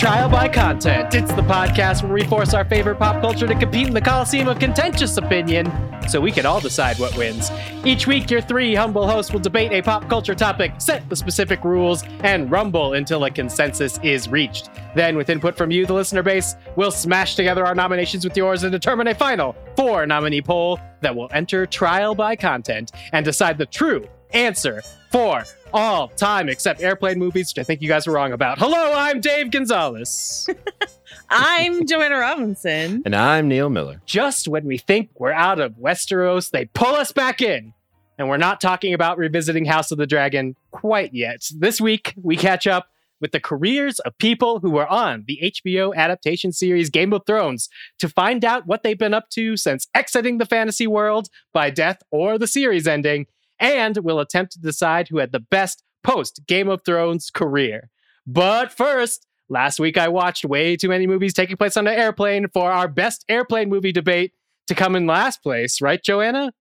Trial 0.00 0.30
by 0.30 0.48
Content. 0.48 1.14
It's 1.14 1.30
the 1.34 1.42
podcast 1.42 2.02
where 2.02 2.14
we 2.14 2.24
force 2.24 2.54
our 2.54 2.64
favorite 2.64 2.98
pop 2.98 3.20
culture 3.20 3.46
to 3.46 3.54
compete 3.54 3.86
in 3.86 3.92
the 3.92 4.00
Coliseum 4.00 4.48
of 4.48 4.58
contentious 4.58 5.18
opinion 5.18 5.70
so 6.08 6.22
we 6.22 6.32
can 6.32 6.46
all 6.46 6.58
decide 6.58 6.98
what 6.98 7.14
wins. 7.18 7.50
Each 7.84 8.06
week, 8.06 8.30
your 8.30 8.40
three 8.40 8.74
humble 8.74 9.06
hosts 9.06 9.30
will 9.30 9.40
debate 9.40 9.72
a 9.72 9.82
pop 9.82 10.08
culture 10.08 10.34
topic, 10.34 10.72
set 10.78 11.06
the 11.10 11.16
specific 11.16 11.64
rules, 11.64 12.02
and 12.20 12.50
rumble 12.50 12.94
until 12.94 13.22
a 13.24 13.30
consensus 13.30 14.00
is 14.02 14.26
reached. 14.26 14.70
Then, 14.94 15.18
with 15.18 15.28
input 15.28 15.54
from 15.54 15.70
you, 15.70 15.84
the 15.84 15.92
listener 15.92 16.22
base, 16.22 16.56
we'll 16.76 16.90
smash 16.90 17.34
together 17.34 17.66
our 17.66 17.74
nominations 17.74 18.24
with 18.24 18.34
yours 18.34 18.62
and 18.62 18.72
determine 18.72 19.08
a 19.08 19.14
final 19.14 19.54
four 19.76 20.06
nominee 20.06 20.40
poll 20.40 20.80
that 21.02 21.14
will 21.14 21.28
enter 21.34 21.66
Trial 21.66 22.14
by 22.14 22.36
Content 22.36 22.92
and 23.12 23.22
decide 23.22 23.58
the 23.58 23.66
true 23.66 24.08
answer 24.32 24.80
for 25.10 25.44
all 25.72 26.08
time 26.08 26.48
except 26.48 26.80
airplane 26.82 27.18
movies, 27.18 27.50
which 27.50 27.58
I 27.58 27.64
think 27.64 27.82
you 27.82 27.88
guys 27.88 28.06
were 28.06 28.12
wrong 28.12 28.32
about. 28.32 28.58
Hello, 28.58 28.92
I'm 28.94 29.20
Dave 29.20 29.50
Gonzales. 29.50 30.48
I'm 31.30 31.86
Joanna 31.86 32.18
Robinson. 32.18 33.02
And 33.04 33.14
I'm 33.14 33.48
Neil 33.48 33.70
Miller. 33.70 34.00
Just 34.06 34.48
when 34.48 34.64
we 34.64 34.78
think 34.78 35.10
we're 35.18 35.32
out 35.32 35.60
of 35.60 35.74
Westeros, 35.74 36.50
they 36.50 36.66
pull 36.66 36.94
us 36.94 37.12
back 37.12 37.40
in. 37.40 37.72
And 38.18 38.28
we're 38.28 38.36
not 38.36 38.60
talking 38.60 38.92
about 38.92 39.16
revisiting 39.16 39.64
House 39.64 39.90
of 39.90 39.98
the 39.98 40.06
Dragon 40.06 40.54
quite 40.72 41.14
yet. 41.14 41.48
This 41.56 41.80
week, 41.80 42.14
we 42.22 42.36
catch 42.36 42.66
up 42.66 42.88
with 43.20 43.32
the 43.32 43.40
careers 43.40 43.98
of 44.00 44.16
people 44.18 44.60
who 44.60 44.70
were 44.70 44.86
on 44.88 45.24
the 45.26 45.38
HBO 45.42 45.94
adaptation 45.94 46.52
series 46.52 46.90
Game 46.90 47.12
of 47.12 47.22
Thrones 47.26 47.68
to 47.98 48.08
find 48.08 48.44
out 48.44 48.66
what 48.66 48.82
they've 48.82 48.98
been 48.98 49.14
up 49.14 49.28
to 49.30 49.56
since 49.56 49.86
exiting 49.94 50.38
the 50.38 50.46
fantasy 50.46 50.86
world 50.86 51.28
by 51.52 51.70
death 51.70 52.02
or 52.10 52.38
the 52.38 52.46
series 52.46 52.86
ending 52.86 53.26
and 53.60 53.96
we'll 53.98 54.18
attempt 54.18 54.52
to 54.52 54.60
decide 54.60 55.08
who 55.08 55.18
had 55.18 55.32
the 55.32 55.40
best 55.40 55.84
post 56.02 56.40
Game 56.48 56.68
of 56.68 56.80
Thrones 56.84 57.30
career. 57.30 57.90
But 58.26 58.72
first, 58.72 59.26
last 59.48 59.78
week 59.78 59.98
I 59.98 60.08
watched 60.08 60.44
way 60.44 60.76
too 60.76 60.88
many 60.88 61.06
movies 61.06 61.34
taking 61.34 61.56
place 61.56 61.76
on 61.76 61.86
an 61.86 61.94
airplane 61.94 62.48
for 62.48 62.72
our 62.72 62.88
best 62.88 63.24
airplane 63.28 63.68
movie 63.68 63.92
debate 63.92 64.32
to 64.68 64.74
come 64.74 64.96
in 64.96 65.06
last 65.06 65.42
place, 65.42 65.80
right, 65.80 66.02
Joanna? 66.02 66.52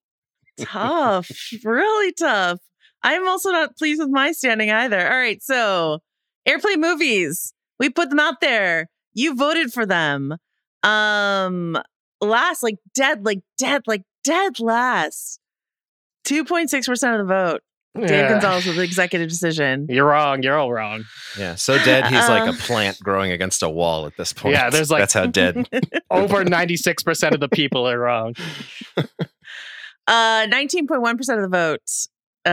Tough, 0.60 1.32
really 1.64 2.12
tough. 2.14 2.60
I'm 3.02 3.28
also 3.28 3.52
not 3.52 3.78
pleased 3.78 4.02
with 4.02 4.10
my 4.10 4.34
standing 4.34 4.70
either. 4.72 5.00
All 5.00 5.18
right, 5.18 5.42
so 5.42 6.00
airplane 6.46 6.82
movies. 6.82 7.54
We 7.80 7.90
put 7.90 8.10
them 8.10 8.20
out 8.20 8.42
there. 8.42 8.90
You 9.14 9.36
voted 9.36 9.72
for 9.72 9.86
them. 9.86 10.36
Um 10.84 11.78
last 12.22 12.64
like 12.64 12.76
dead 12.96 13.26
like 13.26 13.40
dead 13.58 13.84
like 13.88 14.04
dead 14.24 14.60
last. 14.60 15.40
2.6% 16.26 17.20
of 17.22 17.28
the 17.28 17.34
vote. 17.34 17.62
Dave 17.96 18.10
Yeah. 18.12 18.30
Gonzales 18.30 18.66
with 18.68 18.76
the 18.76 18.84
executive 18.84 19.30
decision. 19.30 19.88
You're 19.90 20.06
wrong. 20.06 20.44
You're 20.44 20.56
all 20.58 20.72
wrong. 20.72 21.04
Yeah, 21.38 21.56
so 21.56 21.78
dead 21.84 22.06
he's 22.06 22.30
like 22.30 22.48
Uh. 22.48 22.54
a 22.54 22.56
plant 22.56 23.00
growing 23.00 23.32
against 23.32 23.64
a 23.64 23.70
wall 23.70 24.06
at 24.06 24.16
this 24.16 24.32
point. 24.32 24.54
Yeah, 24.54 24.70
there's 24.70 24.92
like- 24.92 25.02
that's 25.02 25.14
how 25.14 25.26
dead. 25.26 25.68
Over 26.12 26.46
96% 26.46 27.32
of 27.34 27.40
the 27.40 27.50
people 27.50 27.88
are 27.90 27.98
wrong. 28.00 28.36
Uh 30.08 30.48
19.1% 30.48 31.20
of 31.36 31.42
the 31.42 31.48
votes 31.52 32.08
uh 32.46 32.50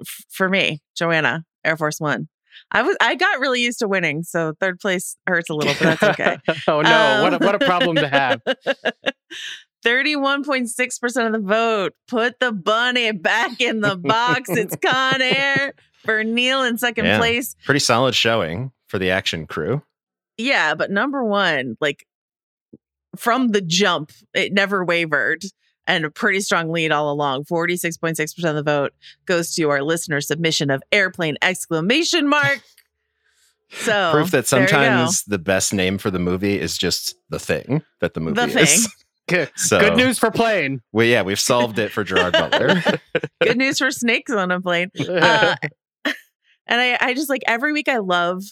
f- 0.00 0.24
for 0.30 0.48
me, 0.48 0.80
Joanna, 0.96 1.44
Air 1.64 1.76
Force 1.76 2.00
1. 2.00 2.26
I 2.72 2.82
was 2.82 2.96
I 3.00 3.14
got 3.14 3.38
really 3.38 3.62
used 3.62 3.78
to 3.80 3.86
winning, 3.88 4.24
so 4.24 4.52
third 4.58 4.80
place 4.80 5.16
hurts 5.28 5.48
a 5.48 5.54
little, 5.54 5.74
but 5.78 6.00
that's 6.00 6.02
okay. 6.20 6.38
oh 6.66 6.80
no, 6.80 7.20
what, 7.22 7.34
a, 7.34 7.36
Um, 7.36 7.46
what 7.46 7.54
a 7.54 7.64
problem 7.64 7.94
to 7.96 8.08
have. 8.08 8.40
31.6% 9.86 11.26
of 11.26 11.32
the 11.32 11.38
vote. 11.38 11.94
Put 12.08 12.40
the 12.40 12.52
bunny 12.52 13.12
back 13.12 13.60
in 13.60 13.80
the 13.80 13.96
box. 13.96 14.48
It's 14.50 14.76
Con 14.84 15.22
Air 15.22 15.74
for 16.04 16.24
Neil 16.24 16.62
in 16.62 16.76
second 16.78 17.04
Yeah. 17.04 17.18
place. 17.18 17.54
Pretty 17.64 17.80
solid 17.80 18.14
showing 18.14 18.72
for 18.88 18.98
the 18.98 19.10
action 19.10 19.46
crew. 19.46 19.82
Yeah, 20.38 20.74
but 20.74 20.90
number 20.90 21.24
one, 21.24 21.76
like 21.80 22.06
from 23.16 23.48
the 23.48 23.60
jump, 23.62 24.10
it 24.34 24.52
never 24.52 24.84
wavered. 24.84 25.42
And 25.88 26.04
a 26.04 26.10
pretty 26.10 26.40
strong 26.40 26.70
lead 26.72 26.90
all 26.90 27.12
along. 27.12 27.44
46.6% 27.44 28.44
of 28.48 28.56
the 28.56 28.62
vote 28.64 28.92
goes 29.24 29.54
to 29.54 29.70
our 29.70 29.82
listener 29.84 30.20
submission 30.20 30.68
of 30.68 30.82
airplane 30.92 31.36
exclamation 31.42 32.28
mark. 32.28 32.60
So 33.68 34.12
Proof 34.12 34.30
that 34.30 34.46
there 34.46 34.60
you 34.60 34.66
go. 34.68 34.70
sometimes 34.70 35.24
the 35.24 35.40
best 35.40 35.74
name 35.74 35.98
for 35.98 36.08
the 36.08 36.20
movie 36.20 36.60
is 36.60 36.78
just 36.78 37.16
the 37.30 37.40
thing 37.40 37.82
that 38.00 38.14
the 38.14 38.20
movie 38.20 38.34
The 38.36 38.60
is. 38.60 38.84
thing. 38.86 38.92
Good, 39.28 39.50
So 39.56 39.80
good 39.80 39.96
news 39.96 40.18
for 40.18 40.30
plane. 40.30 40.80
Well, 40.92 41.06
yeah, 41.06 41.22
we've 41.22 41.40
solved 41.40 41.78
it 41.78 41.90
for 41.90 42.04
Gerard 42.04 42.32
Butler. 42.32 42.80
good 43.42 43.56
news 43.56 43.78
for 43.78 43.90
snakes 43.90 44.32
on 44.32 44.50
a 44.50 44.60
plane. 44.60 44.90
Uh, 44.98 45.56
and 46.66 46.80
I, 46.80 46.96
I 47.00 47.14
just 47.14 47.28
like 47.28 47.42
every 47.46 47.72
week 47.72 47.88
I 47.88 47.98
love 47.98 48.42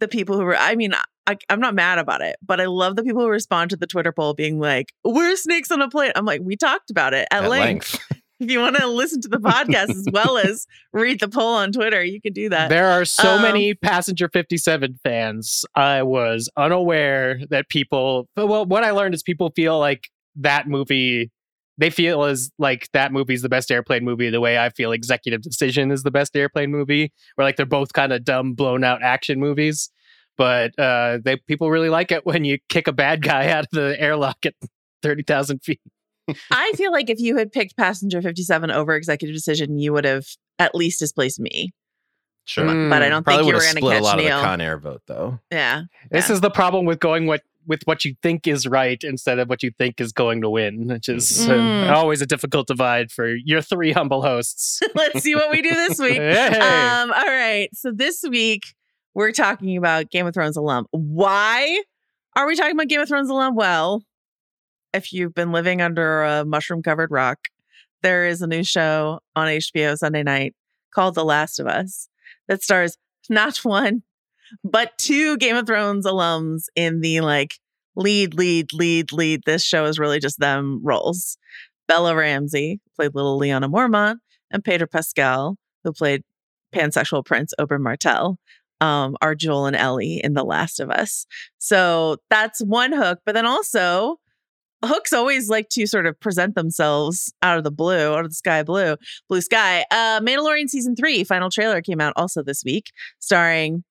the 0.00 0.08
people 0.08 0.36
who 0.36 0.44
were, 0.44 0.56
I 0.56 0.74
mean, 0.74 0.92
I, 1.26 1.36
I'm 1.50 1.60
not 1.60 1.74
mad 1.74 1.98
about 1.98 2.22
it, 2.22 2.36
but 2.44 2.60
I 2.60 2.66
love 2.66 2.96
the 2.96 3.02
people 3.02 3.22
who 3.22 3.28
respond 3.28 3.70
to 3.70 3.76
the 3.76 3.86
Twitter 3.86 4.12
poll 4.12 4.34
being 4.34 4.58
like, 4.58 4.92
we're 5.04 5.36
snakes 5.36 5.70
on 5.70 5.82
a 5.82 5.88
plane. 5.88 6.12
I'm 6.16 6.24
like, 6.24 6.40
we 6.42 6.56
talked 6.56 6.90
about 6.90 7.14
it 7.14 7.28
at, 7.30 7.44
At 7.44 7.50
length. 7.50 7.94
length. 7.94 8.17
If 8.40 8.50
you 8.50 8.60
want 8.60 8.76
to 8.76 8.86
listen 8.86 9.20
to 9.22 9.28
the 9.28 9.38
podcast 9.38 9.90
as 9.90 10.06
well 10.12 10.38
as 10.44 10.66
read 10.92 11.20
the 11.20 11.28
poll 11.28 11.54
on 11.54 11.72
Twitter, 11.72 12.02
you 12.04 12.20
can 12.20 12.32
do 12.32 12.48
that. 12.50 12.68
There 12.68 12.86
are 12.88 13.04
so 13.04 13.30
Um, 13.36 13.42
many 13.42 13.74
Passenger 13.74 14.28
57 14.32 14.98
fans. 15.02 15.64
I 15.74 16.02
was 16.02 16.48
unaware 16.56 17.40
that 17.50 17.68
people, 17.68 18.28
well, 18.36 18.64
what 18.64 18.84
I 18.84 18.92
learned 18.92 19.14
is 19.14 19.22
people 19.22 19.50
feel 19.56 19.78
like 19.78 20.08
that 20.36 20.68
movie, 20.68 21.30
they 21.78 21.90
feel 21.90 22.24
as 22.24 22.50
like 22.58 22.88
that 22.92 23.12
movie 23.12 23.34
is 23.34 23.42
the 23.42 23.48
best 23.48 23.70
airplane 23.72 24.04
movie 24.04 24.30
the 24.30 24.40
way 24.40 24.56
I 24.58 24.70
feel 24.70 24.92
Executive 24.92 25.42
Decision 25.42 25.90
is 25.90 26.02
the 26.04 26.10
best 26.12 26.36
airplane 26.36 26.70
movie, 26.70 27.12
where 27.34 27.44
like 27.46 27.56
they're 27.56 27.66
both 27.66 27.92
kind 27.92 28.12
of 28.12 28.24
dumb, 28.24 28.52
blown 28.54 28.84
out 28.84 29.02
action 29.02 29.40
movies. 29.40 29.90
But 30.36 30.78
uh, 30.78 31.18
they 31.24 31.36
people 31.48 31.68
really 31.70 31.88
like 31.88 32.12
it 32.12 32.24
when 32.24 32.44
you 32.44 32.58
kick 32.68 32.86
a 32.86 32.92
bad 32.92 33.22
guy 33.22 33.48
out 33.50 33.64
of 33.64 33.70
the 33.72 34.00
airlock 34.00 34.38
at 34.46 34.54
30,000 35.02 35.58
feet. 35.64 35.80
I 36.50 36.72
feel 36.76 36.92
like 36.92 37.10
if 37.10 37.20
you 37.20 37.36
had 37.36 37.52
picked 37.52 37.76
Passenger 37.76 38.22
57 38.22 38.70
over 38.70 38.94
Executive 38.94 39.34
Decision, 39.34 39.78
you 39.78 39.92
would 39.92 40.04
have 40.04 40.26
at 40.58 40.74
least 40.74 40.98
displaced 41.00 41.40
me. 41.40 41.72
Sure. 42.44 42.64
Mm. 42.64 42.88
But 42.90 43.02
I 43.02 43.08
don't 43.10 43.24
think 43.26 43.40
you 43.40 43.46
would 43.46 43.54
were 43.54 43.60
going 43.60 43.74
to 43.74 43.78
split 43.80 43.92
a 43.92 43.96
catch 43.96 44.02
lot 44.04 44.16
Neil. 44.18 44.36
of 44.36 44.40
the 44.42 44.46
Con 44.46 44.60
Air 44.60 44.78
vote, 44.78 45.02
though. 45.06 45.38
yeah. 45.52 45.82
This 46.10 46.28
Yeah. 46.28 46.34
is 46.34 46.40
the 46.40 46.50
problem 46.50 46.84
with 46.86 46.98
going 47.00 47.26
what 47.26 47.42
with 47.66 47.82
what 47.84 48.02
you 48.06 48.14
think 48.22 48.46
is 48.46 48.66
right 48.66 49.04
instead 49.04 49.38
of 49.38 49.50
what 49.50 49.62
you 49.62 49.70
think 49.76 50.00
is 50.00 50.10
going 50.10 50.40
to 50.40 50.48
win, 50.48 50.86
which 50.86 51.06
is 51.10 51.46
uh, 51.46 51.52
Mm. 51.52 51.90
always 51.90 52.22
a 52.22 52.26
difficult 52.26 52.66
divide 52.66 53.10
for 53.10 53.28
your 53.28 53.60
three 53.60 53.92
humble 53.92 54.22
hosts. 54.22 54.80
Let's 54.94 55.20
see 55.22 55.34
what 55.34 55.50
we 55.50 55.60
do 55.60 55.68
this 55.68 55.98
week. 55.98 56.14
Hey. 56.16 56.58
Um, 56.58 57.12
all 57.12 57.26
right. 57.26 57.68
So 57.74 57.92
this 57.92 58.24
week 58.26 58.62
we're 59.12 59.32
talking 59.32 59.76
about 59.76 60.10
Game 60.10 60.26
of 60.26 60.32
Thrones 60.32 60.56
alum. 60.56 60.86
Why 60.92 61.82
are 62.34 62.46
we 62.46 62.56
talking 62.56 62.72
about 62.72 62.88
Game 62.88 63.00
of 63.02 63.08
Thrones 63.08 63.28
alum? 63.28 63.54
Well, 63.54 64.02
if 64.98 65.12
you've 65.12 65.32
been 65.32 65.52
living 65.52 65.80
under 65.80 66.24
a 66.24 66.44
mushroom 66.44 66.82
covered 66.82 67.12
rock, 67.12 67.38
there 68.02 68.26
is 68.26 68.42
a 68.42 68.48
new 68.48 68.64
show 68.64 69.20
on 69.36 69.46
HBO 69.46 69.96
Sunday 69.96 70.24
night 70.24 70.54
called 70.92 71.14
The 71.14 71.24
Last 71.24 71.60
of 71.60 71.68
Us 71.68 72.08
that 72.48 72.62
stars 72.62 72.98
not 73.30 73.58
one, 73.64 74.02
but 74.64 74.98
two 74.98 75.36
Game 75.38 75.56
of 75.56 75.66
Thrones 75.66 76.04
alums 76.04 76.64
in 76.74 77.00
the 77.00 77.20
like 77.20 77.54
lead, 77.94 78.34
lead, 78.34 78.72
lead, 78.72 79.12
lead. 79.12 79.42
This 79.46 79.62
show 79.62 79.84
is 79.84 79.98
really 79.98 80.18
just 80.18 80.40
them 80.40 80.80
roles. 80.82 81.38
Bella 81.86 82.14
Ramsey 82.14 82.80
played 82.96 83.14
little 83.14 83.40
Lyanna 83.40 83.70
Mormont, 83.70 84.16
and 84.50 84.64
Peter 84.64 84.86
Pascal, 84.86 85.56
who 85.84 85.92
played 85.92 86.22
pansexual 86.74 87.24
prince 87.24 87.54
Oberyn 87.60 87.80
Martell, 87.80 88.36
um, 88.80 89.16
are 89.22 89.36
Joel 89.36 89.66
and 89.66 89.76
Ellie 89.76 90.20
in 90.22 90.34
The 90.34 90.44
Last 90.44 90.80
of 90.80 90.90
Us. 90.90 91.24
So 91.58 92.16
that's 92.30 92.60
one 92.60 92.92
hook. 92.92 93.20
But 93.24 93.34
then 93.34 93.46
also, 93.46 94.18
hooks 94.84 95.12
always 95.12 95.48
like 95.48 95.68
to 95.70 95.86
sort 95.86 96.06
of 96.06 96.18
present 96.20 96.54
themselves 96.54 97.32
out 97.42 97.58
of 97.58 97.64
the 97.64 97.70
blue, 97.70 98.14
out 98.14 98.24
of 98.24 98.30
the 98.30 98.34
sky 98.34 98.62
blue, 98.62 98.96
blue 99.28 99.40
sky. 99.40 99.84
Uh, 99.90 100.20
Mandalorian 100.20 100.68
season 100.68 100.94
three 100.96 101.24
final 101.24 101.50
trailer 101.50 101.80
came 101.82 102.00
out 102.00 102.12
also 102.16 102.42
this 102.42 102.62
week, 102.64 102.90
starring 103.18 103.82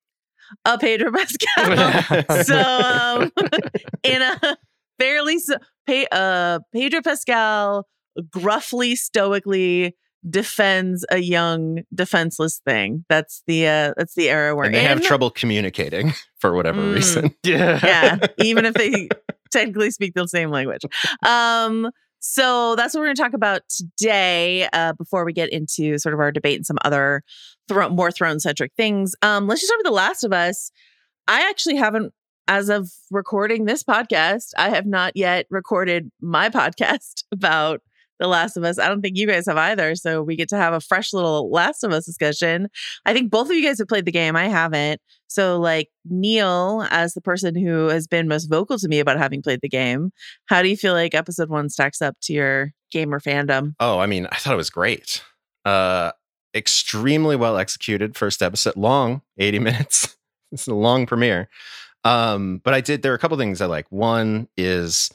uh, 0.65 0.77
Pedro 0.77 1.11
Pascal. 1.57 2.23
so 2.43 2.57
um, 2.59 3.31
in 4.03 4.21
a 4.21 4.57
Pe- 5.85 6.05
uh, 6.11 6.59
Pedro 6.73 7.01
Pascal 7.01 7.87
gruffly, 8.31 8.95
stoically 8.95 9.95
defends 10.27 11.05
a 11.09 11.19
young, 11.19 11.83
defenseless 11.93 12.59
thing. 12.65 13.05
That's 13.07 13.43
the 13.47 13.67
uh, 13.67 13.93
that's 13.95 14.15
the 14.15 14.29
era 14.29 14.55
we're 14.55 14.69
they 14.71 14.79
in. 14.81 14.85
have 14.85 15.01
trouble 15.01 15.29
communicating 15.29 16.13
for 16.39 16.53
whatever 16.55 16.81
Mm. 16.81 16.95
reason. 16.95 17.35
Yeah. 17.43 17.79
yeah, 17.83 18.27
even 18.39 18.65
if 18.65 18.73
they 18.73 19.07
technically 19.57 19.91
speak 19.91 20.13
the 20.13 20.27
same 20.27 20.51
language. 20.51 20.83
Um, 21.25 21.89
so 22.19 22.75
that's 22.75 22.93
what 22.93 23.01
we're 23.01 23.07
going 23.07 23.15
to 23.15 23.21
talk 23.21 23.33
about 23.33 23.61
today. 23.69 24.67
Uh, 24.73 24.93
before 24.93 25.23
we 25.23 25.33
get 25.33 25.51
into 25.51 25.97
sort 25.97 26.13
of 26.13 26.19
our 26.19 26.31
debate 26.31 26.57
and 26.57 26.65
some 26.65 26.77
other 26.83 27.23
thro- 27.67 27.89
more 27.89 28.11
throne 28.11 28.39
centric 28.39 28.71
things, 28.75 29.13
um, 29.21 29.47
let's 29.47 29.61
just 29.61 29.69
start 29.69 29.79
with 29.79 29.85
The 29.85 29.91
Last 29.91 30.23
of 30.23 30.33
Us. 30.33 30.71
I 31.27 31.47
actually 31.49 31.75
haven't, 31.75 32.13
as 32.47 32.69
of 32.69 32.89
recording 33.11 33.65
this 33.65 33.83
podcast, 33.83 34.51
I 34.57 34.69
have 34.69 34.85
not 34.85 35.15
yet 35.15 35.45
recorded 35.49 36.11
my 36.21 36.49
podcast 36.49 37.23
about 37.31 37.81
The 38.19 38.27
Last 38.27 38.57
of 38.57 38.63
Us. 38.63 38.79
I 38.79 38.87
don't 38.87 39.01
think 39.01 39.17
you 39.17 39.27
guys 39.27 39.45
have 39.47 39.57
either. 39.57 39.95
So 39.95 40.23
we 40.23 40.35
get 40.35 40.49
to 40.49 40.57
have 40.57 40.73
a 40.73 40.79
fresh 40.79 41.13
little 41.13 41.49
Last 41.51 41.83
of 41.83 41.91
Us 41.91 42.05
discussion. 42.05 42.69
I 43.05 43.13
think 43.13 43.31
both 43.31 43.49
of 43.49 43.55
you 43.55 43.63
guys 43.63 43.79
have 43.79 43.87
played 43.87 44.05
the 44.05 44.11
game. 44.11 44.35
I 44.35 44.47
haven't. 44.47 45.01
So, 45.27 45.59
like 45.59 45.89
Neil, 46.05 46.87
as 46.89 47.13
the 47.13 47.21
person 47.21 47.53
who 47.55 47.87
has 47.87 48.07
been 48.07 48.27
most 48.27 48.45
vocal 48.45 48.77
to 48.79 48.87
me 48.87 48.99
about 48.99 49.17
having 49.17 49.41
played 49.41 49.59
the 49.61 49.69
game, 49.69 50.11
how 50.45 50.61
do 50.61 50.69
you 50.69 50.77
feel 50.77 50.93
like 50.93 51.13
episode 51.13 51.49
one 51.49 51.69
stacks 51.69 52.01
up 52.01 52.15
to 52.23 52.33
your 52.33 52.71
gamer 52.91 53.19
fandom? 53.19 53.73
Oh, 53.79 53.99
I 53.99 54.05
mean, 54.05 54.27
I 54.31 54.37
thought 54.37 54.53
it 54.53 54.57
was 54.57 54.69
great. 54.69 55.21
Uh, 55.65 56.11
extremely 56.55 57.35
well 57.35 57.57
executed. 57.57 58.15
First 58.15 58.41
episode, 58.41 58.77
long, 58.77 59.21
80 59.37 59.59
minutes. 59.67 60.17
it's 60.51 60.67
a 60.67 60.73
long 60.73 61.05
premiere. 61.05 61.49
Um, 62.03 62.61
but 62.63 62.73
I 62.73 62.81
did, 62.81 63.01
there 63.01 63.11
are 63.11 63.15
a 63.15 63.19
couple 63.19 63.37
things 63.37 63.59
I 63.61 63.65
like. 63.65 63.91
One 63.91 64.47
is 64.55 65.11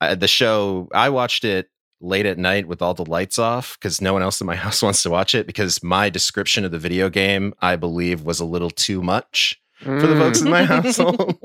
uh, 0.00 0.14
the 0.14 0.28
show, 0.28 0.88
I 0.92 1.08
watched 1.08 1.44
it 1.44 1.70
late 2.00 2.26
at 2.26 2.38
night 2.38 2.66
with 2.66 2.82
all 2.82 2.94
the 2.94 3.04
lights 3.04 3.38
off 3.38 3.78
because 3.78 4.00
no 4.00 4.12
one 4.12 4.22
else 4.22 4.40
in 4.40 4.46
my 4.46 4.56
house 4.64 4.82
wants 4.82 5.02
to 5.02 5.10
watch 5.10 5.34
it 5.34 5.46
because 5.46 5.82
my 5.82 6.10
description 6.10 6.64
of 6.64 6.70
the 6.70 6.78
video 6.78 7.08
game, 7.08 7.54
I 7.60 7.76
believe, 7.76 8.22
was 8.22 8.40
a 8.40 8.44
little 8.44 8.70
too 8.70 9.02
much 9.02 9.60
for 9.82 10.06
the 10.06 10.16
folks 10.16 10.40
in 10.40 10.50
my 10.50 10.62
mm. 10.62 10.66
household. 10.82 11.38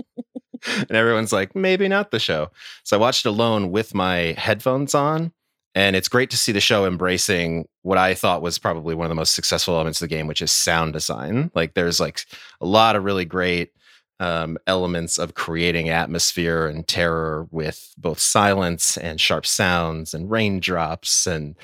and 0.78 0.92
everyone's 0.92 1.34
like, 1.34 1.56
maybe 1.56 1.88
not 1.88 2.12
the 2.12 2.20
show. 2.20 2.52
So 2.84 2.98
I 2.98 3.00
watched 3.00 3.26
it 3.26 3.30
alone 3.30 3.72
with 3.72 3.94
my 3.94 4.36
headphones 4.38 4.96
on. 4.96 5.32
And 5.74 5.98
it's 5.98 6.08
great 6.08 6.30
to 6.30 6.38
see 6.38 6.54
the 6.54 6.62
show 6.62 6.86
embracing 6.86 7.68
what 7.82 7.98
I 7.98 8.14
thought 8.14 8.42
was 8.42 8.58
probably 8.58 8.96
one 8.96 9.06
of 9.06 9.10
the 9.10 9.16
most 9.16 9.36
successful 9.36 9.74
elements 9.74 10.02
of 10.02 10.08
the 10.08 10.16
game, 10.16 10.26
which 10.26 10.42
is 10.42 10.52
sound 10.52 10.94
design. 10.94 11.52
Like 11.54 11.74
there's 11.74 12.00
like 12.00 12.22
a 12.62 12.66
lot 12.66 12.96
of 12.96 13.04
really 13.04 13.26
great 13.26 13.72
um, 14.20 14.58
elements 14.66 15.18
of 15.18 15.34
creating 15.34 15.90
atmosphere 15.90 16.68
and 16.68 16.88
terror 16.88 17.48
with 17.52 17.94
both 17.98 18.20
silence 18.20 18.98
and 18.98 19.20
sharp 19.20 19.46
sounds 19.46 20.14
and 20.14 20.32
raindrops. 20.32 21.28
And 21.28 21.56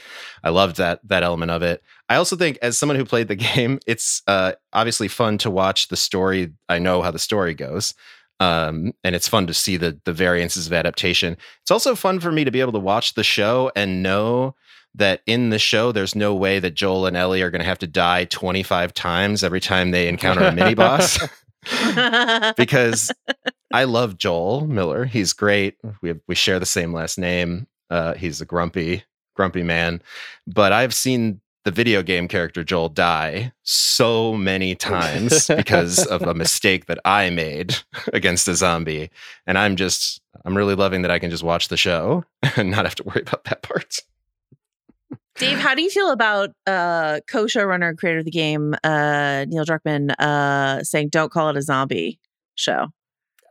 I 0.44 0.50
loved 0.50 0.77
that 0.77 1.00
that 1.07 1.24
element 1.24 1.51
of 1.51 1.62
it. 1.62 1.83
I 2.09 2.15
also 2.15 2.36
think, 2.36 2.57
as 2.62 2.77
someone 2.77 2.98
who 2.98 3.06
played 3.06 3.30
the 3.30 3.36
game, 3.56 3.80
it's 3.88 4.21
uh, 4.27 4.53
obviously 4.74 5.07
fun 5.07 5.38
to 5.39 5.50
watch 5.50 5.88
the 5.88 5.98
story. 5.98 6.51
I 6.68 6.80
know 6.80 7.01
how 7.01 7.12
the 7.12 7.19
story 7.19 7.53
goes, 7.53 7.94
um, 8.39 8.94
and 9.04 9.15
it's 9.15 9.27
fun 9.27 9.47
to 9.47 9.54
see 9.54 9.77
the 9.77 10.00
the 10.04 10.13
variances 10.13 10.68
of 10.68 10.74
adaptation. 10.74 11.38
It's 11.62 11.71
also 11.71 11.95
fun 11.95 12.19
for 12.19 12.31
me 12.31 12.44
to 12.44 12.51
be 12.51 12.62
able 12.62 12.74
to 12.74 12.80
watch 12.80 13.13
the 13.13 13.24
show 13.24 13.71
and 13.75 14.04
know 14.04 14.56
that 14.95 15.21
in 15.25 15.50
the 15.50 15.59
show, 15.59 15.92
there's 15.92 16.15
no 16.15 16.36
way 16.36 16.59
that 16.59 16.74
Joel 16.74 17.06
and 17.06 17.15
Ellie 17.15 17.42
are 17.42 17.50
going 17.50 17.62
to 17.62 17.65
have 17.65 17.80
to 17.80 17.88
die 17.88 18.25
25 18.25 18.94
times 18.94 19.44
every 19.44 19.62
time 19.62 19.92
they 19.92 20.07
encounter 20.07 20.44
a 20.44 20.51
mini 20.51 20.74
boss. 20.75 21.18
because 22.57 23.11
I 23.73 23.83
love 23.85 24.17
Joel 24.17 24.67
Miller. 24.67 25.05
He's 25.05 25.33
great. 25.33 25.77
We 26.01 26.09
have, 26.09 26.19
we 26.27 26.35
share 26.35 26.59
the 26.59 26.65
same 26.65 26.93
last 26.93 27.17
name. 27.17 27.67
Uh, 27.89 28.13
he's 28.13 28.41
a 28.41 28.45
grumpy 28.45 29.03
grumpy 29.35 29.63
man, 29.63 30.01
but 30.45 30.73
I've 30.73 30.93
seen 30.93 31.41
the 31.63 31.71
video 31.71 32.01
game 32.01 32.27
character 32.27 32.63
Joel 32.63 32.89
die 32.89 33.51
so 33.63 34.33
many 34.33 34.75
times 34.75 35.47
because 35.47 36.05
of 36.07 36.21
a 36.23 36.33
mistake 36.33 36.87
that 36.87 36.99
I 37.05 37.29
made 37.29 37.75
against 38.13 38.47
a 38.47 38.55
zombie, 38.55 39.09
and 39.45 39.57
I'm 39.57 39.75
just 39.75 40.21
I'm 40.45 40.57
really 40.57 40.75
loving 40.75 41.01
that 41.03 41.11
I 41.11 41.19
can 41.19 41.29
just 41.29 41.43
watch 41.43 41.67
the 41.67 41.77
show 41.77 42.25
and 42.55 42.71
not 42.71 42.85
have 42.85 42.95
to 42.95 43.03
worry 43.03 43.21
about 43.21 43.43
that 43.45 43.61
part. 43.61 43.99
Dave, 45.38 45.57
how 45.60 45.74
do 45.74 45.81
you 45.81 45.89
feel 45.89 46.12
about 46.12 46.50
uh, 46.68 47.19
co-showrunner 47.30 47.89
and 47.89 47.98
creator 47.98 48.19
of 48.19 48.25
the 48.25 48.31
game, 48.31 48.75
uh, 48.83 49.45
Neil 49.48 49.66
Druckmann, 49.66 50.13
uh, 50.19 50.83
saying 50.83 51.10
"Don't 51.10 51.31
call 51.31 51.50
it 51.50 51.57
a 51.57 51.62
zombie 51.62 52.19
show"? 52.56 52.88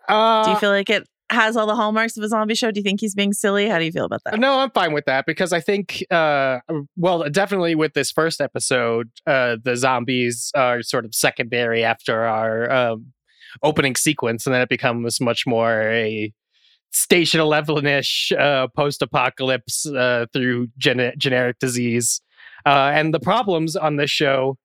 Uh, 0.09 0.44
Do 0.44 0.50
you 0.50 0.56
feel 0.56 0.71
like 0.71 0.91
it 0.91 1.09
has 1.31 1.56
all 1.56 1.67
the 1.67 1.77
hallmarks 1.77 2.17
of 2.17 2.25
a 2.25 2.29
zombie 2.29 2.55
show? 2.55 2.71
Do 2.71 2.81
you 2.81 2.85
think 2.85 3.00
he's 3.00 3.15
being 3.15 3.32
silly? 3.32 3.69
How 3.69 3.79
do 3.79 3.85
you 3.85 3.93
feel 3.93 4.05
about 4.05 4.23
that? 4.25 4.38
No, 4.38 4.59
I'm 4.59 4.71
fine 4.71 4.93
with 4.93 5.05
that 5.06 5.27
because 5.27 5.53
I 5.53 5.61
think, 5.61 6.05
uh, 6.11 6.59
well, 6.97 7.29
definitely 7.31 7.75
with 7.75 7.94
this 7.94 8.11
first 8.11 8.41
episode, 8.41 9.11
uh, 9.27 9.56
the 9.62 9.77
zombies 9.77 10.50
are 10.55 10.82
sort 10.82 11.05
of 11.05 11.15
secondary 11.15 11.85
after 11.85 12.25
our 12.25 12.71
um, 12.71 13.12
opening 13.62 13.97
sequence, 13.97 14.47
and 14.47 14.55
then 14.55 14.61
it 14.62 14.69
becomes 14.69 15.21
much 15.21 15.47
more 15.47 15.82
a 15.82 16.32
Station 16.92 17.40
Eleven 17.40 17.87
ish 17.87 18.32
uh, 18.32 18.66
post 18.69 19.02
apocalypse 19.02 19.87
uh, 19.87 20.26
through 20.32 20.69
gen- 20.78 21.12
generic 21.16 21.58
disease. 21.58 22.20
Uh, 22.66 22.90
and 22.92 23.14
the 23.14 23.20
problems 23.20 23.76
on 23.76 23.96
this 23.96 24.10
show 24.10 24.56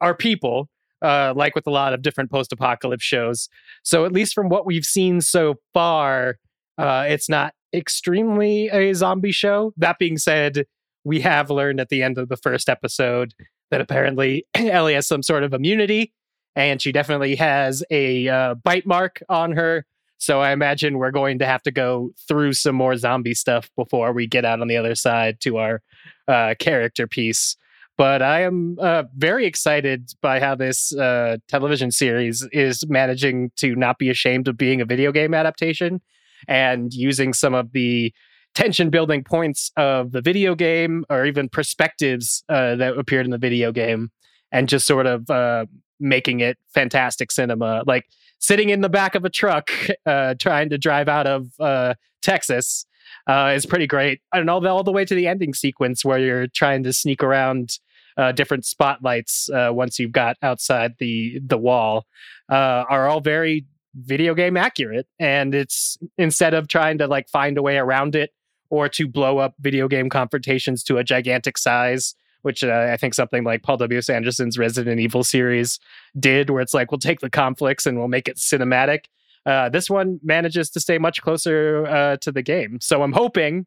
are 0.00 0.14
people, 0.14 0.68
uh, 1.02 1.32
like 1.36 1.54
with 1.54 1.66
a 1.66 1.70
lot 1.70 1.92
of 1.92 2.02
different 2.02 2.30
post 2.30 2.52
apocalypse 2.52 3.04
shows. 3.04 3.48
So, 3.82 4.04
at 4.04 4.12
least 4.12 4.34
from 4.34 4.48
what 4.48 4.66
we've 4.66 4.84
seen 4.84 5.20
so 5.20 5.56
far, 5.72 6.38
uh, 6.78 7.04
it's 7.08 7.28
not 7.28 7.54
extremely 7.74 8.68
a 8.68 8.94
zombie 8.94 9.32
show. 9.32 9.72
That 9.76 9.98
being 9.98 10.16
said, 10.16 10.66
we 11.04 11.20
have 11.20 11.50
learned 11.50 11.80
at 11.80 11.90
the 11.90 12.02
end 12.02 12.18
of 12.18 12.28
the 12.28 12.36
first 12.36 12.68
episode 12.68 13.34
that 13.70 13.80
apparently 13.80 14.46
Ellie 14.54 14.94
has 14.94 15.06
some 15.06 15.22
sort 15.22 15.44
of 15.44 15.52
immunity, 15.52 16.12
and 16.56 16.80
she 16.80 16.92
definitely 16.92 17.36
has 17.36 17.84
a 17.90 18.28
uh, 18.28 18.54
bite 18.54 18.86
mark 18.86 19.22
on 19.28 19.52
her. 19.52 19.86
So 20.24 20.40
I 20.40 20.52
imagine 20.52 20.96
we're 20.96 21.10
going 21.10 21.38
to 21.40 21.46
have 21.46 21.62
to 21.64 21.70
go 21.70 22.12
through 22.26 22.54
some 22.54 22.74
more 22.74 22.96
zombie 22.96 23.34
stuff 23.34 23.68
before 23.76 24.10
we 24.14 24.26
get 24.26 24.46
out 24.46 24.62
on 24.62 24.68
the 24.68 24.76
other 24.78 24.94
side 24.94 25.38
to 25.40 25.58
our 25.58 25.82
uh, 26.26 26.54
character 26.58 27.06
piece. 27.06 27.58
But 27.98 28.22
I 28.22 28.40
am 28.40 28.78
uh, 28.80 29.02
very 29.14 29.44
excited 29.44 30.12
by 30.22 30.40
how 30.40 30.54
this 30.54 30.96
uh, 30.96 31.36
television 31.46 31.90
series 31.90 32.42
is 32.52 32.86
managing 32.88 33.50
to 33.56 33.76
not 33.76 33.98
be 33.98 34.08
ashamed 34.08 34.48
of 34.48 34.56
being 34.56 34.80
a 34.80 34.86
video 34.86 35.12
game 35.12 35.34
adaptation 35.34 36.00
and 36.48 36.94
using 36.94 37.34
some 37.34 37.52
of 37.52 37.72
the 37.72 38.10
tension 38.54 38.88
building 38.88 39.24
points 39.24 39.72
of 39.76 40.12
the 40.12 40.22
video 40.22 40.54
game 40.54 41.04
or 41.10 41.26
even 41.26 41.50
perspectives 41.50 42.42
uh, 42.48 42.76
that 42.76 42.96
appeared 42.96 43.26
in 43.26 43.30
the 43.30 43.36
video 43.36 43.72
game 43.72 44.10
and 44.50 44.70
just 44.70 44.86
sort 44.86 45.06
of 45.06 45.28
uh, 45.28 45.66
making 46.04 46.40
it 46.40 46.58
fantastic 46.72 47.32
cinema. 47.32 47.82
Like 47.86 48.06
sitting 48.38 48.70
in 48.70 48.82
the 48.82 48.88
back 48.88 49.14
of 49.14 49.24
a 49.24 49.30
truck 49.30 49.70
uh, 50.06 50.34
trying 50.38 50.68
to 50.70 50.78
drive 50.78 51.08
out 51.08 51.26
of 51.26 51.48
uh, 51.58 51.94
Texas 52.22 52.86
uh, 53.26 53.52
is 53.54 53.66
pretty 53.66 53.86
great. 53.86 54.20
And 54.32 54.48
all 54.48 54.60
the, 54.60 54.68
all 54.68 54.84
the 54.84 54.92
way 54.92 55.04
to 55.04 55.14
the 55.14 55.26
ending 55.26 55.54
sequence 55.54 56.04
where 56.04 56.18
you're 56.18 56.46
trying 56.46 56.82
to 56.84 56.92
sneak 56.92 57.22
around 57.22 57.78
uh, 58.16 58.32
different 58.32 58.64
spotlights 58.64 59.50
uh, 59.50 59.70
once 59.72 59.98
you've 59.98 60.12
got 60.12 60.36
outside 60.40 60.94
the 60.98 61.40
the 61.44 61.58
wall 61.58 62.06
uh, 62.48 62.84
are 62.88 63.08
all 63.08 63.20
very 63.20 63.64
video 63.96 64.34
game 64.34 64.56
accurate. 64.56 65.06
And 65.18 65.54
it's 65.54 65.98
instead 66.18 66.54
of 66.54 66.68
trying 66.68 66.98
to 66.98 67.06
like 67.06 67.28
find 67.28 67.58
a 67.58 67.62
way 67.62 67.76
around 67.76 68.14
it 68.14 68.30
or 68.70 68.88
to 68.88 69.08
blow 69.08 69.38
up 69.38 69.54
video 69.60 69.88
game 69.88 70.08
confrontations 70.08 70.82
to 70.84 70.98
a 70.98 71.04
gigantic 71.04 71.58
size, 71.58 72.14
which 72.44 72.62
uh, 72.62 72.88
I 72.92 72.96
think 72.96 73.14
something 73.14 73.42
like 73.42 73.62
Paul 73.62 73.78
W. 73.78 73.98
S. 73.98 74.08
Anderson's 74.08 74.58
Resident 74.58 75.00
Evil 75.00 75.24
series 75.24 75.78
did, 76.18 76.50
where 76.50 76.60
it's 76.60 76.74
like 76.74 76.90
we'll 76.90 76.98
take 76.98 77.20
the 77.20 77.30
conflicts 77.30 77.86
and 77.86 77.98
we'll 77.98 78.08
make 78.08 78.28
it 78.28 78.36
cinematic. 78.36 79.06
Uh, 79.46 79.68
this 79.68 79.90
one 79.90 80.20
manages 80.22 80.70
to 80.70 80.80
stay 80.80 80.98
much 80.98 81.20
closer 81.22 81.86
uh, 81.86 82.16
to 82.18 82.30
the 82.30 82.42
game. 82.42 82.78
So 82.80 83.02
I'm 83.02 83.12
hoping 83.12 83.66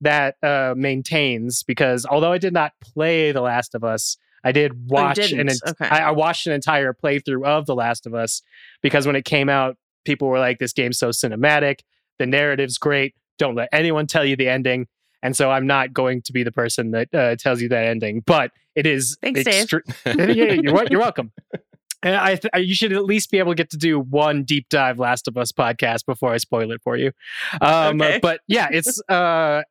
that 0.00 0.36
uh, 0.42 0.74
maintains 0.76 1.62
because 1.62 2.04
although 2.04 2.32
I 2.32 2.38
did 2.38 2.52
not 2.52 2.72
play 2.80 3.32
The 3.32 3.40
Last 3.40 3.74
of 3.74 3.82
Us, 3.84 4.16
I 4.44 4.52
did 4.52 4.88
watch 4.90 5.18
an 5.32 5.48
en- 5.48 5.56
Okay. 5.66 5.88
I, 5.88 6.08
I 6.08 6.10
watched 6.10 6.46
an 6.46 6.52
entire 6.52 6.92
playthrough 6.92 7.44
of 7.46 7.66
The 7.66 7.74
Last 7.74 8.06
of 8.06 8.14
Us 8.14 8.42
because 8.82 9.06
when 9.06 9.16
it 9.16 9.24
came 9.24 9.48
out, 9.48 9.76
people 10.04 10.28
were 10.28 10.38
like, 10.38 10.58
"This 10.58 10.72
game's 10.72 10.98
so 10.98 11.08
cinematic, 11.10 11.80
the 12.18 12.26
narrative's 12.26 12.78
great. 12.78 13.14
Don't 13.38 13.54
let 13.54 13.68
anyone 13.72 14.06
tell 14.06 14.24
you 14.24 14.36
the 14.36 14.48
ending." 14.48 14.86
And 15.26 15.36
so 15.36 15.50
I'm 15.50 15.66
not 15.66 15.92
going 15.92 16.22
to 16.22 16.32
be 16.32 16.44
the 16.44 16.52
person 16.52 16.92
that 16.92 17.12
uh, 17.12 17.34
tells 17.34 17.60
you 17.60 17.68
that 17.70 17.84
ending, 17.84 18.22
but 18.24 18.52
it 18.76 18.86
is. 18.86 19.18
Thanks, 19.20 19.42
Dave. 19.42 19.68
yeah, 20.06 20.52
you're, 20.52 20.84
you're 20.88 21.00
welcome. 21.00 21.32
And 22.00 22.14
I, 22.14 22.36
th- 22.36 22.52
you 22.64 22.76
should 22.76 22.92
at 22.92 23.04
least 23.04 23.32
be 23.32 23.40
able 23.40 23.50
to 23.50 23.56
get 23.56 23.70
to 23.70 23.76
do 23.76 23.98
one 23.98 24.44
deep 24.44 24.68
dive 24.68 25.00
Last 25.00 25.26
of 25.26 25.36
Us 25.36 25.50
podcast 25.50 26.06
before 26.06 26.32
I 26.32 26.36
spoil 26.36 26.70
it 26.70 26.80
for 26.80 26.96
you. 26.96 27.10
Um, 27.60 28.00
Okay. 28.00 28.20
But 28.22 28.42
yeah, 28.46 28.68
it's 28.70 29.02
uh, 29.08 29.62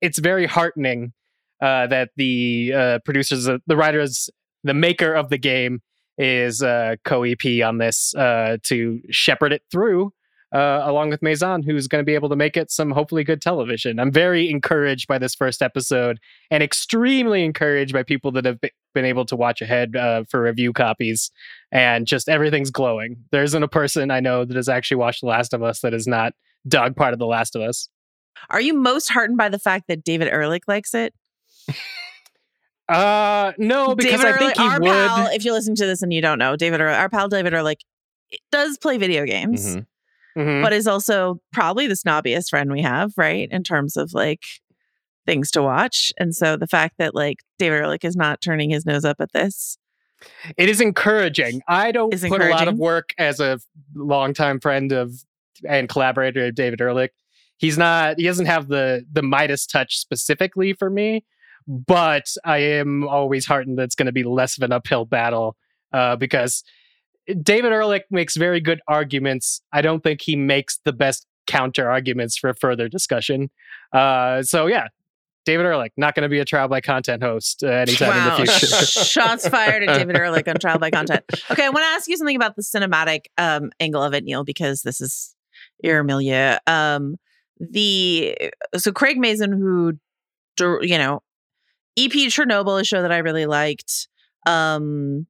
it's 0.00 0.18
very 0.18 0.46
heartening 0.46 1.12
uh, 1.60 1.86
that 1.88 2.12
the 2.16 2.72
uh, 2.74 2.98
producers, 3.04 3.46
uh, 3.46 3.58
the 3.66 3.76
writers, 3.76 4.30
the 4.62 4.72
maker 4.72 5.12
of 5.12 5.28
the 5.28 5.36
game 5.36 5.82
is 6.16 6.62
uh, 6.62 6.96
co 7.04 7.24
EP 7.24 7.62
on 7.62 7.76
this 7.76 8.14
uh, 8.14 8.56
to 8.62 9.02
shepherd 9.10 9.52
it 9.52 9.64
through 9.70 10.14
uh, 10.54 10.82
along 10.84 11.10
with 11.10 11.20
Mazin, 11.20 11.62
who's 11.64 11.88
going 11.88 12.00
to 12.00 12.06
be 12.06 12.14
able 12.14 12.28
to 12.28 12.36
make 12.36 12.56
it 12.56 12.70
some 12.70 12.92
hopefully 12.92 13.24
good 13.24 13.42
television. 13.42 13.98
I'm 13.98 14.12
very 14.12 14.48
encouraged 14.48 15.08
by 15.08 15.18
this 15.18 15.34
first 15.34 15.60
episode 15.62 16.18
and 16.50 16.62
extremely 16.62 17.44
encouraged 17.44 17.92
by 17.92 18.04
people 18.04 18.30
that 18.32 18.44
have 18.44 18.60
been 18.94 19.04
able 19.04 19.24
to 19.26 19.36
watch 19.36 19.60
ahead 19.60 19.96
uh, 19.96 20.24
for 20.30 20.40
review 20.42 20.72
copies. 20.72 21.30
And 21.72 22.06
just 22.06 22.28
everything's 22.28 22.70
glowing. 22.70 23.16
There 23.32 23.42
isn't 23.42 23.62
a 23.62 23.68
person 23.68 24.10
I 24.12 24.20
know 24.20 24.44
that 24.44 24.56
has 24.56 24.68
actually 24.68 24.98
watched 24.98 25.22
The 25.22 25.26
Last 25.26 25.52
of 25.52 25.62
Us 25.62 25.80
that 25.80 25.92
is 25.92 26.06
not 26.06 26.32
dog 26.68 26.94
part 26.96 27.12
of 27.12 27.18
The 27.18 27.26
Last 27.26 27.56
of 27.56 27.62
Us. 27.62 27.88
Are 28.50 28.60
you 28.60 28.74
most 28.74 29.10
heartened 29.10 29.38
by 29.38 29.48
the 29.48 29.58
fact 29.58 29.88
that 29.88 30.04
David 30.04 30.28
Ehrlich 30.28 30.62
likes 30.68 30.94
it? 30.94 31.12
Uh, 32.88 33.52
no, 33.56 33.94
because 33.94 34.20
David 34.20 34.26
I 34.34 34.38
think 34.38 34.42
Ehrlich, 34.42 34.56
he 34.58 34.62
our 34.62 34.80
would. 34.80 35.08
pal, 35.08 35.26
if 35.28 35.42
you're 35.44 35.54
listening 35.54 35.76
to 35.76 35.86
this 35.86 36.02
and 36.02 36.12
you 36.12 36.20
don't 36.20 36.38
know, 36.38 36.54
David, 36.54 36.80
Ehrlich, 36.82 36.98
our 36.98 37.08
pal 37.08 37.28
David 37.28 37.54
Ehrlich 37.54 37.80
does 38.52 38.76
play 38.76 38.98
video 38.98 39.24
games, 39.24 39.76
Mhm. 39.76 39.86
Mhm. 40.36 40.62
but 40.62 40.72
is 40.72 40.86
also 40.86 41.40
probably 41.52 41.86
the 41.86 41.94
snobbiest 41.94 42.50
friend 42.50 42.72
we 42.72 42.82
have, 42.82 43.12
right? 43.16 43.48
In 43.50 43.62
terms 43.62 43.96
of 43.96 44.12
like 44.12 44.44
things 45.26 45.50
to 45.52 45.62
watch. 45.62 46.12
And 46.18 46.34
so 46.34 46.56
the 46.56 46.66
fact 46.66 46.96
that 46.98 47.14
like 47.14 47.38
David 47.58 47.76
Ehrlich 47.76 48.04
is 48.04 48.16
not 48.16 48.40
turning 48.40 48.70
his 48.70 48.84
nose 48.84 49.04
up 49.04 49.16
at 49.20 49.32
this. 49.32 49.78
It 50.56 50.68
is 50.68 50.80
encouraging. 50.80 51.60
I 51.68 51.92
don't 51.92 52.10
put 52.10 52.40
a 52.40 52.48
lot 52.48 52.68
of 52.68 52.78
work 52.78 53.10
as 53.18 53.40
a 53.40 53.58
longtime 53.94 54.60
friend 54.60 54.92
of 54.92 55.12
and 55.68 55.88
collaborator 55.88 56.46
of 56.46 56.54
David 56.54 56.80
Ehrlich. 56.80 57.12
He's 57.58 57.78
not. 57.78 58.18
He 58.18 58.24
doesn't 58.24 58.46
have 58.46 58.68
the 58.68 59.04
the 59.10 59.22
Midas 59.22 59.66
touch 59.66 59.98
specifically 59.98 60.72
for 60.72 60.90
me, 60.90 61.24
but 61.66 62.26
I 62.44 62.58
am 62.58 63.06
always 63.06 63.46
heartened 63.46 63.78
that 63.78 63.84
it's 63.84 63.94
going 63.94 64.06
to 64.06 64.12
be 64.12 64.24
less 64.24 64.56
of 64.56 64.62
an 64.62 64.72
uphill 64.72 65.04
battle 65.04 65.56
uh, 65.92 66.16
because 66.16 66.64
David 67.42 67.72
Ehrlich 67.72 68.04
makes 68.10 68.36
very 68.36 68.60
good 68.60 68.80
arguments. 68.86 69.62
I 69.72 69.82
don't 69.82 70.02
think 70.02 70.20
he 70.22 70.36
makes 70.36 70.78
the 70.84 70.92
best 70.92 71.26
counter 71.46 71.90
arguments 71.90 72.36
for 72.36 72.54
further 72.54 72.88
discussion. 72.88 73.50
Uh, 73.92 74.42
so 74.42 74.66
yeah. 74.66 74.88
David 75.44 75.66
Ehrlich, 75.66 75.92
not 75.98 76.14
going 76.14 76.22
to 76.22 76.30
be 76.30 76.38
a 76.38 76.44
trial 76.46 76.68
by 76.68 76.80
content 76.80 77.22
host 77.22 77.62
uh, 77.62 77.68
anytime 77.68 78.08
wow. 78.08 78.36
in 78.36 78.46
the 78.46 78.50
future. 78.50 78.66
Shots 79.04 79.46
fired 79.46 79.82
at 79.82 79.98
David 79.98 80.16
Ehrlich 80.16 80.48
on 80.48 80.54
trial 80.56 80.78
by 80.78 80.90
content. 80.90 81.22
Okay, 81.50 81.66
I 81.66 81.68
want 81.68 81.82
to 81.82 81.88
ask 81.88 82.08
you 82.08 82.16
something 82.16 82.34
about 82.34 82.56
the 82.56 82.62
cinematic 82.62 83.26
um, 83.36 83.70
angle 83.78 84.02
of 84.02 84.14
it, 84.14 84.24
Neil, 84.24 84.42
because 84.42 84.80
this 84.80 85.02
is 85.02 85.34
your 85.82 86.02
milieu. 86.02 86.56
Um, 86.66 87.16
the 87.60 88.36
so 88.76 88.90
Craig 88.90 89.18
Mazin, 89.18 89.52
who 89.52 89.92
you 90.58 90.98
know, 90.98 91.20
EP 91.98 92.10
Chernobyl, 92.10 92.80
a 92.80 92.84
show 92.84 93.02
that 93.02 93.12
I 93.12 93.18
really 93.18 93.46
liked. 93.46 94.08
Um, 94.46 95.26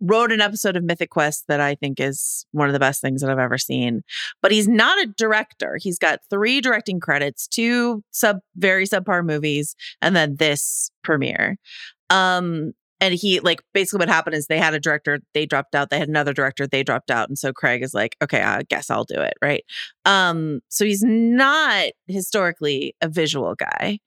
wrote 0.00 0.32
an 0.32 0.40
episode 0.40 0.76
of 0.76 0.84
Mythic 0.84 1.10
Quest 1.10 1.44
that 1.48 1.60
I 1.60 1.74
think 1.74 2.00
is 2.00 2.46
one 2.52 2.68
of 2.68 2.72
the 2.72 2.78
best 2.78 3.00
things 3.00 3.20
that 3.20 3.30
I've 3.30 3.38
ever 3.38 3.58
seen. 3.58 4.02
But 4.42 4.52
he's 4.52 4.68
not 4.68 4.98
a 5.02 5.12
director. 5.16 5.78
He's 5.80 5.98
got 5.98 6.20
three 6.30 6.60
directing 6.60 7.00
credits, 7.00 7.46
two 7.46 8.02
sub 8.10 8.38
very 8.56 8.86
subpar 8.86 9.24
movies, 9.24 9.74
and 10.02 10.14
then 10.14 10.36
this 10.36 10.90
premiere. 11.02 11.56
Um, 12.10 12.72
and 13.00 13.14
he 13.14 13.40
like 13.40 13.60
basically 13.74 13.98
what 13.98 14.08
happened 14.08 14.36
is 14.36 14.46
they 14.46 14.58
had 14.58 14.74
a 14.74 14.80
director, 14.80 15.20
they 15.34 15.44
dropped 15.44 15.74
out. 15.74 15.90
They 15.90 15.98
had 15.98 16.08
another 16.08 16.32
director, 16.32 16.66
they 16.66 16.82
dropped 16.82 17.10
out, 17.10 17.28
and 17.28 17.38
so 17.38 17.52
Craig 17.52 17.82
is 17.82 17.92
like, 17.94 18.16
okay, 18.22 18.40
I 18.40 18.62
guess 18.62 18.90
I'll 18.90 19.04
do 19.04 19.20
it, 19.20 19.34
right? 19.42 19.64
Um, 20.04 20.60
so 20.68 20.84
he's 20.84 21.02
not 21.02 21.88
historically 22.06 22.94
a 23.02 23.08
visual 23.08 23.54
guy. 23.54 23.98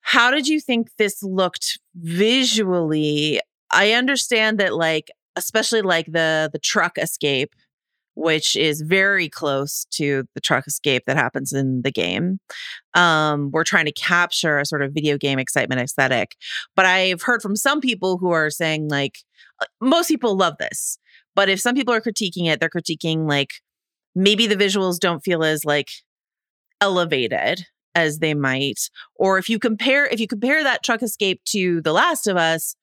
How 0.00 0.30
did 0.30 0.48
you 0.48 0.60
think 0.60 0.88
this 0.98 1.22
looked 1.22 1.78
visually? 1.94 3.40
I 3.72 3.92
understand 3.92 4.58
that 4.58 4.74
like 4.74 5.10
especially 5.36 5.82
like 5.82 6.06
the 6.06 6.50
the 6.52 6.58
truck 6.58 6.98
escape 6.98 7.54
which 8.14 8.56
is 8.56 8.82
very 8.82 9.28
close 9.28 9.86
to 9.90 10.24
the 10.34 10.40
truck 10.40 10.66
escape 10.66 11.04
that 11.06 11.16
happens 11.16 11.52
in 11.52 11.82
the 11.82 11.90
game. 11.90 12.38
Um, 12.94 13.50
we're 13.50 13.64
trying 13.64 13.86
to 13.86 13.92
capture 13.92 14.58
a 14.58 14.66
sort 14.66 14.82
of 14.82 14.92
video 14.92 15.16
game 15.16 15.38
excitement 15.38 15.80
aesthetic. 15.80 16.36
But 16.76 16.86
I've 16.86 17.22
heard 17.22 17.42
from 17.42 17.56
some 17.56 17.80
people 17.80 18.18
who 18.18 18.30
are 18.30 18.50
saying, 18.50 18.88
like, 18.88 19.18
uh, 19.60 19.66
most 19.80 20.08
people 20.08 20.36
love 20.36 20.54
this. 20.58 20.98
But 21.34 21.48
if 21.48 21.60
some 21.60 21.74
people 21.74 21.94
are 21.94 22.00
critiquing 22.00 22.46
it, 22.48 22.60
they're 22.60 22.68
critiquing, 22.68 23.28
like, 23.28 23.54
maybe 24.14 24.46
the 24.46 24.56
visuals 24.56 24.98
don't 24.98 25.24
feel 25.24 25.42
as, 25.42 25.64
like, 25.64 25.88
elevated 26.80 27.66
as 27.94 28.18
they 28.18 28.34
might. 28.34 28.90
Or 29.14 29.38
if 29.38 29.48
you 29.48 29.58
compare, 29.58 30.06
if 30.06 30.20
you 30.20 30.26
compare 30.26 30.62
that 30.62 30.82
truck 30.82 31.02
escape 31.02 31.42
to 31.46 31.80
The 31.80 31.92
Last 31.92 32.26
of 32.26 32.36
Us, 32.36 32.76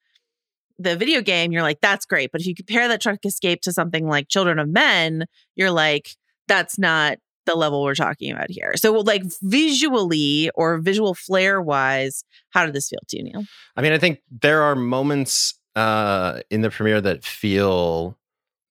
the 0.80 0.96
video 0.96 1.22
game, 1.22 1.52
you're 1.52 1.62
like, 1.62 1.82
that's 1.82 2.06
great. 2.06 2.32
But 2.32 2.42
if 2.42 2.48
you 2.48 2.56
compare 2.56 2.88
that 2.88 3.02
truck 3.02 3.24
escape 3.26 3.62
to 3.62 3.74
something 3.74 4.08
like 4.08 4.30
Children 4.30 4.58
of 4.60 4.70
Men, 4.70 5.26
you're 5.56 5.72
like, 5.72 6.16
that's 6.48 6.80
not 6.80 7.18
the 7.46 7.56
level 7.56 7.84
we're 7.84 7.96
talking 7.96 8.32
about 8.32 8.50
here. 8.50 8.74
So, 8.76 8.94
like, 8.94 9.24
visually 9.42 10.50
or 10.56 10.78
visual 10.80 11.14
flair 11.14 11.62
wise, 11.62 12.24
how 12.52 12.66
did 12.66 12.74
this 12.74 12.90
feel 12.90 13.00
to 13.10 13.18
you, 13.18 13.24
Neil? 13.24 13.44
I 13.76 13.82
mean, 13.82 13.92
I 13.92 13.98
think 13.98 14.22
there 14.32 14.62
are 14.62 14.76
moments 14.76 15.56
uh, 15.76 16.42
in 16.50 16.62
the 16.62 16.70
premiere 16.70 17.02
that 17.02 17.24
feel 17.24 18.18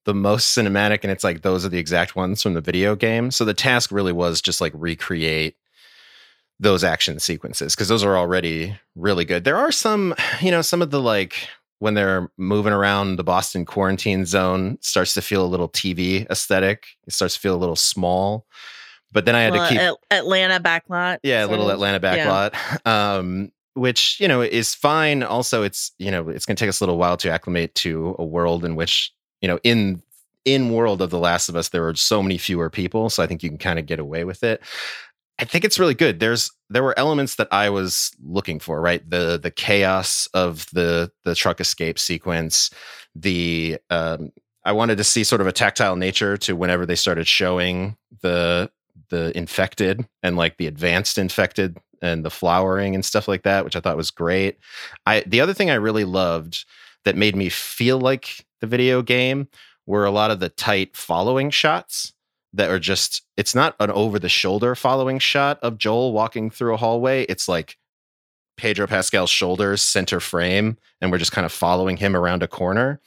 the 0.05 0.15
most 0.15 0.57
cinematic, 0.57 1.01
and 1.03 1.11
it's 1.11 1.25
like 1.25 1.43
those 1.43 1.67
are 1.67 1.69
the 1.69 1.79
exact 1.79 2.17
ones 2.17 2.43
from 2.43 2.55
the 2.55 2.61
video 2.63 2.97
game. 2.97 3.31
So 3.31 3.45
the 3.45 3.55
task 3.55 3.93
really 3.93 4.13
was 4.13 4.41
just 4.41 4.61
like 4.61 4.73
recreate 4.75 5.57
those 6.61 6.83
action 6.83 7.21
sequences 7.21 7.75
because 7.75 7.89
those 7.89 8.03
are 8.03 8.17
already 8.17 8.77
really 8.97 9.25
good. 9.25 9.45
There 9.45 9.57
are 9.57 9.71
some, 9.71 10.15
you 10.41 10.51
know, 10.51 10.63
some 10.63 10.83
of 10.83 10.91
the 10.91 11.01
like 11.01 11.49
when 11.81 11.95
they're 11.95 12.31
moving 12.37 12.73
around 12.73 13.17
the 13.17 13.25
Boston 13.25 13.65
quarantine 13.65 14.25
zone 14.27 14.79
starts 14.81 15.15
to 15.15 15.23
feel 15.23 15.45
a 15.45 15.47
little 15.47 15.69
TV 15.69 16.29
aesthetic. 16.31 16.87
It 17.07 17.13
starts 17.13 17.35
to 17.35 17.41
feel 17.41 17.55
a 17.55 17.59
little 17.59 17.77
small. 17.77 18.47
But 19.13 19.25
then 19.25 19.35
I 19.35 19.43
had 19.43 19.53
Well, 19.53 19.63
to 19.69 19.73
keep 19.73 19.81
At- 19.81 19.97
Atlanta 20.11 20.61
backlot. 20.61 21.19
yeah, 21.23 21.45
a 21.45 21.47
little. 21.47 21.71
Atlanta 21.71 22.01
Yeah. 22.03 22.27
backlot. 22.51 22.87
Um, 22.87 23.53
which, 23.75 24.19
you 24.21 24.27
know, 24.27 24.41
is 24.43 24.75
fine. 24.75 25.23
Also, 25.23 25.63
it's, 25.63 25.93
you 25.99 26.11
know, 26.11 26.29
it's 26.29 26.45
gonna 26.45 26.57
take 26.57 26.69
us 26.69 26.81
a 26.81 26.85
little 26.85 26.99
while 26.99 27.17
to 27.19 27.31
acclimate 27.31 27.75
to 27.77 28.17
a 28.19 28.25
world 28.25 28.65
in 28.65 28.75
which, 28.75 29.13
you 29.41 29.47
know, 29.49 29.59
in 29.63 30.03
in 30.45 30.71
world 30.73 31.03
of 31.03 31.11
The 31.11 31.19
Last 31.19 31.49
of 31.51 31.57
Us, 31.57 31.69
there 31.69 31.87
are 31.87 31.95
so 31.95 32.23
many 32.23 32.39
fewer 32.39 32.71
people. 32.71 33.11
So 33.11 33.23
I 33.23 33.27
think 33.27 33.43
you 33.43 33.51
can 33.51 33.59
kind 33.59 33.79
of 33.79 33.85
get 33.87 33.99
away 34.01 34.25
with 34.25 34.43
it. 34.43 34.63
I 35.39 35.45
think 35.45 35.65
it's 35.65 35.79
really 35.79 35.95
good. 35.95 36.19
There's 36.19 36.51
there 36.69 36.83
were 36.83 36.99
elements 36.99 37.37
that 37.37 37.49
I 37.53 37.71
was 37.71 38.11
looking 38.23 38.59
for, 38.59 38.81
right? 38.81 39.09
The 39.09 39.39
the 39.41 39.51
chaos 39.51 40.29
of 40.35 40.67
the 40.73 41.13
the 41.25 41.35
truck 41.35 41.61
escape 41.61 41.99
sequence, 41.99 42.71
the 43.15 43.79
um 43.91 44.31
I 44.65 44.73
wanted 44.73 44.99
to 44.99 45.05
see 45.05 45.25
sort 45.25 45.41
of 45.41 45.47
a 45.47 45.53
tactile 45.53 45.97
nature 45.97 46.37
to 46.39 46.57
whenever 46.57 46.85
they 46.85 46.97
started 46.97 47.29
showing 47.29 47.97
the 48.23 48.71
the 49.11 49.37
infected 49.37 50.07
and 50.23 50.37
like 50.37 50.57
the 50.57 50.67
advanced 50.67 51.19
infected 51.19 51.79
and 52.03 52.25
the 52.25 52.31
flowering 52.31 52.95
and 52.95 53.05
stuff 53.05 53.29
like 53.29 53.45
that, 53.45 53.65
which 53.65 53.77
I 53.77 53.81
thought 53.81 53.97
was 53.97 54.11
great. 54.11 54.59
I 55.07 55.23
the 55.27 55.41
other 55.41 55.55
thing 55.55 55.71
I 55.71 55.75
really 55.75 56.05
loved 56.05 56.65
that 57.05 57.17
made 57.17 57.37
me 57.37 57.49
feel 57.49 58.01
like 58.01 58.45
the 58.61 58.67
video 58.67 59.03
game 59.03 59.49
were 59.87 60.05
a 60.05 60.11
lot 60.11 60.33
of 60.33 60.41
the 60.41 60.49
tight 60.49 60.97
following 60.97 61.51
shots 61.51 62.13
that 62.59 62.71
are 62.71 62.79
just 62.79 63.23
it's 63.37 63.55
not 63.55 63.75
an 63.81 63.91
over 63.91 64.19
the 64.19 64.29
shoulder 64.29 64.75
following 64.75 65.19
shot 65.19 65.59
of 65.63 65.79
Joel 65.79 66.13
walking 66.13 66.51
through 66.51 66.75
a 66.75 66.77
hallway. 66.77 67.23
It's 67.23 67.49
like 67.49 67.79
Pedro 68.57 68.87
Pascal's 68.87 69.31
shoulders 69.31 69.81
center 69.81 70.21
frame 70.21 70.77
and 71.01 71.11
we're 71.11 71.19
just 71.19 71.33
kind 71.33 71.47
of 71.47 71.53
following 71.53 71.97
him 71.97 72.15
around 72.15 72.43
a 72.43 72.49
corner. 72.49 73.01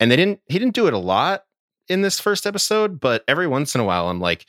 And 0.00 0.10
they 0.10 0.16
didn't 0.16 0.40
he 0.48 0.58
didn't 0.58 0.74
do 0.74 0.86
it 0.86 0.94
a 0.94 0.98
lot 0.98 1.42
in 1.88 2.00
this 2.00 2.18
first 2.18 2.46
episode, 2.46 3.00
but 3.00 3.24
every 3.28 3.48
once 3.48 3.74
in 3.74 3.80
a 3.80 3.84
while 3.84 4.08
I'm 4.08 4.20
like 4.20 4.46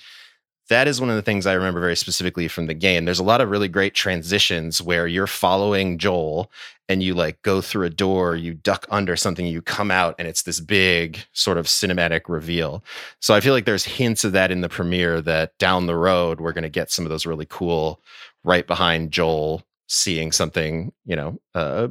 that 0.70 0.88
is 0.88 1.00
one 1.00 1.10
of 1.10 1.16
the 1.16 1.22
things 1.22 1.46
I 1.46 1.54
remember 1.54 1.80
very 1.80 1.96
specifically 1.96 2.48
from 2.48 2.66
the 2.66 2.74
game. 2.74 3.06
There's 3.06 3.20
a 3.20 3.24
lot 3.24 3.42
of 3.42 3.50
really 3.50 3.68
great 3.68 3.94
transitions 3.94 4.82
where 4.82 5.06
you're 5.06 5.28
following 5.28 5.98
Joel 5.98 6.52
and 6.90 7.02
you 7.04 7.14
like 7.14 7.42
go 7.42 7.62
through 7.62 7.86
a 7.86 7.90
door, 7.92 8.36
you 8.36 8.54
duck 8.54 8.86
under 8.90 9.16
something, 9.16 9.46
you 9.46 9.62
come 9.62 9.92
out, 9.92 10.16
and 10.18 10.28
it's 10.28 10.44
this 10.44 10.60
big 10.60 11.20
sort 11.34 11.58
of 11.58 11.66
cinematic 11.66 12.22
reveal. 12.28 12.84
So 13.20 13.34
I 13.34 13.42
feel 13.42 13.54
like 13.54 13.66
there's 13.66 13.86
hints 13.86 14.24
of 14.24 14.32
that 14.34 14.52
in 14.52 14.62
the 14.62 14.70
premiere 14.70 15.22
that 15.22 15.58
down 15.58 15.86
the 15.86 15.96
road, 15.96 16.40
we're 16.40 16.54
going 16.54 16.64
to 16.64 16.70
get 16.70 16.92
some 16.92 17.06
of 17.06 17.10
those 17.10 17.26
really 17.26 17.48
cool 17.48 18.02
right 18.44 18.66
behind 18.66 19.12
Joel 19.12 19.64
seeing 19.88 20.32
something, 20.32 20.92
you 21.06 21.16
know, 21.16 21.40
uh, 21.54 21.88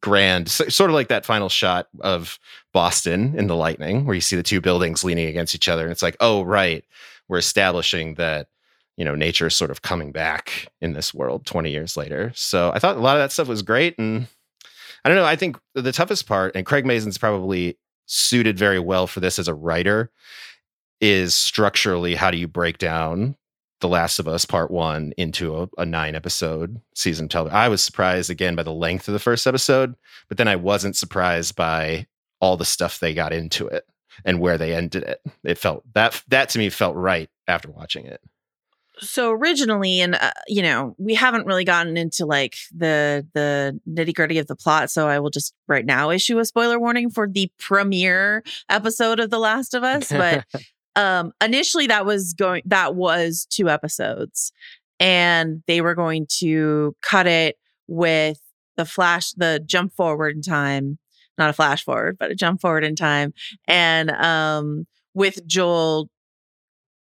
grand, 0.00 0.48
s- 0.48 0.74
sort 0.74 0.90
of 0.90 0.94
like 0.94 1.08
that 1.08 1.26
final 1.26 1.48
shot 1.48 1.88
of 2.00 2.38
Boston 2.72 3.34
in 3.36 3.46
the 3.46 3.56
lightning, 3.56 4.04
where 4.04 4.14
you 4.14 4.20
see 4.20 4.36
the 4.36 4.42
two 4.42 4.60
buildings 4.60 5.02
leaning 5.04 5.26
against 5.28 5.54
each 5.54 5.68
other. 5.68 5.82
And 5.82 5.92
it's 5.92 6.02
like, 6.02 6.16
oh, 6.20 6.42
right 6.42 6.84
we're 7.28 7.38
establishing 7.38 8.14
that 8.14 8.48
you 8.96 9.04
know 9.04 9.14
nature 9.14 9.46
is 9.46 9.54
sort 9.54 9.70
of 9.70 9.82
coming 9.82 10.12
back 10.12 10.68
in 10.80 10.92
this 10.92 11.14
world 11.14 11.46
20 11.46 11.70
years 11.70 11.96
later. 11.96 12.32
So 12.34 12.72
i 12.74 12.78
thought 12.78 12.96
a 12.96 13.00
lot 13.00 13.16
of 13.16 13.22
that 13.22 13.32
stuff 13.32 13.48
was 13.48 13.62
great 13.62 13.94
and 13.98 14.26
i 15.04 15.08
don't 15.08 15.16
know 15.16 15.24
i 15.24 15.36
think 15.36 15.58
the 15.74 15.92
toughest 15.92 16.26
part 16.26 16.54
and 16.54 16.66
craig 16.66 16.84
mazin's 16.84 17.18
probably 17.18 17.78
suited 18.06 18.58
very 18.58 18.78
well 18.78 19.06
for 19.06 19.20
this 19.20 19.38
as 19.38 19.48
a 19.48 19.54
writer 19.54 20.10
is 21.00 21.34
structurally 21.34 22.14
how 22.14 22.30
do 22.30 22.38
you 22.38 22.48
break 22.48 22.78
down 22.78 23.36
the 23.80 23.88
last 23.88 24.18
of 24.18 24.26
us 24.26 24.44
part 24.44 24.70
one 24.70 25.12
into 25.16 25.56
a, 25.56 25.68
a 25.78 25.86
nine 25.86 26.16
episode 26.16 26.80
season 26.94 27.28
television 27.28 27.56
i 27.56 27.68
was 27.68 27.80
surprised 27.80 28.30
again 28.30 28.56
by 28.56 28.62
the 28.62 28.72
length 28.72 29.06
of 29.06 29.12
the 29.12 29.20
first 29.20 29.46
episode 29.46 29.94
but 30.28 30.36
then 30.36 30.48
i 30.48 30.56
wasn't 30.56 30.96
surprised 30.96 31.54
by 31.54 32.06
all 32.40 32.56
the 32.56 32.64
stuff 32.64 32.98
they 32.98 33.14
got 33.14 33.32
into 33.32 33.66
it 33.68 33.84
and 34.24 34.40
where 34.40 34.58
they 34.58 34.74
ended 34.74 35.02
it. 35.04 35.20
It 35.44 35.58
felt 35.58 35.84
that 35.94 36.22
that 36.28 36.48
to 36.50 36.58
me 36.58 36.70
felt 36.70 36.96
right 36.96 37.28
after 37.46 37.70
watching 37.70 38.06
it. 38.06 38.20
so 39.00 39.30
originally 39.30 40.00
and 40.00 40.14
uh, 40.16 40.32
you 40.48 40.62
know 40.62 40.94
we 40.98 41.14
haven't 41.14 41.46
really 41.46 41.64
gotten 41.64 41.96
into 41.96 42.26
like 42.26 42.56
the 42.74 43.26
the 43.34 43.78
nitty 43.88 44.14
gritty 44.14 44.38
of 44.38 44.46
the 44.46 44.56
plot 44.56 44.90
so 44.90 45.06
i 45.08 45.18
will 45.18 45.30
just 45.30 45.54
right 45.68 45.86
now 45.86 46.10
issue 46.10 46.38
a 46.38 46.44
spoiler 46.44 46.78
warning 46.78 47.10
for 47.10 47.28
the 47.28 47.50
premiere 47.58 48.42
episode 48.68 49.20
of 49.20 49.30
the 49.30 49.38
last 49.38 49.74
of 49.74 49.84
us 49.84 50.10
but 50.10 50.44
um 50.96 51.32
initially 51.42 51.86
that 51.86 52.04
was 52.04 52.34
going 52.34 52.62
that 52.64 52.94
was 52.94 53.46
two 53.50 53.68
episodes 53.68 54.52
and 54.98 55.62
they 55.68 55.80
were 55.80 55.94
going 55.94 56.26
to 56.28 56.94
cut 57.02 57.26
it 57.26 57.56
with 57.86 58.40
the 58.76 58.84
flash 58.84 59.32
the 59.32 59.62
jump 59.64 59.92
forward 59.92 60.34
in 60.36 60.42
time 60.42 60.98
not 61.38 61.50
a 61.50 61.54
flash 61.54 61.84
forward 61.84 62.16
but 62.18 62.30
a 62.30 62.34
jump 62.34 62.60
forward 62.60 62.84
in 62.84 62.94
time 62.96 63.32
and 63.66 64.10
um 64.10 64.86
with 65.14 65.46
joel 65.46 66.08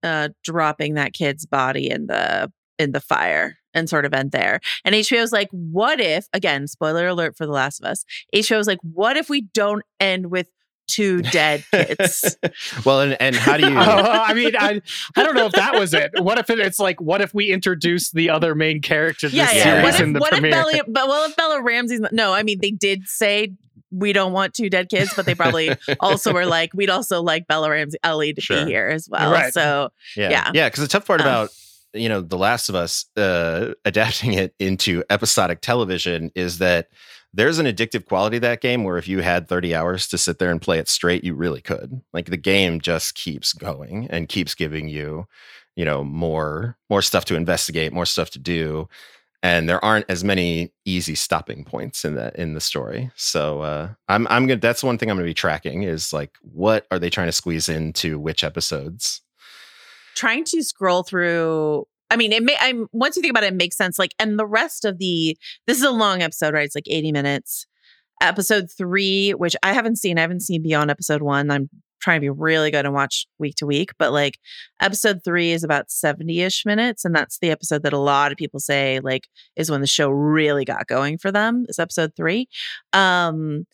uh 0.03 0.29
dropping 0.43 0.93
that 0.95 1.13
kid's 1.13 1.45
body 1.45 1.89
in 1.89 2.07
the 2.07 2.51
in 2.77 2.93
the 2.93 3.01
fire 3.01 3.57
and 3.74 3.89
sort 3.89 4.05
of 4.05 4.13
end 4.13 4.31
there. 4.31 4.59
And 4.83 4.95
HBO 4.95 5.21
was 5.21 5.31
like, 5.31 5.50
what 5.51 6.00
if 6.00 6.27
again, 6.33 6.67
spoiler 6.67 7.07
alert 7.07 7.38
for 7.38 7.45
The 7.45 7.51
Last 7.51 7.79
of 7.79 7.86
Us. 7.86 8.05
HBO 8.33 8.57
was 8.57 8.67
like, 8.67 8.79
what 8.81 9.17
if 9.17 9.29
we 9.29 9.41
don't 9.53 9.83
end 10.00 10.31
with 10.31 10.50
two 10.88 11.21
dead 11.21 11.63
kids? 11.71 12.36
well, 12.86 13.01
and, 13.01 13.17
and 13.21 13.36
how 13.36 13.57
do 13.57 13.69
you? 13.69 13.77
Oh, 13.79 14.24
I 14.25 14.33
mean, 14.33 14.55
I, 14.57 14.81
I 15.15 15.24
don't 15.24 15.36
know 15.36 15.45
if 15.45 15.51
that 15.53 15.77
was 15.77 15.93
it. 15.93 16.12
What 16.17 16.38
if 16.39 16.50
it, 16.50 16.59
it's 16.59 16.79
like, 16.79 17.00
what 17.00 17.21
if 17.21 17.33
we 17.33 17.51
introduce 17.51 18.12
the 18.12 18.29
other 18.29 18.55
main 18.55 18.81
character 18.81 19.27
of 19.27 19.33
yeah, 19.33 19.45
this 19.45 19.55
yeah. 19.55 19.63
series 19.63 19.83
What 19.83 19.93
if, 19.95 20.01
in 20.01 20.13
the 20.13 20.19
what 20.19 20.33
if? 20.33 20.41
Bella 20.41 20.83
but 20.88 21.07
well 21.07 21.29
if 21.29 21.36
Bella 21.36 21.62
Ramsey's 21.62 22.01
no, 22.12 22.33
I 22.33 22.43
mean 22.43 22.59
they 22.62 22.71
did 22.71 23.03
say 23.07 23.53
we 23.91 24.13
don't 24.13 24.34
want 24.34 24.53
two 24.53 24.69
dead 24.69 24.89
kids, 24.89 25.12
but 25.15 25.25
they 25.25 25.36
probably 25.36 25.72
also 26.00 26.34
were 26.34 26.46
like, 26.46 26.74
we'd 26.74 26.89
also 26.89 27.22
like 27.22 27.48
Bella 27.48 27.69
Ramsey 27.69 27.98
Ellie 28.03 28.34
to 28.34 28.41
Sure. 28.41 28.65
be 28.65 28.72
here 28.72 28.88
as 28.88 29.08
well. 29.10 29.31
Right. 29.31 29.53
So 29.53 29.89
Yeah. 30.15 30.29
Yeah. 30.29 30.51
Yeah. 30.53 30.67
Because 30.69 30.81
the 30.84 30.88
tough 30.88 31.05
part 31.08 31.22
Um, 31.22 31.27
about, 31.27 31.50
you 31.93 32.08
know, 32.10 32.22
The 32.22 32.38
Last 32.38 32.69
of 32.69 32.75
Us 32.75 33.05
uh, 33.17 33.74
adapting 33.86 34.34
it 34.34 34.53
into 34.60 35.03
episodic 35.10 35.62
television 35.62 36.31
is 36.36 36.60
that 36.60 36.89
there's 37.34 37.60
an 37.60 37.65
addictive 37.67 38.05
quality 38.05 38.38
to 38.38 38.41
that 38.41 38.62
game 38.62 38.84
where 38.84 38.98
if 38.98 39.08
you 39.08 39.22
had 39.22 39.48
30 39.48 39.75
hours 39.75 40.08
to 40.08 40.17
sit 40.17 40.39
there 40.39 40.50
and 40.51 40.62
play 40.62 40.79
it 40.79 40.88
straight, 40.89 41.24
you 41.24 41.36
really 41.36 41.62
could. 41.62 42.01
Like 42.13 42.25
the 42.27 42.38
game 42.38 42.81
just 42.81 43.13
keeps 43.15 43.53
going 43.53 44.08
and 44.10 44.27
keeps 44.27 44.55
giving 44.55 44.88
you, 44.89 45.27
you 45.75 45.86
know, 45.86 46.03
more 46.03 46.75
more 46.89 47.01
stuff 47.03 47.25
to 47.25 47.36
investigate, 47.36 47.93
more 47.93 48.05
stuff 48.08 48.31
to 48.31 48.39
do. 48.39 48.89
And 49.41 49.69
there 49.69 49.84
aren't 49.84 50.05
as 50.10 50.24
many 50.24 50.74
easy 50.84 51.15
stopping 51.15 51.63
points 51.63 52.03
in 52.03 52.15
the 52.15 52.31
in 52.39 52.55
the 52.55 52.62
story. 52.62 53.10
So 53.15 53.62
uh, 53.62 53.89
I'm 54.10 54.27
I'm 54.27 54.48
gonna 54.48 54.60
that's 54.60 54.84
one 54.84 54.98
thing 54.98 55.10
I'm 55.10 55.15
gonna 55.15 55.25
be 55.25 55.34
tracking 55.34 55.84
is 55.84 56.12
like 56.12 56.31
what 56.41 56.86
are 56.91 57.00
they 57.00 57.10
trying 57.10 57.27
to 57.27 57.31
squeeze 57.31 57.69
into 57.69 58.19
which 58.19 58.43
episodes? 58.43 59.22
trying 60.19 60.43
to 60.43 60.62
scroll 60.63 61.03
through 61.03 61.86
I 62.12 62.15
mean, 62.15 62.31
it 62.34 62.41
may. 62.41 62.55
I'm 62.60 62.88
once 62.91 63.15
you 63.15 63.22
think 63.22 63.31
about 63.31 63.43
it, 63.43 63.53
it 63.53 63.55
makes 63.55 63.77
sense. 63.77 64.00
Like, 64.00 64.15
and 64.17 64.39
the 64.39 64.46
rest 64.46 64.84
of 64.84 64.98
the 64.98 65.38
this 65.67 65.77
is 65.77 65.84
a 65.84 65.91
long 65.91 66.24
episode, 66.24 66.55
right? 66.55 66.65
It's 66.65 66.74
like 66.74 66.88
80 66.88 67.12
minutes. 67.12 67.67
Episode 68.19 68.67
three, 68.75 69.31
which 69.36 69.55
I 69.62 69.74
haven't 69.74 69.98
seen, 69.98 70.17
I 70.17 70.22
haven't 70.22 70.41
seen 70.41 70.63
beyond 70.63 70.89
episode 70.89 71.22
one. 71.22 71.51
I'm 71.51 71.69
trying 72.00 72.18
to 72.18 72.22
be 72.22 72.29
really 72.29 72.72
good 72.72 72.86
and 72.86 72.94
watch 72.94 73.27
week 73.38 73.56
to 73.56 73.65
week, 73.65 73.91
but 73.98 74.12
like 74.12 74.39
episode 74.82 75.22
three 75.24 75.51
is 75.51 75.63
about 75.63 75.91
70 75.91 76.41
ish 76.41 76.65
minutes, 76.65 77.06
and 77.06 77.15
that's 77.15 77.39
the 77.39 77.51
episode 77.51 77.84
that 77.84 77.94
a 77.94 77.98
lot 77.98 78.32
of 78.32 78.38
people 78.38 78.60
say 78.60 79.00
like 79.01 79.27
is 79.56 79.70
when 79.70 79.82
the 79.82 79.88
show 79.88 80.10
really 80.10 80.65
got 80.65 80.88
going 80.88 81.18
for 81.18 81.32
them. 81.32 81.65
Is 81.70 81.79
episode 81.79 82.13
three. 82.15 82.48
Um, 82.94 83.65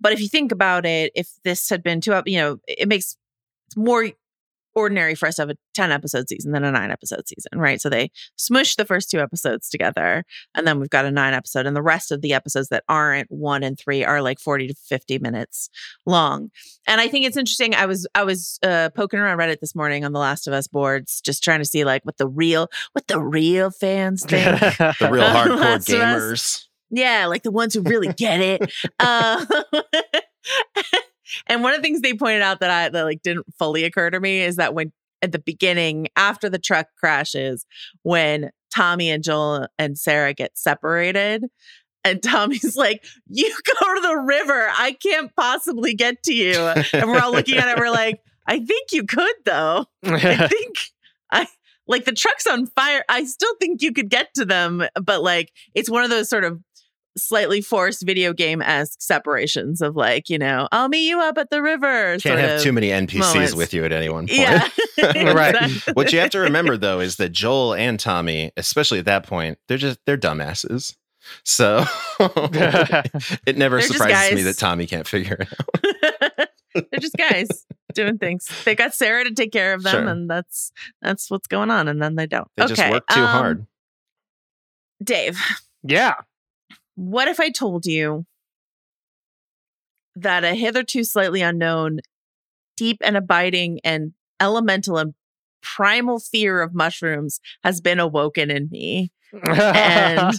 but 0.00 0.12
if 0.12 0.20
you 0.20 0.28
think 0.28 0.52
about 0.52 0.86
it, 0.86 1.12
if 1.14 1.28
this 1.44 1.68
had 1.68 1.82
been 1.82 2.00
two, 2.00 2.14
ep- 2.14 2.26
you 2.26 2.38
know, 2.38 2.56
it 2.66 2.88
makes 2.88 3.16
more 3.76 4.10
ordinary 4.80 5.14
for 5.14 5.26
us 5.26 5.36
to 5.36 5.42
have 5.42 5.50
a 5.50 5.56
10 5.74 5.92
episode 5.92 6.28
season 6.28 6.52
than 6.52 6.64
a 6.64 6.72
nine 6.72 6.90
episode 6.90 7.26
season, 7.28 7.58
right? 7.58 7.80
So 7.80 7.88
they 7.88 8.10
smush 8.36 8.76
the 8.76 8.84
first 8.84 9.10
two 9.10 9.20
episodes 9.20 9.68
together, 9.68 10.24
and 10.54 10.66
then 10.66 10.80
we've 10.80 10.90
got 10.90 11.04
a 11.04 11.10
nine 11.10 11.34
episode, 11.34 11.66
and 11.66 11.76
the 11.76 11.82
rest 11.82 12.10
of 12.10 12.22
the 12.22 12.32
episodes 12.32 12.68
that 12.68 12.84
aren't 12.88 13.30
one 13.30 13.62
and 13.62 13.78
three 13.78 14.04
are 14.04 14.22
like 14.22 14.40
40 14.40 14.68
to 14.68 14.74
50 14.74 15.18
minutes 15.18 15.70
long. 16.06 16.50
And 16.86 17.00
I 17.00 17.08
think 17.08 17.26
it's 17.26 17.36
interesting. 17.36 17.74
I 17.74 17.86
was 17.86 18.06
I 18.14 18.24
was 18.24 18.58
uh, 18.62 18.90
poking 18.94 19.20
around 19.20 19.38
Reddit 19.38 19.60
this 19.60 19.74
morning 19.74 20.04
on 20.04 20.12
the 20.12 20.18
Last 20.18 20.46
of 20.48 20.54
Us 20.54 20.66
boards, 20.66 21.20
just 21.20 21.44
trying 21.44 21.60
to 21.60 21.64
see 21.64 21.84
like 21.84 22.04
what 22.04 22.16
the 22.18 22.28
real 22.28 22.68
what 22.92 23.06
the 23.06 23.20
real 23.20 23.70
fans 23.70 24.24
think. 24.24 24.60
The 25.00 25.08
real 25.10 25.24
hardcore 25.24 25.84
gamers. 25.84 26.66
Yeah, 26.90 27.26
like 27.26 27.42
the 27.42 27.50
ones 27.50 27.74
who 27.74 27.82
really 27.82 28.12
get 28.12 28.40
it. 28.40 28.72
Uh, 28.98 29.46
and 31.46 31.62
one 31.62 31.72
of 31.72 31.78
the 31.78 31.82
things 31.82 32.00
they 32.00 32.14
pointed 32.14 32.42
out 32.42 32.60
that 32.60 32.70
I 32.70 32.88
that 32.88 33.02
like 33.02 33.22
didn't 33.22 33.46
fully 33.58 33.84
occur 33.84 34.10
to 34.10 34.20
me 34.20 34.42
is 34.42 34.56
that 34.56 34.74
when 34.74 34.92
at 35.22 35.32
the 35.32 35.38
beginning, 35.38 36.08
after 36.16 36.48
the 36.48 36.58
truck 36.58 36.86
crashes, 36.98 37.66
when 38.02 38.50
Tommy 38.74 39.10
and 39.10 39.22
Joel 39.22 39.68
and 39.78 39.98
Sarah 39.98 40.32
get 40.32 40.56
separated, 40.56 41.44
and 42.04 42.22
Tommy's 42.22 42.76
like, 42.76 43.04
"You 43.28 43.54
go 43.80 43.94
to 43.94 44.00
the 44.00 44.16
river. 44.16 44.68
I 44.76 44.96
can't 45.02 45.34
possibly 45.36 45.94
get 45.94 46.22
to 46.24 46.34
you." 46.34 46.54
And 46.92 47.10
we're 47.10 47.20
all 47.20 47.32
looking 47.32 47.58
at 47.58 47.68
it. 47.68 47.78
We're 47.78 47.90
like, 47.90 48.20
"I 48.46 48.58
think 48.58 48.92
you 48.92 49.04
could, 49.04 49.34
though. 49.44 49.86
I 50.04 50.48
think 50.48 50.76
I 51.30 51.46
like 51.86 52.04
the 52.04 52.12
truck's 52.12 52.46
on 52.46 52.66
fire. 52.66 53.04
I 53.08 53.24
still 53.24 53.54
think 53.60 53.82
you 53.82 53.92
could 53.92 54.08
get 54.08 54.32
to 54.34 54.44
them, 54.44 54.84
but 55.02 55.22
like 55.22 55.52
it's 55.74 55.90
one 55.90 56.04
of 56.04 56.10
those 56.10 56.28
sort 56.28 56.44
of 56.44 56.60
slightly 57.16 57.60
forced 57.60 58.04
video 58.06 58.32
game 58.32 58.62
esque 58.62 59.00
separations 59.02 59.80
of 59.80 59.96
like, 59.96 60.28
you 60.28 60.38
know, 60.38 60.68
I'll 60.72 60.88
meet 60.88 61.08
you 61.08 61.20
up 61.20 61.38
at 61.38 61.50
the 61.50 61.62
river. 61.62 62.12
Can't 62.12 62.22
sort 62.22 62.38
have 62.38 62.56
of 62.58 62.62
too 62.62 62.72
many 62.72 62.88
NPCs 62.88 63.34
moments. 63.34 63.54
with 63.54 63.74
you 63.74 63.84
at 63.84 63.92
any 63.92 64.08
one 64.08 64.26
point. 64.26 64.38
Yeah. 64.38 64.68
Right. 65.00 65.56
What 65.94 66.12
you 66.12 66.18
have 66.20 66.30
to 66.30 66.40
remember 66.40 66.76
though 66.76 67.00
is 67.00 67.16
that 67.16 67.30
Joel 67.30 67.74
and 67.74 67.98
Tommy, 67.98 68.52
especially 68.58 68.98
at 68.98 69.06
that 69.06 69.26
point, 69.26 69.58
they're 69.66 69.78
just 69.78 69.98
they're 70.04 70.18
dumbasses. 70.18 70.94
So 71.44 71.84
it 72.20 73.56
never 73.56 73.78
They're 73.78 73.86
surprises 73.86 74.34
me 74.34 74.42
that 74.42 74.58
Tommy 74.58 74.86
can't 74.86 75.06
figure 75.06 75.38
it 75.40 75.48
out. 76.38 76.48
They're 76.74 77.00
just 77.00 77.16
guys 77.16 77.48
doing 77.94 78.18
things. 78.18 78.48
They 78.64 78.74
got 78.74 78.94
Sarah 78.94 79.24
to 79.24 79.32
take 79.32 79.52
care 79.52 79.74
of 79.74 79.82
them, 79.82 79.92
Sure. 79.92 80.08
and 80.08 80.30
that's 80.30 80.72
that's 81.02 81.30
what's 81.30 81.48
going 81.48 81.70
on. 81.70 81.88
And 81.88 82.00
then 82.00 82.14
they 82.14 82.26
don't. 82.26 82.48
They 82.56 82.64
okay, 82.64 82.74
just 82.74 82.90
work 82.90 83.06
too 83.08 83.20
um, 83.20 83.26
hard. 83.26 83.66
Dave, 85.02 85.40
yeah. 85.82 86.14
What 87.00 87.28
if 87.28 87.40
I 87.40 87.48
told 87.48 87.86
you 87.86 88.26
that 90.16 90.44
a 90.44 90.54
hitherto 90.54 91.02
slightly 91.02 91.40
unknown, 91.40 92.00
deep 92.76 92.98
and 93.02 93.16
abiding 93.16 93.80
and 93.82 94.12
elemental 94.38 94.98
and 94.98 95.14
primal 95.62 96.20
fear 96.20 96.60
of 96.60 96.74
mushrooms 96.74 97.40
has 97.64 97.80
been 97.80 98.00
awoken 98.00 98.50
in 98.50 98.68
me? 98.70 99.12
And 99.32 100.36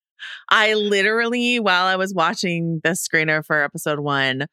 I 0.50 0.72
literally, 0.72 1.60
while 1.60 1.84
I 1.84 1.96
was 1.96 2.14
watching 2.14 2.80
the 2.82 2.90
screener 2.90 3.44
for 3.44 3.62
episode 3.62 4.00
one, 4.00 4.46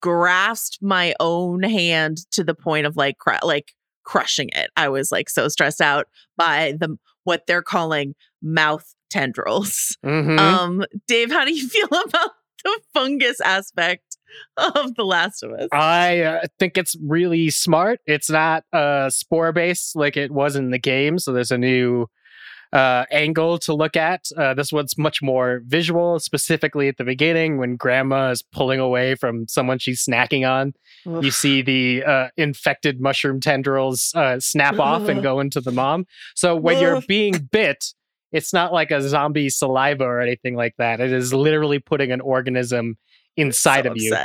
grasped 0.00 0.78
my 0.80 1.14
own 1.20 1.62
hand 1.64 2.18
to 2.30 2.42
the 2.42 2.54
point 2.54 2.86
of 2.86 2.96
like, 2.96 3.18
cr- 3.18 3.34
like 3.42 3.74
crushing 4.04 4.48
it. 4.54 4.70
I 4.74 4.88
was 4.88 5.12
like 5.12 5.28
so 5.28 5.48
stressed 5.48 5.82
out 5.82 6.06
by 6.38 6.72
the 6.80 6.96
what 7.24 7.46
they're 7.46 7.62
calling 7.62 8.14
mouth 8.42 8.94
tendrils. 9.14 9.96
Mhm. 10.04 10.38
Um, 10.38 10.84
Dave, 11.06 11.30
how 11.30 11.44
do 11.44 11.54
you 11.54 11.68
feel 11.76 11.86
about 11.86 12.30
the 12.64 12.80
fungus 12.92 13.40
aspect 13.40 14.16
of 14.56 14.94
The 14.96 15.04
Last 15.04 15.42
of 15.42 15.52
Us? 15.52 15.68
I 15.72 16.20
uh, 16.20 16.46
think 16.58 16.76
it's 16.76 16.96
really 17.00 17.50
smart. 17.50 18.00
It's 18.06 18.28
not 18.28 18.64
uh, 18.72 19.10
spore 19.10 19.52
based 19.52 19.94
like 19.94 20.16
it 20.16 20.32
was 20.32 20.56
in 20.56 20.70
the 20.70 20.78
game. 20.78 21.18
So 21.18 21.32
there's 21.32 21.52
a 21.52 21.58
new 21.58 22.06
uh, 22.72 23.04
angle 23.12 23.56
to 23.58 23.72
look 23.72 23.96
at. 23.96 24.26
Uh, 24.36 24.52
this 24.52 24.72
one's 24.72 24.98
much 24.98 25.22
more 25.22 25.62
visual, 25.64 26.18
specifically 26.18 26.88
at 26.88 26.96
the 26.96 27.04
beginning 27.04 27.56
when 27.56 27.76
grandma 27.76 28.30
is 28.30 28.42
pulling 28.42 28.80
away 28.80 29.14
from 29.14 29.46
someone 29.46 29.78
she's 29.78 30.04
snacking 30.04 30.48
on. 30.48 30.74
You 31.22 31.30
see 31.30 31.62
the 31.62 32.02
uh, 32.02 32.28
infected 32.36 33.00
mushroom 33.00 33.38
tendrils 33.38 34.12
uh, 34.16 34.40
snap 34.40 34.78
off 34.80 35.06
and 35.06 35.22
go 35.28 35.38
into 35.38 35.60
the 35.60 35.70
mom. 35.70 36.06
So 36.34 36.56
when 36.56 36.80
you're 36.80 37.02
being 37.02 37.48
bit, 37.52 37.92
it's 38.34 38.52
not 38.52 38.72
like 38.72 38.90
a 38.90 39.00
zombie 39.00 39.48
saliva 39.48 40.04
or 40.04 40.20
anything 40.20 40.56
like 40.56 40.74
that. 40.76 41.00
It 41.00 41.12
is 41.12 41.32
literally 41.32 41.78
putting 41.78 42.12
an 42.12 42.20
organism 42.20 42.98
inside 43.36 43.84
So 43.84 43.92
of 43.92 43.96
you 43.96 44.16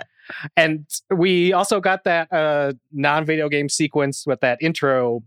and 0.55 0.85
we 1.09 1.53
also 1.53 1.79
got 1.79 2.03
that 2.03 2.31
uh, 2.31 2.73
non-video 2.91 3.49
game 3.49 3.69
sequence 3.69 4.25
with 4.25 4.41
that 4.41 4.59
intro 4.61 5.17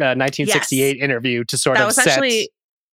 uh, 0.00 0.14
1968 0.14 0.96
interview 0.98 1.44
to 1.44 1.58
sort 1.58 1.76
That 1.76 1.82
of 1.82 1.86
was 1.88 1.96
set. 1.96 2.08
actually 2.08 2.50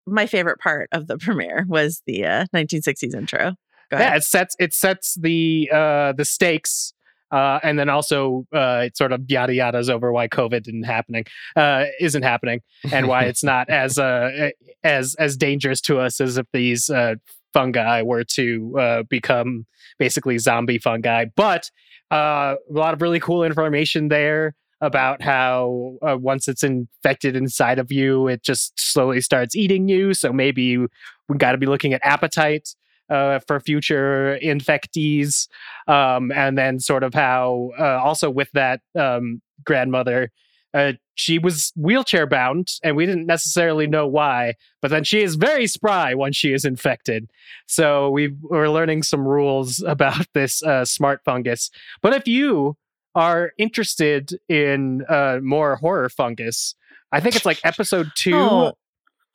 my 0.07 0.27
favorite 0.27 0.59
part 0.59 0.89
of 0.93 1.07
the 1.07 1.19
premiere 1.19 1.65
was 1.69 2.03
the 2.07 2.25
uh, 2.25 2.47
1960s 2.55 3.15
intro. 3.15 3.55
Go 3.91 3.99
yeah, 3.99 4.17
it 4.17 4.25
sets 4.25 4.57
it 4.59 4.73
sets 4.73 5.17
the 5.21 5.69
uh, 5.73 6.13
the 6.13 6.25
stakes. 6.25 6.95
Uh, 7.33 7.59
and 7.63 7.79
then 7.79 7.89
also, 7.89 8.47
uh, 8.55 8.83
it 8.87 8.97
sort 8.97 9.11
of 9.11 9.23
yada 9.29 9.55
yadas 9.55 9.89
over 9.89 10.13
why 10.13 10.29
COVID 10.29 10.69
isn't 10.69 10.85
happening, 10.85 11.25
uh, 11.57 11.87
isn't 11.99 12.23
happening, 12.23 12.61
and 12.93 13.09
why 13.09 13.25
it's 13.25 13.43
not 13.43 13.69
as 13.83 13.99
uh, 13.99 14.51
as 14.85 15.17
as 15.19 15.37
dangerous 15.37 15.81
to 15.81 15.99
us 15.99 16.21
as 16.21 16.37
if 16.37 16.47
these 16.53 16.91
uh, 16.91 17.15
fungi 17.53 18.03
were 18.03 18.25
to 18.25 18.79
uh, 18.79 19.03
become 19.09 19.67
basically 19.99 20.39
zombie 20.39 20.79
fungi. 20.79 21.25
But 21.35 21.71
Uh, 22.13 22.57
a 22.69 22.79
lot 22.79 22.93
of 22.93 23.01
really 23.01 23.19
cool 23.21 23.43
information 23.43 24.09
there 24.09 24.53
about 24.83 25.23
how 25.23 25.97
uh, 26.07 26.15
once 26.21 26.47
it's 26.47 26.63
infected 26.63 27.35
inside 27.35 27.79
of 27.79 27.91
you, 27.91 28.29
it 28.29 28.43
just 28.43 28.73
slowly 28.77 29.23
starts 29.23 29.57
eating 29.57 29.89
you. 29.89 30.13
So 30.13 30.31
maybe 30.31 30.77
we 30.77 31.37
got 31.39 31.53
to 31.53 31.59
be 31.59 31.65
looking 31.65 31.95
at 31.95 32.03
appetite 32.05 32.75
uh, 33.13 33.41
for 33.47 33.61
future 33.61 34.39
infectees. 34.43 35.49
Um, 35.87 36.33
and 36.33 36.57
then 36.57 36.81
sort 36.81 37.03
of 37.03 37.15
how 37.15 37.73
uh, 37.79 38.01
also 38.03 38.31
with 38.31 38.51
that 38.53 38.81
um, 38.99 39.43
grandmother, 39.65 40.31
uh, 40.75 40.93
she 41.15 41.39
was 41.39 41.73
wheelchair 41.77 42.27
bound, 42.27 42.69
and 42.83 42.97
we 42.97 43.05
didn't 43.05 43.27
necessarily 43.27 43.87
know 43.87 44.07
why. 44.07 44.55
But 44.81 44.91
then 44.91 45.05
she 45.05 45.21
is 45.21 45.35
very 45.35 45.67
spry 45.67 46.15
once 46.15 46.37
she 46.37 46.55
is 46.55 46.65
infected. 46.65 47.31
So 47.67 48.09
we 48.11 48.35
were 48.41 48.71
learning 48.71 49.03
some 49.03 49.27
rules 49.27 49.83
about 49.87 50.27
this 50.33 50.63
uh, 50.63 50.85
smart 50.85 51.21
fungus. 51.25 51.71
But 52.01 52.15
if 52.15 52.27
you 52.27 52.77
are 53.15 53.53
interested 53.59 54.33
in 54.49 55.05
uh, 55.09 55.41
more 55.43 55.77
horror 55.77 56.09
fungus, 56.09 56.75
I 57.13 57.21
think 57.21 57.37
it's 57.37 57.45
like 57.45 57.61
episode 57.63 58.11
two. 58.15 58.35
Oh, 58.35 58.73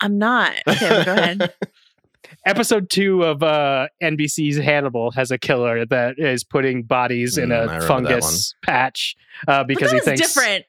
I'm 0.02 0.18
not. 0.18 0.54
Okay, 0.68 1.04
go 1.06 1.14
ahead. 1.14 1.54
episode 2.46 2.90
two 2.90 3.24
of 3.24 3.44
uh, 3.44 3.88
NBC's 4.02 4.58
Hannibal 4.58 5.12
has 5.12 5.32
a 5.32 5.38
killer 5.38 5.86
that 5.86 6.20
is 6.20 6.44
putting 6.44 6.84
bodies 6.84 7.38
in 7.38 7.50
Mm, 7.50 7.54
I 7.54 7.56
a 7.56 7.62
remember 7.62 7.88
fungus 7.88 8.56
patch 8.64 9.16
uh, 9.48 9.64
But 9.64 9.68
because 9.68 9.92
that 9.92 9.96
he 9.96 9.96
was 9.96 10.06
thinks 10.06 10.34
different. 10.34 10.66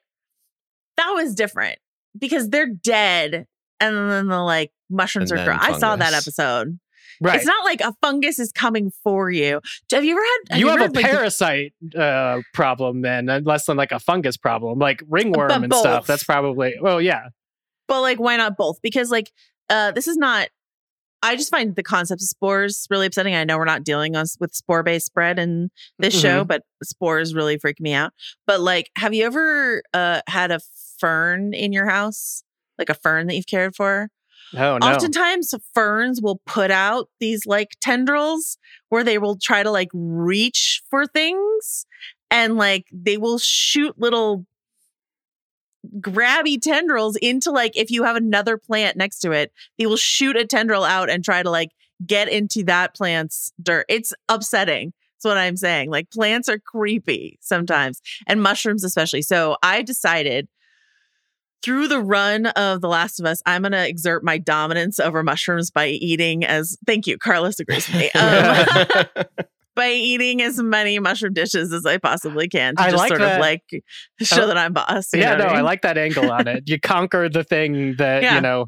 That 0.97 1.11
was 1.15 1.35
different 1.35 1.79
because 2.19 2.49
they're 2.51 2.67
dead, 2.67 3.47
and 3.81 4.11
then 4.11 4.29
the 4.29 4.41
like 4.41 4.73
mushrooms 4.91 5.31
And 5.31 5.41
are 5.41 5.45
growing. 5.45 5.61
I 5.61 5.79
saw 5.79 5.97
that 5.97 6.13
episode. 6.13 6.79
right. 7.21 7.37
It's 7.37 7.47
not 7.47 7.65
like 7.65 7.81
a 7.81 7.95
fungus 8.01 8.39
is 8.39 8.53
coming 8.53 8.91
for 9.03 9.31
you. 9.31 9.61
Have 9.93 10.05
you 10.05 10.13
ever 10.13 10.23
had? 10.51 10.61
you 10.61 10.69
ever 10.69 10.79
have 10.79 10.95
a 10.95 10.97
had, 11.01 11.03
like, 11.03 11.05
parasite 11.05 11.73
uh, 11.97 12.41
problem 12.53 13.03
then, 13.03 13.29
and 13.29 13.47
less 13.47 13.67
than 13.67 13.77
like 13.77 13.93
a 13.93 14.01
fungus 14.01 14.37
problem, 14.37 14.79
like 14.79 15.03
ringworm 15.09 15.49
But 15.49 15.65
and 15.65 15.75
stuff. 15.75 16.07
That's 16.07 16.25
probably 16.25 16.75
well, 16.81 17.01
yeah. 17.01 17.29
but 17.87 18.01
like, 18.03 18.19
why 18.19 18.37
not 18.37 18.57
both? 18.57 18.81
Because 18.83 19.11
like, 19.11 19.31
uh, 19.71 19.93
this 19.93 20.09
is 20.09 20.17
not. 20.17 20.49
I 21.23 21.35
just 21.37 21.51
find 21.51 21.75
the 21.75 21.83
concept 21.83 22.23
of 22.23 22.29
spores 22.29 22.87
really 22.91 23.07
upsetting. 23.07 23.35
I 23.35 23.45
know 23.45 23.59
we're 23.59 23.65
not 23.65 23.83
dealing 23.85 24.15
on, 24.17 24.27
with 24.39 24.55
spore 24.55 24.83
based 24.83 25.07
spread 25.07 25.39
in 25.39 25.71
this 25.99 26.19
show, 26.19 26.41
Mm-hmm. 26.41 26.47
but 26.47 26.63
spores 26.83 27.35
really 27.35 27.59
freak 27.59 27.81
me 27.81 27.93
out. 27.93 28.13
But 28.47 28.61
like, 28.61 28.91
have 28.97 29.13
you 29.15 29.25
ever 29.27 29.83
uh, 29.93 30.21
had 30.29 30.51
a 30.53 30.61
fern 30.99 31.55
in 31.55 31.73
your 31.73 31.89
house, 31.89 32.43
like 32.79 32.89
a 32.89 32.95
fern 32.95 33.27
that 33.27 33.35
you've 33.35 33.47
cared 33.47 33.75
for? 33.75 34.11
Oh 34.55 34.79
no. 34.79 34.87
Oftentimes, 34.87 35.53
ferns 35.75 36.23
will 36.23 36.41
put 36.47 36.71
out 36.71 37.09
these 37.21 37.45
like 37.47 37.77
tendrils 37.81 38.57
where 38.89 39.05
they 39.05 39.19
will 39.19 39.37
try 39.37 39.63
to 39.63 39.71
like 39.71 39.89
reach 39.93 40.83
for 40.89 41.07
things 41.07 41.85
and 42.31 42.57
like 42.57 42.87
they 42.93 43.19
will 43.19 43.39
shoot 43.39 43.95
little 43.99 44.47
grabby 46.01 46.61
tendrils 46.61 47.17
into 47.17 47.51
like 47.51 47.77
if 47.77 47.91
you 47.91 48.05
have 48.05 48.17
another 48.17 48.57
plant 48.57 48.97
next 48.97 49.21
to 49.21 49.33
it, 49.33 49.53
they 49.79 49.87
will 49.87 49.97
shoot 49.97 50.37
a 50.37 50.45
tendril 50.45 50.85
out 50.85 51.11
and 51.11 51.25
try 51.25 51.43
to 51.43 51.51
like 51.51 51.71
get 52.05 52.29
into 52.29 52.65
that 52.65 52.95
plant's 52.95 53.53
dirt. 53.63 53.87
It's 53.89 54.13
upsetting. 54.29 54.93
That's 55.17 55.25
what 55.25 55.39
I'm 55.39 55.57
saying. 55.57 55.91
Like 55.91 56.11
plants 56.11 56.49
are 56.49 56.59
creepy 56.59 57.39
sometimes 57.41 58.01
and 58.27 58.43
mushrooms 58.43 58.85
especially. 58.85 59.23
So 59.23 59.57
I 59.63 59.83
decided 59.83 60.49
through 61.63 61.89
the 61.89 62.01
run 62.01 62.47
of 62.47 62.81
The 62.81 62.89
Last 62.89 63.19
of 63.19 63.27
Us, 63.27 63.43
I'm 63.45 63.63
going 63.63 63.73
to 63.73 63.87
exert 63.87 64.23
my 64.23 64.39
dominance 64.39 65.01
over 65.01 65.25
mushrooms 65.25 65.73
by 65.73 65.89
eating 65.89 66.45
as 66.45 66.79
thank 66.87 67.09
you, 67.09 67.19
Carlos 67.19 67.59
agrees 67.59 67.89
with 67.89 67.97
me. 67.97 68.11
Um, 68.19 69.25
by 69.79 69.93
eating 69.93 70.43
as 70.43 70.61
many 70.63 70.99
mushroom 70.99 71.33
dishes 71.33 71.73
as 71.73 71.87
I 71.87 71.97
possibly 71.97 72.49
can 72.49 72.77
to 72.77 72.83
I 72.83 72.91
just 72.91 72.99
like 72.99 73.09
sort 73.09 73.21
that. 73.21 73.37
of 73.37 73.41
like 73.41 73.63
show 74.21 74.43
Oh. 74.43 74.47
that 74.49 74.59
I'm 74.59 74.73
boss. 74.75 75.09
yeah, 75.15 75.37
no, 75.37 75.47
I 75.47 75.55
mean? 75.57 75.65
like 75.65 75.83
that 75.83 75.97
angle 75.97 76.31
on 76.31 76.47
it. 76.49 76.65
You 76.67 76.79
conquer 76.83 77.29
the 77.31 77.45
thing 77.45 77.95
that 77.97 78.23
Yeah. 78.23 78.35
you 78.35 78.41
know. 78.43 78.67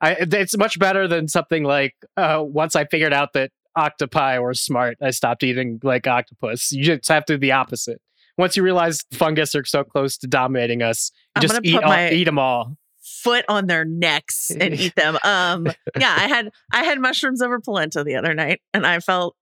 I 0.00 0.12
it's 0.20 0.56
much 0.56 0.78
better 0.78 1.08
than 1.08 1.26
something 1.26 1.64
like 1.64 1.94
uh, 2.16 2.42
once 2.46 2.76
I 2.76 2.84
figured 2.84 3.12
out 3.14 3.32
that 3.32 3.50
octopi 3.76 4.38
were 4.38 4.54
smart, 4.54 4.98
I 5.02 5.10
stopped 5.10 5.42
eating 5.42 5.80
like 5.82 6.06
octopus. 6.06 6.70
You 6.70 6.84
just 6.84 7.08
have 7.08 7.24
to 7.26 7.34
do 7.34 7.38
the 7.38 7.52
opposite. 7.52 8.00
Once 8.38 8.56
you 8.56 8.62
realize 8.62 9.02
fungus 9.14 9.54
are 9.54 9.64
so 9.64 9.82
close 9.84 10.18
to 10.18 10.26
dominating 10.26 10.82
us, 10.82 11.10
just 11.40 11.58
eat 11.64 11.76
all, 11.76 11.88
my- 11.88 12.10
eat 12.10 12.24
them 12.24 12.38
all. 12.38 12.76
foot 13.02 13.44
on 13.48 13.66
their 13.68 13.86
necks 13.86 14.50
and 14.50 14.74
eat 14.74 14.94
them. 14.96 15.16
Um, 15.24 15.66
yeah, 15.98 16.14
I 16.18 16.28
had 16.28 16.50
I 16.72 16.84
had 16.84 17.00
mushrooms 17.00 17.40
over 17.40 17.58
polenta 17.60 18.04
the 18.04 18.16
other 18.16 18.34
night, 18.34 18.60
and 18.74 18.86
I 18.86 19.00
felt 19.00 19.34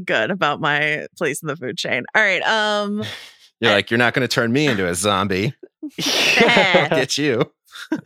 good 0.00 0.30
about 0.30 0.60
my 0.60 1.06
place 1.16 1.42
in 1.42 1.48
the 1.48 1.56
food 1.56 1.76
chain. 1.78 2.04
All 2.14 2.22
right, 2.22 2.42
um, 2.42 3.04
You're 3.60 3.70
like, 3.72 3.90
you're 3.92 3.98
not 3.98 4.12
going 4.12 4.26
to 4.26 4.34
turn 4.34 4.52
me 4.52 4.66
into 4.66 4.88
a 4.88 4.94
zombie. 4.94 5.54
I'll 6.40 6.88
get 6.88 7.16
you. 7.16 7.52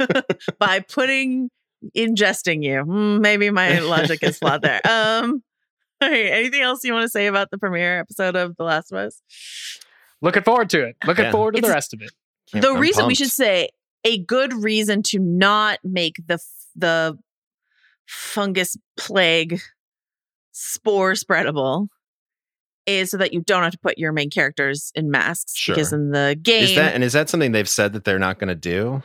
by 0.59 0.81
putting 0.81 1.51
ingesting 1.97 2.63
you. 2.63 2.83
Hmm, 2.83 3.21
maybe 3.23 3.49
my 3.51 3.79
logic 3.79 4.23
is 4.23 4.39
flawed 4.39 4.61
there. 4.61 4.83
Um, 4.87 5.43
all 6.03 6.11
right, 6.11 6.27
anything 6.27 6.61
else 6.61 6.85
you 6.85 6.93
want 6.93 7.05
to 7.05 7.09
say 7.09 7.27
about 7.27 7.51
the 7.51 7.57
premiere 7.57 7.99
episode 7.99 8.37
of 8.37 8.55
The 8.57 8.65
Last 8.65 8.93
of 8.93 8.99
Us? 8.99 9.23
Looking 10.21 10.43
forward 10.43 10.69
to 10.71 10.89
it. 10.89 10.97
Looking 11.07 11.25
Yeah. 11.25 11.33
forward 11.33 11.55
to 11.55 11.63
the 11.63 11.71
rest 11.71 11.95
of 11.95 12.03
it. 12.03 12.11
The 12.53 12.73
I'm 12.73 12.79
reason 12.79 13.07
we 13.07 13.15
should 13.15 13.31
say 13.31 13.71
a 14.05 14.19
good 14.19 14.53
reason 14.53 15.03
to 15.05 15.19
not 15.19 15.79
make 15.83 16.17
the 16.27 16.39
the 16.75 17.19
fungus 18.07 18.77
plague 18.99 19.61
spore 20.59 21.13
spreadable 21.13 21.89
is 22.87 23.11
so 23.11 23.19
that 23.19 23.35
you 23.35 23.43
don't 23.43 23.63
have 23.63 23.73
to 23.73 23.79
put 23.79 23.99
your 23.99 24.11
main 24.13 24.31
characters 24.31 24.91
in 24.95 25.11
masks 25.11 25.53
because 25.67 25.93
in 25.93 26.13
the 26.13 26.35
game 26.41 26.63
Is 26.65 26.75
that 26.77 26.95
and 26.95 27.05
is 27.05 27.13
that 27.13 27.29
something 27.29 27.53
they've 27.53 27.69
said 27.69 27.93
that 27.93 28.05
they're 28.05 28.19
not 28.19 28.39
going 28.39 28.49
to 28.49 28.55
do? 28.55 29.03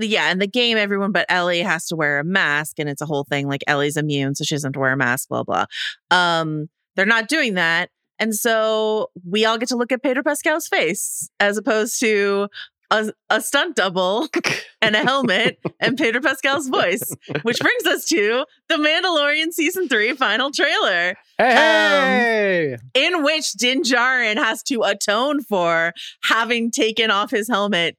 yeah 0.00 0.30
in 0.30 0.38
the 0.38 0.46
game 0.46 0.76
everyone 0.78 1.10
but 1.10 1.26
ellie 1.28 1.60
has 1.60 1.86
to 1.86 1.96
wear 1.96 2.20
a 2.20 2.24
mask 2.24 2.78
and 2.78 2.88
it's 2.88 3.02
a 3.02 3.06
whole 3.06 3.24
thing 3.24 3.48
like 3.48 3.64
ellie's 3.66 3.96
immune 3.96 4.32
so 4.34 4.44
she 4.44 4.54
doesn't 4.54 4.68
have 4.68 4.72
to 4.74 4.78
wear 4.78 4.92
a 4.92 4.96
mask 4.96 5.28
blah 5.28 5.42
blah 5.42 5.64
um 6.12 6.68
they're 6.94 7.04
not 7.04 7.26
doing 7.28 7.54
that 7.54 7.90
and 8.20 8.32
so 8.32 9.08
we 9.28 9.44
all 9.44 9.58
get 9.58 9.68
to 9.68 9.76
look 9.76 9.90
at 9.90 10.00
pedro 10.02 10.22
pascal's 10.22 10.68
face 10.68 11.28
as 11.40 11.56
opposed 11.56 11.98
to 11.98 12.46
a, 12.90 13.12
a 13.30 13.40
stunt 13.40 13.76
double 13.76 14.28
and 14.82 14.96
a 14.96 15.00
helmet 15.00 15.58
and 15.80 15.98
pedro 15.98 16.20
pascal's 16.20 16.68
voice 16.68 17.14
which 17.42 17.58
brings 17.58 17.86
us 17.86 18.04
to 18.06 18.44
the 18.68 18.76
mandalorian 18.76 19.52
season 19.52 19.88
3 19.88 20.14
final 20.14 20.50
trailer. 20.50 21.14
Hey, 21.38 22.74
um, 22.74 22.80
in 22.94 23.22
which 23.22 23.52
din 23.52 23.82
Djarin 23.82 24.36
has 24.36 24.62
to 24.64 24.82
atone 24.82 25.42
for 25.42 25.92
having 26.24 26.70
taken 26.70 27.10
off 27.10 27.30
his 27.30 27.48
helmet 27.48 27.96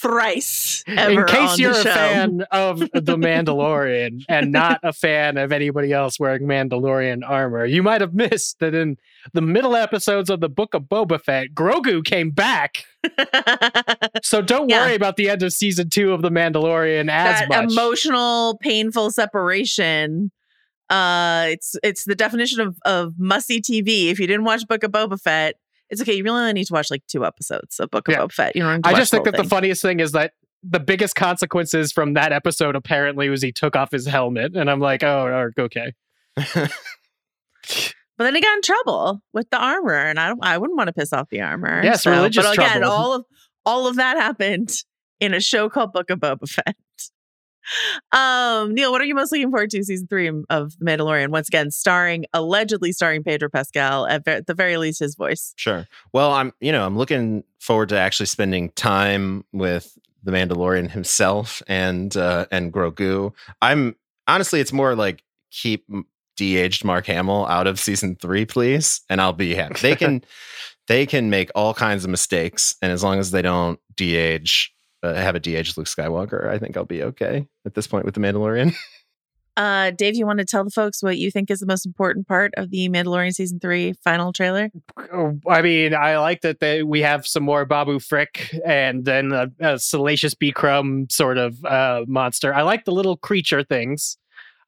thrice 0.00 0.82
ever 0.86 1.20
in 1.22 1.26
case 1.26 1.58
you're 1.58 1.70
a 1.72 1.74
fan 1.84 2.42
of 2.50 2.78
the 2.80 3.16
Mandalorian 3.16 4.24
and 4.28 4.52
not 4.52 4.80
a 4.82 4.92
fan 4.92 5.36
of 5.36 5.52
anybody 5.52 5.92
else 5.92 6.18
wearing 6.18 6.42
Mandalorian 6.42 7.20
armor, 7.28 7.64
you 7.64 7.82
might 7.82 8.00
have 8.00 8.14
missed 8.14 8.58
that 8.60 8.74
in 8.74 8.96
the 9.32 9.40
middle 9.42 9.76
episodes 9.76 10.30
of 10.30 10.40
the 10.40 10.48
Book 10.48 10.74
of 10.74 10.84
Boba 10.84 11.20
Fett, 11.20 11.48
Grogu 11.54 12.04
came 12.04 12.30
back. 12.30 12.84
So 14.22 14.42
don't 14.42 14.68
Yeah. 14.68 14.84
worry 14.86 14.94
about 14.94 15.16
the 15.16 15.28
end 15.30 15.42
of 15.42 15.52
season 15.52 15.90
two 15.90 16.12
of 16.12 16.22
the 16.22 16.30
Mandalorian 16.30 17.10
as 17.10 17.40
that 17.40 17.48
much. 17.48 17.72
emotional, 17.72 18.58
painful 18.60 19.10
separation. 19.10 20.30
Uh, 20.88 21.46
it's 21.48 21.76
it's 21.82 22.04
the 22.04 22.14
definition 22.14 22.60
of 22.60 22.76
of 22.84 23.14
musty 23.18 23.60
TV. 23.60 24.10
If 24.10 24.18
you 24.20 24.26
didn't 24.26 24.44
watch 24.44 24.66
Book 24.68 24.82
of 24.84 24.90
Boba 24.90 25.20
Fett, 25.20 25.54
it's 25.90 26.00
okay. 26.00 26.14
You 26.14 26.24
really 26.24 26.40
only 26.40 26.52
need 26.54 26.66
to 26.66 26.72
watch 26.72 26.90
like 26.90 27.02
two 27.06 27.24
episodes 27.26 27.78
of 27.80 27.90
Book 27.90 28.08
of 28.08 28.12
Yeah. 28.12 28.20
Boba 28.20 28.32
Fett. 28.32 28.56
You 28.56 28.62
don't. 28.62 28.86
I 28.86 28.94
just 28.94 29.10
think 29.10 29.24
whole 29.26 29.32
that 29.32 29.42
the 29.42 29.48
funniest 29.48 29.82
thing 29.82 30.00
is 30.00 30.12
that 30.12 30.32
the 30.62 30.80
biggest 30.80 31.14
consequences 31.16 31.90
from 31.92 32.14
that 32.14 32.32
episode 32.32 32.76
apparently 32.76 33.28
was 33.28 33.42
he 33.42 33.50
took 33.52 33.76
off 33.76 33.90
his 33.90 34.06
helmet, 34.06 34.54
and 34.56 34.70
I'm 34.70 34.80
like, 34.80 35.02
oh, 35.02 35.50
okay. 35.58 35.92
But 38.18 38.24
then 38.24 38.34
he 38.34 38.42
got 38.42 38.54
in 38.56 38.60
trouble 38.62 39.22
with 39.32 39.48
the 39.48 39.56
armor, 39.56 39.94
and 39.94 40.20
I 40.20 40.28
don't, 40.28 40.44
I 40.44 40.58
wouldn't 40.58 40.76
want 40.76 40.88
to 40.88 40.92
piss 40.92 41.10
off 41.10 41.30
the 41.30 41.40
armor. 41.40 41.80
Yes, 41.82 42.04
religious 42.04 42.44
But 42.44 42.58
again, 42.58 42.80
trouble. 42.80 42.92
all 42.94 43.12
of 43.14 43.24
all 43.64 43.86
of 43.86 43.96
that 43.96 44.18
happened 44.18 44.70
in 45.20 45.32
a 45.32 45.40
show 45.40 45.70
called 45.70 45.94
Book 45.94 46.10
of 46.10 46.18
Boba 46.18 46.46
Fett. 46.46 46.76
Um, 48.12 48.74
Neil, 48.74 48.92
what 48.92 49.00
are 49.00 49.04
you 49.04 49.14
most 49.14 49.32
looking 49.32 49.50
forward 49.50 49.70
to 49.70 49.84
season 49.84 50.06
three 50.06 50.28
of 50.28 50.78
The 50.78 50.84
Mandalorian? 50.84 51.28
Once 51.28 51.48
again, 51.48 51.70
starring 51.70 52.26
allegedly 52.32 52.92
starring 52.92 53.22
Pedro 53.22 53.48
Pascal 53.48 54.06
at 54.06 54.24
ver- 54.24 54.40
the 54.42 54.54
very 54.54 54.76
least 54.76 55.00
his 55.00 55.14
voice. 55.14 55.52
Sure. 55.56 55.86
Well, 56.12 56.32
I'm 56.32 56.52
you 56.60 56.72
know 56.72 56.84
I'm 56.84 56.96
looking 56.96 57.44
forward 57.58 57.88
to 57.90 57.98
actually 57.98 58.26
spending 58.26 58.70
time 58.70 59.44
with 59.52 59.98
the 60.22 60.32
Mandalorian 60.32 60.90
himself 60.90 61.62
and 61.66 62.16
uh, 62.16 62.46
and 62.50 62.72
Grogu. 62.72 63.32
I'm 63.62 63.96
honestly, 64.26 64.60
it's 64.60 64.72
more 64.72 64.94
like 64.94 65.22
keep 65.50 65.84
de-aged 66.36 66.84
Mark 66.84 67.06
Hamill 67.06 67.46
out 67.46 67.66
of 67.66 67.78
season 67.78 68.16
three, 68.16 68.46
please, 68.46 69.02
and 69.10 69.20
I'll 69.20 69.32
be 69.32 69.54
happy. 69.54 69.80
They 69.80 69.96
can 69.96 70.24
they 70.88 71.06
can 71.06 71.30
make 71.30 71.50
all 71.54 71.74
kinds 71.74 72.04
of 72.04 72.10
mistakes, 72.10 72.74
and 72.82 72.90
as 72.92 73.02
long 73.04 73.18
as 73.18 73.30
they 73.30 73.42
don't 73.42 73.78
de-age. 73.96 74.74
Uh, 75.02 75.14
have 75.14 75.34
a 75.34 75.40
de-aged 75.40 75.78
Luke 75.78 75.86
Skywalker. 75.86 76.48
I 76.48 76.58
think 76.58 76.76
I'll 76.76 76.84
be 76.84 77.02
okay 77.02 77.46
at 77.64 77.74
this 77.74 77.86
point 77.86 78.04
with 78.04 78.14
the 78.14 78.20
Mandalorian. 78.20 78.74
Uh, 79.56 79.90
Dave, 79.90 80.16
you 80.16 80.24
want 80.24 80.38
to 80.38 80.44
tell 80.44 80.64
the 80.64 80.70
folks 80.70 81.02
what 81.02 81.18
you 81.18 81.30
think 81.30 81.50
is 81.50 81.60
the 81.60 81.66
most 81.66 81.84
important 81.84 82.26
part 82.26 82.50
of 82.56 82.70
the 82.70 82.88
Mandalorian 82.88 83.34
season 83.34 83.60
three 83.60 83.92
final 84.04 84.32
trailer? 84.32 84.70
Oh, 85.12 85.38
I 85.46 85.60
mean, 85.60 85.92
I 85.92 86.18
like 86.18 86.40
that 86.42 86.60
they, 86.60 86.82
we 86.82 87.00
have 87.02 87.26
some 87.26 87.42
more 87.42 87.66
Babu 87.66 87.98
Frick 87.98 88.56
and 88.64 89.04
then 89.04 89.32
a, 89.32 89.48
a 89.60 89.78
salacious 89.78 90.34
B 90.34 90.50
Crumb 90.50 91.08
sort 91.10 91.36
of 91.36 91.62
uh, 91.64 92.04
monster. 92.06 92.54
I 92.54 92.62
like 92.62 92.84
the 92.86 92.92
little 92.92 93.16
creature 93.18 93.62
things. 93.62 94.16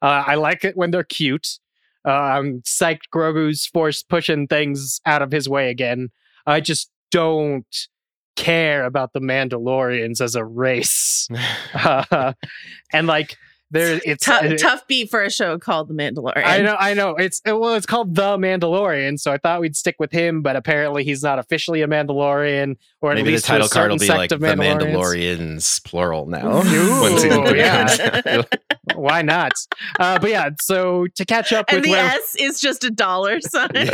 Uh, 0.01 0.25
I 0.27 0.35
like 0.35 0.63
it 0.63 0.77
when 0.77 0.91
they're 0.91 1.03
cute. 1.03 1.59
Uh, 2.05 2.11
I'm 2.11 2.61
psyched 2.61 3.09
Grogu's 3.11 3.65
force 3.65 4.03
pushing 4.03 4.47
things 4.47 4.99
out 5.05 5.21
of 5.21 5.31
his 5.31 5.47
way 5.47 5.69
again. 5.69 6.09
I 6.45 6.59
just 6.59 6.91
don't 7.09 7.87
care 8.35 8.85
about 8.85 9.13
the 9.13 9.19
Mandalorians 9.19 10.21
as 10.21 10.35
a 10.35 10.43
race. 10.45 11.27
Uh, 11.73 12.33
and 12.93 13.07
like, 13.07 13.35
there, 13.73 13.99
it's 14.05 14.25
tough, 14.25 14.43
uh, 14.43 14.55
tough 14.55 14.87
beat 14.87 15.09
for 15.09 15.23
a 15.23 15.31
show 15.31 15.57
called 15.57 15.87
The 15.87 15.95
Mandalorian. 15.95 16.43
I 16.45 16.61
know, 16.61 16.75
I 16.79 16.93
know. 16.93 17.15
It's 17.15 17.41
well, 17.43 17.73
it's 17.73 17.87
called 17.87 18.13
The 18.13 18.37
Mandalorian, 18.37 19.19
so 19.19 19.31
I 19.31 19.39
thought 19.39 19.61
we'd 19.61 19.75
stick 19.75 19.95
with 19.97 20.11
him, 20.11 20.43
but 20.43 20.55
apparently 20.55 21.03
he's 21.03 21.23
not 21.23 21.39
officially 21.39 21.81
a 21.81 21.87
Mandalorian, 21.87 22.77
or 23.01 23.11
at 23.11 23.15
Maybe 23.15 23.29
the 23.29 23.31
least 23.31 23.45
to 23.45 23.51
title 23.51 23.65
a 23.65 23.69
card 23.69 23.89
will 23.89 23.97
certain 23.97 23.97
be 23.97 24.05
sect 24.05 24.17
like 24.17 24.31
of 24.31 24.41
the 24.41 24.47
Mandalorians. 24.47 24.93
Mandalorians 24.93 25.83
plural 25.85 26.27
now. 26.27 26.61
Ooh, 26.63 27.01
when 27.01 27.17
season 27.17 27.47
three 27.47 27.59
yeah. 27.59 28.43
Why 28.95 29.23
not? 29.23 29.53
Uh, 29.99 30.19
but 30.19 30.29
yeah, 30.29 30.49
so 30.61 31.07
to 31.15 31.25
catch 31.25 31.51
up 31.51 31.65
and 31.69 31.77
with 31.77 31.85
the 31.85 31.91
where, 31.91 32.05
S 32.05 32.35
is 32.39 32.59
just 32.59 32.83
a 32.83 32.91
dollar 32.91 33.41
sign. 33.41 33.71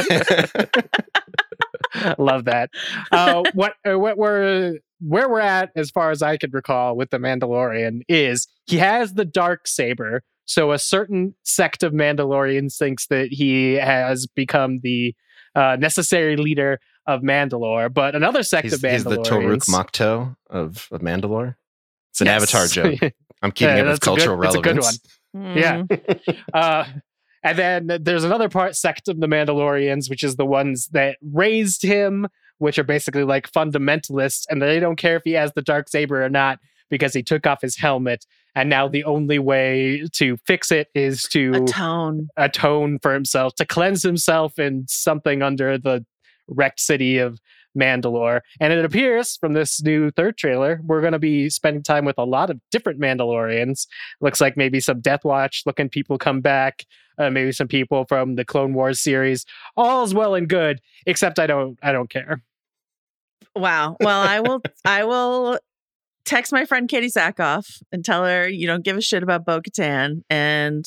love 2.17 2.45
that. 2.45 2.69
Uh, 3.12 3.43
what 3.54 3.73
uh, 3.89 3.97
what 3.97 4.17
we're 4.17 4.78
where 5.02 5.30
we're 5.30 5.39
at, 5.39 5.71
as 5.75 5.89
far 5.91 6.12
as 6.12 6.21
I 6.21 6.38
could 6.38 6.54
recall, 6.54 6.95
with 6.95 7.10
the 7.10 7.17
Mandalorian 7.17 8.02
is 8.08 8.47
he 8.65 8.78
has 8.78 9.13
the 9.13 9.25
dark 9.25 9.67
saber. 9.67 10.23
So 10.45 10.71
a 10.71 10.80
certain 10.80 11.36
sect 11.43 11.84
of 11.84 11.93
Mandalorians 11.93 12.75
thinks 12.78 13.08
that 13.08 13.28
he 13.32 13.73
has 13.75 14.25
become 14.28 14.80
the 14.82 15.15
uh, 15.56 15.78
necessary 15.80 16.36
leader 16.38 16.80
of 17.06 17.21
Mandalore, 17.21 17.93
but 17.93 18.15
another 18.15 18.43
sect 18.43 18.63
he's, 18.65 18.73
of 18.73 18.82
Mandalorians. 18.82 18.93
he's 18.93 19.04
the 19.04 19.15
Toruk 19.17 19.58
Mandalorians. 19.58 19.69
Makto 19.69 20.36
of, 20.49 20.88
of 20.91 21.02
Mandalore. 21.02 21.56
It's 22.12 22.21
an 22.21 22.28
Yes. 22.28 22.54
Avatar 22.54 22.67
joke. 22.67 23.13
I'm 23.41 23.52
keeping 23.52 23.75
Yeah, 23.75 23.82
it 23.84 23.88
with 23.88 23.91
that's 23.91 23.97
a 23.97 24.10
good- 24.10 24.17
cultural 24.25 24.43
it's 24.43 24.56
a 24.56 24.62
good 24.62 24.75
relevance. 24.78 24.99
Yeah. 25.34 25.84
Mm. 25.84 26.38
uh, 26.54 26.84
and 27.43 27.58
then 27.58 27.99
there's 28.02 28.23
another 28.23 28.49
part 28.49 28.75
sect 28.75 29.08
of 29.08 29.19
the 29.19 29.28
Mandalorians, 29.28 30.10
which 30.10 30.23
is 30.23 30.36
the 30.36 30.45
ones 30.45 30.88
that 30.91 31.17
raised 31.21 31.84
him, 31.84 32.28
which 32.58 32.78
are 32.78 32.84
basically 32.84 33.23
like 33.23 33.52
fundamentalists, 33.52 34.45
and 34.49 34.62
they 34.62 34.80
don't 34.80 34.97
care 34.97 35.15
if 35.15 35.23
he 35.23 35.34
has 35.34 35.54
the 35.54 35.62
dark 35.62 35.89
saber 35.89 36.23
or 36.23 36.30
not 36.30 36.60
because 36.89 37.13
he 37.13 37.23
took 37.23 37.47
off 37.47 37.62
his 37.62 37.78
helmet. 37.78 38.25
And 38.56 38.69
now 38.69 38.88
the 38.88 39.04
only 39.04 39.39
way 39.39 40.06
to 40.13 40.38
fix 40.45 40.71
it 40.71 40.88
is 40.95 41.23
to 41.32 41.52
Atone. 41.54 42.28
atone 42.36 42.99
for 42.99 43.13
himself, 43.13 43.56
to 43.56 43.65
cleanse 43.65 44.04
himself 44.04 44.60
in 44.60 44.86
something 44.88 45.41
under 45.41 45.78
the 45.78 46.06
wrecked 46.47 46.80
city 46.80 47.19
of 47.19 47.39
Mandalore. 47.77 48.41
And 48.60 48.73
it 48.73 48.84
appears 48.84 49.38
from 49.38 49.53
this 49.53 49.82
new 49.82 50.12
third 50.12 50.38
trailer, 50.38 50.82
we're 50.86 51.01
going 51.01 51.13
to 51.13 51.19
be 51.19 51.49
spending 51.49 51.84
time 51.84 52.05
with 52.05 52.17
a 52.17 52.25
lot 52.25 52.49
of 52.49 52.60
different 52.71 52.99
Mandalorians. 52.99 53.88
Looks 54.21 54.41
like 54.41 54.58
maybe 54.58 54.79
some 54.79 55.01
Death 55.01 55.23
Watch 55.23 55.63
looking 55.65 55.89
people 55.89 56.17
come 56.17 56.41
back, 56.41 56.86
uh, 57.17 57.29
maybe 57.29 57.51
some 57.51 57.67
people 57.67 58.05
from 58.05 58.36
the 58.36 58.45
Clone 58.45 58.73
Wars 58.73 58.99
series. 58.99 59.45
All's 59.75 60.13
well 60.13 60.36
and 60.36 60.47
good, 60.47 60.79
except 61.05 61.39
I 61.39 61.47
don't, 61.47 61.77
I 61.82 61.91
don't 61.91 62.10
care. 62.10 62.41
Wow. 63.55 63.97
Well, 63.99 64.21
I 64.21 64.39
will. 64.39 64.62
I 64.86 65.03
will 65.03 65.60
text 66.25 66.51
my 66.51 66.65
friend 66.65 66.88
Katee 66.88 67.12
Sackhoff 67.12 67.82
and 67.91 68.05
tell 68.05 68.23
her 68.23 68.47
you 68.47 68.67
don't 68.67 68.84
give 68.84 68.97
a 68.97 69.01
shit 69.01 69.23
about 69.23 69.45
Bo 69.45 69.62
Katan, 69.62 70.21
and 70.29 70.86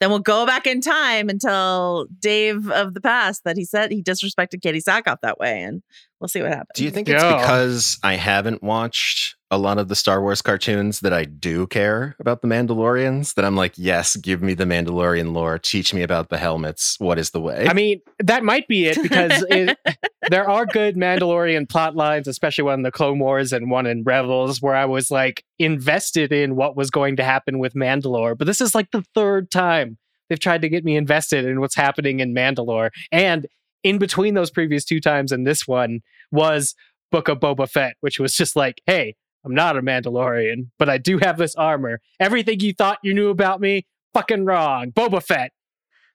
then 0.00 0.10
we'll 0.10 0.18
go 0.18 0.44
back 0.44 0.66
in 0.66 0.80
time 0.80 1.28
and 1.28 1.40
tell 1.40 2.06
Dave 2.18 2.68
of 2.70 2.94
the 2.94 3.00
past 3.00 3.44
that 3.44 3.56
he 3.56 3.64
said 3.64 3.90
he 3.90 4.02
disrespected 4.02 4.60
Katee 4.60 4.82
Sackhoff 4.82 5.18
that 5.22 5.38
way, 5.38 5.62
and 5.62 5.82
we'll 6.20 6.28
see 6.28 6.42
what 6.42 6.50
happens. 6.50 6.70
Do 6.74 6.84
you 6.84 6.90
think 6.90 7.08
it's 7.08 7.22
because 7.22 7.98
I 8.02 8.14
haven't 8.14 8.62
watched 8.62 9.36
a 9.50 9.58
lot 9.58 9.78
of 9.78 9.88
the 9.88 9.94
Star 9.94 10.20
Wars 10.20 10.42
cartoons 10.42 11.00
that 11.00 11.12
I 11.12 11.24
do 11.24 11.66
care 11.68 12.16
about 12.18 12.42
the 12.42 12.48
Mandalorians? 12.48 13.34
That 13.34 13.44
I'm 13.44 13.56
like, 13.56 13.74
yes, 13.76 14.16
give 14.16 14.42
me 14.42 14.54
the 14.54 14.64
Mandalorian 14.64 15.32
lore. 15.32 15.58
Teach 15.58 15.94
me 15.94 16.02
about 16.02 16.28
the 16.28 16.38
helmets. 16.38 16.96
What 16.98 17.18
is 17.18 17.30
the 17.30 17.40
way? 17.40 17.66
I 17.68 17.72
mean, 17.72 18.00
that 18.18 18.42
might 18.42 18.66
be 18.66 18.86
it 18.86 19.00
because 19.00 19.44
it, 19.48 19.78
there 20.30 20.48
are 20.48 20.66
good 20.66 20.96
Mandalorian 20.96 21.68
plot 21.68 21.96
lines, 21.96 22.28
especially 22.28 22.64
one 22.64 22.80
in 22.80 22.82
the 22.82 22.90
Clone 22.90 23.18
Wars 23.18 23.52
and 23.52 23.70
one 23.70 23.86
in 23.86 24.02
Rebels, 24.04 24.60
where 24.60 24.74
I 24.74 24.84
was 24.84 25.10
like 25.10 25.44
invested 25.58 26.32
in 26.32 26.56
what 26.56 26.76
was 26.76 26.90
going 26.90 27.16
to 27.16 27.24
happen 27.24 27.58
with 27.58 27.74
Mandalore. 27.74 28.36
But 28.36 28.46
this 28.46 28.60
is 28.60 28.74
like 28.74 28.90
the 28.90 29.04
third 29.14 29.50
time 29.50 29.98
they've 30.28 30.40
tried 30.40 30.62
to 30.62 30.68
get 30.68 30.84
me 30.84 30.96
invested 30.96 31.44
in 31.44 31.60
what's 31.60 31.74
happening 31.74 32.20
in 32.20 32.34
Mandalore. 32.34 32.90
And 33.12 33.46
in 33.82 33.98
between 33.98 34.34
those 34.34 34.50
previous 34.50 34.84
two 34.84 35.00
times 35.00 35.30
and 35.32 35.46
this 35.46 35.66
one 35.66 36.00
was 36.32 36.74
Book 37.12 37.28
of 37.28 37.38
Boba 37.38 37.68
Fett, 37.68 37.96
which 38.00 38.18
was 38.18 38.34
just 38.34 38.56
like, 38.56 38.80
hey, 38.86 39.14
I'm 39.44 39.54
not 39.54 39.76
a 39.76 39.82
Mandalorian, 39.82 40.70
but 40.78 40.88
I 40.88 40.98
do 40.98 41.18
have 41.18 41.36
this 41.36 41.54
armor. 41.54 42.00
Everything 42.18 42.60
you 42.60 42.72
thought 42.72 42.98
you 43.02 43.12
knew 43.12 43.28
about 43.28 43.60
me, 43.60 43.86
fucking 44.14 44.46
wrong. 44.46 44.90
Boba 44.90 45.22
Fett. 45.22 45.52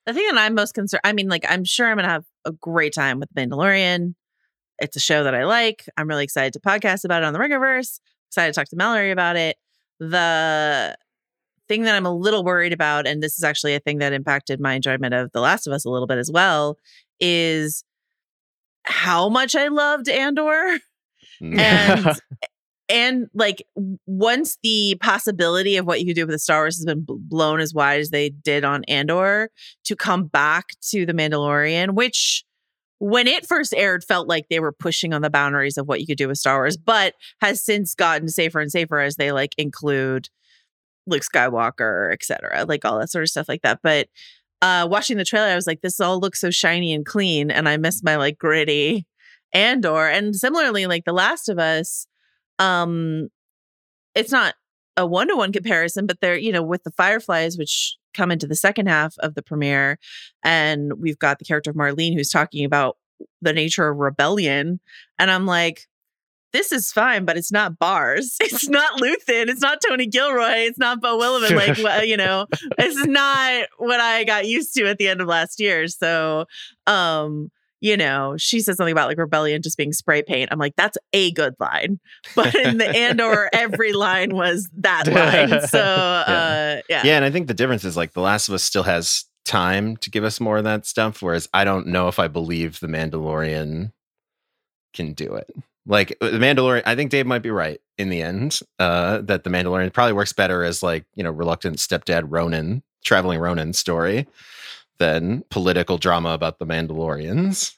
The 0.06 0.14
thing 0.14 0.26
that 0.28 0.38
I'm 0.38 0.54
most 0.54 0.72
concerned, 0.74 1.00
I 1.04 1.12
mean, 1.12 1.28
like, 1.28 1.44
I'm 1.48 1.64
sure 1.64 1.86
I'm 1.88 1.96
going 1.96 2.04
to 2.06 2.10
have 2.10 2.24
a 2.44 2.52
great 2.52 2.94
time 2.94 3.20
with 3.20 3.32
Mandalorian. 3.34 4.14
It's 4.78 4.96
a 4.96 5.00
show 5.00 5.24
that 5.24 5.34
I 5.34 5.44
like. 5.44 5.84
I'm 5.96 6.08
really 6.08 6.24
excited 6.24 6.52
to 6.54 6.60
podcast 6.60 7.04
about 7.04 7.22
it 7.22 7.26
on 7.26 7.32
the 7.32 7.38
Ringerverse. 7.38 8.00
Excited 8.28 8.54
to 8.54 8.60
talk 8.60 8.68
to 8.68 8.76
Mallory 8.76 9.10
about 9.10 9.36
it. 9.36 9.56
The 9.98 10.96
thing 11.68 11.82
that 11.82 11.94
I'm 11.94 12.06
a 12.06 12.14
little 12.14 12.42
worried 12.44 12.72
about, 12.72 13.06
and 13.06 13.22
this 13.22 13.36
is 13.36 13.44
actually 13.44 13.74
a 13.74 13.80
thing 13.80 13.98
that 13.98 14.12
impacted 14.12 14.58
my 14.60 14.72
enjoyment 14.74 15.12
of 15.14 15.30
The 15.32 15.40
Last 15.40 15.66
of 15.66 15.72
Us 15.72 15.84
a 15.84 15.90
little 15.90 16.06
bit 16.06 16.18
as 16.18 16.30
well, 16.30 16.78
is 17.20 17.84
how 18.84 19.28
much 19.28 19.54
I 19.54 19.68
loved 19.68 20.08
Andor 20.08 20.78
Mm. 21.42 21.58
and 21.58 22.20
and 22.90 23.28
like 23.34 23.64
once 24.06 24.58
the 24.62 24.96
possibility 25.00 25.76
of 25.76 25.86
what 25.86 26.00
you 26.00 26.06
could 26.06 26.16
do 26.16 26.26
with 26.26 26.34
the 26.34 26.38
Star 26.38 26.62
Wars 26.62 26.76
has 26.76 26.84
been 26.84 27.06
blown 27.06 27.60
as 27.60 27.72
wide 27.72 28.00
as 28.00 28.10
they 28.10 28.30
did 28.30 28.64
on 28.64 28.84
Andor, 28.84 29.50
to 29.84 29.96
come 29.96 30.26
back 30.26 30.70
to 30.90 31.06
the 31.06 31.14
Mandalorian, 31.14 31.94
which 31.94 32.44
when 32.98 33.26
it 33.26 33.46
first 33.46 33.72
aired 33.74 34.04
felt 34.04 34.28
like 34.28 34.48
they 34.48 34.60
were 34.60 34.72
pushing 34.72 35.14
on 35.14 35.22
the 35.22 35.30
boundaries 35.30 35.78
of 35.78 35.88
what 35.88 36.00
you 36.00 36.06
could 36.06 36.18
do 36.18 36.28
with 36.28 36.38
Star 36.38 36.58
Wars, 36.58 36.76
but 36.76 37.14
has 37.40 37.64
since 37.64 37.94
gotten 37.94 38.28
safer 38.28 38.60
and 38.60 38.70
safer 38.70 38.98
as 38.98 39.16
they 39.16 39.32
like 39.32 39.54
include 39.56 40.28
Luke 41.06 41.22
Skywalker, 41.22 42.12
etc., 42.12 42.66
like 42.66 42.84
all 42.84 42.98
that 42.98 43.10
sort 43.10 43.22
of 43.22 43.30
stuff 43.30 43.48
like 43.48 43.62
that. 43.62 43.80
But 43.82 44.08
uh 44.62 44.86
watching 44.90 45.16
the 45.16 45.24
trailer, 45.24 45.46
I 45.46 45.54
was 45.54 45.66
like, 45.66 45.80
this 45.80 46.00
all 46.00 46.20
looks 46.20 46.40
so 46.40 46.50
shiny 46.50 46.92
and 46.92 47.06
clean, 47.06 47.50
and 47.50 47.68
I 47.68 47.76
miss 47.76 48.02
my 48.02 48.16
like 48.16 48.38
gritty 48.38 49.06
Andor. 49.52 50.08
And 50.08 50.36
similarly, 50.36 50.86
like 50.86 51.04
The 51.04 51.12
Last 51.12 51.48
of 51.48 51.58
Us, 51.58 52.06
um, 52.60 53.28
it's 54.14 54.30
not 54.30 54.54
a 54.96 55.06
one 55.06 55.28
to 55.28 55.36
one 55.36 55.52
comparison, 55.52 56.06
but 56.06 56.20
they're, 56.20 56.38
you 56.38 56.52
know, 56.52 56.62
with 56.62 56.84
the 56.84 56.92
Fireflies, 56.92 57.58
which 57.58 57.96
come 58.14 58.30
into 58.30 58.46
the 58.46 58.56
second 58.56 58.86
half 58.88 59.14
of 59.18 59.34
the 59.34 59.42
premiere, 59.42 59.98
and 60.44 60.92
we've 61.00 61.18
got 61.18 61.38
the 61.38 61.44
character 61.44 61.70
of 61.70 61.76
Marlene 61.76 62.14
who's 62.14 62.30
talking 62.30 62.64
about 62.64 62.96
the 63.42 63.52
nature 63.52 63.88
of 63.88 63.98
rebellion. 63.98 64.80
And 65.18 65.30
I'm 65.30 65.46
like, 65.46 65.86
this 66.52 66.72
is 66.72 66.90
fine, 66.90 67.24
but 67.24 67.36
it's 67.36 67.52
not 67.52 67.78
bars. 67.78 68.36
It's 68.40 68.68
not 68.68 69.00
Luthen. 69.00 69.48
It's 69.48 69.60
not 69.62 69.78
Tony 69.88 70.06
Gilroy. 70.06 70.66
It's 70.66 70.78
not 70.78 71.00
Beau 71.00 71.18
Willimon. 71.18 71.54
Like, 71.54 71.78
wha- 71.82 72.02
you 72.02 72.16
know, 72.16 72.46
it's 72.78 73.06
not 73.06 73.68
what 73.78 74.00
I 74.00 74.24
got 74.24 74.46
used 74.46 74.74
to 74.74 74.86
at 74.86 74.98
the 74.98 75.08
end 75.08 75.20
of 75.20 75.28
last 75.28 75.60
year. 75.60 75.86
So, 75.86 76.46
um, 76.86 77.50
you 77.80 77.96
know, 77.96 78.36
she 78.36 78.60
said 78.60 78.76
something 78.76 78.92
about 78.92 79.08
like 79.08 79.18
rebellion 79.18 79.62
just 79.62 79.76
being 79.76 79.92
spray 79.92 80.22
paint. 80.22 80.50
I'm 80.52 80.58
like, 80.58 80.76
that's 80.76 80.98
a 81.12 81.32
good 81.32 81.54
line. 81.58 81.98
But 82.36 82.54
in 82.54 82.78
the 82.78 82.88
Andor 82.88 83.48
every 83.52 83.92
line 83.92 84.34
was 84.34 84.68
that 84.78 85.06
line. 85.06 85.60
So, 85.68 85.80
uh, 85.80 86.80
yeah. 86.88 87.02
yeah, 87.04 87.16
and 87.16 87.24
I 87.24 87.30
think 87.30 87.46
the 87.46 87.54
difference 87.54 87.84
is 87.84 87.96
like 87.96 88.12
The 88.12 88.20
Last 88.20 88.48
of 88.48 88.54
Us 88.54 88.62
still 88.62 88.82
has 88.82 89.24
time 89.44 89.96
to 89.98 90.10
give 90.10 90.24
us 90.24 90.40
more 90.40 90.58
of 90.58 90.64
that 90.64 90.86
stuff, 90.86 91.22
whereas 91.22 91.48
I 91.52 91.64
don't 91.64 91.88
know 91.88 92.08
if 92.08 92.18
I 92.18 92.28
believe 92.28 92.80
the 92.80 92.86
Mandalorian 92.86 93.92
can 94.92 95.12
do 95.12 95.34
it. 95.34 95.50
Like 95.86 96.16
uh, 96.20 96.30
the 96.30 96.38
Mandalorian, 96.38 96.82
I 96.86 96.94
think 96.94 97.10
Dave 97.10 97.26
might 97.26 97.42
be 97.42 97.50
right 97.50 97.80
in 97.98 98.10
the 98.10 98.22
end. 98.22 98.60
Uh, 98.78 99.18
that 99.22 99.44
the 99.44 99.50
Mandalorian 99.50 99.92
probably 99.92 100.12
works 100.12 100.32
better 100.32 100.62
as 100.62 100.82
like 100.82 101.04
you 101.14 101.24
know 101.24 101.30
reluctant 101.30 101.76
stepdad 101.76 102.24
ronin, 102.28 102.82
traveling 103.04 103.40
ronin 103.40 103.72
story, 103.72 104.26
than 105.00 105.42
political 105.50 105.98
drama 105.98 106.28
about 106.30 106.60
the 106.60 106.66
Mandalorians. 106.66 107.74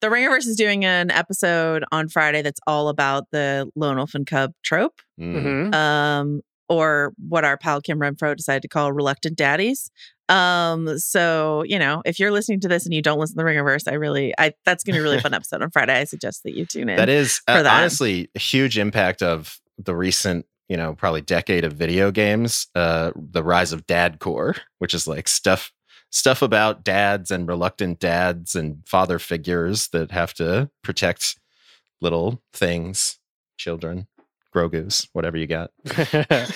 The 0.00 0.06
Ringerverse 0.06 0.46
is 0.46 0.54
doing 0.54 0.84
an 0.84 1.10
episode 1.10 1.84
on 1.90 2.08
Friday 2.08 2.40
that's 2.42 2.60
all 2.68 2.88
about 2.88 3.24
the 3.32 3.68
lone 3.74 3.96
wolf 3.96 4.14
and 4.14 4.24
cub 4.24 4.52
trope. 4.62 5.00
Mm. 5.20 5.42
Mhm. 5.42 5.74
um, 5.74 6.40
or 6.68 7.14
what 7.16 7.44
our 7.46 7.56
pal 7.56 7.80
Kim 7.80 7.98
Renfro 7.98 8.36
decided 8.36 8.60
to 8.60 8.68
call 8.68 8.92
reluctant 8.92 9.36
daddies. 9.36 9.90
Um, 10.28 10.98
so 10.98 11.64
you 11.66 11.78
know, 11.78 12.02
if 12.04 12.20
you're 12.20 12.30
listening 12.30 12.60
to 12.60 12.68
this 12.68 12.84
and 12.84 12.92
you 12.94 13.00
don't 13.00 13.18
listen 13.18 13.36
to 13.38 13.42
the 13.42 13.48
Ringerverse, 13.50 13.90
I 13.90 13.94
really, 13.94 14.34
I 14.38 14.52
that's 14.66 14.84
gonna 14.84 14.96
be 14.96 15.00
a 15.00 15.02
really 15.02 15.18
fun 15.20 15.32
episode 15.40 15.62
on 15.62 15.70
Friday. 15.70 15.98
I 15.98 16.04
suggest 16.04 16.42
that 16.44 16.54
you 16.54 16.66
tune 16.66 16.90
in. 16.90 16.96
That 16.96 17.08
is 17.08 17.38
for 17.38 17.52
uh, 17.52 17.62
that. 17.62 17.80
honestly 17.80 18.30
a 18.36 18.38
huge 18.38 18.76
impact 18.78 19.22
of 19.22 19.58
the 19.78 19.96
recent 19.96 20.44
you 20.68 20.76
know 20.76 20.92
probably 20.94 21.22
decade 21.22 21.64
of 21.64 21.72
video 21.72 22.10
games, 22.10 22.66
uh, 22.74 23.12
the 23.16 23.42
rise 23.42 23.72
of 23.72 23.86
dadcore, 23.86 24.58
which 24.78 24.92
is 24.92 25.08
like 25.08 25.26
stuff 25.26 25.72
stuff 26.10 26.42
about 26.42 26.84
dads 26.84 27.30
and 27.30 27.46
reluctant 27.48 27.98
dads 28.00 28.54
and 28.54 28.78
father 28.86 29.18
figures 29.18 29.88
that 29.88 30.10
have 30.10 30.32
to 30.34 30.70
protect 30.82 31.38
little 32.00 32.40
things, 32.52 33.18
children, 33.56 34.06
Grogu's, 34.54 35.08
whatever 35.12 35.36
you 35.36 35.46
got. 35.46 35.70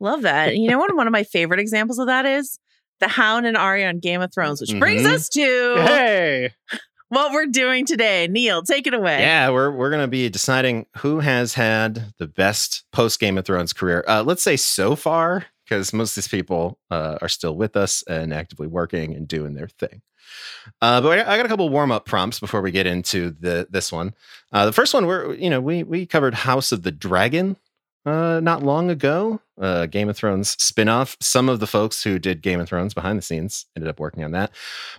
Love 0.00 0.22
that. 0.22 0.56
You 0.56 0.68
know 0.70 0.78
what? 0.78 0.94
One 0.94 1.06
of 1.08 1.12
my 1.12 1.24
favorite 1.24 1.58
examples 1.60 1.98
of 1.98 2.06
that 2.06 2.24
is 2.24 2.58
the 3.00 3.08
Hound 3.08 3.46
and 3.46 3.56
Arya 3.56 3.88
on 3.88 3.98
Game 3.98 4.20
of 4.20 4.32
Thrones, 4.32 4.60
which 4.60 4.78
brings 4.78 5.02
Mhm. 5.02 5.12
us 5.14 5.28
to 5.30 5.40
hey. 5.40 6.50
what 7.08 7.32
we're 7.32 7.46
doing 7.46 7.84
today. 7.84 8.28
Neil, 8.28 8.62
take 8.62 8.86
it 8.86 8.94
away. 8.94 9.20
Yeah, 9.20 9.50
we're 9.50 9.70
we're 9.72 9.90
gonna 9.90 10.06
be 10.08 10.28
deciding 10.28 10.86
who 10.98 11.18
has 11.20 11.54
had 11.54 12.12
the 12.18 12.26
best 12.28 12.84
post 12.92 13.18
Game 13.18 13.38
of 13.38 13.44
Thrones 13.44 13.72
career. 13.72 14.04
Uh, 14.06 14.22
let's 14.24 14.42
say 14.42 14.56
so 14.56 14.94
far, 14.94 15.46
because 15.68 15.92
most 15.92 16.12
of 16.12 16.22
these 16.22 16.28
people 16.28 16.78
uh, 16.90 17.18
are 17.20 17.28
still 17.28 17.56
with 17.56 17.76
us 17.76 18.02
and 18.08 18.32
actively 18.32 18.66
working 18.66 19.14
and 19.14 19.28
doing 19.28 19.54
their 19.54 19.68
thing. 19.68 20.02
Uh, 20.80 21.00
but 21.00 21.18
I 21.20 21.36
got 21.36 21.46
a 21.46 21.48
couple 21.48 21.68
warm 21.68 21.90
up 21.90 22.04
prompts 22.04 22.40
before 22.40 22.60
we 22.60 22.70
get 22.70 22.86
into 22.86 23.30
the 23.30 23.66
this 23.70 23.90
one. 23.90 24.14
Uh, 24.52 24.66
the 24.66 24.72
first 24.72 24.94
one, 24.94 25.06
we're 25.06 25.34
you 25.34 25.50
know 25.50 25.60
we 25.60 25.82
we 25.82 26.06
covered 26.06 26.34
House 26.34 26.72
of 26.72 26.82
the 26.82 26.92
Dragon 26.92 27.56
uh, 28.04 28.40
not 28.40 28.62
long 28.62 28.90
ago, 28.90 29.40
uh, 29.60 29.86
Game 29.86 30.08
of 30.08 30.16
Thrones 30.16 30.56
spinoff. 30.56 31.16
Some 31.20 31.48
of 31.48 31.60
the 31.60 31.66
folks 31.66 32.02
who 32.02 32.18
did 32.18 32.42
Game 32.42 32.60
of 32.60 32.68
Thrones 32.68 32.94
behind 32.94 33.18
the 33.18 33.22
scenes 33.22 33.66
ended 33.76 33.88
up 33.88 34.00
working 34.00 34.24
on 34.24 34.32
that. 34.32 34.50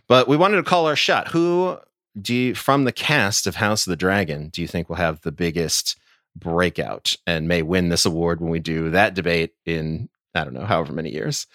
But 0.08 0.28
we 0.28 0.38
wanted 0.38 0.58
to 0.58 0.64
call 0.64 0.88
our 0.88 0.96
shot. 0.96 1.30
Who 1.30 1.78
do 2.20 2.34
you, 2.34 2.56
from 2.56 2.84
the 2.84 2.92
cast 2.92 3.48
of 3.48 3.56
House 3.56 3.86
of 3.86 3.92
the 3.92 3.98
Dragon, 3.98 4.50
do 4.50 4.62
you 4.62 4.68
think 4.68 4.90
will 4.90 4.96
have 4.96 5.22
the 5.22 5.32
biggest 5.32 5.98
breakout 6.36 7.16
and 7.26 7.48
may 7.48 7.62
win 7.62 7.90
this 7.90 8.06
award 8.06 8.42
when 8.42 8.50
we 8.50 8.60
do 8.60 8.90
that 8.92 9.14
debate 9.14 9.54
in, 9.66 10.10
I 10.36 10.44
don't 10.44 10.54
know, 10.54 10.66
however 10.66 10.94
many 10.94 11.12
years? 11.12 11.48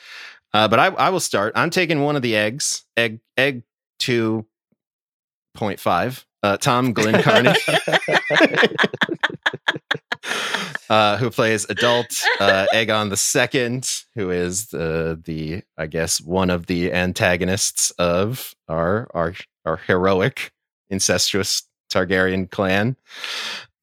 Uh, 0.52 0.68
but 0.68 0.78
I, 0.78 0.87
I 0.87 1.10
will 1.10 1.20
start. 1.20 1.52
I'm 1.56 1.70
taking 1.70 2.02
one 2.02 2.16
of 2.16 2.22
the 2.22 2.37
eggs, 2.37 2.84
egg, 2.96 3.20
egg 3.37 3.62
2.5, 4.00 6.24
uh, 6.42 6.56
Tom 6.58 6.92
Glynn-Carney. 6.92 7.54
uh, 10.90 11.16
who 11.16 11.30
plays 11.30 11.66
adult 11.68 12.06
uh, 12.40 12.66
Aegon 12.72 13.10
the 13.10 13.16
Second, 13.16 13.90
who 14.14 14.30
is 14.30 14.66
the 14.66 15.20
the 15.24 15.62
I 15.76 15.87
guess 15.87 16.20
one 16.20 16.50
of 16.50 16.66
the 16.66 16.92
antagonists 16.92 17.90
of 17.92 18.54
our 18.68 19.08
our 19.14 19.34
our 19.64 19.76
heroic 19.76 20.52
incestuous 20.90 21.62
Targaryen 21.92 22.50
clan. 22.50 22.96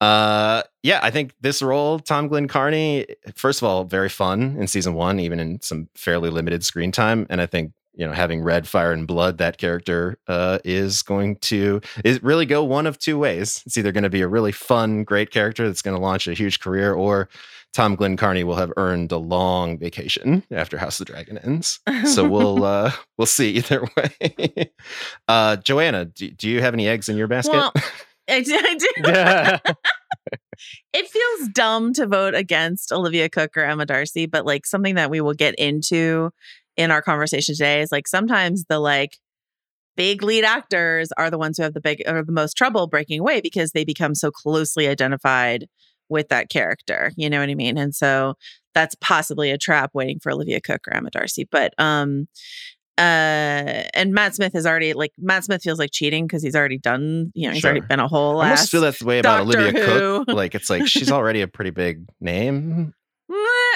Uh, 0.02 0.64
yeah, 0.82 1.00
I 1.04 1.12
think 1.12 1.34
this 1.42 1.62
role, 1.62 2.00
Tom 2.00 2.28
Glynn-Carney, 2.28 3.06
first 3.36 3.62
of 3.62 3.68
all, 3.68 3.84
very 3.84 4.10
fun 4.10 4.58
in 4.60 4.68
season 4.68 4.96
one, 4.96 5.20
even 5.20 5.40
in 5.40 5.62
some 5.62 5.90
fairly 5.96 6.32
limited 6.32 6.66
screen 6.66 6.92
time, 6.92 7.28
and 7.30 7.40
I 7.40 7.46
think 7.46 7.72
you 7.94 8.06
know 8.08 8.12
having 8.12 8.42
read 8.42 8.68
Fire 8.68 8.92
and 8.92 9.06
Blood, 9.06 9.38
that 9.38 9.58
character 9.60 10.18
uh, 10.28 10.58
is 10.66 11.04
going 11.04 11.36
to 11.38 11.82
is 12.04 12.22
really 12.24 12.48
go 12.48 12.64
one 12.64 12.88
of 12.88 12.98
two 12.98 13.20
ways. 13.20 13.62
It's 13.68 13.78
either 13.78 13.92
going 13.92 14.04
to 14.04 14.10
be 14.10 14.22
a 14.22 14.28
really 14.28 14.52
fun, 14.52 15.04
great 15.04 15.30
character 15.30 15.68
that's 15.68 15.84
going 15.84 15.96
to 15.96 16.02
launch 16.02 16.28
a 16.28 16.34
huge 16.34 16.60
career, 16.62 16.94
or 16.94 17.30
Tom 17.74 17.96
Glynn-Carney 17.96 18.44
will 18.44 18.56
have 18.56 18.74
earned 18.78 19.12
a 19.12 19.18
long 19.18 19.78
vacation 19.78 20.44
after 20.52 20.80
House 20.80 21.00
of 21.00 21.06
the 21.06 21.14
Dragon 21.14 21.38
ends. 21.38 21.80
So 22.06 22.28
we'll 22.28 22.64
uh, 22.66 22.92
we'll 23.20 23.28
see 23.28 23.52
either 23.52 23.88
way. 23.98 24.72
uh, 25.28 25.58
Joanna, 25.58 26.06
do, 26.06 26.32
do 26.32 26.50
you 26.50 26.62
have 26.62 26.74
any 26.74 26.88
eggs 26.88 27.08
in 27.08 27.18
your 27.18 27.28
basket? 27.28 27.54
Well, 27.54 27.74
I 28.30 28.42
do. 28.44 28.56
I 28.58 29.60
do. 29.66 29.74
It 30.94 31.08
feels 31.08 31.50
dumb 31.50 31.94
to 31.94 32.06
vote 32.06 32.36
against 32.36 32.92
Olivia 32.92 33.30
Cooke 33.30 33.58
or 33.58 33.64
Emma 33.64 33.86
Darcy, 33.86 34.26
but 34.26 34.46
like 34.46 34.66
something 34.66 34.96
that 34.96 35.10
we 35.10 35.22
will 35.22 35.34
get 35.34 35.56
into 35.56 36.32
in 36.78 36.92
our 36.92 37.02
conversation 37.02 37.56
today 37.56 37.82
is 37.82 37.92
like 37.92 38.08
sometimes 38.08 38.66
the 38.66 38.80
like 38.80 39.18
big 39.96 40.24
lead 40.24 40.44
actors 40.44 41.12
are 41.18 41.30
the 41.30 41.38
ones 41.38 41.58
who 41.58 41.64
have 41.64 41.74
the 41.74 41.82
big 41.82 42.02
or 42.08 42.24
the 42.24 42.32
most 42.32 42.56
trouble 42.56 42.88
breaking 42.88 43.20
away 43.20 43.42
because 43.42 43.72
they 43.72 43.84
become 43.84 44.16
so 44.16 44.32
closely 44.32 44.88
identified 44.88 45.68
with 46.10 46.30
that 46.30 46.50
character. 46.50 47.12
You 47.16 47.30
know 47.30 47.40
what 47.40 47.50
I 47.50 47.56
mean? 47.56 47.78
And 47.78 47.96
so 47.96 48.36
that's 48.74 48.96
possibly 48.96 49.52
a 49.52 49.58
trap 49.58 49.92
waiting 49.94 50.20
for 50.20 50.32
Olivia 50.32 50.62
Cooke 50.62 50.88
or 50.88 50.94
Emma 50.94 51.10
Darcy. 51.10 51.48
But 51.50 51.74
um 51.78 52.28
uh 52.98 53.88
and 53.94 54.14
Matt 54.14 54.36
Smith 54.36 54.54
has 54.54 54.66
already 54.66 54.94
like 54.94 55.14
Matt 55.18 55.44
Smith 55.46 55.62
feels 55.64 55.80
like 55.80 55.92
cheating 55.92 56.26
because 56.28 56.44
he's 56.44 56.56
already 56.56 56.78
done, 56.78 57.32
you 57.34 57.48
know, 57.48 57.54
he's 57.54 57.64
already 57.66 57.80
been 57.82 58.00
a 58.00 58.08
whole 58.08 58.42
I 58.42 58.50
almost 58.52 58.70
feel 58.72 58.82
that's 58.82 59.00
the 59.00 59.06
way 59.06 59.20
about 59.20 59.46
Doctor 59.46 59.60
Olivia 59.60 59.86
Cooke. 59.86 60.28
Like 60.28 60.56
it's 60.56 60.70
like 60.70 60.88
she's 60.88 61.12
already 61.12 61.42
a 61.42 61.48
pretty 61.48 61.72
big 61.72 62.06
name. 62.20 62.94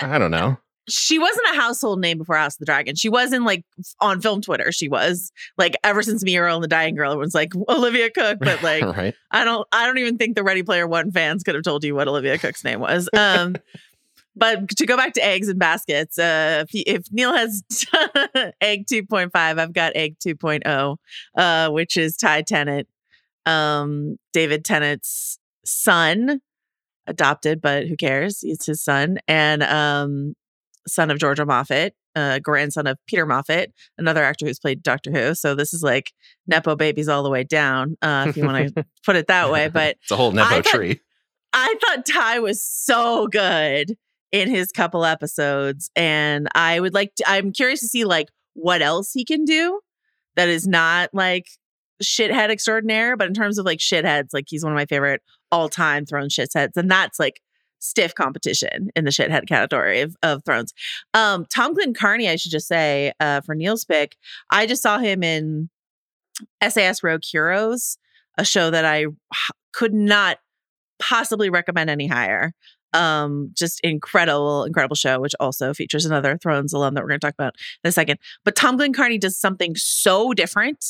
I 0.02 0.18
don't 0.18 0.32
know. 0.32 0.58
she 0.90 1.18
wasn't 1.18 1.48
a 1.54 1.56
household 1.56 2.00
name 2.00 2.18
before 2.18 2.36
House 2.36 2.56
of 2.56 2.60
the 2.60 2.66
Dragon. 2.66 2.96
She 2.96 3.10
was 3.10 3.32
in 3.34 3.44
like 3.46 3.64
on 4.02 4.22
film 4.22 4.42
Twitter. 4.42 4.72
She 4.72 4.88
was 4.90 5.32
like 5.58 5.76
ever 5.84 6.04
since 6.04 6.24
Me 6.24 6.36
and 6.36 6.44
Earl 6.46 6.56
and 6.56 6.64
the 6.64 6.68
Dying 6.68 6.96
Girl, 6.96 7.12
everyone's 7.12 7.34
like 7.34 7.54
Olivia 7.70 8.10
Cooke, 8.12 8.40
but 8.42 8.62
like 8.64 8.84
right. 8.84 9.16
I 9.32 9.46
don't 9.46 9.66
I 9.72 9.86
don't 9.88 9.98
even 9.98 10.18
think 10.18 10.36
the 10.36 10.44
Ready 10.44 10.62
Player 10.64 10.88
One 10.88 11.12
fans 11.12 11.44
could 11.44 11.56
have 11.56 11.64
told 11.64 11.84
you 11.84 11.96
what 11.96 12.08
Olivia 12.08 12.38
Cooke's 12.38 12.64
name 12.64 12.80
was. 12.82 13.10
Um 13.18 13.56
but 14.36 14.70
to 14.70 14.86
go 14.86 14.98
back 14.98 15.14
to 15.14 15.24
eggs 15.26 15.48
and 15.50 15.60
baskets, 15.60 16.18
uh 16.20 16.66
if, 16.68 16.84
if 16.88 17.04
Neil 17.12 17.34
has 17.34 17.64
egg 18.62 18.86
2.5, 18.88 19.30
I've 19.36 19.74
got 19.74 19.94
egg 19.96 20.18
2.0, 20.26 20.98
uh, 21.38 21.70
which 21.70 21.98
is 21.98 22.18
Ty 22.18 22.42
Tennant, 22.44 22.88
um, 23.46 24.18
David 24.34 24.66
Tennant's 24.66 25.40
son, 25.66 26.42
adopted, 27.08 27.62
but 27.62 27.88
who 27.88 27.96
cares? 27.96 28.40
It's 28.44 28.66
his 28.66 28.84
son, 28.84 29.18
and 29.28 29.64
um 29.64 30.34
son 30.88 31.10
of 31.10 31.18
Georgia 31.18 31.46
Moffett, 31.46 31.92
uh, 32.16 32.38
grandson 32.40 32.86
of 32.88 32.98
Peter 33.08 33.26
Moffett, 33.26 33.68
another 33.98 34.24
actor 34.24 34.46
who's 34.46 34.60
played 34.60 34.84
Doctor 34.84 35.12
Who. 35.12 35.34
So 35.34 35.56
this 35.56 35.74
is 35.74 35.82
like 35.82 36.12
Nepo 36.46 36.76
babies 36.76 37.08
all 37.08 37.24
the 37.24 37.30
way 37.30 37.44
down, 37.44 37.98
uh, 38.04 38.26
if 38.28 38.38
you 38.38 38.46
want 38.46 38.76
to 38.76 38.86
put 39.06 39.16
it 39.16 39.26
that 39.28 39.50
way. 39.52 39.68
But 39.68 39.98
it's 40.04 40.12
a 40.12 40.16
whole 40.16 40.32
Nepo 40.32 40.48
I 40.48 40.62
thought- 40.62 40.66
tree. 40.66 41.00
I 41.54 41.74
thought 41.82 42.06
Ty 42.06 42.40
was 42.40 42.62
so 42.62 43.28
good 43.28 43.96
in 44.32 44.50
his 44.50 44.72
couple 44.72 45.06
episodes, 45.06 45.90
and 45.96 46.48
I 46.56 46.80
would 46.80 46.94
like. 46.94 47.16
To, 47.16 47.24
I'm 47.28 47.52
curious 47.52 47.80
to 47.82 47.88
see 47.88 48.06
like 48.06 48.30
what 48.54 48.82
else 48.82 49.12
he 49.12 49.26
can 49.26 49.46
do 49.46 49.82
that 50.36 50.50
is 50.50 50.68
not 50.68 51.10
like 51.14 51.48
shithead 52.04 52.50
extraordinaire. 52.50 53.16
But 53.16 53.28
in 53.28 53.34
terms 53.34 53.58
of 53.58 53.66
like 53.66 53.80
shitheads, 53.80 54.30
like 54.34 54.46
he's 54.48 54.64
one 54.64 54.74
of 54.74 54.78
my 54.78 54.86
favorite 54.86 55.22
all 55.52 55.70
time 55.70 56.06
Thrones 56.06 56.36
shitheads, 56.36 56.76
and 56.76 56.90
that's 56.90 57.20
like 57.20 57.42
stiff 57.80 58.16
competition 58.16 58.90
in 58.96 59.06
the 59.06 59.12
shithead 59.12 59.48
category 59.48 60.02
of, 60.02 60.16
of 60.24 60.44
Thrones. 60.44 60.74
Um, 61.14 61.46
Tom 61.54 61.74
Glynn-Carney, 61.74 62.28
I 62.28 62.36
should 62.36 62.52
just 62.52 62.68
say 62.68 63.14
uh, 63.20 63.42
for 63.42 63.54
Neil's 63.54 63.86
pick, 63.86 64.18
I 64.50 64.66
just 64.66 64.82
saw 64.82 64.98
him 64.98 65.24
in 65.24 65.70
SAS 66.68 67.04
Rogue 67.04 67.24
Heroes, 67.24 67.98
a 68.38 68.46
show 68.46 68.72
that 68.72 68.86
I 68.86 69.06
could 69.72 69.94
not 69.94 70.40
possibly 71.00 71.50
recommend 71.50 71.90
any 71.90 72.08
higher. 72.08 72.54
Um, 72.96 73.52
just 73.54 73.80
incredible, 73.82 74.64
incredible 74.64 74.96
show, 74.96 75.20
which 75.20 75.36
also 75.40 75.74
features 75.74 76.06
another 76.06 76.38
Thrones 76.38 76.74
alum 76.74 76.94
that 76.94 77.02
we're 77.04 77.10
going 77.10 77.20
to 77.20 77.28
talk 77.28 77.34
about 77.34 77.56
in 77.84 77.90
a 77.90 77.92
second. 77.92 78.20
But 78.44 78.56
Tom 78.56 78.78
Glynn-Carney 78.78 79.18
does 79.18 79.38
something 79.38 79.76
so 79.76 80.34
different 80.34 80.84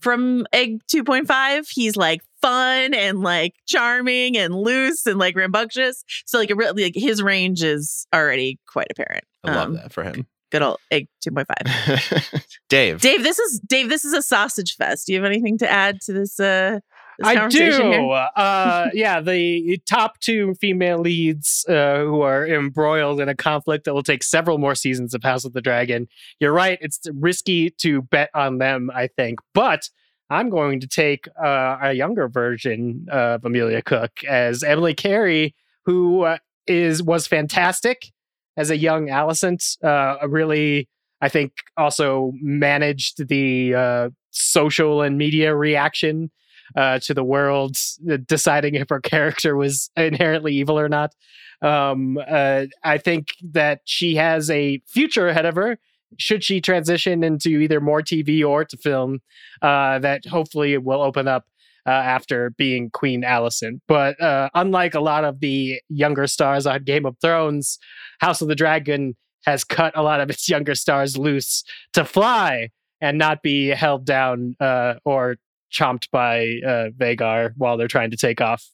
from 0.00 0.46
Egg 0.52 0.80
2.5. 0.92 1.68
He's 1.70 1.96
like 1.96 2.22
fun 2.42 2.94
and 2.94 3.20
like 3.22 3.54
charming 3.66 4.36
and 4.36 4.54
loose 4.54 5.06
and 5.06 5.18
like 5.18 5.36
rambunctious. 5.36 6.04
So 6.26 6.38
like 6.38 6.50
it 6.50 6.56
really 6.56 6.84
like 6.84 6.94
his 6.94 7.22
range 7.22 7.62
is 7.62 8.06
already 8.14 8.58
quite 8.66 8.88
apparent. 8.90 9.24
I 9.44 9.54
love 9.54 9.68
Um, 9.68 9.74
that 9.74 9.92
for 9.92 10.04
him. 10.04 10.26
Good 10.52 10.62
old 10.62 10.78
Egg 10.90 11.08
2.5. 11.26 12.46
Dave. 12.68 13.00
Dave, 13.00 13.22
this 13.22 13.38
is 13.38 13.60
Dave. 13.66 13.88
This 13.88 14.04
is 14.04 14.12
a 14.12 14.22
sausage 14.22 14.76
fest. 14.76 15.06
Do 15.06 15.12
you 15.12 15.18
have 15.22 15.30
anything 15.30 15.58
to 15.58 15.70
add 15.70 16.00
to 16.02 16.12
this? 16.12 16.38
Uh, 16.38 16.80
I 17.22 17.48
do. 17.48 18.10
Uh, 18.10 18.88
yeah, 18.94 19.20
the 19.20 19.80
top 19.88 20.20
two 20.20 20.54
female 20.54 20.98
leads 20.98 21.64
uh, 21.68 21.98
who 21.98 22.20
are 22.20 22.46
embroiled 22.46 23.20
in 23.20 23.28
a 23.28 23.34
conflict 23.34 23.84
that 23.84 23.94
will 23.94 24.02
take 24.02 24.22
several 24.22 24.58
more 24.58 24.74
seasons 24.74 25.14
of 25.14 25.22
House 25.22 25.44
of 25.44 25.52
the 25.52 25.60
Dragon. 25.60 26.08
You're 26.40 26.52
right; 26.52 26.78
it's 26.80 27.00
risky 27.14 27.70
to 27.78 28.02
bet 28.02 28.30
on 28.34 28.58
them. 28.58 28.90
I 28.94 29.06
think, 29.08 29.40
but 29.54 29.88
I'm 30.30 30.50
going 30.50 30.80
to 30.80 30.88
take 30.88 31.28
uh, 31.42 31.78
a 31.80 31.92
younger 31.92 32.28
version 32.28 33.06
of 33.10 33.44
Amelia 33.44 33.82
Cooke 33.82 34.24
as 34.24 34.62
Emily 34.62 34.94
Carey, 34.94 35.54
who 35.84 36.22
uh, 36.22 36.38
is 36.66 37.02
was 37.02 37.26
fantastic 37.26 38.12
as 38.56 38.70
a 38.70 38.76
young 38.76 39.06
Alicent. 39.06 39.82
Uh, 39.82 40.26
really, 40.28 40.88
I 41.20 41.28
think, 41.28 41.52
also 41.76 42.32
managed 42.40 43.28
the 43.28 43.74
uh, 43.74 44.10
social 44.30 45.02
and 45.02 45.16
media 45.16 45.54
reaction 45.54 46.30
uh, 46.74 46.98
to 47.00 47.14
the 47.14 47.24
world, 47.24 47.76
uh, 48.10 48.16
deciding 48.26 48.74
if 48.74 48.88
her 48.88 49.00
character 49.00 49.56
was 49.56 49.90
inherently 49.96 50.54
evil 50.54 50.78
or 50.78 50.88
not. 50.88 51.14
Um, 51.62 52.18
uh, 52.28 52.66
I 52.84 52.98
think 52.98 53.28
that 53.52 53.80
she 53.84 54.16
has 54.16 54.50
a 54.50 54.80
future 54.86 55.28
ahead 55.28 55.46
of 55.46 55.54
her. 55.54 55.78
Should 56.18 56.44
she 56.44 56.60
transition 56.60 57.24
into 57.24 57.48
either 57.48 57.80
more 57.80 58.00
TV 58.00 58.46
or 58.46 58.64
to 58.64 58.76
film, 58.76 59.20
uh, 59.62 59.98
that 60.00 60.26
hopefully 60.26 60.76
will 60.78 61.02
open 61.02 61.28
up 61.28 61.46
uh, 61.86 61.90
after 61.90 62.50
being 62.50 62.90
Queen 62.90 63.22
Alicent. 63.22 63.80
But 63.86 64.20
uh, 64.20 64.50
unlike 64.54 64.94
a 64.94 65.00
lot 65.00 65.24
of 65.24 65.40
the 65.40 65.80
younger 65.88 66.26
stars 66.26 66.66
on 66.66 66.84
Game 66.84 67.06
of 67.06 67.16
Thrones, 67.20 67.78
House 68.20 68.40
of 68.40 68.48
the 68.48 68.54
Dragon 68.54 69.16
has 69.44 69.62
cut 69.62 69.96
a 69.96 70.02
lot 70.02 70.20
of 70.20 70.28
its 70.28 70.48
younger 70.48 70.74
stars 70.74 71.16
loose 71.16 71.62
to 71.92 72.04
fly 72.04 72.70
and 73.00 73.18
not 73.18 73.42
be 73.42 73.68
held 73.68 74.04
down 74.04 74.56
uh, 74.58 74.94
or 75.04 75.36
chomped 75.72 76.10
by 76.10 76.60
uh, 76.66 76.90
Vhagar 76.96 77.52
while 77.56 77.76
they're 77.76 77.88
trying 77.88 78.10
to 78.10 78.16
take 78.16 78.40
off. 78.40 78.64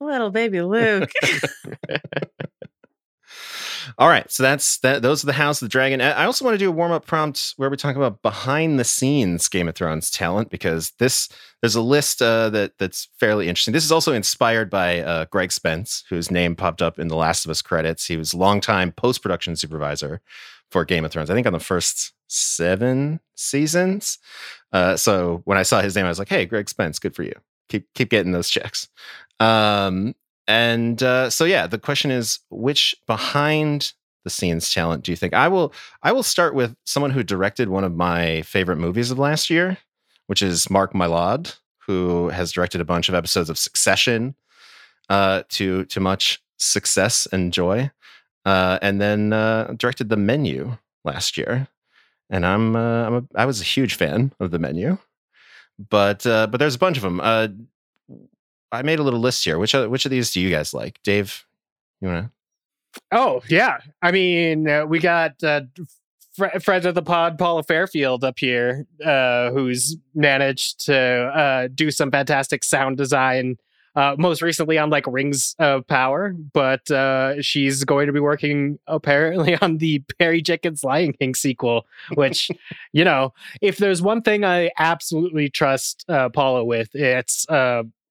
Little 0.00 0.30
baby 0.30 0.62
Luke. 0.62 1.10
All 3.98 4.08
right, 4.08 4.30
so 4.30 4.42
that's 4.42 4.78
that. 4.78 5.02
Those 5.02 5.22
are 5.22 5.26
the 5.26 5.32
House 5.32 5.60
of 5.60 5.66
the 5.66 5.70
Dragon. 5.70 6.00
I 6.00 6.24
also 6.24 6.44
want 6.44 6.54
to 6.54 6.58
do 6.58 6.68
a 6.68 6.72
warm 6.72 6.92
up 6.92 7.06
prompt 7.06 7.54
where 7.56 7.70
we 7.70 7.76
talk 7.76 7.96
about 7.96 8.22
behind 8.22 8.78
the 8.78 8.84
scenes 8.84 9.48
Game 9.48 9.68
of 9.68 9.74
Thrones 9.74 10.10
talent 10.10 10.50
because 10.50 10.92
this 10.98 11.28
there's 11.60 11.74
a 11.74 11.82
list 11.82 12.22
uh, 12.22 12.50
that 12.50 12.72
that's 12.78 13.08
fairly 13.18 13.48
interesting. 13.48 13.72
This 13.72 13.84
is 13.84 13.92
also 13.92 14.12
inspired 14.12 14.70
by 14.70 15.00
uh, 15.00 15.26
Greg 15.26 15.52
Spence, 15.52 16.04
whose 16.08 16.30
name 16.30 16.56
popped 16.56 16.82
up 16.82 16.98
in 16.98 17.08
the 17.08 17.16
Last 17.16 17.44
of 17.44 17.50
Us 17.50 17.62
credits. 17.62 18.06
He 18.06 18.16
was 18.16 18.34
longtime 18.34 18.92
post 18.92 19.22
production 19.22 19.56
supervisor 19.56 20.20
for 20.70 20.84
Game 20.84 21.04
of 21.04 21.10
Thrones. 21.10 21.30
I 21.30 21.34
think 21.34 21.46
on 21.46 21.52
the 21.52 21.60
first 21.60 22.12
seven 22.30 23.20
seasons. 23.34 24.18
Uh, 24.72 24.96
so 24.96 25.42
when 25.44 25.58
I 25.58 25.62
saw 25.62 25.80
his 25.80 25.96
name, 25.96 26.06
I 26.06 26.08
was 26.08 26.18
like, 26.18 26.28
"Hey, 26.28 26.46
Greg 26.46 26.68
Spence, 26.68 26.98
good 26.98 27.14
for 27.14 27.22
you. 27.22 27.34
Keep 27.68 27.92
keep 27.94 28.10
getting 28.10 28.32
those 28.32 28.50
checks." 28.50 28.88
Um, 29.38 30.14
and 30.46 31.02
uh, 31.02 31.30
so 31.30 31.44
yeah, 31.44 31.66
the 31.66 31.78
question 31.78 32.10
is, 32.10 32.40
which 32.50 32.94
behind 33.06 33.92
the 34.24 34.30
scenes 34.30 34.72
talent 34.72 35.04
do 35.04 35.12
you 35.12 35.16
think? 35.16 35.34
I 35.34 35.48
will 35.48 35.72
I 36.02 36.12
will 36.12 36.22
start 36.22 36.54
with 36.54 36.76
someone 36.84 37.10
who 37.10 37.22
directed 37.22 37.68
one 37.68 37.84
of 37.84 37.94
my 37.94 38.42
favorite 38.42 38.76
movies 38.76 39.10
of 39.10 39.18
last 39.18 39.50
year, 39.50 39.78
which 40.26 40.42
is 40.42 40.70
Mark 40.70 40.92
Mylod, 40.92 41.56
who 41.78 42.28
has 42.28 42.52
directed 42.52 42.80
a 42.80 42.84
bunch 42.84 43.08
of 43.08 43.14
episodes 43.14 43.50
of 43.50 43.58
Succession, 43.58 44.34
uh, 45.08 45.42
to 45.50 45.84
to 45.86 46.00
much 46.00 46.42
success 46.58 47.26
and 47.32 47.52
joy, 47.52 47.90
uh, 48.44 48.78
and 48.82 49.00
then 49.00 49.32
uh, 49.32 49.74
directed 49.76 50.08
The 50.08 50.16
Menu 50.16 50.76
last 51.04 51.36
year. 51.36 51.68
And 52.30 52.46
I'm 52.46 52.76
uh, 52.76 53.06
I'm 53.06 53.14
a, 53.16 53.22
I 53.34 53.44
was 53.44 53.60
a 53.60 53.64
huge 53.64 53.94
fan 53.94 54.32
of 54.38 54.52
The 54.52 54.58
Menu, 54.58 54.98
but 55.90 56.24
uh, 56.26 56.46
but 56.46 56.58
there's 56.58 56.76
a 56.76 56.78
bunch 56.78 56.96
of 56.96 57.02
them. 57.02 57.20
Uh, 57.20 57.48
I 58.72 58.82
made 58.82 59.00
a 59.00 59.02
little 59.02 59.20
list 59.20 59.44
here. 59.44 59.58
Which 59.58 59.74
which 59.74 60.04
of 60.04 60.10
these 60.10 60.30
do 60.30 60.40
you 60.40 60.50
guys 60.50 60.72
like, 60.72 61.00
Dave? 61.02 61.44
You 62.00 62.08
want 62.08 62.26
to? 62.26 63.00
Oh 63.12 63.42
yeah, 63.48 63.78
I 64.00 64.12
mean 64.12 64.68
uh, 64.68 64.86
we 64.86 65.00
got 65.00 65.42
uh, 65.42 65.62
fr- 66.36 66.58
friend 66.60 66.86
of 66.86 66.94
the 66.94 67.02
pod, 67.02 67.38
Paula 67.38 67.62
Fairfield, 67.62 68.24
up 68.24 68.38
here, 68.38 68.86
uh, 69.04 69.50
who's 69.50 69.96
managed 70.14 70.86
to 70.86 70.96
uh, 70.96 71.68
do 71.74 71.90
some 71.90 72.10
fantastic 72.10 72.64
sound 72.64 72.96
design. 72.96 73.56
Uh, 73.96 74.14
most 74.18 74.40
recently 74.40 74.78
on 74.78 74.88
like 74.88 75.04
Rings 75.06 75.56
of 75.58 75.86
Power, 75.86 76.34
but 76.52 76.88
uh, 76.90 77.42
she's 77.42 77.84
going 77.84 78.06
to 78.06 78.12
be 78.12 78.20
working 78.20 78.78
apparently 78.86 79.56
on 79.56 79.78
the 79.78 80.02
Barry 80.18 80.40
Jenkins 80.40 80.84
Lion 80.84 81.12
King 81.12 81.34
sequel. 81.34 81.86
Which, 82.14 82.50
you 82.92 83.04
know, 83.04 83.32
if 83.60 83.78
there's 83.78 84.00
one 84.00 84.22
thing 84.22 84.44
I 84.44 84.70
absolutely 84.78 85.48
trust 85.48 86.04
Paula 86.08 86.64
with, 86.64 86.94
it's 86.94 87.46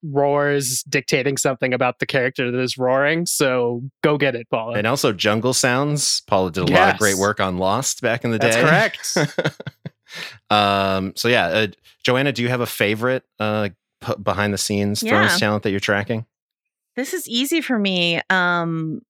roars 0.04 0.84
dictating 0.84 1.38
something 1.38 1.74
about 1.74 2.00
the 2.00 2.06
character 2.06 2.52
that 2.52 2.60
is 2.60 2.78
roaring. 2.78 3.26
So 3.26 3.84
go 4.02 4.18
get 4.18 4.36
it, 4.36 4.50
Paula. 4.50 4.78
And 4.78 4.88
also 4.88 5.12
jungle 5.12 5.54
sounds. 5.54 6.22
Paula 6.22 6.52
did 6.52 6.70
a 6.70 6.72
yes. 6.72 6.80
lot 6.80 6.94
of 6.94 7.00
great 7.00 7.18
work 7.18 7.40
on 7.40 7.58
Lost 7.58 8.02
back 8.02 8.24
in 8.24 8.32
the 8.32 8.40
day. 8.40 8.62
That's 8.62 9.14
correct. 9.14 9.62
um, 10.50 11.14
so 11.16 11.28
yeah, 11.28 11.46
uh, 11.48 11.68
Joanna, 12.04 12.32
do 12.32 12.42
you 12.42 12.50
have 12.50 12.62
a 12.62 12.66
favorite 12.66 13.24
uh, 13.40 13.70
p- 14.02 14.16
behind 14.22 14.54
the 14.54 14.58
scenes 14.58 15.04
yeah. 15.04 15.28
Thrones 15.28 15.40
talent 15.40 15.64
that 15.64 15.72
you're 15.72 15.80
tracking? 15.80 16.26
This 16.96 17.14
is 17.14 17.28
easy 17.28 17.62
for 17.62 17.80
me. 17.80 18.22
Um, 18.30 19.02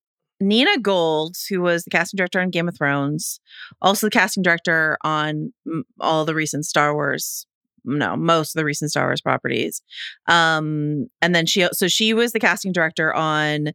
Nina 0.41 0.77
Gold, 0.79 1.35
who 1.49 1.61
was 1.61 1.83
the 1.83 1.89
casting 1.89 2.17
director 2.17 2.39
on 2.39 2.49
Game 2.49 2.69
of 2.69 2.77
Thrones, 2.77 3.39
also 3.81 4.07
the 4.07 4.11
casting 4.11 4.43
director 4.43 4.97
on 5.03 5.53
all 5.99 6.25
the 6.25 6.35
recent 6.35 6.65
Star 6.65 6.93
Wars 6.93 7.45
no 7.85 8.15
most 8.15 8.55
of 8.55 8.59
the 8.59 8.65
recent 8.65 8.91
Star 8.91 9.07
Wars 9.07 9.21
properties. 9.21 9.81
Um, 10.27 11.09
and 11.21 11.33
then 11.33 11.45
she 11.45 11.67
so 11.71 11.87
she 11.87 12.13
was 12.13 12.31
the 12.31 12.39
casting 12.39 12.71
director 12.71 13.13
on 13.13 13.71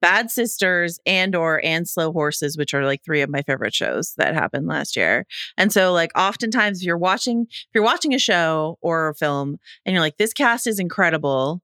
Bad 0.00 0.30
Sisters, 0.30 0.98
Andor 1.06 1.60
and 1.64 1.88
Slow 1.88 2.12
Horses, 2.12 2.56
which 2.56 2.74
are 2.74 2.84
like 2.84 3.04
three 3.04 3.20
of 3.20 3.30
my 3.30 3.42
favorite 3.42 3.74
shows 3.74 4.14
that 4.16 4.34
happened 4.34 4.66
last 4.66 4.96
year. 4.96 5.26
And 5.56 5.72
so, 5.72 5.92
like, 5.92 6.10
oftentimes 6.16 6.80
if 6.80 6.86
you're 6.86 6.98
watching 6.98 7.46
if 7.50 7.68
you're 7.74 7.84
watching 7.84 8.14
a 8.14 8.18
show 8.18 8.78
or 8.80 9.08
a 9.08 9.14
film 9.14 9.56
and 9.84 9.92
you're 9.92 10.02
like, 10.02 10.16
this 10.16 10.32
cast 10.32 10.66
is 10.66 10.78
incredible, 10.78 11.60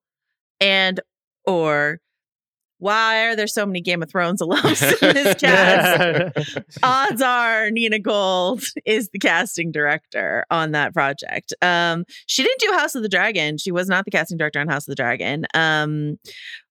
and 0.60 1.00
or 1.46 2.00
why 2.84 3.28
are 3.28 3.34
there 3.36 3.46
so 3.46 3.64
many 3.64 3.80
Game 3.80 4.02
of 4.02 4.10
Thrones 4.10 4.42
alums 4.42 5.02
in 5.08 5.14
this 5.14 5.34
cast? 5.40 6.58
Odds 6.82 7.22
are 7.22 7.70
Nina 7.70 7.98
Gold 7.98 8.62
is 8.84 9.08
the 9.08 9.18
casting 9.18 9.72
director 9.72 10.44
on 10.50 10.72
that 10.72 10.92
project. 10.92 11.54
Um, 11.62 12.04
she 12.26 12.42
didn't 12.42 12.60
do 12.60 12.76
House 12.76 12.94
of 12.94 13.02
the 13.02 13.08
Dragon. 13.08 13.56
She 13.56 13.72
was 13.72 13.88
not 13.88 14.04
the 14.04 14.10
casting 14.10 14.36
director 14.36 14.60
on 14.60 14.68
House 14.68 14.86
of 14.86 14.92
the 14.92 14.96
Dragon. 14.96 15.46
Um, 15.54 16.18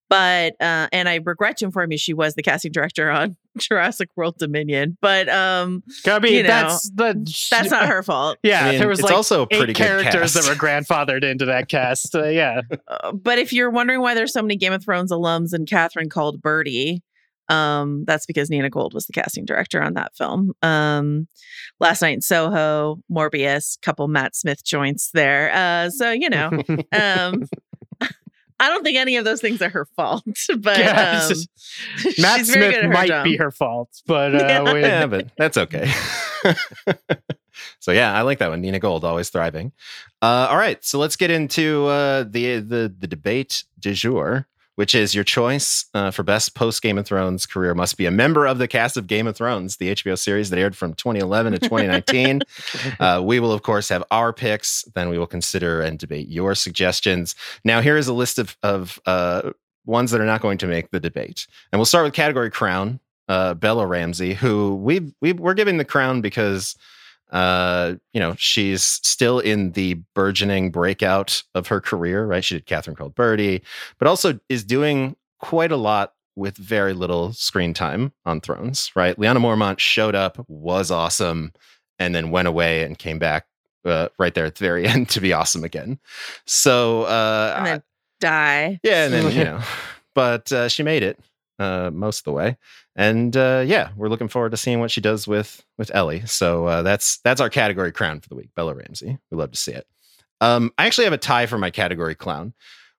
but 0.09 0.53
uh, 0.59 0.87
and 0.91 1.09
I 1.09 1.19
regret 1.23 1.57
to 1.57 1.65
inform 1.65 1.91
you, 1.91 1.97
she 1.97 2.13
was 2.13 2.35
the 2.35 2.43
casting 2.43 2.71
director 2.71 3.09
on 3.09 3.35
Jurassic 3.57 4.09
World 4.15 4.37
Dominion. 4.37 4.97
But 5.01 5.29
um, 5.29 5.83
I 6.05 6.19
mean, 6.19 6.33
you 6.33 6.43
know, 6.43 6.47
that's 6.49 6.89
the 6.91 7.13
that's 7.49 7.71
not 7.71 7.87
her 7.87 8.03
fault. 8.03 8.37
Yeah, 8.43 8.65
I 8.65 8.69
mean, 8.71 8.79
there 8.79 8.87
was 8.87 8.99
it's 8.99 9.07
like 9.07 9.15
also 9.15 9.45
pretty 9.45 9.63
eight 9.63 9.67
good 9.67 9.75
characters 9.75 10.33
cast. 10.33 10.35
that 10.35 10.47
were 10.49 10.55
grandfathered 10.55 11.23
into 11.23 11.45
that 11.45 11.69
cast. 11.69 12.15
Uh, 12.15 12.25
yeah, 12.27 12.61
Uh, 12.87 13.11
but 13.11 13.39
if 13.39 13.53
you're 13.53 13.69
wondering 13.71 14.01
why 14.01 14.13
there's 14.13 14.33
so 14.33 14.41
many 14.41 14.55
Game 14.55 14.73
of 14.73 14.83
Thrones 14.83 15.11
alums 15.11 15.53
and 15.53 15.67
Catherine 15.67 16.09
called 16.09 16.41
Birdie, 16.41 17.01
um, 17.49 18.03
that's 18.05 18.25
because 18.25 18.49
Nina 18.49 18.69
Gold 18.69 18.93
was 18.93 19.05
the 19.05 19.13
casting 19.13 19.45
director 19.45 19.81
on 19.81 19.93
that 19.95 20.15
film. 20.15 20.53
Um, 20.61 21.27
last 21.79 22.01
night 22.01 22.13
in 22.15 22.21
Soho, 22.21 22.99
Morbius, 23.11 23.77
couple 23.81 24.07
Matt 24.07 24.35
Smith 24.35 24.63
joints 24.63 25.11
there. 25.13 25.51
Uh, 25.53 25.89
so 25.89 26.11
you 26.11 26.29
know, 26.29 26.51
um, 26.91 27.43
I 28.63 28.69
don't 28.69 28.83
think 28.83 28.97
any 28.97 29.17
of 29.17 29.25
those 29.25 29.41
things 29.41 29.61
are 29.61 29.69
her 29.69 29.85
fault, 29.95 30.23
but 30.57 30.79
Yeah, 30.79 31.21
um, 31.25 31.31
it's 31.97 32.19
Matt 32.19 32.39
she's 32.39 32.49
very 32.49 32.71
Smith 32.71 32.81
good 32.83 32.89
might 32.91 33.07
job. 33.07 33.23
be 33.23 33.35
her 33.37 33.51
fault, 33.51 33.89
but 34.07 34.35
uh, 34.35 34.37
Yeah. 34.39 34.75
yeah, 34.77 35.05
but 35.05 35.27
that's 35.37 35.57
okay. 35.57 35.91
so 37.79 37.91
yeah, 37.91 38.13
I 38.13 38.21
like 38.21 38.39
that 38.39 38.49
one. 38.49 38.61
Nina 38.61 38.79
Gold, 38.79 39.03
always 39.05 39.29
thriving. 39.29 39.71
Uh, 40.21 40.47
all 40.49 40.57
right, 40.57 40.83
so 40.83 40.99
let's 40.99 41.15
get 41.15 41.31
into 41.31 41.85
uh, 41.87 42.23
the 42.23 42.59
the 42.59 42.93
the 42.97 43.07
debate 43.07 43.63
du 43.79 43.93
jour, 43.93 44.47
which 44.75 44.95
is 44.95 45.13
your 45.13 45.23
choice 45.23 45.85
uh, 45.93 46.11
for 46.11 46.23
best 46.23 46.55
post 46.55 46.81
Game 46.81 46.97
of 46.97 47.05
Thrones 47.05 47.45
career 47.45 47.75
must 47.75 47.97
be 47.97 48.05
a 48.05 48.11
member 48.11 48.45
of 48.45 48.57
the 48.57 48.67
cast 48.67 48.97
of 48.97 49.07
Game 49.07 49.27
of 49.27 49.35
Thrones, 49.35 49.77
the 49.77 49.93
HBO 49.93 50.17
series 50.17 50.49
that 50.49 50.59
aired 50.59 50.75
from 50.75 50.93
2011 50.93 51.53
to 51.53 51.59
2019. 51.59 52.41
uh, 52.99 53.21
we 53.23 53.39
will, 53.39 53.51
of 53.51 53.61
course, 53.61 53.89
have 53.89 54.03
our 54.11 54.33
picks. 54.33 54.83
Then 54.95 55.09
we 55.09 55.17
will 55.17 55.27
consider 55.27 55.81
and 55.81 55.99
debate 55.99 56.27
your 56.29 56.55
suggestions. 56.55 57.35
Now, 57.63 57.81
here 57.81 57.97
is 57.97 58.07
a 58.07 58.13
list 58.13 58.39
of 58.39 58.57
of 58.63 58.99
uh, 59.05 59.51
ones 59.85 60.11
that 60.11 60.21
are 60.21 60.25
not 60.25 60.41
going 60.41 60.57
to 60.59 60.67
make 60.67 60.91
the 60.91 60.99
debate, 60.99 61.47
and 61.71 61.79
we'll 61.79 61.85
start 61.85 62.05
with 62.05 62.13
category 62.13 62.49
crown. 62.49 62.99
Uh, 63.29 63.53
Bella 63.53 63.87
Ramsey, 63.87 64.33
who 64.33 64.75
we 64.75 65.13
we 65.21 65.31
we're 65.31 65.53
giving 65.53 65.77
the 65.77 65.85
crown 65.85 66.19
because 66.19 66.75
uh, 67.33 67.95
you 68.13 68.19
know, 68.19 68.35
she's 68.37 68.83
still 68.83 69.39
in 69.39 69.71
the 69.71 69.95
burgeoning 70.13 70.71
breakout 70.71 71.43
of 71.55 71.67
her 71.67 71.81
career, 71.81 72.25
right? 72.25 72.45
She 72.45 72.55
did 72.55 72.67
Catherine 72.67 72.95
Called 72.95 73.15
Birdie, 73.15 73.63
but 73.97 74.07
also 74.07 74.39
is 74.49 74.63
doing 74.63 75.15
quite 75.39 75.71
a 75.71 75.77
lot 75.77 76.13
with 76.35 76.55
very 76.57 76.93
little 76.93 77.33
screen 77.33 77.73
time 77.73 78.13
on 78.23 78.39
Thrones, 78.39 78.91
right? 78.95 79.17
Lyanna 79.17 79.37
Mormont 79.37 79.79
showed 79.79 80.15
up, 80.15 80.45
was 80.47 80.91
awesome, 80.91 81.51
and 81.97 82.13
then 82.13 82.29
went 82.29 82.47
away 82.47 82.83
and 82.83 82.97
came 82.97 83.17
back 83.17 83.47
uh, 83.83 84.09
right 84.19 84.33
there 84.35 84.45
at 84.45 84.55
the 84.55 84.65
very 84.65 84.85
end 84.87 85.09
to 85.09 85.19
be 85.19 85.33
awesome 85.33 85.63
again. 85.63 85.99
So, 86.45 87.03
uh, 87.03 87.55
and 87.57 87.65
then 87.65 87.83
die. 88.19 88.79
yeah, 88.83 89.05
and 89.05 89.13
then 89.13 89.31
you 89.31 89.43
know, 89.43 89.61
but 90.13 90.51
uh, 90.51 90.69
she 90.69 90.83
made 90.83 91.01
it 91.01 91.19
uh, 91.59 91.91
most 91.93 92.19
of 92.19 92.23
the 92.25 92.31
way, 92.31 92.57
and 92.95 93.35
uh, 93.35 93.63
yeah, 93.65 93.89
we're 93.95 94.09
looking 94.09 94.27
forward 94.27 94.51
to 94.51 94.57
seeing 94.57 94.79
what 94.79 94.91
she 94.91 95.01
does 95.01 95.27
with 95.27 95.63
with 95.77 95.91
Ellie. 95.93 96.25
So 96.25 96.65
uh, 96.65 96.81
that's 96.81 97.17
that's 97.19 97.41
our 97.41 97.49
category 97.49 97.91
crown 97.91 98.19
for 98.19 98.29
the 98.29 98.35
week, 98.35 98.49
Bella 98.55 98.75
Ramsey. 98.75 99.17
We 99.31 99.37
love 99.37 99.51
to 99.51 99.57
see 99.57 99.73
it. 99.73 99.87
Um, 100.41 100.71
I 100.77 100.85
actually 100.85 101.05
have 101.05 101.13
a 101.13 101.17
tie 101.17 101.45
for 101.45 101.57
my 101.57 101.71
category 101.71 102.15
clown. 102.15 102.53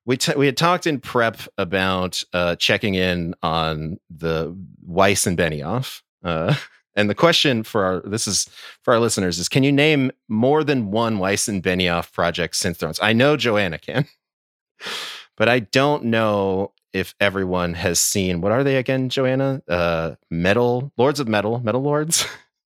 We 0.05 0.17
t- 0.17 0.35
we 0.35 0.45
had 0.45 0.57
talked 0.57 0.87
in 0.87 0.99
prep 0.99 1.37
about 1.57 2.23
uh, 2.33 2.55
checking 2.55 2.95
in 2.95 3.35
on 3.41 3.99
the 4.09 4.55
Weiss 4.83 5.27
and 5.27 5.37
Benioff. 5.37 6.01
Uh, 6.23 6.55
and 6.95 7.09
the 7.09 7.15
question 7.15 7.63
for 7.63 7.83
our 7.83 8.01
this 8.01 8.27
is 8.27 8.49
for 8.83 8.93
our 8.93 8.99
listeners 8.99 9.39
is: 9.39 9.47
Can 9.49 9.63
you 9.63 9.71
name 9.71 10.11
more 10.27 10.63
than 10.63 10.91
one 10.91 11.19
Weiss 11.19 11.47
and 11.47 11.61
Benioff 11.61 12.11
project 12.11 12.55
since 12.55 12.77
Thrones? 12.77 12.99
I 13.01 13.13
know 13.13 13.37
Joanna 13.37 13.77
can, 13.77 14.07
but 15.37 15.47
I 15.47 15.59
don't 15.59 16.05
know 16.05 16.71
if 16.95 17.13
everyone 17.19 17.73
has 17.73 17.99
seen 17.99 18.39
what 18.39 18.53
are 18.53 18.63
they 18.63 18.77
again, 18.77 19.09
Joanna? 19.09 19.61
Uh, 19.67 20.15
Metal 20.31 20.93
Lords 20.97 21.19
of 21.19 21.27
Metal, 21.27 21.59
Metal 21.59 21.81
Lords. 21.81 22.25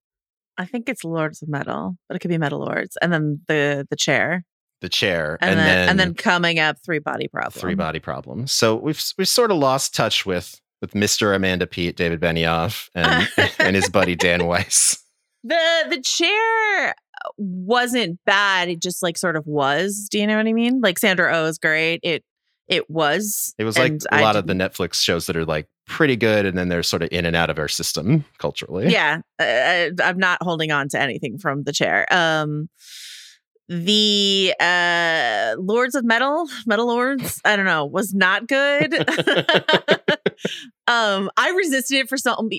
I 0.57 0.65
think 0.65 0.87
it's 0.87 1.03
Lords 1.03 1.41
of 1.41 1.49
Metal, 1.49 1.97
but 2.07 2.15
it 2.15 2.19
could 2.19 2.29
be 2.29 2.37
Metal 2.37 2.59
Lords, 2.59 2.97
and 3.01 3.11
then 3.11 3.41
the 3.47 3.87
the 3.89 3.95
chair. 3.95 4.45
the 4.81 4.89
chair, 4.89 5.39
and, 5.41 5.57
then, 5.57 5.89
and 5.89 5.99
then 5.99 6.13
coming 6.13 6.59
up 6.59 6.77
three 6.85 6.99
body 6.99 7.27
problem. 7.27 7.59
three 7.59 7.73
body 7.73 7.99
problem. 7.99 8.45
So 8.45 8.75
we've 8.75 9.03
we've 9.17 9.27
sort 9.27 9.49
of 9.49 9.57
lost 9.57 9.95
touch 9.95 10.23
with 10.23 10.61
with 10.81 10.91
Mr. 10.91 11.35
Amanda 11.35 11.65
Peet, 11.65 11.95
David 11.95 12.21
Benioff, 12.21 12.89
and 12.93 13.27
and 13.59 13.75
his 13.75 13.89
buddy 13.89 14.15
Dan 14.15 14.45
Weiss. 14.45 15.03
The 15.43 15.87
the 15.89 16.01
chair 16.01 16.93
wasn't 17.37 18.19
bad. 18.25 18.69
It 18.69 18.81
just 18.81 19.01
like 19.01 19.17
sort 19.17 19.35
of 19.35 19.47
was. 19.47 20.07
Do 20.11 20.19
you 20.19 20.27
know 20.27 20.37
what 20.37 20.45
I 20.45 20.53
mean? 20.53 20.81
Like 20.81 20.99
Sandra 20.99 21.35
Oh 21.35 21.45
is 21.45 21.57
great. 21.57 22.01
It 22.03 22.23
it 22.71 22.89
was. 22.89 23.53
It 23.57 23.65
was 23.65 23.77
like 23.77 23.91
a 24.11 24.15
I 24.15 24.21
lot 24.21 24.37
of 24.37 24.47
the 24.47 24.53
Netflix 24.53 24.95
shows 24.95 25.25
that 25.25 25.35
are 25.35 25.45
like 25.45 25.67
pretty 25.87 26.15
good, 26.15 26.45
and 26.45 26.57
then 26.57 26.69
they're 26.69 26.83
sort 26.83 27.03
of 27.03 27.09
in 27.11 27.25
and 27.25 27.35
out 27.35 27.49
of 27.49 27.59
our 27.59 27.67
system 27.67 28.23
culturally. 28.37 28.89
Yeah, 28.91 29.19
uh, 29.37 29.89
I'm 30.01 30.17
not 30.17 30.41
holding 30.41 30.71
on 30.71 30.87
to 30.89 30.99
anything 30.99 31.37
from 31.37 31.63
the 31.63 31.73
chair. 31.73 32.11
Um, 32.11 32.69
the 33.67 34.55
uh 34.59 35.55
Lords 35.59 35.95
of 35.95 36.05
Metal, 36.05 36.47
Metal 36.65 36.87
Lords, 36.87 37.41
I 37.43 37.57
don't 37.57 37.65
know, 37.65 37.85
was 37.85 38.13
not 38.13 38.47
good. 38.47 38.93
um, 40.87 41.29
I 41.35 41.51
resisted 41.55 41.97
it 41.97 42.09
for 42.09 42.17
some. 42.17 42.49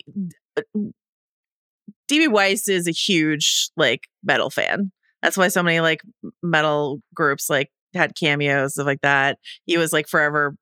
DB 2.08 2.28
Weiss 2.28 2.68
is 2.68 2.86
a 2.86 2.92
huge 2.92 3.70
like 3.78 4.08
metal 4.22 4.50
fan. 4.50 4.92
That's 5.22 5.38
why 5.38 5.48
so 5.48 5.62
many 5.62 5.80
like 5.80 6.02
metal 6.42 7.00
groups 7.14 7.48
like 7.48 7.70
had 7.94 8.14
cameos 8.16 8.74
stuff 8.74 8.86
like 8.86 9.00
that. 9.02 9.38
He 9.64 9.78
was 9.78 9.92
like 9.92 10.08
forever 10.08 10.54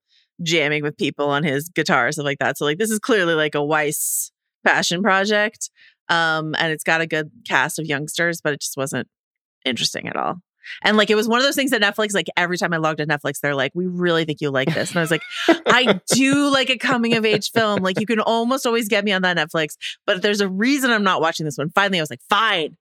jamming 0.43 0.83
with 0.83 0.97
people 0.97 1.28
on 1.28 1.45
his 1.45 1.68
guitar 1.68 2.11
stuff 2.12 2.24
like 2.24 2.39
that. 2.39 2.59
So 2.59 2.64
like 2.64 2.78
this 2.78 2.91
is 2.91 2.99
clearly 2.99 3.35
like 3.35 3.55
a 3.55 3.64
Weiss 3.64 4.33
passion 4.64 5.03
project. 5.03 5.70
Um, 6.09 6.55
and 6.59 6.72
it's 6.72 6.85
got 6.85 7.01
a 7.01 7.07
good 7.07 7.31
cast 7.47 7.78
of 7.78 7.87
youngsters, 7.87 8.41
but 8.41 8.53
it 8.53 8.61
just 8.61 8.76
wasn't 8.76 9.09
interesting 9.64 10.09
at 10.09 10.16
all. 10.16 10.37
And 10.83 10.97
like 10.97 11.11
it 11.11 11.14
was 11.14 11.28
one 11.28 11.39
of 11.39 11.45
those 11.45 11.57
things 11.57 11.70
that 11.70 11.81
Netflix, 11.81 12.14
like 12.14 12.26
every 12.37 12.59
time 12.59 12.72
I 12.72 12.76
logged 12.76 13.01
at 13.01 13.09
Netflix, 13.09 13.41
they're 13.41 13.55
like, 13.55 13.72
"We 13.74 13.87
really 13.87 14.24
think 14.24 14.41
you 14.41 14.51
like 14.51 14.72
this," 14.72 14.91
and 14.91 14.99
I 14.99 15.01
was 15.01 15.11
like, 15.11 15.22
"I 15.49 16.01
do 16.12 16.51
like 16.51 16.70
a 16.70 16.76
coming 16.76 17.14
of 17.14 17.24
age 17.24 17.51
film. 17.51 17.83
Like 17.83 17.99
you 17.99 18.07
can 18.07 18.20
almost 18.20 18.66
always 18.66 18.89
get 18.89 19.05
me 19.05 19.12
on 19.12 19.22
that 19.22 19.37
Netflix, 19.37 19.76
but 20.07 20.22
there's 20.22 20.41
a 20.41 20.49
reason 20.49 20.91
I'm 20.91 21.03
not 21.03 21.20
watching 21.20 21.45
this 21.45 21.57
one." 21.57 21.70
Finally, 21.70 21.99
I 21.99 22.03
was 22.03 22.11
like, 22.11 22.22
"Fine, 22.28 22.76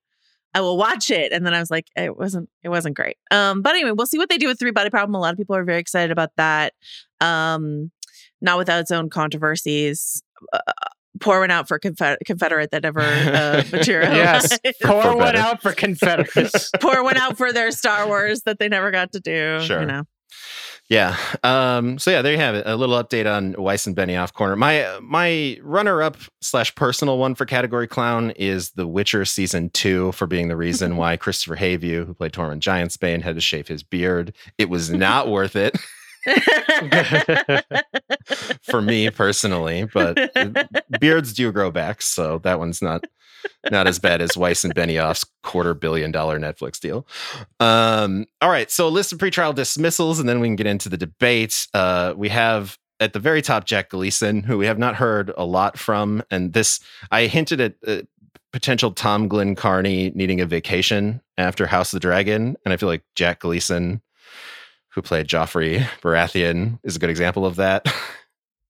I 0.54 0.62
will 0.62 0.78
watch 0.78 1.10
it." 1.12 1.32
And 1.32 1.46
then 1.46 1.54
I 1.54 1.60
was 1.60 1.70
like, 1.72 1.88
"It 1.96 2.18
wasn't. 2.18 2.50
It 2.64 2.70
wasn't 2.70 2.96
great." 2.96 3.18
Um, 3.32 3.62
but 3.62 3.74
anyway, 3.76 3.92
we'll 3.92 4.08
see 4.08 4.18
what 4.18 4.30
they 4.30 4.38
do 4.38 4.48
with 4.48 4.60
Three 4.60 4.72
Body 4.72 4.90
Problem. 4.90 5.16
A 5.16 5.20
lot 5.20 5.32
of 5.32 5.38
people 5.38 5.56
are 5.56 5.64
very 5.64 5.80
excited 5.80 6.12
about 6.12 6.32
that. 6.38 6.74
Um, 7.22 7.92
not 8.42 8.58
without 8.58 8.80
its 8.80 8.92
own 8.92 9.10
controversies. 9.10 10.24
Uh, 10.54 10.60
pour 11.20 11.40
one 11.42 11.52
out 11.52 11.68
for 11.68 11.80
Confed- 11.80 12.18
Confederate 12.26 12.72
that 12.72 12.86
ever 12.86 13.02
uh, 13.02 13.64
materialized. 13.72 14.58
Yes. 14.64 14.76
Pour 14.82 15.02
for 15.02 15.10
one 15.18 15.34
better. 15.34 15.38
out 15.40 15.62
for 15.62 15.74
Confederates. 15.74 16.72
pour 16.80 17.04
one 17.04 17.18
out 17.18 17.38
for 17.38 17.52
their 17.52 17.72
Star 17.72 18.08
Wars 18.08 18.44
that 18.44 18.60
they 18.60 18.70
never 18.70 18.92
got 18.92 19.12
to 19.14 19.20
do. 19.20 19.60
Sure. 19.62 19.82
You 19.82 19.86
know. 19.88 20.04
Yeah. 20.90 21.16
Um, 21.44 22.00
so 22.00 22.10
yeah, 22.10 22.24
there 22.24 22.32
you 22.32 22.40
have 22.40 22.56
it. 22.56 22.64
A 22.66 22.76
little 22.76 23.02
update 23.02 23.32
on 23.32 23.54
Weiss 23.62 23.86
and 23.86 23.96
Benioff 23.96 24.34
corner. 24.34 24.56
My 24.56 24.98
my 25.02 25.60
runner 25.62 26.02
up 26.02 26.18
slash 26.42 26.74
personal 26.74 27.20
one 27.20 27.36
for 27.36 27.46
category 27.46 27.88
clown 27.88 28.32
is 28.32 28.72
The 28.72 28.88
Witcher 28.88 29.24
season 29.26 29.70
two 29.70 30.12
for 30.14 30.26
being 30.26 30.48
the 30.48 30.58
reason 30.58 30.98
why 30.98 31.16
Kristofer 31.16 31.56
Hivju, 31.56 32.08
who 32.08 32.14
played 32.16 32.34
Tormund 32.34 32.62
Giantsbane, 32.62 33.22
had 33.22 33.36
to 33.36 33.42
shave 33.42 33.68
his 33.68 33.84
beard. 33.84 34.34
It 34.58 34.70
was 34.70 34.90
not 34.90 35.30
worth 35.30 35.56
it 35.56 35.78
for 38.64 38.82
me 38.82 39.12
personally, 39.12 39.88
but 39.94 40.18
beards 41.00 41.34
do 41.34 41.52
grow 41.52 41.70
back, 41.70 42.02
so 42.02 42.40
that 42.40 42.58
one's 42.58 42.82
not 42.82 43.06
not 43.72 43.88
as 43.88 44.00
bad 44.00 44.22
as 44.22 44.38
Weiss 44.38 44.64
and 44.64 44.74
Benioff's 44.74 45.26
quarter 45.44 45.74
billion 45.74 46.12
dollar 46.12 46.40
Netflix 46.40 46.80
deal. 46.80 47.08
Um, 47.60 48.26
all 48.42 48.50
right, 48.50 48.70
so 48.72 48.88
a 48.88 48.90
list 48.90 49.12
of 49.12 49.20
pretrial 49.20 49.54
dismissals, 49.54 50.20
and 50.20 50.28
then 50.28 50.40
we 50.40 50.48
can 50.48 50.56
get 50.56 50.68
into 50.68 50.90
the 50.90 50.98
debate. 50.98 51.68
Uh, 51.74 52.14
we 52.16 52.30
have 52.30 52.78
at 53.00 53.14
the 53.14 53.20
very 53.20 53.42
top 53.42 53.66
Jack 53.66 53.90
Gleeson, 53.90 54.44
who 54.44 54.58
we 54.58 54.66
have 54.66 54.80
not 54.80 54.96
heard 54.96 55.32
a 55.38 55.46
lot 55.46 55.78
from, 55.78 56.24
and 56.32 56.54
this 56.54 56.80
I 57.12 57.28
hinted 57.28 57.62
at. 57.62 57.76
Uh, 57.86 58.02
Potential 58.52 58.90
Tom 58.90 59.28
Glynn-Carney 59.28 60.12
needing 60.16 60.42
a 60.42 60.46
vacation 60.48 61.22
after 61.38 61.68
House 61.68 61.94
of 61.94 61.98
the 61.98 62.08
Dragon, 62.08 62.58
and 62.66 62.74
I 62.74 62.78
feel 62.78 62.90
like 62.90 63.04
Jack 63.14 63.42
Gleeson, 63.42 64.02
who 64.90 65.04
played 65.04 65.28
Joffrey 65.28 65.82
Baratheon, 66.02 66.80
is 66.84 66.96
a 66.96 67.00
good 67.00 67.12
example 67.12 67.46
of 67.46 67.58
that. 67.58 67.86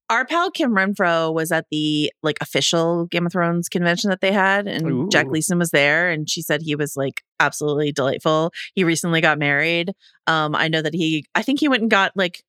Our 0.10 0.26
pal 0.26 0.49
Kim 0.49 0.72
Renfro 0.72 1.34
was 1.34 1.51
at 1.51 1.66
the 1.70 2.12
like 2.24 2.38
official 2.41 3.05
Game 3.05 3.26
of 3.26 3.32
Thrones 3.32 3.70
convention 3.70 4.10
that 4.10 4.22
they 4.22 4.32
had, 4.32 4.68
and 4.68 5.12
Jack 5.12 5.28
Ooh. 5.28 5.30
Gleeson 5.30 5.60
was 5.60 5.72
there, 5.72 6.10
and 6.10 6.30
she 6.30 6.41
said 6.41 6.62
he 6.62 6.76
was 6.76 6.97
like 6.97 7.22
absolutely 7.39 7.91
delightful. 7.91 8.51
He 8.74 8.84
recently 8.84 9.22
got 9.22 9.38
married. 9.38 9.93
Um, 10.28 10.55
I 10.55 10.68
know 10.68 10.82
that 10.82 10.93
he, 10.93 11.26
I 11.36 11.43
think 11.43 11.60
he 11.60 11.68
went 11.68 11.82
and 11.82 11.91
got 11.91 12.12
like 12.16 12.43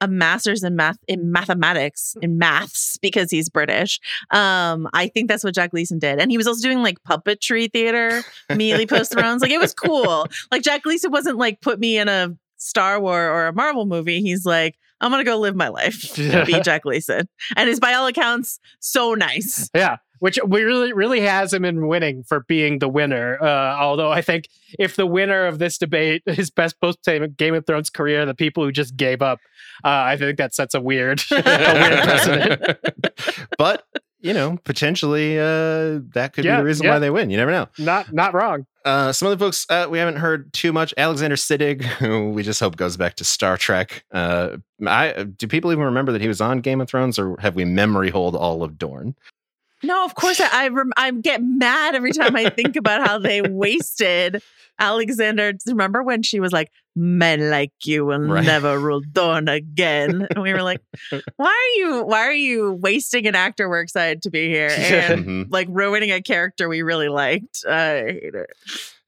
a 0.00 0.08
master's 0.08 0.62
in 0.62 0.76
math 0.76 0.98
in 1.08 1.30
mathematics 1.30 2.16
in 2.20 2.36
maths 2.36 2.98
because 2.98 3.30
he's 3.30 3.48
British. 3.48 4.00
Um, 4.30 4.88
I 4.92 5.08
think 5.08 5.28
that's 5.28 5.44
what 5.44 5.54
Jack 5.54 5.70
Gleeson 5.70 5.98
did, 5.98 6.18
and 6.18 6.30
he 6.30 6.36
was 6.36 6.46
also 6.46 6.62
doing 6.62 6.82
like 6.82 7.02
puppetry 7.08 7.72
theater 7.72 8.22
immediately 8.50 8.86
post 8.86 9.12
Thrones. 9.12 9.40
Like 9.40 9.50
it 9.50 9.60
was 9.60 9.74
cool. 9.74 10.26
Like 10.50 10.62
Jack 10.62 10.82
Gleeson 10.82 11.10
wasn't 11.10 11.38
like 11.38 11.60
put 11.60 11.80
me 11.80 11.96
in 11.96 12.08
a 12.08 12.36
Star 12.56 13.00
Wars 13.00 13.28
or 13.28 13.46
a 13.46 13.52
Marvel 13.52 13.86
movie. 13.86 14.20
He's 14.20 14.44
like, 14.44 14.76
I'm 15.00 15.10
gonna 15.10 15.24
go 15.24 15.38
live 15.38 15.54
my 15.56 15.68
life. 15.68 16.16
Be 16.46 16.60
Jack 16.60 16.82
Gleeson, 16.82 17.28
and 17.56 17.68
is 17.68 17.80
by 17.80 17.94
all 17.94 18.06
accounts 18.06 18.58
so 18.80 19.14
nice. 19.14 19.68
Yeah, 19.74 19.96
which 20.24 20.38
really 20.46 20.94
really 20.94 21.20
has 21.20 21.52
him 21.52 21.66
in 21.66 21.86
winning 21.86 22.24
for 22.24 22.40
being 22.48 22.78
the 22.78 22.88
winner. 22.88 23.36
Uh, 23.42 23.76
although 23.78 24.10
I 24.10 24.22
think 24.22 24.48
if 24.78 24.96
the 24.96 25.04
winner 25.04 25.44
of 25.44 25.58
this 25.58 25.76
debate 25.76 26.22
is 26.26 26.48
best 26.48 26.80
post 26.80 27.06
Game 27.36 27.54
of 27.54 27.66
Thrones 27.66 27.90
career, 27.90 28.24
the 28.24 28.34
people 28.34 28.64
who 28.64 28.72
just 28.72 28.96
gave 28.96 29.20
up, 29.20 29.40
uh, 29.84 29.88
I 29.88 30.16
think 30.16 30.38
that 30.38 30.54
sets 30.54 30.72
a 30.74 30.80
weird, 30.80 31.22
a 31.30 31.34
weird 31.34 32.02
precedent. 32.04 32.78
but 33.58 33.84
you 34.22 34.32
know, 34.32 34.56
potentially 34.64 35.38
uh, 35.38 36.00
that 36.14 36.30
could 36.32 36.44
be 36.44 36.48
the 36.48 36.64
reason 36.64 36.86
yeah. 36.86 36.94
why 36.94 36.98
they 37.00 37.10
win. 37.10 37.28
You 37.28 37.36
never 37.36 37.50
know. 37.50 37.68
Not 37.78 38.10
not 38.10 38.32
wrong. 38.32 38.64
Uh, 38.82 39.12
some 39.12 39.28
other 39.28 39.36
folks 39.36 39.66
uh, 39.68 39.88
we 39.90 39.98
haven't 39.98 40.16
heard 40.16 40.50
too 40.54 40.72
much. 40.72 40.94
Alexander 40.96 41.36
Siddig, 41.36 41.82
who 41.82 42.30
we 42.30 42.42
just 42.42 42.60
hope 42.60 42.76
goes 42.76 42.96
back 42.96 43.16
to 43.16 43.24
Star 43.24 43.58
Trek. 43.58 44.06
Uh, 44.10 44.56
I 44.86 45.24
do 45.24 45.46
people 45.46 45.70
even 45.70 45.84
remember 45.84 46.12
that 46.12 46.22
he 46.22 46.28
was 46.28 46.40
on 46.40 46.60
Game 46.60 46.80
of 46.80 46.88
Thrones, 46.88 47.18
or 47.18 47.36
have 47.40 47.54
we 47.54 47.66
memory 47.66 48.08
hold 48.08 48.34
all 48.34 48.62
of 48.62 48.78
Dorne? 48.78 49.14
No, 49.84 50.04
of 50.04 50.14
course 50.14 50.40
I 50.40 50.48
I, 50.64 50.68
rem- 50.68 50.92
I 50.96 51.10
get 51.12 51.40
mad 51.42 51.94
every 51.94 52.12
time 52.12 52.34
I 52.36 52.50
think 52.50 52.76
about 52.76 53.06
how 53.06 53.18
they 53.18 53.40
wasted 53.48 54.42
Alexander. 54.78 55.52
Remember 55.66 56.02
when 56.02 56.22
she 56.22 56.40
was 56.40 56.52
like, 56.52 56.70
"Men 56.96 57.50
like 57.50 57.72
you 57.84 58.04
will 58.04 58.18
Right. 58.20 58.44
never 58.44 58.78
rule 58.78 59.00
Dorne 59.12 59.48
again," 59.48 60.26
and 60.30 60.42
we 60.42 60.52
were 60.52 60.62
like, 60.62 60.80
"Why 61.36 61.46
are 61.48 61.78
you? 61.80 62.02
Why 62.04 62.20
are 62.26 62.32
you 62.32 62.72
wasting 62.72 63.26
an 63.26 63.34
actor 63.34 63.68
we're 63.68 63.80
excited 63.80 64.22
to 64.22 64.30
be 64.30 64.48
here 64.48 64.70
and 64.76 65.24
Mhm. 65.24 65.46
like 65.50 65.68
ruining 65.70 66.10
a 66.10 66.20
character 66.20 66.68
we 66.68 66.82
really 66.82 67.08
liked?" 67.08 67.64
I 67.68 68.18
hate 68.20 68.34
it. 68.34 68.50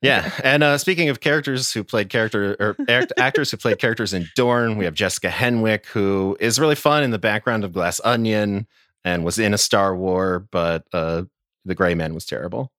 Yeah, 0.02 0.30
and 0.44 0.62
uh, 0.62 0.76
speaking 0.78 1.08
of 1.08 1.20
characters 1.20 1.72
who 1.72 1.82
played 1.82 2.10
character 2.10 2.54
or 2.60 2.76
act- 2.88 3.14
actors 3.18 3.50
who 3.50 3.56
played 3.56 3.78
characters 3.78 4.12
in 4.12 4.28
Dorne, 4.36 4.76
we 4.76 4.84
have 4.84 4.94
Jessica 4.94 5.28
Henwick, 5.28 5.86
who 5.86 6.36
is 6.38 6.60
really 6.60 6.74
fun 6.74 7.02
in 7.02 7.10
the 7.10 7.18
background 7.18 7.64
of 7.64 7.72
Glass 7.72 8.00
Onion 8.04 8.66
and 9.06 9.24
was 9.24 9.38
in 9.38 9.54
a 9.54 9.58
Star 9.58 9.96
War, 9.96 10.46
but 10.50 10.84
uh, 10.92 11.22
the 11.64 11.74
Gray 11.74 11.94
Man 11.94 12.12
was 12.12 12.26
terrible. 12.26 12.72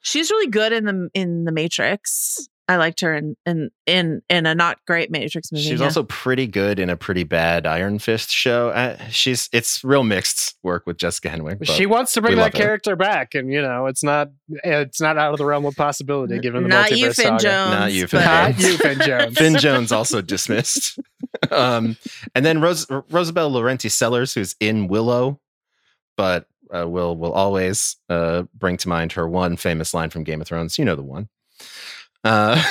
She's 0.00 0.30
really 0.30 0.46
good 0.46 0.72
in 0.72 0.84
the 0.84 1.10
in 1.12 1.44
the 1.44 1.52
Matrix. 1.52 2.48
I 2.66 2.76
liked 2.76 3.00
her 3.00 3.14
in 3.14 3.36
in 3.44 3.70
in, 3.86 4.22
in 4.30 4.46
a 4.46 4.54
not 4.54 4.78
great 4.86 5.10
Matrix 5.10 5.50
movie. 5.52 5.64
She's 5.64 5.80
yeah. 5.80 5.86
also 5.86 6.04
pretty 6.04 6.46
good 6.46 6.78
in 6.78 6.88
a 6.88 6.96
pretty 6.96 7.24
bad 7.24 7.66
Iron 7.66 7.98
Fist 7.98 8.30
show. 8.30 8.68
Uh, 8.70 8.96
she's 9.08 9.50
it's 9.52 9.82
real 9.84 10.04
mixed 10.04 10.56
work 10.62 10.86
with 10.86 10.96
Jessica 10.96 11.28
Henwick. 11.28 11.66
She 11.66 11.84
wants 11.84 12.12
to 12.12 12.22
bring 12.22 12.36
that 12.36 12.42
love 12.42 12.52
her. 12.52 12.58
character 12.58 12.96
back, 12.96 13.34
and 13.34 13.52
you 13.52 13.60
know 13.60 13.86
it's 13.86 14.02
not 14.02 14.30
it's 14.48 15.00
not 15.00 15.18
out 15.18 15.32
of 15.32 15.38
the 15.38 15.44
realm 15.44 15.66
of 15.66 15.74
possibility 15.74 16.38
given 16.38 16.62
the 16.62 16.68
not 16.68 16.90
multiverse 16.90 16.96
you, 16.96 17.12
Finn 17.12 17.38
saga. 17.38 17.42
Jones. 17.42 17.70
Not 17.70 17.92
you, 17.92 18.06
Finn 18.06 18.20
but- 18.20 18.26
Not 18.26 18.52
Jones. 18.52 18.64
you, 18.64 18.78
Finn 18.78 19.00
Jones. 19.00 19.38
Finn 19.38 19.58
Jones 19.58 19.92
also 19.92 20.22
dismissed. 20.22 20.98
um, 21.50 21.96
and 22.34 22.46
then 22.46 22.60
Rose, 22.60 22.86
Rosabelle 23.10 23.50
Laurenti 23.50 23.90
Sellers, 23.90 24.32
who's 24.32 24.54
in 24.60 24.88
Willow, 24.88 25.40
but 26.16 26.46
uh, 26.74 26.88
will 26.88 27.16
will 27.16 27.32
always 27.32 27.96
uh, 28.08 28.44
bring 28.54 28.76
to 28.78 28.88
mind 28.88 29.12
her 29.12 29.28
one 29.28 29.56
famous 29.56 29.94
line 29.94 30.10
from 30.10 30.24
Game 30.24 30.40
of 30.40 30.46
Thrones. 30.46 30.78
You 30.78 30.84
know 30.84 30.96
the 30.96 31.02
one. 31.02 31.28
Uh, 32.22 32.62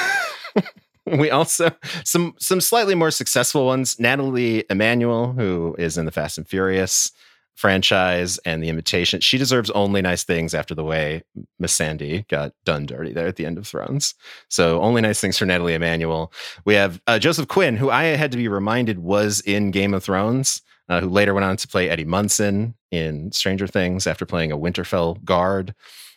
we 1.06 1.30
also 1.30 1.72
some 2.04 2.36
some 2.40 2.62
slightly 2.62 2.96
more 2.96 3.12
successful 3.12 3.66
ones. 3.66 4.00
Nathalie 4.00 4.66
Emmanuel, 4.70 5.34
who 5.34 5.76
is 5.78 5.98
in 5.98 6.06
the 6.06 6.12
Fast 6.12 6.38
and 6.38 6.48
Furious 6.48 7.12
franchise 7.56 8.40
and 8.40 8.64
the 8.64 8.70
Invitation. 8.70 9.22
She 9.22 9.38
deserves 9.38 9.70
only 9.72 10.02
nice 10.02 10.24
things 10.24 10.54
after 10.54 10.74
the 10.74 10.84
way 10.84 11.24
Missandei 11.62 12.28
got 12.28 12.54
done 12.66 12.86
dirty 12.86 13.14
there 13.14 13.28
at 13.28 13.36
the 13.36 13.46
end 13.46 13.58
of 13.58 13.68
Thrones. 13.68 14.16
So 14.50 14.82
only 14.82 15.02
nice 15.02 15.22
things 15.22 15.38
for 15.38 15.46
Nathalie 15.46 15.76
Emmanuel. 15.76 16.34
We 16.66 16.74
have 16.74 17.02
uh, 17.06 17.20
Joseph 17.20 17.48
Quinn, 17.48 17.78
who 17.78 17.90
I 17.90 18.04
had 18.04 18.32
to 18.32 18.38
be 18.38 18.48
reminded 18.48 19.00
was 19.00 19.40
in 19.42 19.72
Game 19.72 19.94
of 19.94 20.04
Thrones, 20.04 20.62
uh, 20.90 21.00
who 21.02 21.10
later 21.10 21.34
went 21.34 21.46
on 21.46 21.58
to 21.58 21.68
play 21.68 21.90
Eddie 21.90 22.06
Munson 22.06 22.76
in 22.92 23.32
Stranger 23.32 23.68
Things 23.68 24.06
after 24.08 24.26
playing 24.26 24.52
a 24.52 24.58
Winterfell 24.58 25.24
guard. 25.24 25.74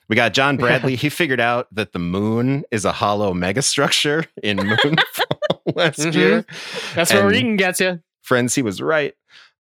We 0.08 0.16
got 0.16 0.32
John 0.34 0.56
Bradley. 0.58 0.96
he 0.96 1.08
figured 1.08 1.40
out 1.40 1.66
that 1.74 1.92
the 1.92 1.98
moon 1.98 2.64
is 2.70 2.84
a 2.84 2.92
hollow 2.92 3.32
megastructure 3.34 4.26
in 4.42 4.58
Moonfall 4.58 5.74
last 5.74 5.98
Mhm. 6.00 6.14
year. 6.14 6.46
That's 6.94 7.12
where 7.12 7.26
Regan 7.26 7.56
gets 7.56 7.80
you. 7.80 8.00
Friends, 8.22 8.54
he 8.54 8.62
was 8.62 8.80
right. 8.82 9.14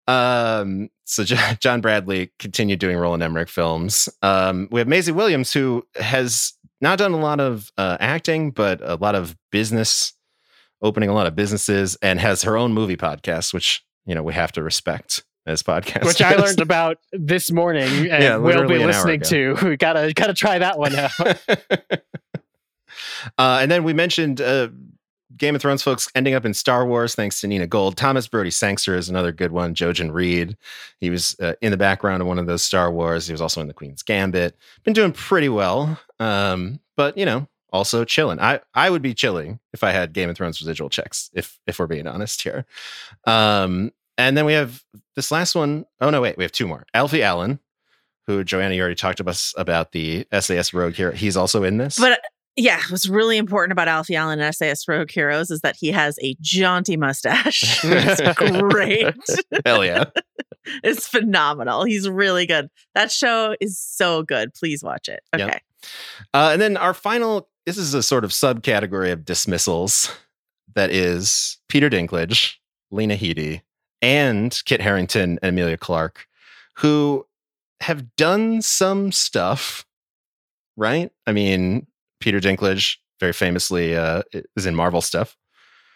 Um, 0.08 0.90
so 1.06 1.24
Jo- 1.24 1.54
John 1.60 1.82
Bradley 1.82 2.32
continued 2.40 2.80
doing 2.80 2.98
Roland 2.98 3.24
Emmerich 3.24 3.50
films. 3.50 4.10
Um, 4.22 4.68
we 4.72 4.80
have 4.80 4.88
Maisie 4.88 5.12
Williams, 5.12 5.54
who 5.54 5.86
has 5.96 6.54
not 6.82 6.98
done 6.98 7.14
a 7.14 7.20
lot 7.20 7.40
of 7.40 7.72
uh, 7.78 7.98
acting, 8.00 8.52
but 8.52 8.82
a 8.82 8.96
lot 8.96 9.16
of 9.16 9.36
business, 9.52 10.14
opening 10.82 11.08
a 11.10 11.14
lot 11.14 11.28
of 11.28 11.36
businesses, 11.36 11.98
and 12.02 12.20
has 12.20 12.44
her 12.44 12.58
own 12.58 12.74
movie 12.74 12.98
podcast, 12.98 13.54
which 13.54 13.84
you 14.06 14.16
know 14.16 14.24
we 14.24 14.34
have 14.34 14.52
to 14.54 14.64
respect 14.64 15.24
as 15.46 15.62
podcast, 15.64 16.06
Which 16.06 16.22
I 16.22 16.36
learned 16.42 16.62
about 16.62 16.98
this 17.12 17.52
morning 17.52 18.10
and 18.10 18.24
Yeah, 18.24 18.38
will 18.38 18.68
be 18.68 18.78
listening 18.78 19.22
to. 19.22 19.58
We 19.64 19.78
gotta 19.78 20.14
gotta 20.14 20.34
try 20.34 20.60
that 20.60 20.78
one 20.78 20.96
out. 20.96 21.12
uh, 23.38 23.60
and 23.62 23.70
then 23.70 23.84
we 23.84 23.94
mentioned 23.94 24.40
uh, 24.42 24.70
Game 25.36 25.56
of 25.56 25.62
Thrones 25.62 25.84
folks 25.84 26.08
ending 26.16 26.34
up 26.34 26.46
in 26.46 26.54
Star 26.54 26.86
Wars 26.86 27.16
thanks 27.16 27.42
to 27.42 27.48
Nina 27.48 27.68
Gold. 27.68 27.98
Thomas 27.98 28.28
Brodie-Sangster 28.28 28.96
is 28.96 29.10
another 29.10 29.32
good 29.32 29.52
one. 29.52 29.74
Jojen 29.74 30.14
Reed, 30.14 30.56
he 31.00 31.10
was 31.10 31.36
uh, 31.42 31.54
in 31.62 31.72
the 31.72 31.78
background 31.78 32.22
of 32.22 32.28
one 32.28 32.40
of 32.40 32.46
those 32.46 32.64
Star 32.64 32.92
Wars. 32.92 33.28
He 33.28 33.34
was 33.34 33.42
also 33.42 33.60
in 33.60 33.68
the 33.68 33.74
Queen's 33.74 34.04
Gambit. 34.04 34.56
Been 34.84 34.94
doing 34.94 35.12
pretty 35.12 35.50
well, 35.50 36.00
um, 36.20 36.80
but 36.96 37.18
you 37.18 37.26
know, 37.26 37.48
also 37.74 38.06
chilling. 38.06 38.40
I 38.40 38.62
I 38.74 38.90
would 38.90 39.02
be 39.02 39.14
chilling 39.14 39.60
if 39.74 39.84
I 39.84 39.92
had 39.92 40.14
Game 40.14 40.30
of 40.30 40.38
Thrones 40.38 40.62
residual 40.62 40.90
checks. 40.90 41.30
If 41.34 41.60
if 41.68 41.80
we're 41.80 41.88
being 41.88 42.08
honest 42.08 42.42
here. 42.42 42.66
Um, 43.26 43.92
and 44.18 44.38
then 44.38 44.46
we 44.46 44.54
have 44.54 44.84
this 45.16 45.32
last 45.32 45.56
one. 45.56 45.86
Oh 46.00 46.10
no, 46.10 46.22
wait, 46.22 46.38
we 46.38 46.44
have 46.44 46.52
two 46.52 46.68
more. 46.68 46.86
Alfie 46.94 47.24
Allen, 47.24 47.60
who 48.28 48.44
Joanna, 48.44 48.76
you 48.76 48.82
already 48.82 48.96
talked 48.96 49.18
to 49.18 49.28
us 49.28 49.54
about 49.58 49.92
the 49.92 50.26
SAS 50.40 50.74
Rogue 50.74 50.94
here. 50.94 51.12
He's 51.12 51.36
also 51.36 51.64
in 51.64 51.78
this. 51.78 52.00
But 52.00 52.22
yeah, 52.56 52.80
what's 52.90 53.10
really 53.10 53.38
important 53.38 53.72
about 53.72 53.88
Alfie 53.88 54.16
Allen 54.16 54.40
and 54.40 54.56
SAS 54.56 54.88
Rogue 54.88 55.10
Heroes 55.10 55.50
is 55.50 55.62
that 55.62 55.76
he 55.76 55.92
has 55.92 56.18
a 56.22 56.36
jaunty 56.40 56.96
mustache. 56.96 57.82
it's 57.84 58.38
great. 58.38 59.16
Hell 59.66 59.84
yeah. 59.84 60.06
it's 60.84 61.08
phenomenal. 61.08 61.84
He's 61.84 62.08
really 62.08 62.46
good. 62.46 62.70
That 62.94 63.12
show 63.12 63.56
is 63.60 63.80
so 63.80 64.22
good. 64.22 64.54
Please 64.54 64.84
watch 64.84 65.10
it. 65.10 65.22
Yep. 65.36 65.62
Uh, 66.34 66.50
and 66.54 66.62
then 66.62 66.78
our 66.78 66.94
final, 66.94 67.50
this 67.66 67.78
is 67.78 67.94
a 67.94 68.04
sort 68.04 68.24
of 68.24 68.32
subcategory 68.32 69.12
of 69.12 69.26
dismissals 69.26 70.12
that 70.76 70.90
is 70.90 71.58
Peter 71.70 71.90
Dinklage, 71.90 72.56
Lena 72.92 73.16
Headey, 73.16 73.62
and 74.02 74.62
Kit 74.66 74.82
Harington 74.82 75.40
and 75.42 75.54
Emilia 75.54 75.78
Clarke, 75.78 76.28
who 76.78 77.26
have 77.82 78.16
done 78.16 78.62
some 78.62 79.12
stuff, 79.12 79.86
right? 80.76 81.12
I 81.28 81.32
mean, 81.32 81.88
Peter 82.20 82.40
Dinklage 82.40 82.98
very 83.20 83.34
famously 83.34 83.96
uh, 83.96 84.24
is 84.56 84.66
in 84.66 84.76
Marvel 84.76 85.02
stuff. 85.02 85.38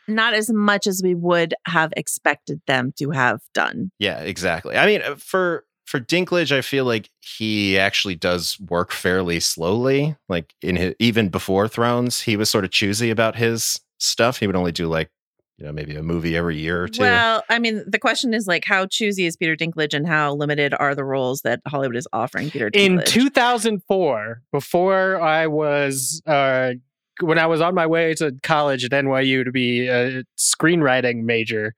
Not 0.08 0.34
as 0.34 0.50
much 0.52 0.88
as 0.88 1.02
we 1.04 1.16
would 1.16 1.54
have 1.66 1.92
expected 1.98 2.62
them 2.68 2.94
to 2.98 3.12
have 3.12 3.42
done. 3.54 3.92
Yeah, 4.00 4.20
exactly. 4.20 4.78
I 4.78 4.86
mean, 4.86 5.02
uh, 5.02 5.16
for 5.16 5.66
for 5.88 6.02
Dinklage, 6.02 6.52
I 6.52 6.62
feel 6.62 6.84
like 6.84 7.10
he 7.22 7.80
actually 7.80 8.16
does 8.16 8.60
work 8.70 8.92
fairly 8.92 9.40
slowly. 9.40 10.16
Like 10.28 10.54
in 10.62 10.76
his, 10.76 10.94
even 11.00 11.30
before 11.30 11.68
Thrones, 11.70 12.22
he 12.22 12.36
was 12.36 12.50
sort 12.50 12.66
of 12.66 12.72
choosy 12.72 13.10
about 13.10 13.38
his 13.38 13.80
stuff. 13.98 14.38
He 14.38 14.48
would 14.48 14.56
only 14.58 14.74
do 14.74 14.88
like 14.88 15.10
you 15.58 15.66
know 15.66 15.72
maybe 15.72 15.96
a 15.96 16.04
movie 16.04 16.36
every 16.36 16.58
year 16.58 16.84
or 16.84 16.88
two. 16.90 17.02
Well, 17.02 17.42
I 17.50 17.58
mean, 17.58 17.84
the 17.88 18.00
question 18.00 18.34
is 18.34 18.48
like, 18.48 18.66
how 18.66 18.86
choosy 18.86 19.26
is 19.26 19.38
Peter 19.38 19.56
Dinklage, 19.56 19.94
and 19.94 20.06
how 20.06 20.34
limited 20.34 20.76
are 20.78 20.94
the 20.94 21.06
roles 21.06 21.42
that 21.44 21.62
Hollywood 21.66 21.96
is 21.96 22.08
offering 22.12 22.52
Peter 22.52 22.70
Dinklage? 22.70 23.00
In 23.00 23.02
2004, 23.06 24.42
before 24.52 25.22
I 25.22 25.48
was 25.48 26.22
uh, 26.28 26.74
when 27.22 27.40
I 27.40 27.46
was 27.46 27.62
on 27.62 27.74
my 27.74 27.88
way 27.88 28.14
to 28.16 28.36
college 28.44 28.84
at 28.84 28.92
NYU 28.92 29.46
to 29.46 29.54
be 29.54 29.88
a 29.88 30.24
screenwriting 30.38 31.24
major, 31.24 31.76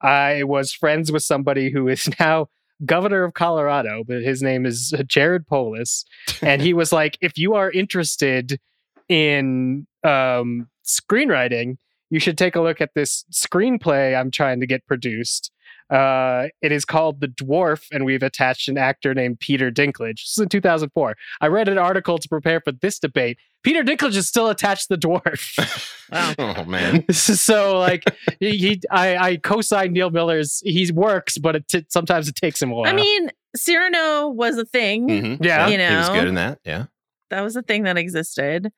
I 0.00 0.44
was 0.44 0.72
friends 0.72 1.10
with 1.10 1.24
somebody 1.24 1.72
who 1.72 1.88
is 1.88 2.08
now 2.20 2.48
governor 2.84 3.24
of 3.24 3.34
Colorado, 3.34 4.04
but 4.06 4.22
his 4.22 4.42
name 4.42 4.66
is 4.66 4.94
Jared 5.06 5.46
Polis, 5.46 6.04
and 6.42 6.62
he 6.62 6.74
was 6.74 6.92
like, 6.92 7.18
"If 7.20 7.38
you 7.38 7.54
are 7.54 7.70
interested 7.70 8.60
in 9.08 9.86
um, 10.04 10.68
screenwriting, 10.84 11.76
you 12.10 12.20
should 12.20 12.38
take 12.38 12.56
a 12.56 12.60
look 12.60 12.80
at 12.80 12.94
this 12.94 13.24
screenplay 13.32 14.18
I'm 14.18 14.30
trying 14.30 14.60
to 14.60 14.66
get 14.66 14.86
produced." 14.86 15.52
Uh, 15.90 16.48
it 16.60 16.70
is 16.72 16.84
called 16.84 17.20
The 17.20 17.28
Dwarf, 17.28 17.86
and 17.90 18.04
we've 18.04 18.22
attached 18.22 18.68
an 18.68 18.76
actor 18.76 19.14
named 19.14 19.40
Peter 19.40 19.70
Dinklage. 19.70 20.16
This 20.22 20.32
is 20.36 20.38
in 20.38 20.48
2004. 20.48 21.16
I 21.40 21.46
read 21.46 21.68
an 21.68 21.78
article 21.78 22.18
to 22.18 22.28
prepare 22.28 22.60
for 22.60 22.72
this 22.72 22.98
debate. 22.98 23.38
Peter 23.62 23.82
Dinklage 23.82 24.16
is 24.16 24.28
still 24.28 24.48
attached 24.48 24.88
to 24.88 24.96
The 24.96 24.98
Dwarf. 25.06 25.94
Wow. 26.10 26.34
oh 26.38 26.64
man. 26.64 27.04
This 27.08 27.28
is 27.28 27.42
so 27.42 27.78
like 27.78 28.02
he, 28.40 28.56
he 28.56 28.80
I, 28.90 29.16
I 29.18 29.36
co-signed 29.36 29.92
Neil 29.92 30.08
Miller's. 30.08 30.62
He 30.64 30.90
works, 30.90 31.36
but 31.36 31.54
it 31.56 31.68
t- 31.68 31.84
sometimes 31.90 32.28
it 32.28 32.34
takes 32.34 32.62
him 32.62 32.70
a 32.72 32.74
while. 32.74 32.88
I 32.88 32.94
mean, 32.94 33.28
Cyrano 33.54 34.28
was 34.28 34.56
a 34.56 34.64
thing. 34.64 35.06
Mhm. 35.08 35.44
Yeah. 35.44 35.68
You 35.68 35.76
know, 35.76 35.90
he 35.90 35.96
was 35.96 36.08
good 36.08 36.26
in 36.28 36.36
that. 36.36 36.60
Yeah, 36.64 36.86
That 37.28 37.42
was 37.42 37.56
a 37.56 37.62
thing 37.62 37.82
that 37.82 37.98
existed. 37.98 38.72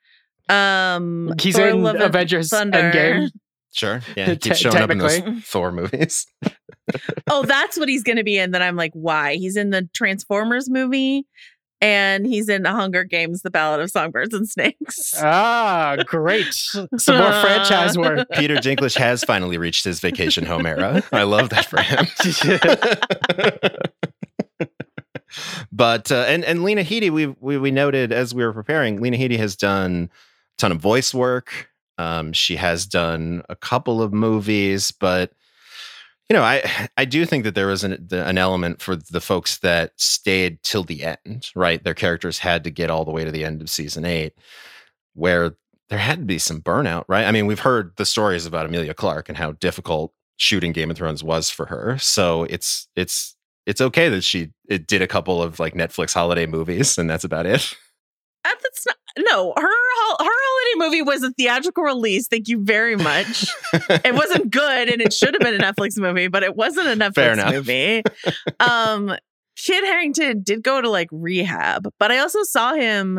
Um, 0.49 1.33
he's 1.41 1.55
Thor 1.55 1.69
in 1.69 1.83
Love 1.85 2.01
Avengers 2.01 2.51
Thunder. 2.51 2.79
Endgame. 2.93 3.31
Sure. 3.73 4.01
Yeah, 4.17 4.27
he 4.27 4.33
Te- 4.37 4.51
keeps 4.51 4.61
showing 4.61 4.77
up 4.77 4.91
in 4.91 4.99
those. 4.99 5.21
Thor 5.45 5.73
movies. 5.73 6.27
Oh, 7.29 7.45
that's 7.45 7.79
what 7.79 7.89
he's 7.89 8.03
going 8.03 8.17
to 8.17 8.25
be 8.25 8.37
in. 8.37 8.51
That 8.51 8.63
I'm 8.63 8.75
like, 8.75 8.91
why? 8.95 9.37
He's 9.37 9.57
in 9.57 9.71
the 9.71 9.89
Transformers 9.95 10.69
movie, 10.69 11.25
and 11.81 12.27
he's 12.27 12.49
in 12.49 12.65
the 12.65 12.73
Hunger 12.73 13.05
Games: 13.05 13.43
The 13.43 13.51
Ballad 13.51 13.81
of 13.81 13.91
Songbirds 13.93 14.35
and 14.35 14.49
Snakes. 14.49 15.15
Ah, 15.23 15.97
great! 16.05 16.53
Some 16.53 16.89
more 17.17 17.31
franchise 17.43 17.97
work. 17.97 18.27
Peter 18.33 18.57
Dinklage 18.57 18.99
has 18.99 19.23
finally 19.23 19.57
reached 19.57 19.85
his 19.85 20.01
vacation 20.01 20.45
home 20.47 20.67
era. 20.67 21.01
I 21.13 21.23
love 21.23 21.51
that 21.51 21.67
for 21.67 21.81
him. 21.81 22.07
but 25.73 26.11
uh, 26.11 26.25
and 26.27 26.45
and 26.45 26.65
Lena 26.65 26.83
Headey, 26.83 27.11
we, 27.11 27.27
we 27.41 27.57
we 27.59 27.71
noted 27.71 28.13
as 28.13 28.35
we 28.35 28.45
were 28.45 28.53
preparing, 28.53 29.01
Lena 29.01 29.17
Headey 29.17 29.37
has 29.39 29.55
done 29.57 30.11
a 30.11 30.59
ton 30.59 30.73
of 30.73 30.79
voice 30.79 31.15
work. 31.15 31.70
Um, 32.01 32.33
she 32.33 32.57
has 32.57 32.87
done 32.87 33.43
a 33.51 33.57
couple 33.57 34.01
of 34.01 34.13
movies, 34.13 34.91
but 34.91 35.33
you 36.31 36.35
know, 36.35 36.43
I 36.43 36.63
I 36.97 37.05
do 37.05 37.27
think 37.27 37.45
that 37.45 37.55
there 37.55 37.67
was 37.67 37.85
an 37.85 38.09
an 38.11 38.39
element 38.39 38.81
for 38.81 38.97
the 38.97 39.21
folks 39.21 39.59
that 39.59 39.93
stayed 39.97 40.63
till 40.63 40.85
the 40.85 41.03
end. 41.05 41.51
Right, 41.55 41.83
their 41.85 41.95
characters 41.95 42.39
had 42.39 42.65
to 42.65 42.71
get 42.71 42.91
all 42.91 43.05
the 43.05 43.11
way 43.11 43.25
to 43.25 43.31
the 43.31 43.45
end 43.45 43.61
of 43.61 43.69
season 43.69 44.05
eight, 44.07 44.33
where 45.15 45.57
there 45.91 45.99
had 45.99 46.21
to 46.21 46.25
be 46.25 46.39
some 46.39 46.63
burnout. 46.63 47.05
Right, 47.09 47.27
I 47.27 47.33
mean, 47.33 47.47
we've 47.47 47.61
heard 47.61 47.93
the 47.97 48.07
stories 48.07 48.47
about 48.47 48.67
Emilia 48.67 48.95
Clarke 48.95 49.29
and 49.29 49.37
how 49.37 49.53
difficult 49.53 50.15
shooting 50.39 50.73
Game 50.73 50.91
of 50.91 50.97
Thrones 50.97 51.23
was 51.23 51.51
for 51.51 51.67
her. 51.67 51.99
So 51.99 52.45
it's 52.45 52.89
it's 52.97 53.37
it's 53.67 53.81
okay 53.83 54.09
that 54.09 54.25
she 54.25 54.53
it 54.69 54.87
did 54.87 55.03
a 55.03 55.07
couple 55.09 55.43
of 55.43 55.59
like 55.61 55.75
Netflix 55.75 56.15
holiday 56.15 56.47
movies, 56.47 56.97
and 56.97 57.11
that's 57.11 57.25
about 57.25 57.47
it. 57.47 57.77
Uh, 58.45 58.51
That's 58.63 58.87
not, 58.87 58.97
no, 59.19 59.53
her 59.57 59.63
her 59.63 59.71
holiday 60.21 60.77
movie 60.77 61.03
was 61.03 61.23
a 61.23 61.31
theatrical 61.33 61.85
release. 61.85 62.29
Thank 62.29 62.49
you 62.49 62.63
very 62.63 62.97
much. 62.97 63.47
it 63.73 64.15
wasn't 64.15 64.51
good, 64.51 64.89
and 64.89 65.01
it 65.01 65.13
should 65.13 65.35
have 65.35 65.41
been 65.41 65.61
a 65.61 65.65
Netflix 65.73 65.99
movie, 65.99 66.29
but 66.29 66.43
it 66.43 66.57
wasn't 66.57 66.89
a 66.89 66.97
Netflix 66.97 67.53
movie. 67.53 68.03
Um, 68.61 69.17
Kit 69.57 69.85
Harington 69.85 70.43
did 70.43 70.63
go 70.63 70.81
to 70.81 70.89
like 70.89 71.09
rehab, 71.11 71.89
but 71.99 72.11
I 72.11 72.19
also 72.19 72.43
saw 72.43 72.75
him 72.75 73.19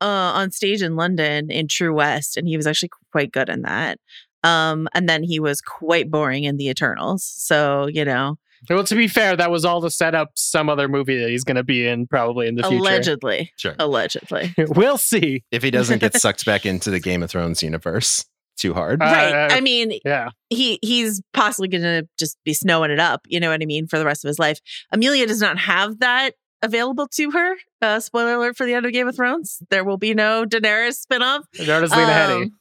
uh, 0.00 0.32
on 0.34 0.50
stage 0.50 0.82
in 0.82 0.96
London 0.96 1.50
in 1.50 1.68
True 1.68 1.94
West, 1.94 2.36
and 2.36 2.46
he 2.46 2.56
was 2.56 2.66
actually 2.66 2.90
quite 3.12 3.32
good 3.32 3.48
in 3.48 3.62
that. 3.62 3.98
Um, 4.42 4.88
and 4.94 5.08
then 5.08 5.22
he 5.22 5.38
was 5.38 5.60
quite 5.60 6.10
boring 6.10 6.44
in 6.44 6.56
The 6.56 6.68
Eternals. 6.68 7.24
So 7.24 7.86
you 7.86 8.04
know, 8.04 8.36
Well, 8.68 8.84
to 8.84 8.94
be 8.94 9.08
fair, 9.08 9.36
that 9.36 9.50
was 9.50 9.64
all 9.64 9.80
to 9.82 9.90
set 9.90 10.14
up 10.14 10.32
some 10.34 10.68
other 10.68 10.86
movie 10.88 11.18
that 11.20 11.30
he's 11.30 11.44
going 11.44 11.56
to 11.56 11.64
be 11.64 11.86
in 11.86 12.06
probably 12.06 12.46
in 12.46 12.56
the 12.56 12.62
future. 12.62 12.76
allegedly, 12.78 13.52
Sure. 13.56 13.74
allegedly. 13.78 14.54
we'll 14.58 14.98
see. 14.98 15.42
If 15.50 15.62
he 15.62 15.70
doesn't 15.70 16.00
get 16.00 16.14
sucked 16.20 16.44
back 16.44 16.66
into 16.66 16.90
the 16.90 17.00
Game 17.00 17.22
of 17.22 17.30
Thrones 17.30 17.62
universe 17.62 18.24
too 18.58 18.74
hard. 18.74 19.00
Uh, 19.00 19.06
right. 19.06 19.52
I 19.52 19.60
mean, 19.62 19.98
Yeah. 20.04 20.28
he 20.50 20.78
he's 20.82 21.22
possibly 21.32 21.68
going 21.68 21.82
to 21.82 22.06
just 22.18 22.36
be 22.44 22.52
snowing 22.52 22.90
it 22.90 23.00
up. 23.00 23.22
You 23.26 23.40
know 23.40 23.48
what 23.48 23.62
I 23.62 23.64
mean 23.64 23.86
for 23.86 23.98
the 23.98 24.04
rest 24.04 24.22
of 24.24 24.28
his 24.28 24.38
life. 24.38 24.58
Emilia 24.92 25.26
does 25.26 25.40
not 25.40 25.56
have 25.58 26.00
that 26.00 26.34
available 26.60 27.08
to 27.14 27.30
her. 27.30 27.54
Uh, 27.80 27.98
spoiler 28.00 28.34
alert 28.34 28.58
for 28.58 28.66
the 28.66 28.74
end 28.74 28.84
of 28.84 28.92
Game 28.92 29.08
of 29.08 29.16
Thrones: 29.16 29.62
there 29.70 29.82
will 29.82 29.96
be 29.96 30.12
no 30.12 30.44
Daenerys 30.44 31.02
spinoff. 31.06 31.44
There 31.54 31.82
is 31.82 31.90
Lena 31.92 32.06
Headey. 32.12 32.42
Um, 32.42 32.52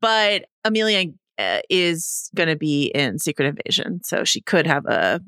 but 0.00 0.46
Emilia 0.64 1.12
uh, 1.38 1.60
is 1.68 2.30
going 2.34 2.48
to 2.48 2.56
be 2.56 2.86
in 2.94 3.18
Secret 3.18 3.46
Invasion, 3.46 4.00
so 4.04 4.24
she 4.24 4.40
could 4.40 4.66
have 4.66 4.86
a 4.86 5.20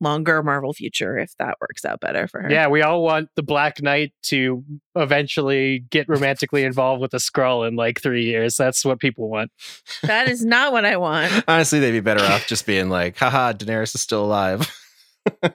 longer 0.00 0.42
Marvel 0.42 0.72
future 0.72 1.18
if 1.18 1.32
that 1.38 1.56
works 1.60 1.84
out 1.84 2.00
better 2.00 2.28
for 2.28 2.42
her. 2.42 2.50
Yeah, 2.50 2.68
we 2.68 2.82
all 2.82 3.02
want 3.02 3.30
the 3.36 3.42
Black 3.42 3.82
Knight 3.82 4.12
to 4.24 4.62
eventually 4.94 5.84
get 5.90 6.08
romantically 6.08 6.64
involved 6.64 7.00
with 7.00 7.14
a 7.14 7.18
Skrull 7.18 7.66
in 7.66 7.76
like 7.76 8.00
three 8.00 8.24
years. 8.24 8.56
That's 8.56 8.84
what 8.84 9.00
people 9.00 9.28
want. 9.28 9.50
that 10.02 10.28
is 10.28 10.44
not 10.44 10.72
what 10.72 10.84
I 10.84 10.96
want. 10.96 11.44
Honestly, 11.48 11.80
they'd 11.80 11.92
be 11.92 12.00
better 12.00 12.24
off 12.24 12.46
just 12.46 12.66
being 12.66 12.88
like, 12.88 13.16
haha, 13.16 13.52
Daenerys 13.52 13.94
is 13.94 14.02
still 14.02 14.24
alive. 14.24 14.70
I 15.42 15.50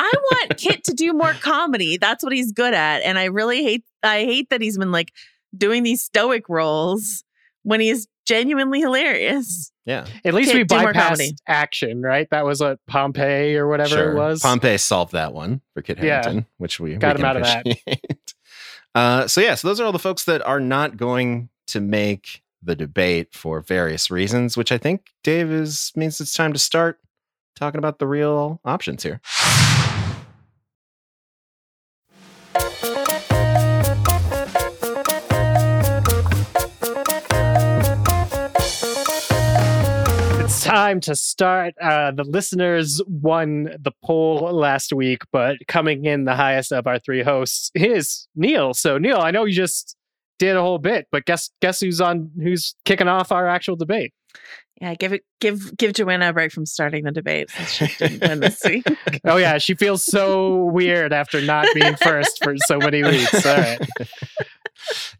want 0.00 0.58
Kit 0.58 0.84
to 0.84 0.92
do 0.92 1.12
more 1.14 1.32
comedy. 1.32 1.96
That's 1.96 2.22
what 2.22 2.34
he's 2.34 2.52
good 2.52 2.74
at. 2.74 2.98
And 2.98 3.18
I 3.18 3.24
really 3.24 3.62
hate 3.62 3.84
I 4.02 4.20
hate 4.20 4.50
that 4.50 4.60
he's 4.60 4.76
been 4.76 4.92
like 4.92 5.10
doing 5.56 5.82
these 5.82 6.02
stoic 6.02 6.48
roles 6.48 7.24
when 7.62 7.80
he's 7.80 8.06
genuinely 8.26 8.80
hilarious. 8.80 9.70
Yeah. 9.84 10.06
At 10.24 10.34
least 10.34 10.50
Kit, 10.50 10.58
we 10.58 10.64
do 10.64 10.80
more 10.80 10.92
comedy. 10.92 11.30
bypassed 11.32 11.36
action, 11.46 12.02
right? 12.02 12.28
That 12.30 12.44
was 12.44 12.60
what 12.60 12.78
Pompeii 12.86 13.54
or 13.56 13.68
whatever 13.68 13.90
Sure. 13.90 14.12
it 14.12 14.16
was. 14.16 14.42
Pompeii 14.42 14.78
solved 14.78 15.12
that 15.12 15.32
one 15.32 15.60
for 15.74 15.82
Kit 15.82 15.98
Yeah. 16.02 16.40
Which 16.58 16.80
we 16.80 16.96
Got 16.96 17.16
we 17.18 17.22
him 17.22 17.34
can 17.34 17.44
out 17.44 17.66
of 17.66 17.76
that. 17.86 17.98
Uh, 18.94 19.28
so 19.28 19.42
yeah, 19.42 19.54
so 19.54 19.68
those 19.68 19.78
are 19.78 19.84
all 19.84 19.92
the 19.92 19.98
folks 19.98 20.24
that 20.24 20.40
are 20.46 20.58
not 20.58 20.96
going 20.96 21.50
to 21.66 21.80
make 21.80 22.42
the 22.62 22.74
debate 22.74 23.34
for 23.34 23.60
various 23.60 24.10
reasons, 24.10 24.56
which 24.56 24.72
I 24.72 24.78
think 24.78 25.08
Dave 25.22 25.50
is 25.52 25.92
means 25.94 26.18
it's 26.18 26.32
time 26.32 26.54
to 26.54 26.58
start 26.58 26.98
talking 27.56 27.76
about 27.78 27.98
the 27.98 28.06
real 28.06 28.58
options 28.64 29.02
here. 29.02 29.20
Time 40.76 41.00
to 41.00 41.16
start. 41.16 41.74
Uh, 41.80 42.10
the 42.10 42.22
listeners 42.22 43.00
won 43.06 43.64
the 43.80 43.92
poll 44.04 44.52
last 44.52 44.92
week, 44.92 45.22
but 45.32 45.56
coming 45.68 46.04
in 46.04 46.24
the 46.26 46.34
highest 46.34 46.70
of 46.70 46.86
our 46.86 46.98
three 46.98 47.22
hosts 47.22 47.70
is 47.74 48.28
Neil. 48.34 48.74
So 48.74 48.98
Neil, 48.98 49.18
I 49.18 49.30
know 49.30 49.46
you 49.46 49.54
just 49.54 49.96
did 50.38 50.54
a 50.54 50.60
whole 50.60 50.78
bit, 50.78 51.06
but 51.10 51.24
guess 51.24 51.48
guess 51.62 51.80
who's 51.80 52.00
on 52.02 52.30
who's 52.42 52.74
kicking 52.84 53.08
off 53.08 53.32
our 53.32 53.48
actual 53.48 53.76
debate? 53.76 54.12
Yeah, 54.82 54.94
give 54.94 55.14
it 55.14 55.22
give 55.40 55.74
give 55.78 55.94
Joanna 55.94 56.28
a 56.28 56.32
break 56.34 56.52
from 56.52 56.66
starting 56.66 57.04
the 57.04 57.10
debate 57.10 57.48
since 57.48 57.70
she 57.70 57.86
didn't 57.96 58.28
win 58.28 58.40
this 58.40 58.60
week. 58.66 58.84
Oh 59.24 59.38
yeah, 59.38 59.56
she 59.56 59.74
feels 59.74 60.04
so 60.04 60.64
weird 60.66 61.14
after 61.14 61.40
not 61.40 61.66
being 61.72 61.96
first 61.96 62.44
for 62.44 62.54
so 62.66 62.76
many 62.76 63.02
weeks. 63.02 63.46
All 63.46 63.56
right. 63.56 63.80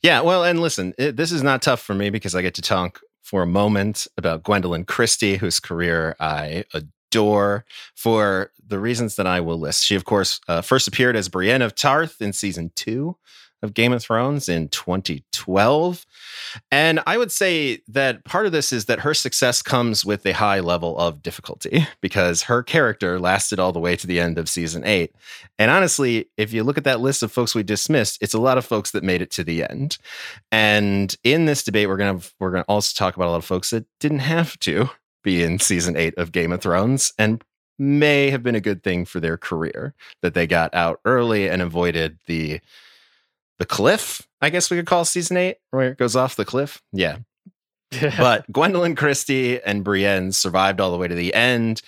Yeah, 0.01 0.21
well, 0.21 0.45
and 0.45 0.61
listen, 0.61 0.93
it, 0.97 1.17
this 1.17 1.33
is 1.33 1.43
not 1.43 1.61
tough 1.61 1.81
for 1.81 1.95
me 1.95 2.11
because 2.11 2.37
I 2.37 2.43
get 2.43 2.55
to 2.55 2.63
talk 2.63 3.01
for 3.27 3.43
a 3.43 3.47
moment 3.47 4.07
about 4.17 4.45
Gwendoline 4.45 4.87
Christie, 4.87 5.37
whose 5.37 5.59
career 5.59 6.15
I 6.21 6.65
adore 6.73 7.65
for 7.97 8.53
the 8.65 8.79
reasons 8.79 9.17
that 9.17 9.27
I 9.27 9.41
will 9.41 9.59
list. 9.59 9.85
She, 9.85 9.97
of 9.97 10.05
course, 10.05 10.41
uh, 10.47 10.61
first 10.61 10.87
appeared 10.87 11.17
as 11.17 11.29
Brienne 11.29 11.61
of 11.61 11.75
Tarth 11.75 12.23
in 12.23 12.33
season 12.33 12.71
two 12.77 13.17
of 13.63 13.75
Game 13.75 13.93
of 13.93 14.03
Thrones 14.03 14.49
in 14.49 14.69
2012. 14.69 16.07
And 16.71 17.01
I 17.07 17.19
would 17.19 17.33
say 17.33 17.81
that 17.89 18.25
part 18.25 18.47
of 18.47 18.53
this 18.53 18.73
is 18.73 18.87
that 18.87 19.01
her 19.01 19.15
success 19.15 19.63
comes 19.63 20.05
with 20.05 20.25
a 20.27 20.33
high 20.33 20.61
level 20.61 20.99
of 20.99 21.23
difficulty 21.23 21.87
because 22.01 22.43
her 22.43 22.63
character 22.63 23.19
lasted 23.19 23.59
all 23.59 23.73
the 23.73 23.81
way 23.81 23.97
to 23.97 24.07
the 24.07 24.21
end 24.21 24.39
of 24.39 24.49
season 24.49 24.85
eight. 24.85 25.15
And 25.59 25.71
honestly, 25.71 26.29
if 26.37 26.53
you 26.53 26.65
look 26.65 26.79
at 26.79 26.85
that 26.85 27.01
list 27.01 27.23
of 27.23 27.33
folks 27.33 27.55
we 27.55 27.63
dismissed, 27.63 28.19
it's 28.21 28.35
a 28.35 28.41
lot 28.41 28.59
of 28.59 28.65
folks 28.65 28.91
that 28.93 29.05
made 29.05 29.23
it 29.23 29.31
to 29.33 29.45
the 29.45 29.65
end. 29.65 29.99
And 30.53 31.15
in 31.25 31.47
this 31.47 31.65
debate, 31.65 31.89
we're 31.89 31.97
gonna 31.97 32.21
we're 32.39 32.51
gonna 32.51 32.65
also 32.69 32.97
talk 32.97 33.17
about 33.17 33.29
a 33.29 33.31
lot 33.31 33.37
of 33.37 33.45
folks 33.45 33.71
that 33.71 33.87
didn't 34.01 34.21
have 34.21 34.59
to 34.61 34.91
be 35.23 35.43
in 35.43 35.59
season 35.59 35.97
eight 35.97 36.15
of 36.17 36.33
Game 36.33 36.53
of 36.53 36.61
Thrones 36.61 37.13
and 37.19 37.43
may 37.79 38.31
have 38.31 38.43
been 38.43 38.55
a 38.55 38.61
good 38.61 38.83
thing 38.83 39.05
for 39.05 39.21
their 39.21 39.37
career 39.37 39.95
that 40.23 40.35
they 40.35 40.47
got 40.47 40.75
out 40.75 41.01
early 41.05 41.49
and 41.49 41.61
avoided 41.61 42.19
the 42.27 42.61
the 43.59 43.67
cliff. 43.67 44.27
I 44.41 44.51
guess 44.51 44.71
we 44.71 44.77
could 44.77 44.87
call 44.87 45.05
season 45.05 45.37
eight 45.37 45.59
where 45.71 45.91
it 45.91 45.99
goes 45.99 46.17
off 46.17 46.37
the 46.37 46.45
cliff. 46.45 46.83
Yeah, 46.93 47.19
but 48.19 48.51
Gwendoline 48.51 48.97
Christie 48.97 49.61
and 49.63 49.85
Brienne 49.85 50.33
survived 50.33 50.81
all 50.81 50.91
the 50.91 50.99
way 50.99 51.07
to 51.09 51.15
the 51.15 51.33
end, 51.35 51.83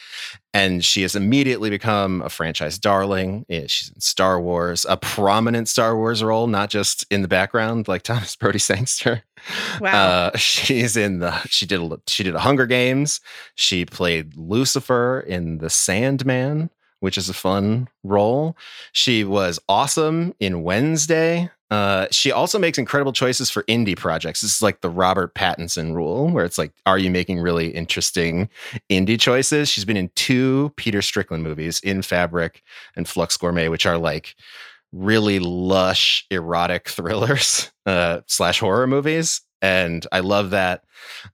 and 0.54 0.84
she 0.84 1.02
has 1.02 1.16
immediately 1.16 1.70
become 1.70 2.22
a 2.22 2.28
franchise 2.28 2.78
darling. 2.78 3.44
Yeah, 3.48 3.64
She's 3.66 3.90
in 3.90 4.00
Star 4.00 4.40
Wars, 4.40 4.86
a 4.88 4.96
prominent 4.96 5.68
Star 5.68 5.96
Wars 5.96 6.22
role, 6.22 6.46
not 6.46 6.70
just 6.70 7.04
in 7.10 7.22
the 7.22 7.28
background 7.28 7.88
like 7.88 8.02
Thomas 8.04 8.36
Brodie-Sangster. 8.36 9.22
Wow. 9.80 10.08
Uh, 10.08 10.36
she's 10.36 10.96
in 10.96 11.20
the 11.20 11.30
she 11.46 11.64
did 11.64 11.80
a, 11.80 12.00
she 12.08 12.24
did 12.24 12.34
a 12.34 12.40
Hunger 12.40 12.66
Games. 12.66 13.20
She 13.54 13.84
played 13.84 14.36
Lucifer 14.36 15.20
in 15.20 15.58
The 15.58 15.70
Sandman, 15.70 16.70
which 16.98 17.16
is 17.16 17.28
a 17.28 17.34
fun 17.34 17.88
role. 18.02 18.56
She 18.90 19.22
was 19.22 19.60
awesome 19.68 20.34
in 20.40 20.64
Wednesday. 20.64 21.50
Uh, 21.70 22.06
she 22.10 22.32
also 22.32 22.58
makes 22.58 22.78
incredible 22.78 23.12
choices 23.12 23.50
for 23.50 23.62
indie 23.64 23.96
projects. 23.96 24.40
This 24.40 24.56
is 24.56 24.62
like 24.62 24.80
the 24.80 24.90
Robert 24.90 25.34
Pattinson 25.34 25.94
rule, 25.94 26.28
where 26.30 26.44
it's 26.44 26.58
like, 26.58 26.72
are 26.86 26.98
you 26.98 27.10
making 27.10 27.40
really 27.40 27.68
interesting 27.68 28.48
indie 28.88 29.20
choices? 29.20 29.68
She's 29.68 29.84
been 29.84 29.96
in 29.96 30.10
two 30.14 30.72
Peter 30.76 31.02
Strickland 31.02 31.42
movies, 31.42 31.80
In 31.80 32.02
Fabric 32.02 32.62
and 32.96 33.06
Flux 33.06 33.36
Gourmet, 33.36 33.68
which 33.68 33.84
are 33.84 33.98
like 33.98 34.34
really 34.92 35.38
lush 35.38 36.26
erotic 36.30 36.88
thrillers 36.88 37.70
uh, 37.86 38.20
slash 38.26 38.60
horror 38.60 38.86
movies. 38.86 39.42
And 39.60 40.06
I 40.12 40.20
love 40.20 40.50
that. 40.50 40.84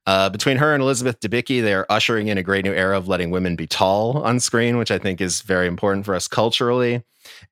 Uh, 0.05 0.29
between 0.29 0.57
her 0.57 0.73
and 0.73 0.81
Elizabeth 0.81 1.19
Debicki, 1.19 1.61
they 1.61 1.73
are 1.73 1.85
ushering 1.89 2.27
in 2.27 2.37
a 2.37 2.43
great 2.43 2.65
new 2.65 2.73
era 2.73 2.97
of 2.97 3.07
letting 3.07 3.29
women 3.31 3.55
be 3.55 3.67
tall 3.67 4.23
on 4.23 4.39
screen, 4.39 4.77
which 4.77 4.91
I 4.91 4.97
think 4.97 5.21
is 5.21 5.41
very 5.41 5.67
important 5.67 6.05
for 6.05 6.15
us 6.15 6.27
culturally. 6.27 7.03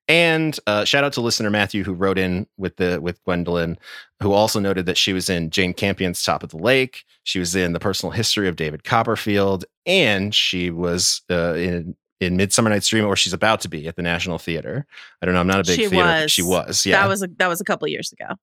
And 0.08 0.58
uh, 0.68 0.86
shout 0.86 1.04
out 1.04 1.14
to 1.14 1.22
listener 1.22 1.50
Matthew 1.50 1.84
who 1.84 1.94
wrote 1.94 2.18
in 2.18 2.48
with 2.58 2.78
the 2.78 3.00
with 3.02 3.24
Gwendoline, 3.24 3.78
who 4.22 4.32
also 4.32 4.60
noted 4.60 4.86
that 4.86 4.98
she 4.98 5.14
was 5.14 5.30
in 5.30 5.50
Jane 5.50 5.74
Campion's 5.74 6.22
Top 6.22 6.44
of 6.44 6.50
the 6.50 6.58
Lake. 6.58 7.04
She 7.24 7.40
was 7.40 7.56
in 7.56 7.74
the 7.74 7.80
Personal 7.80 8.12
History 8.12 8.48
of 8.48 8.56
David 8.56 8.84
Copperfield, 8.84 9.66
and 9.86 10.34
she 10.34 10.70
was 10.70 11.22
uh, 11.30 11.54
in 11.54 11.96
in 12.20 12.38
Midsummer 12.38 12.70
Night's 12.70 12.88
Dream, 12.88 13.06
or 13.06 13.16
she's 13.16 13.34
about 13.34 13.62
to 13.62 13.70
be 13.70 13.88
at 13.88 13.96
the 13.96 14.02
National 14.02 14.38
Theater. 14.38 14.86
I 15.22 15.26
don't 15.26 15.34
know. 15.34 15.42
I'm 15.42 15.48
not 15.48 15.60
a 15.62 15.64
big 15.64 15.76
She 15.80 15.88
theater. 15.88 16.06
was. 16.06 16.32
She 16.32 16.42
was. 16.44 16.86
Yeah. 16.86 17.02
That 17.02 17.10
was 17.10 17.24
a, 17.24 17.28
that 17.38 17.48
was 17.48 17.62
a 17.62 17.66
couple 17.66 17.88
years 17.88 18.12
ago. 18.12 18.36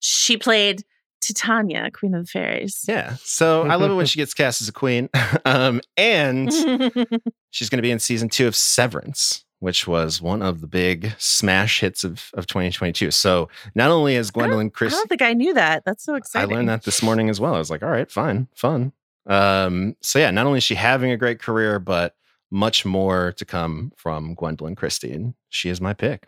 She 0.00 0.36
played 0.36 0.84
Titania, 1.20 1.90
Queen 1.90 2.14
of 2.14 2.24
the 2.24 2.30
Fairies. 2.30 2.84
yeah. 2.88 3.16
So 3.22 3.62
I 3.62 3.74
love 3.76 3.90
it 3.90 3.94
when 3.94 4.06
she 4.12 4.18
gets 4.18 4.34
cast 4.34 4.62
as 4.62 4.68
a 4.68 4.72
queen. 4.72 5.08
um, 5.44 5.80
and 5.96 6.52
she's 7.50 7.68
going 7.68 7.78
to 7.78 7.82
be 7.82 7.90
in 7.90 7.98
season 7.98 8.28
two 8.28 8.46
of 8.46 8.54
Severance, 8.56 9.44
which 9.60 9.86
was 9.86 10.22
one 10.22 10.42
of 10.42 10.60
the 10.60 10.66
big 10.66 11.12
smash 11.18 11.80
hits 11.80 12.04
of, 12.04 12.30
of 12.34 12.46
2022. 12.46 13.10
So 13.10 13.48
not 13.74 13.90
only 13.90 14.14
is 14.14 14.30
Gwendoline 14.30 14.72
Christie. 14.72 14.94
I 14.94 14.98
don't 14.98 15.08
think 15.08 15.22
I 15.22 15.32
knew 15.34 15.54
that. 15.54 15.84
That's 15.84 16.04
so 16.04 16.14
exciting. 16.14 16.50
I 16.50 16.54
learned 16.54 16.68
that 16.68 16.84
this 16.84 17.02
morning 17.02 17.28
as 17.28 17.40
well. 17.40 17.54
I 17.54 17.58
was 17.58 17.70
like, 17.70 17.82
all 17.82 17.90
right, 17.90 18.10
fine, 18.10 18.48
fun. 18.54 18.92
Um, 19.26 19.96
so 20.00 20.18
yeah, 20.18 20.30
not 20.30 20.46
only 20.46 20.58
is 20.58 20.64
she 20.64 20.74
having 20.76 21.10
a 21.10 21.16
great 21.16 21.38
career, 21.40 21.78
but 21.78 22.14
much 22.50 22.86
more 22.86 23.32
to 23.32 23.44
come 23.44 23.92
from 23.96 24.34
Gwendoline 24.34 24.76
Christie. 24.76 25.12
And 25.12 25.34
she 25.50 25.68
is 25.68 25.80
my 25.80 25.92
pick. 25.92 26.26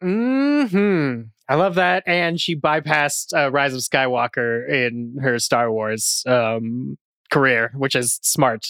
hmm 0.00 1.22
I 1.50 1.56
love 1.56 1.74
that, 1.74 2.04
and 2.06 2.40
she 2.40 2.54
bypassed 2.54 3.36
uh, 3.36 3.50
Rise 3.50 3.74
of 3.74 3.80
Skywalker 3.80 4.68
in 4.68 5.16
her 5.20 5.40
Star 5.40 5.72
Wars 5.72 6.22
um, 6.28 6.96
career, 7.28 7.72
which 7.74 7.96
is 7.96 8.20
smart. 8.22 8.68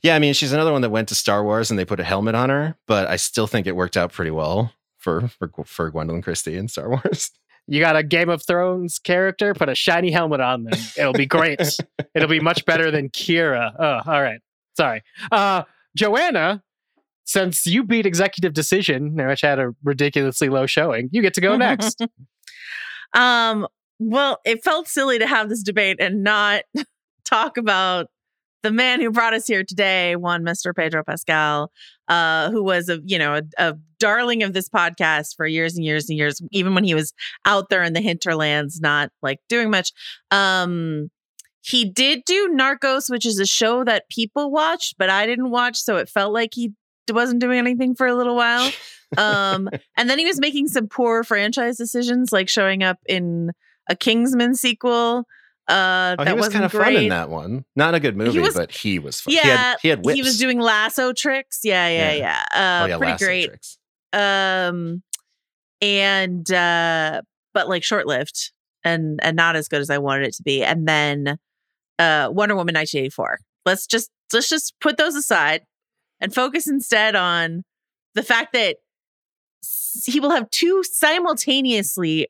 Yeah, 0.00 0.14
I 0.14 0.20
mean, 0.20 0.32
she's 0.32 0.52
another 0.52 0.70
one 0.70 0.82
that 0.82 0.90
went 0.90 1.08
to 1.08 1.16
Star 1.16 1.42
Wars 1.42 1.68
and 1.68 1.76
they 1.76 1.84
put 1.84 1.98
a 1.98 2.04
helmet 2.04 2.36
on 2.36 2.48
her, 2.48 2.76
but 2.86 3.08
I 3.08 3.16
still 3.16 3.48
think 3.48 3.66
it 3.66 3.74
worked 3.74 3.96
out 3.96 4.12
pretty 4.12 4.30
well 4.30 4.72
for 4.98 5.26
for, 5.26 5.50
for 5.64 5.90
Gwendoline 5.90 6.22
Christie 6.22 6.56
in 6.56 6.68
Star 6.68 6.88
Wars. 6.90 7.32
You 7.66 7.80
got 7.80 7.96
a 7.96 8.04
Game 8.04 8.28
of 8.28 8.46
Thrones 8.46 9.00
character, 9.00 9.52
put 9.52 9.68
a 9.68 9.74
shiny 9.74 10.12
helmet 10.12 10.40
on 10.40 10.62
them. 10.62 10.78
It'll 10.96 11.12
be 11.12 11.26
great. 11.26 11.60
It'll 12.14 12.28
be 12.28 12.38
much 12.38 12.64
better 12.66 12.92
than 12.92 13.08
Kira. 13.08 13.72
Oh, 13.76 14.00
all 14.06 14.22
right. 14.22 14.40
Sorry. 14.76 15.02
Uh, 15.32 15.64
Joanna, 15.96 16.62
since 17.30 17.64
you 17.64 17.84
beat 17.84 18.06
Executive 18.06 18.52
Decision, 18.52 19.14
which 19.14 19.42
had 19.42 19.60
a 19.60 19.70
ridiculously 19.84 20.48
low 20.48 20.66
showing, 20.66 21.08
you 21.12 21.22
get 21.22 21.32
to 21.34 21.40
go 21.40 21.56
next. 21.56 22.04
um, 23.12 23.68
well, 24.00 24.38
it 24.44 24.64
felt 24.64 24.88
silly 24.88 25.20
to 25.20 25.28
have 25.28 25.48
this 25.48 25.62
debate 25.62 25.98
and 26.00 26.24
not 26.24 26.64
talk 27.24 27.56
about 27.56 28.08
the 28.64 28.72
man 28.72 29.00
who 29.00 29.12
brought 29.12 29.32
us 29.32 29.46
here 29.46 29.62
today, 29.62 30.16
one 30.16 30.42
Mr. 30.42 30.74
Pedro 30.74 31.04
Pascal, 31.04 31.70
uh, 32.08 32.50
who 32.50 32.64
was 32.64 32.88
a 32.88 32.98
you 33.04 33.16
know 33.16 33.36
a, 33.36 33.42
a 33.58 33.74
darling 34.00 34.42
of 34.42 34.52
this 34.52 34.68
podcast 34.68 35.36
for 35.36 35.46
years 35.46 35.76
and 35.76 35.84
years 35.84 36.08
and 36.08 36.18
years, 36.18 36.42
even 36.50 36.74
when 36.74 36.82
he 36.82 36.94
was 36.94 37.12
out 37.46 37.70
there 37.70 37.84
in 37.84 37.92
the 37.92 38.00
hinterlands, 38.00 38.80
not 38.80 39.10
like 39.22 39.38
doing 39.48 39.70
much. 39.70 39.92
Um, 40.32 41.10
he 41.62 41.84
did 41.84 42.22
do 42.26 42.52
Narcos, 42.58 43.08
which 43.08 43.24
is 43.24 43.38
a 43.38 43.46
show 43.46 43.84
that 43.84 44.08
people 44.10 44.50
watched, 44.50 44.96
but 44.98 45.10
I 45.10 45.26
didn't 45.26 45.50
watch, 45.50 45.76
so 45.76 45.96
it 45.96 46.08
felt 46.08 46.32
like 46.32 46.50
he 46.54 46.72
wasn't 47.12 47.40
doing 47.40 47.58
anything 47.58 47.94
for 47.94 48.06
a 48.06 48.14
little 48.14 48.36
while. 48.36 48.70
Um, 49.18 49.68
and 49.96 50.08
then 50.08 50.20
he 50.20 50.24
was 50.24 50.38
making 50.38 50.68
some 50.68 50.86
poor 50.86 51.24
franchise 51.24 51.76
decisions, 51.76 52.30
like 52.30 52.48
showing 52.48 52.84
up 52.84 52.98
in 53.08 53.50
a 53.88 53.96
Kingsman 53.96 54.54
sequel. 54.54 55.24
Uh, 55.66 56.14
Oh, 56.16 56.24
that 56.24 56.28
he 56.28 56.34
was 56.34 56.48
kind 56.48 56.64
of 56.64 56.70
great. 56.70 56.84
fun 56.84 56.94
in 56.94 57.08
that 57.08 57.28
one. 57.28 57.64
Not 57.74 57.96
a 57.96 57.98
good 57.98 58.16
movie, 58.16 58.38
was- 58.38 58.54
but 58.54 58.70
he 58.70 59.00
was 59.00 59.20
fun. 59.20 59.34
Yeah, 59.34 59.42
he 59.42 59.48
had, 59.50 59.76
he 59.82 59.88
had 59.88 60.04
whips. 60.04 60.14
He 60.14 60.22
was 60.22 60.38
doing 60.38 60.60
lasso 60.60 61.12
tricks. 61.12 61.58
Yeah, 61.64 61.88
yeah, 61.88 62.12
yeah. 62.12 62.44
Uh, 62.54 62.84
oh, 62.84 62.86
yeah, 62.86 62.98
pretty 62.98 63.24
great. 63.24 63.46
tricks. 63.48 63.78
Um, 64.12 65.02
and 65.82 66.48
uh, 66.52 67.22
but 67.52 67.68
like 67.68 67.82
short 67.82 68.06
lived 68.06 68.52
and 68.84 69.18
and 69.24 69.36
not 69.36 69.56
as 69.56 69.66
good 69.66 69.80
as 69.80 69.90
I 69.90 69.98
wanted 69.98 70.28
it 70.28 70.34
to 70.34 70.44
be. 70.44 70.62
And 70.62 70.86
then 70.86 71.36
uh, 71.98 72.28
Wonder 72.30 72.54
Woman 72.54 72.74
1984. 72.74 73.40
Let's 73.66 73.88
just 73.88 74.08
let's 74.32 74.48
just 74.48 74.74
put 74.80 74.98
those 74.98 75.16
aside. 75.16 75.62
And 76.20 76.34
focus 76.34 76.66
instead 76.68 77.14
on 77.14 77.64
the 78.14 78.22
fact 78.22 78.52
that 78.52 78.76
he 80.04 80.20
will 80.20 80.30
have 80.30 80.50
two 80.50 80.82
simultaneously 80.84 82.28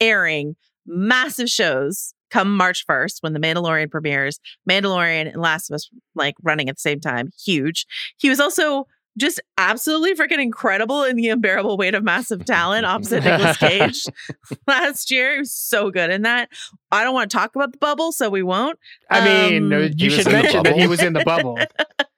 airing 0.00 0.56
massive 0.86 1.48
shows 1.48 2.14
come 2.30 2.56
March 2.56 2.86
1st 2.86 3.16
when 3.22 3.32
The 3.32 3.40
Mandalorian 3.40 3.90
premieres. 3.90 4.40
Mandalorian 4.68 5.32
and 5.32 5.40
Last 5.42 5.70
of 5.70 5.74
Us 5.74 5.90
like 6.14 6.34
running 6.42 6.68
at 6.68 6.76
the 6.76 6.80
same 6.80 7.00
time. 7.00 7.30
Huge. 7.44 7.86
He 8.18 8.28
was 8.28 8.40
also 8.40 8.86
just 9.18 9.40
absolutely 9.58 10.14
freaking 10.14 10.40
incredible 10.40 11.02
in 11.02 11.16
the 11.16 11.28
unbearable 11.28 11.76
weight 11.76 11.94
of 11.94 12.04
massive 12.04 12.44
talent 12.44 12.86
opposite 12.86 13.24
Nicolas 13.24 13.56
Cage 13.56 14.04
last 14.68 15.10
year. 15.10 15.34
He 15.34 15.38
was 15.40 15.52
so 15.52 15.90
good 15.90 16.10
in 16.10 16.22
that. 16.22 16.48
I 16.92 17.02
don't 17.02 17.14
want 17.14 17.30
to 17.30 17.36
talk 17.36 17.54
about 17.56 17.72
the 17.72 17.78
bubble, 17.78 18.12
so 18.12 18.30
we 18.30 18.42
won't. 18.42 18.78
I 19.10 19.24
mean, 19.24 19.72
Um, 19.72 19.90
you 19.96 20.10
should 20.10 20.26
mention 20.30 20.62
that 20.62 20.76
he 20.76 20.86
was 20.86 21.02
in 21.02 21.12
the 21.12 21.24
bubble. 21.24 21.58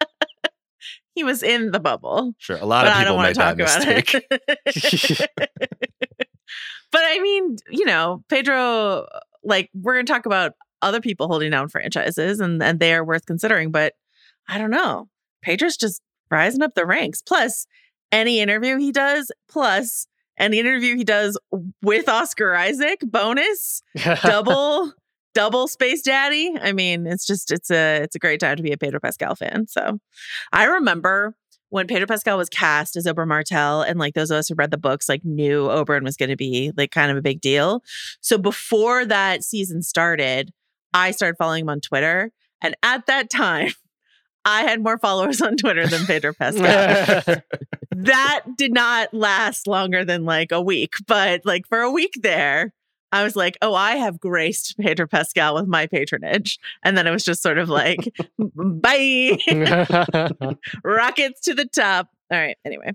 He 1.14 1.24
was 1.24 1.42
in 1.42 1.70
the 1.70 1.80
bubble. 1.80 2.32
Sure. 2.38 2.56
A 2.56 2.64
lot 2.64 2.86
of 2.86 2.94
people 2.94 3.18
made 3.18 3.36
that 3.36 3.56
talk 3.56 3.58
about 3.58 3.86
mistake. 3.86 4.26
it. 5.10 5.30
but 6.92 7.00
I 7.04 7.18
mean, 7.20 7.56
you 7.70 7.84
know, 7.84 8.24
Pedro, 8.28 9.06
like 9.44 9.70
we're 9.74 9.94
gonna 9.94 10.04
talk 10.04 10.26
about 10.26 10.52
other 10.80 11.00
people 11.00 11.28
holding 11.28 11.50
down 11.50 11.68
franchises 11.68 12.40
and 12.40 12.62
and 12.62 12.80
they 12.80 12.94
are 12.94 13.04
worth 13.04 13.26
considering. 13.26 13.70
But 13.70 13.94
I 14.48 14.58
don't 14.58 14.70
know. 14.70 15.08
Pedro's 15.42 15.76
just 15.76 16.00
rising 16.30 16.62
up 16.62 16.74
the 16.74 16.86
ranks. 16.86 17.20
Plus, 17.22 17.66
any 18.10 18.40
interview 18.40 18.78
he 18.78 18.92
does, 18.92 19.30
plus 19.48 20.06
any 20.38 20.58
interview 20.58 20.96
he 20.96 21.04
does 21.04 21.38
with 21.82 22.08
Oscar 22.08 22.54
Isaac, 22.54 23.00
bonus, 23.02 23.82
double 24.22 24.92
double 25.34 25.68
space 25.68 26.02
daddy. 26.02 26.54
I 26.60 26.72
mean 26.72 27.06
it's 27.06 27.26
just 27.26 27.50
it's 27.50 27.70
a 27.70 28.02
it's 28.02 28.16
a 28.16 28.18
great 28.18 28.40
time 28.40 28.56
to 28.56 28.62
be 28.62 28.72
a 28.72 28.78
pedro 28.78 29.00
pascal 29.00 29.34
fan. 29.34 29.66
So 29.68 29.98
i 30.52 30.64
remember 30.64 31.34
when 31.70 31.86
pedro 31.86 32.06
pascal 32.06 32.38
was 32.38 32.48
cast 32.48 32.96
as 32.96 33.06
oberyn 33.06 33.28
martell 33.28 33.82
and 33.82 33.98
like 33.98 34.14
those 34.14 34.30
of 34.30 34.36
us 34.36 34.48
who 34.48 34.54
read 34.54 34.70
the 34.70 34.78
books 34.78 35.08
like 35.08 35.24
knew 35.24 35.68
oberyn 35.68 36.02
was 36.02 36.16
going 36.16 36.28
to 36.30 36.36
be 36.36 36.72
like 36.76 36.90
kind 36.90 37.10
of 37.10 37.16
a 37.16 37.22
big 37.22 37.40
deal. 37.40 37.82
So 38.20 38.38
before 38.38 39.04
that 39.06 39.44
season 39.44 39.82
started 39.82 40.52
i 40.94 41.10
started 41.10 41.36
following 41.36 41.62
him 41.62 41.70
on 41.70 41.80
twitter. 41.80 42.32
And 42.60 42.76
at 42.82 43.06
that 43.06 43.30
time 43.30 43.72
I 44.44 44.62
had 44.62 44.82
more 44.82 44.98
followers 44.98 45.40
on 45.40 45.56
Twitter 45.56 45.86
than 45.86 46.04
Pedro 46.04 46.32
Pascal. 46.38 46.64
that 47.92 48.40
did 48.56 48.72
not 48.72 49.14
last 49.14 49.66
longer 49.66 50.04
than 50.04 50.24
like 50.24 50.52
a 50.52 50.60
week, 50.60 50.94
but 51.06 51.42
like 51.44 51.66
for 51.68 51.80
a 51.80 51.90
week 51.90 52.14
there, 52.22 52.72
I 53.12 53.22
was 53.22 53.36
like, 53.36 53.58
oh, 53.62 53.74
I 53.74 53.96
have 53.96 54.18
graced 54.18 54.76
Pedro 54.78 55.06
Pascal 55.06 55.54
with 55.54 55.66
my 55.66 55.86
patronage. 55.86 56.58
And 56.82 56.96
then 56.96 57.06
it 57.06 57.10
was 57.10 57.24
just 57.24 57.42
sort 57.42 57.58
of 57.58 57.68
like, 57.68 58.08
bye, 58.38 59.38
rockets 60.84 61.42
to 61.42 61.54
the 61.54 61.66
top. 61.66 62.08
All 62.30 62.38
right. 62.38 62.56
Anyway. 62.64 62.92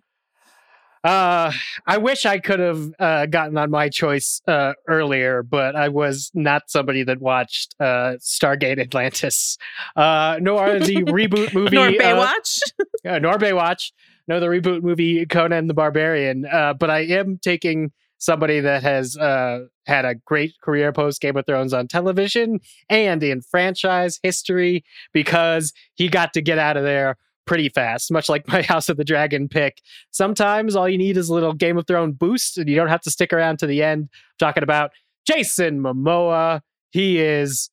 Uh, 1.03 1.51
I 1.85 1.99
wish 1.99 2.25
I 2.25 2.39
could 2.39 2.59
have 2.59 2.91
uh, 2.99 3.25
gotten 3.27 3.57
on 3.57 3.69
my 3.69 3.87
choice 3.87 4.41
uh, 4.47 4.73
earlier, 4.89 5.43
but 5.43 5.75
I 5.75 5.87
was 5.89 6.31
not 6.33 6.63
somebody 6.67 7.03
that 7.03 7.21
watched 7.21 7.75
uh, 7.79 8.15
Stargate 8.19 8.79
Atlantis, 8.79 9.57
uh, 9.95 10.37
nor 10.41 10.79
the 10.79 11.03
reboot 11.03 11.53
movie, 11.53 11.75
Nor 11.75 11.87
uh, 11.87 11.91
Baywatch. 11.91 12.59
uh, 13.05 13.19
nor 13.19 13.37
Baywatch, 13.37 13.91
no 14.27 14.39
the 14.41 14.47
reboot 14.47 14.81
movie 14.81 15.25
Conan 15.27 15.67
the 15.67 15.73
Barbarian. 15.73 16.45
Uh, 16.45 16.73
but 16.73 16.89
I 16.89 17.01
am 17.01 17.37
taking 17.41 17.91
somebody 18.17 18.59
that 18.59 18.83
has 18.83 19.17
uh, 19.17 19.65
had 19.85 20.05
a 20.05 20.15
great 20.15 20.53
career 20.61 20.91
post 20.91 21.21
Game 21.21 21.37
of 21.37 21.45
Thrones 21.45 21.73
on 21.73 21.87
television 21.87 22.59
and 22.89 23.21
in 23.23 23.41
franchise 23.41 24.19
history 24.23 24.83
because 25.13 25.73
he 25.95 26.07
got 26.07 26.33
to 26.33 26.41
get 26.41 26.57
out 26.57 26.77
of 26.77 26.83
there 26.83 27.17
pretty 27.45 27.69
fast, 27.69 28.11
much 28.11 28.29
like 28.29 28.47
my 28.49 28.61
House 28.61 28.89
of 28.89 28.97
the 28.97 29.03
Dragon 29.03 29.47
pick. 29.47 29.81
Sometimes 30.11 30.75
all 30.75 30.87
you 30.87 30.97
need 30.97 31.17
is 31.17 31.29
a 31.29 31.33
little 31.33 31.53
Game 31.53 31.77
of 31.77 31.87
Thrones 31.87 32.15
boost, 32.17 32.57
and 32.57 32.69
you 32.69 32.75
don't 32.75 32.89
have 32.89 33.01
to 33.01 33.11
stick 33.11 33.33
around 33.33 33.57
to 33.59 33.67
the 33.67 33.81
end. 33.81 34.09
I'm 34.11 34.37
talking 34.37 34.63
about 34.63 34.91
Jason 35.25 35.79
Momoa. 35.79 36.61
He 36.91 37.19
is 37.19 37.69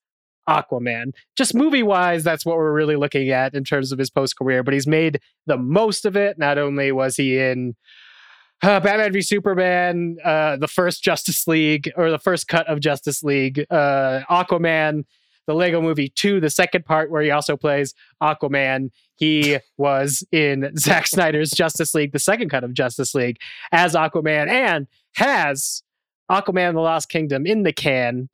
Aquaman. 0.49 1.13
Just 1.37 1.55
movie 1.55 1.83
wise, 1.83 2.25
that's 2.25 2.45
what 2.45 2.57
we're 2.57 2.73
really 2.73 2.97
looking 2.97 3.31
at 3.31 3.55
in 3.55 3.65
terms 3.65 3.93
of 3.93 3.99
his 3.99 4.11
post 4.11 4.37
career, 4.37 4.63
but 4.63 4.75
he's 4.75 4.87
made 4.87 5.21
the 5.47 5.57
most 5.57 6.05
of 6.05 6.17
it. 6.17 6.39
Not 6.39 6.59
only 6.59 6.93
was 6.93 7.17
he 7.17 7.39
in 7.39 7.75
uh, 8.65 8.81
Batman 8.81 9.13
v 9.13 9.21
Superman, 9.21 10.17
uh, 10.25 10.57
the 10.57 10.69
first 10.69 11.03
Justice 11.03 11.47
League, 11.47 11.93
or 11.97 12.11
the 12.11 12.19
first 12.19 12.49
cut 12.49 12.67
of 12.67 12.81
Justice 12.81 13.23
League, 13.23 13.67
uh, 13.71 14.21
Aquaman, 14.31 15.05
the 15.47 15.55
Lego 15.55 15.83
movie 15.83 16.09
2, 16.09 16.41
the 16.41 16.49
second 16.49 16.87
part 16.87 17.11
where 17.11 17.23
he 17.23 17.31
also 17.31 17.57
plays 17.57 17.95
Aquaman. 18.23 18.91
He 19.17 19.59
was 19.77 20.27
in 20.33 20.73
Zack 20.79 21.07
Snyder's 21.07 21.51
Justice 21.51 21.95
League, 21.95 22.13
the 22.13 22.19
second 22.19 22.49
cut 22.49 22.65
of 22.65 22.73
Justice 22.73 23.15
League, 23.15 23.37
as 23.71 23.95
Aquaman, 23.95 24.49
and 24.49 24.87
has 25.17 25.83
Aquaman 26.31 26.73
the 26.73 26.81
Lost 26.81 27.11
Kingdom 27.11 27.47
in 27.47 27.65
the 27.65 27.73
can, 27.73 28.31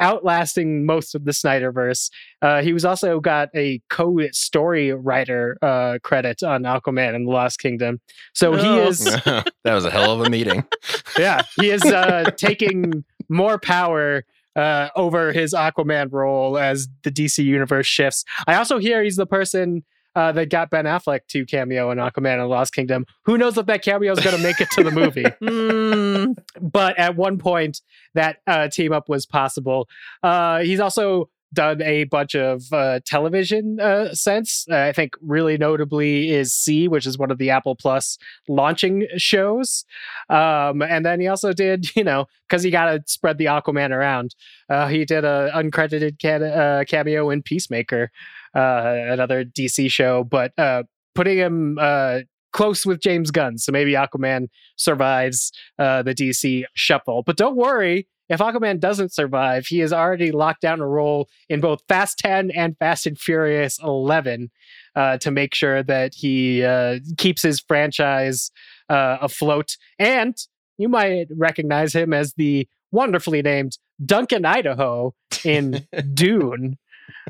outlasting 0.00 0.84
most 0.86 1.14
of 1.14 1.24
the 1.24 1.32
Snyderverse. 1.32 2.10
Uh, 2.42 2.62
he 2.62 2.72
was 2.72 2.84
also 2.84 3.20
got 3.20 3.48
a 3.54 3.80
co-story 3.90 4.92
writer 4.92 5.56
uh, 5.62 5.98
credit 6.02 6.42
on 6.42 6.62
Aquaman 6.62 7.14
and 7.14 7.26
the 7.26 7.30
Lost 7.30 7.58
Kingdom. 7.60 8.00
So 8.34 8.54
he 8.56 8.66
Oh. 8.66 8.88
is 8.88 8.98
that 9.24 9.44
was 9.64 9.84
a 9.84 9.90
hell 9.90 10.12
of 10.12 10.20
a 10.26 10.30
meeting. 10.30 10.64
yeah, 11.18 11.42
he 11.56 11.70
is 11.70 11.84
uh, 11.84 12.30
taking 12.36 13.04
more 13.28 13.58
power 13.58 14.24
uh, 14.54 14.88
over 14.96 15.32
his 15.32 15.52
Aquaman 15.52 16.12
role 16.12 16.56
as 16.58 16.88
the 17.02 17.10
DC 17.10 17.44
universe 17.44 17.86
shifts. 17.86 18.24
I 18.46 18.54
also 18.54 18.78
hear 18.78 19.02
he's 19.02 19.16
the 19.16 19.26
person 19.26 19.84
uh, 20.16 20.32
that 20.32 20.48
got 20.48 20.70
Ben 20.70 20.86
Affleck 20.86 21.20
to 21.28 21.44
cameo 21.46 21.90
in 21.90 21.98
Aquaman 21.98 22.32
and 22.32 22.40
the 22.40 22.46
Lost 22.46 22.74
Kingdom. 22.74 23.04
Who 23.26 23.36
knows 23.38 23.56
if 23.58 23.66
that 23.66 23.82
cameo 23.82 24.12
is 24.12 24.18
going 24.18 24.34
to 24.34 24.42
make 24.42 24.60
it 24.60 24.70
to 24.72 24.82
the 24.82 24.90
movie? 24.90 25.26
Mm, 25.46 26.36
but 26.60 26.98
at 26.98 27.16
one 27.16 27.38
point, 27.38 27.80
that 28.14 28.38
uh, 28.46 28.68
team 28.68 28.92
up 28.92 29.08
was 29.08 29.26
possible. 29.26 29.88
Uh, 30.22 30.60
he's 30.60 30.80
also 30.80 31.28
done 31.52 31.80
a 31.82 32.04
bunch 32.04 32.34
of 32.34 32.62
uh, 32.72 33.00
television 33.04 33.78
uh, 33.80 34.14
sense. 34.14 34.66
Uh, 34.70 34.76
I 34.76 34.92
think 34.92 35.14
really 35.20 35.56
notably 35.56 36.30
is 36.30 36.52
See, 36.52 36.88
which 36.88 37.06
is 37.06 37.18
one 37.18 37.30
of 37.30 37.38
the 37.38 37.50
Apple 37.50 37.76
Plus 37.76 38.18
launching 38.48 39.06
shows. 39.16 39.84
Um, 40.28 40.82
and 40.82 41.04
then 41.04 41.20
he 41.20 41.28
also 41.28 41.52
did, 41.52 41.88
you 41.96 42.04
know, 42.04 42.26
because 42.48 42.62
he 42.62 42.70
got 42.70 42.86
to 42.86 43.02
spread 43.06 43.38
the 43.38 43.46
Aquaman 43.46 43.90
around. 43.90 44.34
Uh, 44.68 44.88
he 44.88 45.04
did 45.04 45.24
an 45.24 45.50
uncredited 45.50 46.20
ca- 46.20 46.44
uh, 46.44 46.84
cameo 46.84 47.30
in 47.30 47.42
Peacemaker, 47.42 48.10
another 48.58 49.44
DC 49.44 49.90
show, 49.90 50.24
but 50.24 50.52
uh, 50.58 50.84
putting 51.14 51.38
him 51.38 51.78
uh, 51.80 52.20
close 52.52 52.86
with 52.86 53.00
James 53.00 53.30
Gunn. 53.30 53.58
So 53.58 53.72
maybe 53.72 53.92
Aquaman 53.92 54.48
survives 54.76 55.52
uh, 55.78 56.02
the 56.02 56.14
DC 56.14 56.64
shuffle. 56.74 57.22
But 57.22 57.36
don't 57.36 57.56
worry, 57.56 58.08
if 58.28 58.40
Aquaman 58.40 58.80
doesn't 58.80 59.12
survive, 59.12 59.66
he 59.66 59.78
has 59.80 59.92
already 59.92 60.32
locked 60.32 60.62
down 60.62 60.80
a 60.80 60.86
role 60.86 61.28
in 61.48 61.60
both 61.60 61.82
Fast 61.88 62.18
10 62.18 62.50
and 62.50 62.76
Fast 62.78 63.06
and 63.06 63.18
Furious 63.18 63.78
11 63.82 64.50
uh, 64.94 65.18
to 65.18 65.30
make 65.30 65.54
sure 65.54 65.82
that 65.82 66.14
he 66.14 66.64
uh, 66.64 66.98
keeps 67.18 67.42
his 67.42 67.60
franchise 67.60 68.50
uh, 68.88 69.18
afloat. 69.20 69.76
And 69.98 70.36
you 70.78 70.88
might 70.88 71.28
recognize 71.36 71.94
him 71.94 72.12
as 72.12 72.34
the 72.34 72.68
wonderfully 72.90 73.42
named 73.42 73.78
Duncan 74.04 74.44
Idaho 74.44 75.14
in 75.44 75.86
Dune, 76.14 76.78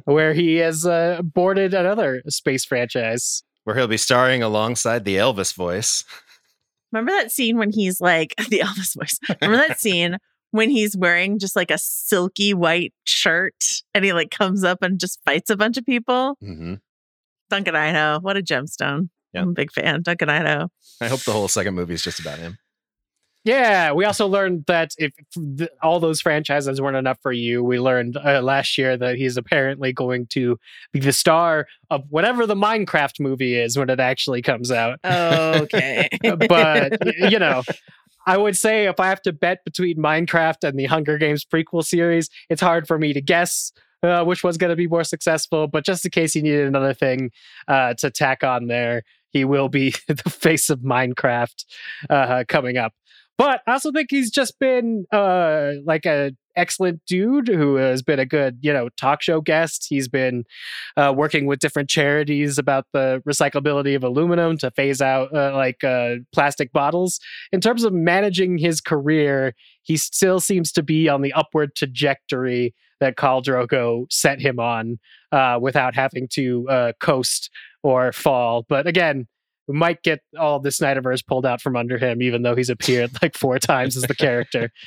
where 0.05 0.33
he 0.35 0.57
has 0.57 0.87
uh, 0.87 1.20
boarded 1.22 1.74
another 1.74 2.22
space 2.29 2.64
franchise. 2.64 3.43
Where 3.64 3.77
he'll 3.77 3.89
be 3.89 3.97
starring 3.97 4.43
alongside 4.43 5.05
the 5.05 5.16
Elvis 5.16 5.55
voice. 5.55 6.05
remember 6.93 7.12
that 7.12 7.33
scene 7.33 7.57
when 7.59 7.70
he's 7.70 8.01
like 8.01 8.35
the 8.49 8.61
Elvis 8.61 8.95
voice? 8.97 9.18
Remember 9.41 9.66
that 9.66 9.81
scene 9.81 10.18
when 10.53 10.70
he's 10.70 10.97
wearing 10.97 11.39
just 11.39 11.57
like 11.57 11.70
a 11.70 11.79
silky 11.79 12.55
white 12.55 12.95
shirt 13.05 13.83
and 13.93 14.05
he 14.05 14.12
like 14.12 14.31
comes 14.31 14.62
up 14.64 14.83
and 14.83 15.01
just 15.01 15.20
fights 15.24 15.51
a 15.51 15.57
bunch 15.57 15.77
of 15.77 15.85
people? 15.85 16.37
hmm 16.41 16.74
Duncan 17.51 17.77
Idaho, 17.77 18.18
what 18.20 18.37
a 18.37 18.43
gemstone. 18.43 19.09
Yeah. 19.33 19.43
I'm 19.43 19.51
a 19.51 19.53
big 19.53 19.70
fan. 19.70 20.03
Duncan 20.03 20.29
Idaho. 20.29 20.68
I 21.01 21.09
hope 21.09 21.20
the 21.20 21.33
whole 21.33 21.47
second 21.49 21.74
movie 21.74 21.95
is 21.95 22.03
just 22.03 22.18
about 22.18 22.39
him. 22.39 22.59
Yeah, 23.47 23.93
we 23.93 24.05
also 24.05 24.27
learned 24.27 24.65
that 24.67 24.91
if 24.99 25.13
th- 25.33 25.71
all 25.81 26.01
those 26.01 26.21
franchises 26.21 26.81
weren't 26.81 26.97
enough 26.97 27.19
for 27.23 27.31
you, 27.31 27.63
we 27.63 27.79
learned 27.79 28.17
uh, 28.17 28.43
last 28.43 28.77
year 28.77 28.97
that 28.97 29.15
he's 29.15 29.37
apparently 29.37 29.93
going 29.93 30.27
to 30.31 30.59
be 30.93 30.99
the 30.99 31.13
star 31.13 31.69
of 31.89 32.03
whatever 32.11 32.45
the 32.45 32.57
Minecraft 32.57 33.21
movie 33.21 33.55
is 33.55 33.79
when 33.79 33.89
it 33.89 34.01
actually 34.01 34.43
comes 34.43 34.73
out. 34.73 34.99
Okay. 35.05 36.09
but 36.49 36.99
you 37.31 37.39
know, 37.39 37.63
I 38.27 38.37
would 38.37 38.57
say 38.57 38.87
if 38.87 38.99
I 38.99 39.07
have 39.07 39.23
to 39.23 39.33
bet 39.33 39.65
between 39.65 39.97
Minecraft 39.97 40.69
and 40.69 40.77
the 40.77 40.87
Hunger 40.87 41.17
Games 41.17 41.45
prequel 41.45 41.85
series, 41.85 42.29
it's 42.51 42.61
hard 42.61 42.89
for 42.89 42.99
me 42.99 43.13
to 43.13 43.21
guess 43.21 43.71
uh, 44.03 44.25
which 44.25 44.43
one's 44.43 44.57
going 44.57 44.71
to 44.71 44.77
be 44.77 44.89
more 44.89 45.05
successful. 45.05 45.69
But 45.69 45.85
just 45.85 46.05
in 46.05 46.11
case 46.11 46.35
you 46.35 46.43
needed 46.43 46.67
another 46.67 46.95
thing 46.95 47.31
uh, 47.69 47.95
to 47.99 48.11
tack 48.11 48.43
on 48.43 48.67
there, 48.67 49.05
he 49.31 49.45
will 49.45 49.69
be 49.69 49.95
the 50.09 50.31
face 50.31 50.69
of 50.69 50.81
Minecraft 50.81 51.65
uh, 52.11 52.43
coming 52.49 52.77
up. 52.77 52.93
But 53.39 53.61
I 53.66 53.72
also 53.72 53.93
think 53.93 54.09
he's 54.11 54.30
just 54.30 54.59
been 54.59 55.05
uh, 55.12 55.72
like 55.84 56.07
a 56.07 56.32
excellent 56.57 57.03
dude 57.07 57.49
who 57.49 57.74
has 57.76 58.03
been 58.03 58.18
a 58.18 58.24
good, 58.24 58.59
you 58.62 58.72
know, 58.72 58.89
talk 58.99 59.22
show 59.22 59.41
guest. 59.41 59.87
He's 59.89 60.09
been 60.09 60.45
uh, 60.97 61.12
working 61.14 61.47
with 61.47 61.59
different 61.59 61.91
charities 61.91 62.59
about 62.59 62.87
the 62.93 63.22
recyclability 63.28 63.95
of 63.95 64.03
aluminum 64.03 64.57
to 64.59 64.70
phase 64.70 65.03
out 65.03 65.34
uh, 65.34 65.55
like 65.55 65.84
uh, 65.84 66.14
plastic 66.32 66.72
bottles. 66.72 67.20
In 67.53 67.61
terms 67.61 67.84
of 67.84 67.93
managing 67.93 68.59
his 68.59 68.80
career, 68.80 69.55
he 69.82 69.97
still 69.97 70.41
seems 70.41 70.72
to 70.72 70.82
be 70.82 71.09
on 71.09 71.22
the 71.22 71.32
upward 71.34 71.74
trajectory 71.76 72.74
that 73.01 73.16
Khal 73.16 73.45
Drogo 73.45 74.11
set 74.11 74.41
him 74.41 74.59
on 74.59 74.99
uh, 75.30 75.59
without 75.61 75.95
having 75.95 76.26
to 76.32 76.66
uh, 76.70 76.93
coast 77.01 77.51
or 77.82 78.12
fall. 78.12 78.64
But 78.68 78.87
again, 78.87 79.26
we 79.67 79.77
might 79.77 80.03
get 80.03 80.21
all 80.39 80.61
the 80.61 80.69
Snyderverse 80.71 81.27
pulled 81.27 81.47
out 81.47 81.61
from 81.61 81.77
under 81.77 81.99
him, 81.99 82.23
even 82.23 82.43
though 82.43 82.55
he's 82.55 82.71
appeared 82.71 83.11
like 83.23 83.37
four 83.37 83.59
times 83.59 83.97
as 83.97 84.05
the 84.05 84.14
character. 84.14 84.71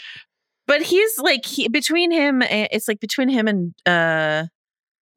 But 0.67 0.83
he's 0.83 1.17
like 1.17 1.47
he, 1.47 1.67
between 1.67 2.11
him, 2.11 2.43
eh, 2.43 2.67
it's 2.71 2.87
like 2.87 2.99
between 2.99 3.27
him 3.27 3.47
and 3.47 3.73
uh 3.87 4.45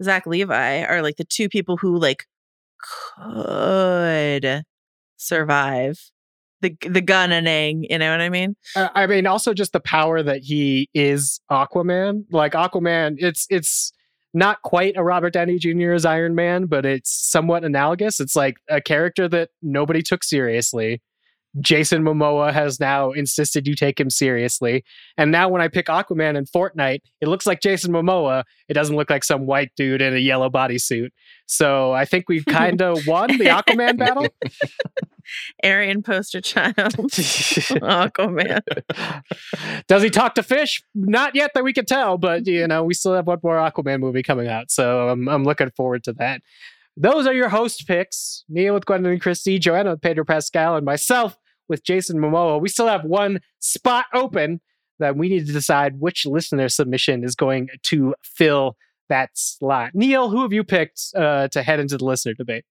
Zach 0.03 0.27
Levi 0.27 0.83
are 0.85 1.03
like 1.03 1.17
the 1.17 1.27
two 1.27 1.51
people 1.51 1.77
who 1.77 1.99
like 1.99 2.25
could 3.19 4.65
survive 5.19 6.11
the 6.63 6.75
the 6.89 7.03
gunning. 7.03 7.85
You 7.91 7.99
know 7.99 8.11
what 8.11 8.23
I 8.23 8.31
mean? 8.31 8.57
Uh, 8.75 8.89
I 8.95 9.07
mean, 9.07 9.27
also 9.27 9.53
just 9.53 9.75
the 9.75 9.81
power 9.81 10.23
that 10.23 10.39
he 10.39 10.89
is 10.95 11.41
Aquaman. 11.51 12.25
Like 12.31 12.53
Aquaman, 12.53 13.17
it's 13.19 13.47
it's 13.51 13.93
not 14.35 14.63
quite 14.63 14.97
a 14.97 15.05
Robert 15.05 15.33
Downey 15.33 15.59
Jr. 15.59 15.93
as 15.93 16.05
Iron 16.05 16.35
Man, 16.35 16.67
but 16.67 16.87
it's 16.87 17.11
somewhat 17.11 17.65
analogous. 17.65 18.21
It's 18.21 18.37
like 18.37 18.57
a 18.69 18.81
character 18.81 19.29
that 19.29 19.51
nobody 19.61 20.03
took 20.03 20.25
seriously. 20.25 21.03
Jason 21.61 22.03
Momoa 22.03 22.53
has 22.53 22.81
now 22.81 23.11
insisted 23.11 23.67
you 23.67 23.75
take 23.75 24.01
him 24.01 24.09
seriously. 24.09 24.85
And 25.19 25.31
now 25.31 25.49
when 25.49 25.61
I 25.61 25.69
pick 25.69 25.87
Aquaman 25.87 26.37
in 26.37 26.47
Fortnite, 26.47 27.01
it 27.21 27.29
looks 27.29 27.47
like 27.47 27.61
Jason 27.61 27.93
Momoa. 27.93 28.45
It 28.69 28.75
doesn't 28.75 28.97
look 28.97 29.11
like 29.11 29.23
some 29.23 29.45
white 29.45 29.71
dude 29.77 30.01
in 30.01 30.15
a 30.15 30.19
yellow 30.19 30.49
bodysuit. 30.49 31.11
So 31.47 31.93
I 31.93 32.05
think 32.07 32.29
we've 32.29 32.47
kind 32.49 32.81
of 32.81 33.07
won 33.07 33.37
the 33.37 33.47
Aquaman 33.47 33.99
battle. 33.99 34.29
Aryan 35.65 36.03
poster 36.03 36.41
child. 36.41 36.75
Aquaman. 36.77 38.63
Does 39.87 40.03
he 40.03 40.11
talk 40.11 40.35
to 40.37 40.43
fish? 40.43 40.83
Not 40.95 41.35
yet 41.35 41.53
that 41.55 41.65
we 41.65 41.73
can 41.73 41.85
tell, 41.85 42.17
but 42.19 42.47
you 42.47 42.67
know, 42.67 42.83
we 42.83 42.95
still 42.95 43.15
have 43.15 43.27
one 43.27 43.39
more 43.43 43.57
Aquaman 43.57 44.01
movie 44.01 44.23
coming 44.23 44.49
out. 44.49 44.71
So 44.71 45.11
I'm, 45.11 45.29
I'm 45.29 45.45
looking 45.45 45.71
forward 45.71 46.05
to 46.05 46.15
that. 46.15 46.41
Those 46.97 47.27
are 47.27 47.33
your 47.33 47.49
host 47.49 47.87
picks. 47.87 48.45
Neil 48.49 48.75
with 48.75 48.85
Gwendoline 48.85 49.21
Christie, 49.21 49.59
Joanna 49.59 49.93
with 49.93 50.03
Pedro 50.03 50.25
Pascal, 50.25 50.77
and 50.77 50.85
myself 50.85 51.37
with 51.73 51.83
Jason 51.83 52.19
Momoa. 52.19 52.61
We 52.61 52.69
still 52.69 52.87
have 52.87 53.03
one 53.03 53.41
spot 53.59 54.05
open 54.13 54.61
that 54.99 55.17
we 55.17 55.31
need 55.31 55.47
to 55.47 55.53
decide 55.53 55.99
which 55.99 56.27
listener 56.27 56.69
submission 56.69 57.25
is 57.25 57.35
going 57.35 57.71
to 57.85 58.15
fill 58.23 58.77
that 59.09 59.31
slot. 59.33 59.93
Neil, 59.95 60.29
who 60.29 60.43
have 60.43 60.53
you 60.53 60.63
picked 60.63 61.01
uh, 61.17 61.49
to 61.49 61.63
head 61.63 61.81
into 61.81 61.97
the 61.97 62.05
listener 62.05 62.35
debate? 62.35 62.67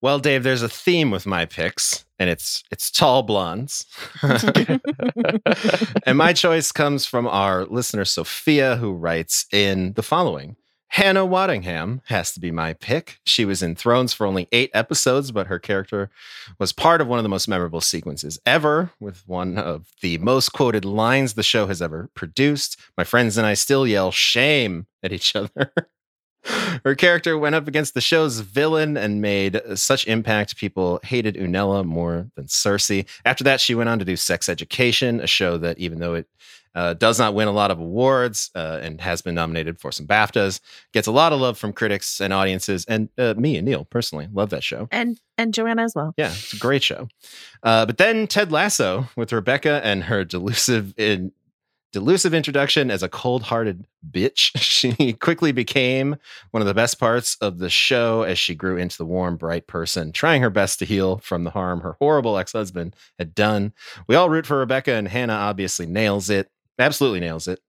Well, 0.00 0.18
Dave, 0.18 0.42
there's 0.42 0.62
a 0.62 0.68
theme 0.70 1.10
with 1.10 1.26
my 1.26 1.44
picks, 1.44 2.06
and 2.18 2.30
it's 2.30 2.64
it's 2.70 2.90
tall 2.90 3.22
blondes. 3.22 3.84
and 4.22 6.18
my 6.18 6.32
choice 6.32 6.72
comes 6.72 7.04
from 7.04 7.26
our 7.26 7.66
listener 7.66 8.04
Sophia, 8.04 8.76
who 8.76 8.92
writes 8.92 9.46
in 9.52 9.92
the 9.94 10.02
following. 10.02 10.56
Hannah 10.88 11.26
Waddingham 11.26 12.00
has 12.06 12.32
to 12.32 12.40
be 12.40 12.50
my 12.50 12.72
pick. 12.72 13.18
She 13.24 13.44
was 13.44 13.62
in 13.62 13.74
Thrones 13.74 14.12
for 14.12 14.26
only 14.26 14.48
eight 14.52 14.70
episodes, 14.72 15.30
but 15.30 15.46
her 15.48 15.58
character 15.58 16.10
was 16.58 16.72
part 16.72 17.00
of 17.00 17.06
one 17.06 17.18
of 17.18 17.22
the 17.22 17.28
most 17.28 17.48
memorable 17.48 17.80
sequences 17.80 18.38
ever, 18.46 18.90
with 19.00 19.26
one 19.26 19.58
of 19.58 19.88
the 20.00 20.18
most 20.18 20.50
quoted 20.50 20.84
lines 20.84 21.34
the 21.34 21.42
show 21.42 21.66
has 21.66 21.82
ever 21.82 22.08
produced. 22.14 22.78
My 22.96 23.04
friends 23.04 23.36
and 23.36 23.46
I 23.46 23.54
still 23.54 23.86
yell 23.86 24.10
shame 24.10 24.86
at 25.02 25.12
each 25.12 25.36
other. 25.36 25.72
her 26.84 26.94
character 26.94 27.36
went 27.36 27.54
up 27.54 27.66
against 27.66 27.94
the 27.94 28.00
show's 28.00 28.40
villain 28.40 28.96
and 28.96 29.20
made 29.20 29.60
such 29.74 30.06
impact 30.06 30.56
people 30.56 31.00
hated 31.02 31.34
Unella 31.34 31.84
more 31.84 32.30
than 32.36 32.46
Cersei. 32.46 33.06
After 33.24 33.44
that, 33.44 33.60
she 33.60 33.74
went 33.74 33.88
on 33.88 33.98
to 33.98 34.04
do 34.04 34.16
Sex 34.16 34.48
Education, 34.48 35.20
a 35.20 35.26
show 35.26 35.58
that, 35.58 35.78
even 35.78 35.98
though 35.98 36.14
it 36.14 36.28
uh, 36.76 36.94
does 36.94 37.18
not 37.18 37.34
win 37.34 37.48
a 37.48 37.52
lot 37.52 37.70
of 37.70 37.80
awards 37.80 38.50
uh, 38.54 38.78
and 38.82 39.00
has 39.00 39.22
been 39.22 39.34
nominated 39.34 39.80
for 39.80 39.90
some 39.90 40.06
BAFTAs, 40.06 40.60
gets 40.92 41.08
a 41.08 41.12
lot 41.12 41.32
of 41.32 41.40
love 41.40 41.58
from 41.58 41.72
critics 41.72 42.20
and 42.20 42.32
audiences, 42.32 42.84
and 42.84 43.08
uh, 43.18 43.34
me 43.36 43.56
and 43.56 43.66
Neil 43.66 43.86
personally 43.86 44.28
love 44.32 44.50
that 44.50 44.62
show. 44.62 44.86
And 44.92 45.18
and 45.38 45.52
Joanna 45.52 45.82
as 45.82 45.94
well. 45.96 46.14
Yeah, 46.16 46.30
it's 46.30 46.52
a 46.52 46.58
great 46.58 46.82
show. 46.82 47.08
Uh, 47.62 47.86
but 47.86 47.98
then 47.98 48.26
Ted 48.26 48.52
Lasso 48.52 49.08
with 49.16 49.32
Rebecca 49.32 49.80
and 49.82 50.04
her 50.04 50.24
delusive 50.24 50.94
in 50.98 51.32
delusive 51.92 52.34
introduction 52.34 52.90
as 52.90 53.02
a 53.02 53.08
cold-hearted 53.08 53.86
bitch. 54.10 54.50
She 54.76 55.14
quickly 55.14 55.52
became 55.52 56.16
one 56.50 56.60
of 56.60 56.66
the 56.66 56.74
best 56.74 57.00
parts 57.00 57.38
of 57.40 57.56
the 57.58 57.70
show 57.70 58.22
as 58.22 58.38
she 58.38 58.54
grew 58.54 58.76
into 58.76 58.98
the 58.98 59.06
warm, 59.06 59.36
bright 59.36 59.66
person, 59.66 60.12
trying 60.12 60.42
her 60.42 60.50
best 60.50 60.78
to 60.80 60.84
heal 60.84 61.16
from 61.18 61.44
the 61.44 61.50
harm 61.50 61.80
her 61.80 61.96
horrible 61.98 62.36
ex-husband 62.36 62.94
had 63.18 63.34
done. 63.34 63.72
We 64.06 64.14
all 64.14 64.28
root 64.28 64.44
for 64.44 64.58
Rebecca, 64.58 64.92
and 64.92 65.08
Hannah 65.08 65.32
obviously 65.32 65.86
nails 65.86 66.28
it. 66.28 66.50
Absolutely 66.78 67.20
nails 67.20 67.48
it 67.48 67.60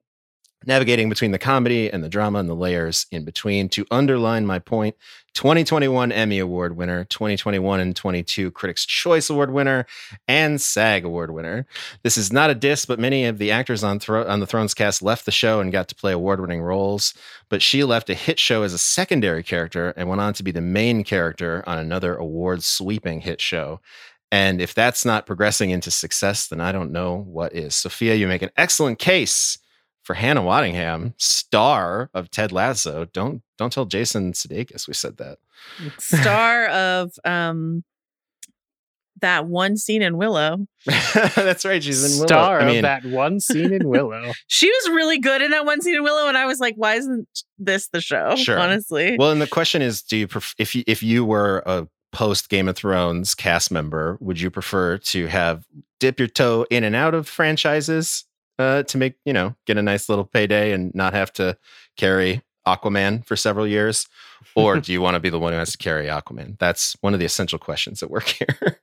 navigating 0.66 1.08
between 1.08 1.32
the 1.32 1.40
comedy 1.40 1.90
and 1.92 2.04
the 2.04 2.10
drama 2.10 2.40
and 2.40 2.50
the 2.50 2.56
layers 2.56 3.06
in 3.12 3.24
between. 3.24 3.70
To 3.70 3.86
underline 3.92 4.46
my 4.46 4.60
point, 4.60 4.96
2021 5.34 6.12
Emmy 6.12 6.40
Award 6.40 6.76
winner, 6.76 7.06
2021 7.06 7.80
and 7.80 7.96
22 7.96 8.52
Critics' 8.52 8.86
Choice 8.86 9.30
Award 9.30 9.52
winner, 9.52 9.86
and 10.28 10.60
SAG 10.60 11.06
Award 11.06 11.32
winner. 11.32 11.68
This 12.04 12.18
is 12.18 12.34
not 12.34 12.50
a 12.50 12.56
diss, 12.56 12.86
but 12.86 13.00
many 13.00 13.26
of 13.26 13.38
the 13.38 13.52
actors 13.52 13.84
on, 13.84 14.00
Thro- 14.00 14.28
on 14.28 14.40
the 14.40 14.48
Thrones 14.48 14.74
cast 14.74 15.02
left 15.02 15.26
the 15.26 15.32
show 15.32 15.60
and 15.60 15.72
got 15.72 15.88
to 15.90 15.96
play 15.96 16.12
award 16.12 16.42
winning 16.42 16.62
roles. 16.62 17.14
But 17.50 17.62
she 17.62 17.84
left 17.84 18.10
a 18.10 18.16
hit 18.16 18.40
show 18.40 18.64
as 18.64 18.74
a 18.74 18.80
secondary 18.80 19.44
character 19.44 19.94
and 19.96 20.10
went 20.10 20.22
on 20.22 20.34
to 20.34 20.44
be 20.44 20.52
the 20.52 20.62
main 20.62 21.04
character 21.04 21.64
on 21.68 21.78
another 21.78 22.16
award 22.16 22.64
sweeping 22.64 23.22
hit 23.22 23.40
show. 23.40 23.80
And 24.32 24.60
if 24.62 24.74
that's 24.74 25.06
not 25.06 25.26
progressing 25.26 25.70
into 25.70 25.90
success, 25.90 26.48
then 26.48 26.60
I 26.60 26.72
don't 26.72 26.92
know 26.92 27.24
what 27.28 27.56
is. 27.56 27.76
Sophia, 27.76 28.16
you 28.16 28.28
make 28.28 28.42
an 28.42 28.52
excellent 28.58 29.00
case 29.00 29.58
for 30.04 30.14
Hannah 30.14 30.42
Waddingham, 30.42 31.14
star 31.18 32.10
of 32.14 32.32
Ted 32.32 32.52
Lasso. 32.52 33.06
Don't 33.12 33.42
don't 33.58 33.74
tell 33.74 33.86
Jason 33.86 34.34
Sudeikis 34.34 34.88
we 34.88 34.94
said 34.94 35.18
that. 35.18 35.38
Star 36.00 36.68
of 36.68 37.12
um 37.26 37.84
that 39.22 39.48
one 39.48 39.78
scene 39.78 40.02
in 40.02 40.18
Willow. 40.18 40.66
That's 41.36 41.66
right. 41.66 41.84
She's 41.84 42.06
in 42.06 42.12
Willow. 42.20 42.28
Star 42.28 42.62
I 42.62 42.66
mean, 42.66 42.78
of 42.78 42.82
that 42.84 43.06
one 43.06 43.40
scene 43.40 43.74
in 43.74 43.88
Willow. 43.88 44.32
She 44.48 44.70
was 44.70 44.90
really 44.90 45.20
good 45.20 45.42
in 45.42 45.52
that 45.52 45.66
one 45.66 45.82
scene 45.82 45.96
in 45.96 46.04
Willow, 46.04 46.28
and 46.28 46.38
I 46.38 46.46
was 46.46 46.60
like, 46.60 46.76
why 46.78 46.96
isn't 46.96 47.28
this 47.58 47.90
the 47.90 48.00
show? 48.00 48.36
Sure. 48.36 48.60
Honestly. 48.60 49.18
Well, 49.18 49.32
and 49.32 49.42
the 49.42 49.48
question 49.48 49.82
is, 49.82 50.02
do 50.02 50.18
you 50.18 50.28
pref- 50.28 50.56
if 50.58 50.74
you 50.74 50.84
if 50.88 51.04
you 51.04 51.26
were 51.26 51.64
a 51.66 51.88
post 52.18 52.50
Game 52.50 52.68
of 52.68 52.76
Thrones 52.76 53.36
cast 53.36 53.70
member, 53.70 54.18
would 54.20 54.42
you 54.42 54.50
prefer 54.50 54.98
to 54.98 55.28
have 55.28 55.68
dip 56.00 56.18
your 56.18 56.28
toe 56.28 56.66
in 56.72 56.84
and 56.84 56.96
out 56.96 57.14
of 57.14 57.28
franchises 57.28 58.26
uh, 58.58 58.82
to 58.84 58.98
make 58.98 59.14
you 59.24 59.34
know 59.34 59.56
get 59.68 59.78
a 59.78 59.84
nice 59.84 60.10
little 60.10 60.26
payday 60.26 60.72
and 60.72 60.94
not 60.96 61.14
have 61.14 61.32
to 61.34 61.56
carry 61.96 62.42
Aquaman 62.66 63.24
for 63.24 63.36
several 63.36 63.68
years, 63.68 64.08
or 64.56 64.80
do 64.82 64.92
you 64.92 65.00
want 65.00 65.14
to 65.14 65.20
be 65.20 65.30
the 65.30 65.38
one 65.38 65.54
who 65.54 65.60
has 65.60 65.74
to 65.74 65.78
carry 65.78 66.08
Aquaman? 66.08 66.58
That's 66.58 66.98
one 67.02 67.14
of 67.14 67.20
the 67.20 67.26
essential 67.28 67.60
questions 67.60 68.02
at 68.02 68.10
work 68.10 68.28
here. 68.40 68.82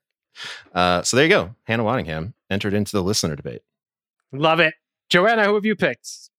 Uh, 0.73 1.03
so 1.03 1.17
there 1.17 1.27
you 1.27 1.31
go. 1.31 1.57
Hannah 1.65 1.83
Waddingham 1.83 2.35
entered 2.51 2.73
into 2.73 2.93
the 2.93 3.03
listener 3.03 3.35
debate. 3.35 3.63
Love 4.33 4.61
it. 4.61 4.75
Joanna, 5.11 5.47
who 5.47 5.57
have 5.57 5.65
you 5.65 5.75
picked? 5.75 6.31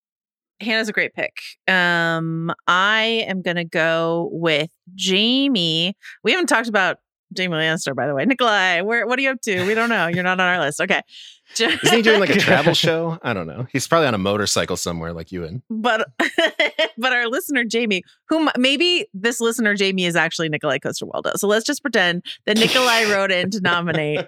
Hannah's 0.59 0.89
a 0.89 0.93
great 0.93 1.13
pick. 1.13 1.33
Um, 1.67 2.51
I 2.67 3.25
am 3.27 3.41
gonna 3.41 3.65
go 3.65 4.29
with 4.31 4.69
Jamie. 4.95 5.95
We 6.23 6.31
haven't 6.31 6.47
talked 6.47 6.69
about 6.69 6.97
Jamie 7.33 7.55
Lannister, 7.55 7.95
by 7.95 8.07
the 8.07 8.15
way. 8.15 8.25
Nikolaj, 8.25 8.83
where 8.85 9.05
what 9.05 9.19
are 9.19 9.21
you 9.21 9.31
up 9.31 9.41
to? 9.41 9.65
We 9.65 9.73
don't 9.73 9.89
know. 9.89 10.07
You're 10.07 10.23
not 10.23 10.39
on 10.39 10.47
our 10.47 10.59
list. 10.59 10.79
Okay. 10.79 11.01
Isn't 11.59 11.79
he 11.93 12.01
doing 12.01 12.19
like 12.19 12.29
a 12.29 12.39
travel 12.39 12.73
show? 12.75 13.19
I 13.21 13.33
don't 13.33 13.47
know. 13.47 13.67
He's 13.71 13.87
probably 13.87 14.07
on 14.07 14.13
a 14.13 14.19
motorcycle 14.19 14.77
somewhere 14.77 15.13
like 15.13 15.31
you 15.31 15.43
and 15.43 15.61
but 15.69 16.07
but 16.97 17.13
our 17.13 17.27
listener 17.27 17.63
Jamie, 17.63 18.03
whom 18.29 18.49
maybe 18.57 19.07
this 19.13 19.39
listener 19.39 19.75
Jamie 19.75 20.05
is 20.05 20.15
actually 20.15 20.49
Nikolaj 20.49 20.81
Coster-Waldau. 20.81 21.37
So 21.37 21.47
let's 21.47 21.65
just 21.65 21.81
pretend 21.81 22.25
that 22.45 22.57
Nikolaj 22.57 23.13
wrote 23.13 23.31
in 23.31 23.51
to 23.51 23.61
nominate. 23.61 24.27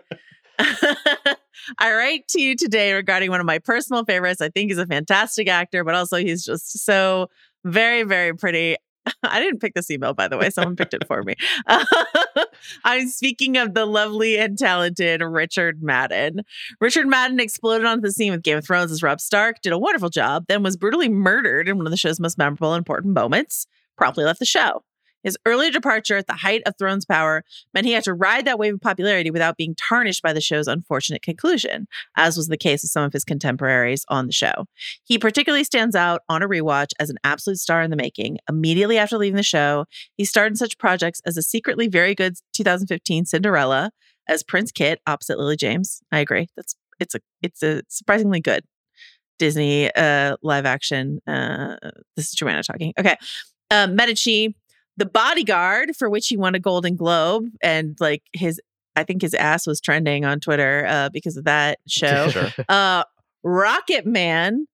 I 1.79 1.93
write 1.93 2.27
to 2.29 2.41
you 2.41 2.55
today 2.55 2.93
regarding 2.93 3.29
one 3.29 3.39
of 3.39 3.45
my 3.45 3.59
personal 3.59 4.05
favorites. 4.05 4.41
I 4.41 4.49
think 4.49 4.71
he's 4.71 4.77
a 4.77 4.87
fantastic 4.87 5.47
actor, 5.47 5.83
but 5.83 5.95
also 5.95 6.17
he's 6.17 6.43
just 6.43 6.83
so 6.85 7.29
very, 7.63 8.03
very 8.03 8.35
pretty. 8.35 8.77
I 9.23 9.39
didn't 9.39 9.59
pick 9.59 9.73
this 9.73 9.91
email, 9.91 10.13
by 10.13 10.27
the 10.27 10.37
way. 10.37 10.49
Someone 10.49 10.75
picked 10.75 10.93
it 10.93 11.05
for 11.07 11.23
me. 11.23 11.35
I'm 12.83 13.07
speaking 13.07 13.57
of 13.57 13.73
the 13.73 13.85
lovely 13.85 14.37
and 14.37 14.57
talented 14.57 15.21
Richard 15.21 15.81
Madden. 15.81 16.41
Richard 16.81 17.07
Madden 17.07 17.39
exploded 17.39 17.85
onto 17.85 18.01
the 18.01 18.11
scene 18.11 18.31
with 18.31 18.43
Game 18.43 18.57
of 18.57 18.65
Thrones 18.65 18.91
as 18.91 19.03
Robb 19.03 19.21
Stark, 19.21 19.61
did 19.61 19.73
a 19.73 19.79
wonderful 19.79 20.09
job, 20.09 20.45
then 20.47 20.63
was 20.63 20.77
brutally 20.77 21.09
murdered 21.09 21.69
in 21.69 21.77
one 21.77 21.87
of 21.87 21.91
the 21.91 21.97
show's 21.97 22.19
most 22.19 22.37
memorable 22.37 22.73
and 22.73 22.79
important 22.79 23.13
moments, 23.13 23.67
promptly 23.97 24.23
left 24.23 24.39
the 24.39 24.45
show. 24.45 24.83
His 25.27 25.37
early 25.45 25.69
departure 25.71 26.15
at 26.15 26.27
the 26.27 26.35
height 26.35 26.61
of 26.65 26.75
Thrones 26.77 27.05
power 27.05 27.43
meant 27.73 27.85
he 27.85 27.91
had 27.91 28.05
to 28.05 28.13
ride 28.13 28.45
that 28.45 28.57
wave 28.57 28.75
of 28.75 28.79
popularity 28.79 29.29
without 29.29 29.57
being 29.57 29.75
tarnished 29.75 30.23
by 30.23 30.31
the 30.31 30.39
show's 30.39 30.69
unfortunate 30.69 31.21
conclusion, 31.21 31.89
as 32.15 32.37
was 32.37 32.47
the 32.47 32.55
case 32.55 32.81
with 32.81 32.91
some 32.91 33.03
of 33.03 33.11
his 33.11 33.25
contemporaries 33.25 34.05
on 34.07 34.27
the 34.27 34.31
show. 34.31 34.67
He 35.03 35.17
particularly 35.17 35.65
stands 35.65 35.97
out 35.97 36.21
on 36.29 36.43
a 36.43 36.47
rewatch 36.47 36.91
as 36.97 37.09
an 37.09 37.17
absolute 37.25 37.57
star 37.57 37.81
in 37.81 37.89
the 37.89 37.97
making. 37.97 38.37
Immediately 38.47 38.97
after 38.97 39.17
leaving 39.17 39.35
the 39.35 39.43
show, 39.43 39.83
he 40.15 40.23
starred 40.23 40.53
in 40.53 40.55
such 40.55 40.77
projects 40.77 41.21
as 41.25 41.35
a 41.35 41.41
secretly 41.41 41.89
very 41.89 42.15
good 42.15 42.35
2015 42.53 43.25
Cinderella 43.25 43.91
as 44.29 44.43
Prince 44.43 44.71
Kit 44.71 45.01
opposite 45.07 45.37
Lily 45.37 45.57
James. 45.57 45.99
I 46.09 46.19
agree. 46.19 46.47
That's 46.55 46.77
it's 47.01 47.15
a 47.15 47.19
it's 47.41 47.61
a 47.61 47.81
surprisingly 47.89 48.39
good 48.39 48.63
Disney 49.39 49.93
uh 49.93 50.37
live 50.41 50.65
action. 50.65 51.19
Uh 51.27 51.75
this 52.15 52.27
is 52.27 52.31
Joanna 52.31 52.63
talking. 52.63 52.93
Okay. 52.97 53.17
Uh, 53.69 53.87
Medici, 53.87 54.55
The 54.97 55.05
Bodyguard, 55.05 55.95
for 55.95 56.09
which 56.09 56.27
he 56.27 56.37
won 56.37 56.55
a 56.55 56.59
Golden 56.59 56.95
Globe, 56.95 57.45
and 57.61 57.95
like 57.99 58.23
his 58.33 58.59
I 58.95 59.03
think 59.03 59.21
his 59.21 59.35
ass 59.35 59.67
was 59.67 59.79
trending 59.79 60.25
on 60.25 60.39
Twitter 60.39 60.85
uh, 60.87 61.09
because 61.09 61.37
of 61.37 61.45
that 61.45 61.79
show. 61.87 62.29
Sure. 62.29 62.49
Uh, 62.67 63.03
Rocket 63.43 64.05
Man, 64.05 64.65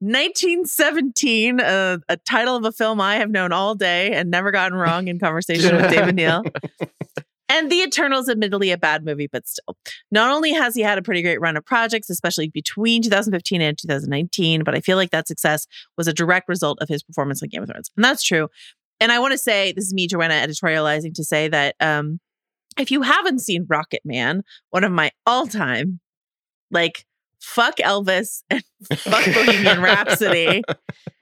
1917, 0.00 1.60
uh, 1.60 1.98
a 2.08 2.16
title 2.16 2.56
of 2.56 2.64
a 2.64 2.72
film 2.72 3.00
I 3.00 3.16
have 3.16 3.30
known 3.30 3.52
all 3.52 3.74
day 3.74 4.12
and 4.12 4.30
never 4.30 4.50
gotten 4.50 4.76
wrong 4.76 5.06
in 5.06 5.18
conversation 5.18 5.76
with 5.76 5.90
David 5.90 6.16
Neal. 6.16 6.42
And 7.52 7.70
The 7.70 7.82
Eternals, 7.82 8.30
admittedly 8.30 8.70
a 8.70 8.78
bad 8.78 9.04
movie, 9.04 9.26
but 9.26 9.46
still. 9.46 9.76
Not 10.10 10.30
only 10.30 10.52
has 10.52 10.74
he 10.74 10.80
had 10.80 10.96
a 10.96 11.02
pretty 11.02 11.20
great 11.20 11.38
run 11.38 11.54
of 11.54 11.66
projects, 11.66 12.08
especially 12.08 12.48
between 12.48 13.02
2015 13.02 13.60
and 13.60 13.76
2019, 13.76 14.64
but 14.64 14.74
I 14.74 14.80
feel 14.80 14.96
like 14.96 15.10
that 15.10 15.28
success 15.28 15.66
was 15.98 16.08
a 16.08 16.14
direct 16.14 16.48
result 16.48 16.78
of 16.80 16.88
his 16.88 17.02
performance 17.02 17.42
on 17.42 17.50
Game 17.50 17.62
of 17.62 17.68
Thrones. 17.68 17.90
And 17.94 18.02
that's 18.02 18.22
true. 18.22 18.48
And 19.02 19.10
I 19.10 19.18
want 19.18 19.32
to 19.32 19.38
say, 19.38 19.72
this 19.72 19.86
is 19.86 19.92
me, 19.92 20.06
Joanna, 20.06 20.34
editorializing 20.34 21.14
to 21.14 21.24
say 21.24 21.48
that 21.48 21.74
um, 21.80 22.20
if 22.78 22.92
you 22.92 23.02
haven't 23.02 23.40
seen 23.40 23.66
Rocket 23.68 24.02
Man, 24.04 24.44
one 24.70 24.84
of 24.84 24.92
my 24.92 25.10
all 25.26 25.48
time, 25.48 25.98
like, 26.70 27.04
fuck 27.40 27.78
Elvis 27.78 28.44
and 28.48 28.62
fuck 28.94 29.24
Bohemian 29.24 29.82
Rhapsody. 29.82 30.62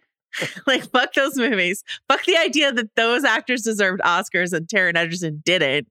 like, 0.66 0.90
fuck 0.90 1.14
those 1.14 1.38
movies. 1.38 1.82
Fuck 2.06 2.26
the 2.26 2.36
idea 2.36 2.70
that 2.70 2.94
those 2.96 3.24
actors 3.24 3.62
deserved 3.62 4.02
Oscars 4.02 4.52
and 4.52 4.68
Taron 4.68 4.96
Egerton 4.96 5.40
didn't. 5.42 5.88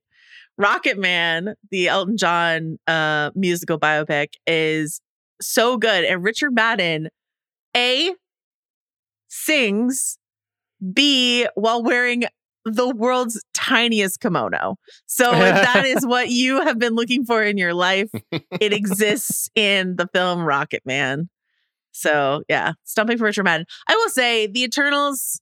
Rocket 0.56 0.96
Man, 0.96 1.56
the 1.72 1.88
Elton 1.88 2.16
John 2.16 2.78
uh, 2.86 3.32
musical 3.34 3.80
biopic, 3.80 4.34
is 4.46 5.00
so 5.42 5.76
good. 5.76 6.04
And 6.04 6.22
Richard 6.22 6.54
Madden, 6.54 7.08
A, 7.76 8.12
sings, 9.26 10.19
B, 10.92 11.46
while 11.54 11.82
wearing 11.82 12.24
the 12.64 12.88
world's 12.94 13.42
tiniest 13.54 14.20
kimono. 14.20 14.76
So 15.06 15.32
if 15.32 15.54
that 15.54 15.84
is 15.86 16.06
what 16.06 16.28
you 16.30 16.60
have 16.62 16.78
been 16.78 16.94
looking 16.94 17.24
for 17.24 17.42
in 17.42 17.56
your 17.56 17.74
life, 17.74 18.10
it 18.32 18.72
exists 18.72 19.48
in 19.54 19.96
the 19.96 20.08
film 20.12 20.44
Rocket 20.44 20.82
Man. 20.84 21.28
So 21.92 22.42
yeah, 22.48 22.72
stumping 22.84 23.18
for 23.18 23.24
Richard 23.24 23.44
Madden. 23.44 23.66
I 23.88 23.96
will 23.96 24.10
say 24.10 24.46
the 24.46 24.62
Eternals, 24.62 25.40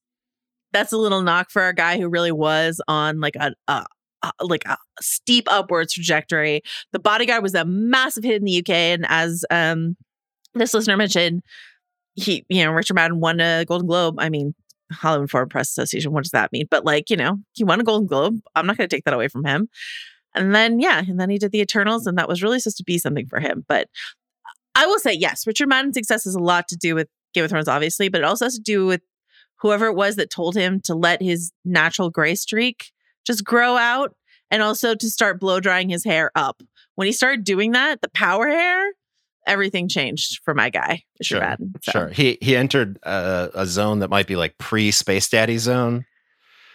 that's 0.73 0.93
a 0.93 0.99
little 0.99 1.23
knock 1.23 1.51
for 1.51 1.63
our 1.63 1.73
guy 1.73 1.99
who 1.99 2.09
really 2.09 2.33
was 2.33 2.81
on 2.89 3.21
like 3.21 3.37
a, 3.37 3.53
a 3.67 3.85
uh, 4.23 4.31
like 4.41 4.65
a 4.65 4.77
steep 5.01 5.47
upwards 5.49 5.93
trajectory. 5.93 6.63
The 6.93 6.99
Bodyguard 6.99 7.43
was 7.43 7.55
a 7.55 7.65
massive 7.65 8.25
hit 8.25 8.37
in 8.37 8.45
the 8.45 8.59
UK, 8.59 8.71
and 8.71 9.07
as 9.09 9.45
um 9.51 9.97
this 10.55 10.75
listener 10.75 10.97
mentioned, 10.97 11.43
he 12.15 12.45
you 12.49 12.65
know 12.65 12.73
Richard 12.73 12.95
Madden 12.95 13.21
won 13.21 13.41
a 13.41 13.65
Golden 13.65 13.87
Globe. 13.87 14.17
I 14.19 14.29
mean. 14.29 14.55
Hollywood 14.93 15.31
Foreign 15.31 15.49
Press 15.49 15.69
Association. 15.71 16.13
What 16.13 16.25
does 16.25 16.33
that 16.33 16.53
mean? 16.53 16.67
But 16.71 16.85
like, 16.85 17.11
you 17.11 17.17
know, 17.17 17.39
he 17.53 17.65
won 17.65 17.81
a 17.81 17.85
Golden 17.85 18.07
Globe. 18.07 18.41
I'm 18.55 18.67
not 18.67 18.77
going 18.77 18.89
to 18.89 18.95
take 18.95 19.05
that 19.05 19.15
away 19.15 19.29
from 19.29 19.45
him. 19.45 19.69
And 20.35 20.55
then, 20.55 20.79
yeah, 20.81 21.03
and 21.07 21.19
then 21.19 21.31
he 21.31 21.39
did 21.39 21.53
the 21.53 21.61
Eternals, 21.61 22.07
and 22.07 22.19
that 22.19 22.29
was 22.29 22.43
really 22.43 22.61
supposed 22.61 22.77
to 22.79 22.85
be 22.85 22.99
something 22.99 23.27
for 23.27 23.41
him. 23.41 23.65
But 23.67 23.89
I 24.75 24.87
will 24.87 24.99
say, 24.99 25.13
yes, 25.13 25.47
Richard 25.47 25.69
Madden's 25.69 25.97
success 25.97 26.25
has 26.25 26.35
a 26.35 26.41
lot 26.41 26.69
to 26.69 26.77
do 26.77 26.95
with 26.95 27.09
Game 27.35 27.45
of 27.45 27.51
Thrones, 27.51 27.69
obviously, 27.69 28.09
but 28.09 28.21
it 28.21 28.25
also 28.25 28.45
has 28.47 28.55
to 28.55 28.63
do 28.63 28.87
with 28.87 29.01
whoever 29.57 29.87
it 29.87 29.95
was 29.95 30.17
that 30.17 30.31
told 30.31 30.57
him 30.57 30.81
to 30.85 30.95
let 30.95 31.21
his 31.21 31.53
natural 31.65 32.11
gray 32.11 32.35
streak 32.35 32.93
just 33.27 33.45
grow 33.45 33.77
out 33.77 34.15
and 34.51 34.63
also 34.63 34.95
to 34.95 35.11
start 35.11 35.41
blow 35.41 35.61
drying 35.61 35.89
his 35.89 36.05
hair 36.05 36.31
up. 36.35 36.63
When 36.95 37.07
he 37.07 37.13
started 37.13 37.45
doing 37.45 37.73
that, 37.73 38.01
the 38.01 38.09
power 38.11 38.49
hair, 38.49 38.93
everything 39.49 39.89
changed 39.89 40.41
for 40.45 40.55
my 40.55 40.71
guy, 40.71 41.03
Sure, 41.23 41.41
Madden. 41.41 41.73
So, 41.83 41.93
Sure. 41.93 42.09
He 42.09 42.39
he 42.41 42.55
entered 42.57 42.99
a, 43.03 43.51
a 43.55 43.67
zone 43.67 43.99
that 44.01 44.11
might 44.11 44.27
be 44.27 44.37
like 44.37 44.57
pre 44.59 44.91
Space 44.91 45.29
Daddy 45.29 45.59
zone. 45.59 46.05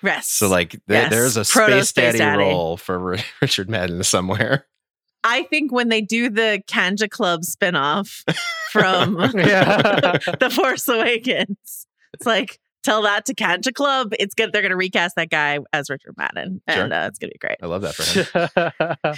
Yes. 0.03 0.27
So 0.27 0.49
like 0.49 0.71
th- 0.71 0.81
Yes. 0.89 1.09
there's 1.11 1.37
a 1.37 1.45
Proto 1.45 1.83
Space 1.85 1.93
Daddy, 1.93 2.17
Daddy. 2.17 2.39
role 2.43 2.75
for 2.77 3.13
R- 3.13 3.23
Richard 3.41 3.69
Madden 3.69 4.03
somewhere. 4.03 4.65
I 5.23 5.43
think 5.43 5.71
when 5.71 5.87
they 5.87 6.01
do 6.01 6.29
the 6.29 6.61
Kanjiklub 6.67 7.45
spinoff 7.49 8.23
from 8.71 9.13
The 9.33 10.51
Force 10.53 10.87
Awakens, 10.89 11.87
it's 12.13 12.25
like 12.25 12.59
tell 12.83 13.01
that 13.03 13.25
to 13.25 13.33
Kanjiklub. 13.33 14.13
It's 14.19 14.33
good. 14.33 14.51
They're 14.51 14.61
going 14.61 14.71
to 14.71 14.77
recast 14.77 15.15
that 15.15 15.29
guy 15.29 15.59
as 15.71 15.89
Richard 15.89 16.15
Madden, 16.17 16.61
and 16.67 16.93
uh, 16.93 17.05
it's 17.07 17.19
going 17.19 17.29
to 17.29 17.33
be 17.33 17.39
great. 17.39 17.57
I 17.61 17.65
love 17.65 17.81
that 17.81 17.95
for 17.95 19.09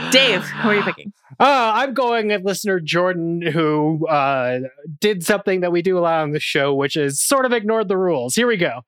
him. 0.00 0.10
Dave, 0.10 0.42
who 0.42 0.68
are 0.68 0.74
you 0.74 0.82
picking? 0.82 1.12
Uh, 1.40 1.72
I'm 1.74 1.94
going 1.94 2.28
with 2.28 2.44
listener 2.44 2.80
Jordan, 2.80 3.42
who 3.42 4.06
uh, 4.06 4.60
did 5.00 5.24
something 5.24 5.60
that 5.60 5.72
we 5.72 5.82
do 5.82 5.98
a 5.98 6.00
lot 6.00 6.20
on 6.20 6.32
the 6.32 6.40
show, 6.40 6.74
which 6.74 6.96
is 6.96 7.20
sort 7.20 7.44
of 7.44 7.52
ignored 7.52 7.88
the 7.88 7.96
rules. 7.96 8.34
Here 8.34 8.46
we 8.46 8.56
go. 8.56 8.82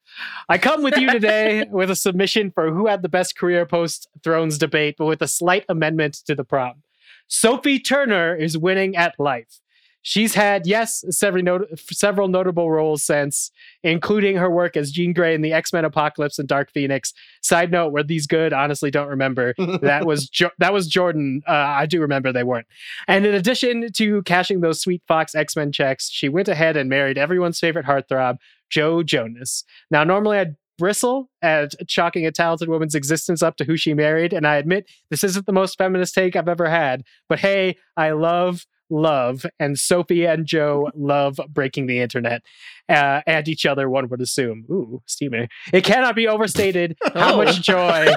I 0.49 0.59
come 0.59 0.82
with 0.82 0.97
you 0.97 1.11
today 1.11 1.66
with 1.70 1.91
a 1.91 1.97
submission 1.97 2.51
for 2.51 2.72
who 2.72 2.87
had 2.87 3.03
the 3.03 3.09
best 3.09 3.37
career 3.37 3.66
post 3.66 4.09
Thrones 4.22 4.59
debate, 4.59 4.97
but 4.99 5.07
with 5.07 5.22
a 5.22 5.28
slight 5.28 5.64
amendment 5.68 6.14
to 6.26 6.34
the 6.34 6.45
prompt. 6.45 6.80
Sophie 7.28 7.80
Turner 7.80 8.37
is 8.37 8.57
winning 8.57 8.95
at 8.95 9.14
life. 9.18 9.61
She's 10.09 10.34
had, 10.36 10.68
yes, 10.68 11.04
several, 11.11 11.42
not- 11.42 11.62
several 11.90 12.28
notable 12.28 12.70
roles 12.70 13.02
since, 13.02 13.50
including 13.82 14.36
her 14.36 14.48
work 14.48 14.76
as 14.76 14.92
Jean 14.92 15.12
Grey 15.12 15.34
in 15.34 15.42
the 15.42 15.52
X 15.52 15.72
Men 15.72 15.84
Apocalypse 15.84 16.38
and 16.38 16.46
Dark 16.46 16.70
Phoenix. 16.70 17.12
Side 17.42 17.72
note: 17.72 17.90
Were 17.92 18.04
these 18.04 18.28
good? 18.28 18.52
Honestly, 18.52 18.88
don't 18.92 19.09
remember. 19.09 19.52
that 19.82 20.07
was 20.07 20.28
jo- 20.28 20.52
that 20.59 20.72
was 20.72 20.86
Jordan. 20.86 21.42
Uh, 21.44 21.50
I 21.50 21.86
do 21.86 22.00
remember 22.00 22.32
they 22.32 22.44
weren't. 22.44 22.68
And 23.09 23.26
in 23.26 23.34
addition 23.34 23.90
to 23.94 24.22
cashing 24.22 24.61
those 24.61 24.80
sweet 24.80 25.02
Fox 25.09 25.34
X 25.34 25.57
Men 25.57 25.72
checks, 25.72 26.09
she 26.09 26.28
went 26.28 26.46
ahead 26.46 26.76
and 26.76 26.88
married 26.88 27.18
everyone's 27.18 27.59
favorite 27.59 27.86
heartthrob, 27.86 28.36
Joe 28.70 29.02
Jonas. 29.02 29.64
Now, 29.90 30.04
normally 30.04 30.38
I'd 30.38 30.54
bristle 30.78 31.30
at 31.42 31.72
chalking 31.88 32.26
a 32.26 32.30
talented 32.30 32.68
woman's 32.68 32.94
existence 32.94 33.42
up 33.42 33.57
to 33.57 33.64
who 33.64 33.76
she 33.76 33.92
married, 33.92 34.32
and 34.32 34.46
I 34.46 34.54
admit 34.54 34.88
this 35.11 35.24
isn't 35.24 35.46
the 35.46 35.52
most 35.52 35.76
feminist 35.78 36.14
take 36.14 36.36
I've 36.36 36.48
ever 36.48 36.68
had. 36.70 37.02
But 37.28 37.40
hey, 37.40 37.76
I 37.96 38.12
love. 38.12 38.66
Love 38.89 39.45
and 39.59 39.78
Sophie 39.78 40.24
and 40.26 40.47
Joe 40.47 40.91
love 40.95 41.39
breaking 41.49 41.87
the 41.87 42.01
internet 42.01 42.43
uh, 42.89 43.20
and 43.26 43.49
each 43.49 43.66
other. 43.66 43.89
One 43.91 44.09
would 44.09 44.20
assume. 44.20 44.64
Ooh, 44.70 45.03
steamer! 45.07 45.49
It 45.72 45.84
cannot 45.84 46.14
be 46.14 46.28
overstated 46.28 46.97
how 47.14 47.34
Oh. 47.34 47.37
much 47.45 47.61
joy 47.62 48.14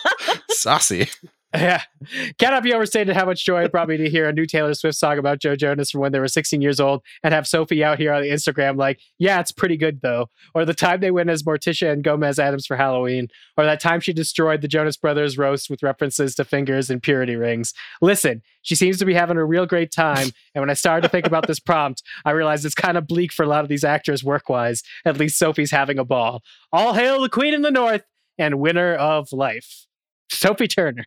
Saucy. 0.50 1.08
Yeah. 1.54 1.82
Cannot 2.38 2.62
be 2.62 2.72
overstated 2.72 3.14
how 3.14 3.26
much 3.26 3.44
joy 3.44 3.64
it 3.64 3.72
brought 3.72 3.88
me 3.88 3.98
to 3.98 4.08
hear 4.08 4.26
a 4.28 4.32
new 4.32 4.46
Taylor 4.46 4.72
Swift 4.72 4.96
song 4.96 5.18
about 5.18 5.38
Joe 5.38 5.54
Jonas 5.54 5.90
from 5.90 6.00
when 6.00 6.10
they 6.10 6.18
were 6.18 6.28
16 6.28 6.62
years 6.62 6.80
old 6.80 7.02
and 7.22 7.34
have 7.34 7.46
Sophie 7.46 7.84
out 7.84 7.98
here 7.98 8.12
on 8.12 8.22
the 8.22 8.30
Instagram 8.30 8.78
like, 8.78 9.00
yeah, 9.18 9.38
it's 9.38 9.52
pretty 9.52 9.76
good 9.76 10.00
though. 10.00 10.30
Or 10.54 10.64
the 10.64 10.74
time 10.74 11.00
they 11.00 11.10
went 11.10 11.28
as 11.28 11.42
Morticia 11.42 11.92
and 11.92 12.02
Gomez 12.02 12.38
Addams 12.38 12.66
for 12.66 12.76
Halloween. 12.76 13.28
Or 13.56 13.64
that 13.64 13.80
time 13.80 14.00
she 14.00 14.14
destroyed 14.14 14.62
the 14.62 14.68
Jonas 14.68 14.96
Brothers 14.96 15.36
roast 15.36 15.68
with 15.68 15.82
references 15.82 16.34
to 16.36 16.44
fingers 16.44 16.88
and 16.88 17.02
purity 17.02 17.36
rings. 17.36 17.74
Listen, 18.00 18.42
she 18.62 18.74
seems 18.74 18.98
to 18.98 19.04
be 19.04 19.14
having 19.14 19.36
a 19.36 19.44
real 19.44 19.66
great 19.66 19.92
time. 19.92 20.30
And 20.54 20.62
when 20.62 20.70
I 20.70 20.74
started 20.74 21.02
to 21.02 21.08
think 21.08 21.26
about 21.26 21.46
this 21.46 21.60
prompt, 21.60 22.02
I 22.24 22.30
realized 22.30 22.64
it's 22.64 22.74
kind 22.74 22.96
of 22.96 23.06
bleak 23.06 23.32
for 23.32 23.42
a 23.42 23.48
lot 23.48 23.62
of 23.62 23.68
these 23.68 23.84
actors 23.84 24.24
work 24.24 24.48
wise. 24.48 24.82
At 25.04 25.18
least 25.18 25.38
Sophie's 25.38 25.70
having 25.70 25.98
a 25.98 26.04
ball. 26.04 26.42
All 26.72 26.94
hail 26.94 27.20
the 27.20 27.28
Queen 27.28 27.52
in 27.52 27.62
the 27.62 27.70
North 27.70 28.04
and 28.38 28.58
winner 28.58 28.94
of 28.94 29.32
life. 29.32 29.86
Sophie 30.30 30.68
Turner. 30.68 31.04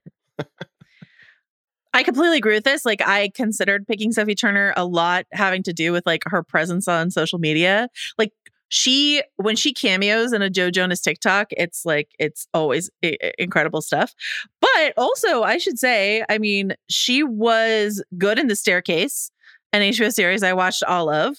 I 1.93 2.03
completely 2.03 2.37
agree 2.37 2.55
with 2.55 2.65
this. 2.65 2.83
Like, 2.85 3.01
I 3.07 3.31
considered 3.33 3.87
picking 3.87 4.11
Sophie 4.11 4.35
Turner 4.35 4.73
a 4.75 4.85
lot 4.85 5.25
having 5.31 5.63
to 5.63 5.73
do 5.73 5.93
with 5.93 6.05
like 6.05 6.23
her 6.25 6.43
presence 6.43 6.87
on 6.89 7.09
social 7.09 7.39
media. 7.39 7.87
Like, 8.17 8.33
she, 8.67 9.23
when 9.37 9.55
she 9.55 9.73
cameos 9.73 10.33
in 10.33 10.41
a 10.41 10.49
Joe 10.49 10.71
Jonas 10.71 10.99
TikTok, 10.99 11.47
it's 11.51 11.85
like, 11.85 12.09
it's 12.19 12.47
always 12.53 12.89
i- 13.03 13.17
incredible 13.37 13.81
stuff. 13.81 14.13
But 14.59 14.93
also, 14.97 15.43
I 15.43 15.57
should 15.57 15.79
say, 15.79 16.25
I 16.27 16.37
mean, 16.37 16.73
she 16.89 17.23
was 17.23 18.03
good 18.17 18.39
in 18.39 18.47
The 18.47 18.55
Staircase, 18.57 19.31
an 19.71 19.81
HBO 19.81 20.11
series 20.11 20.43
I 20.43 20.51
watched 20.51 20.83
all 20.83 21.09
of. 21.09 21.37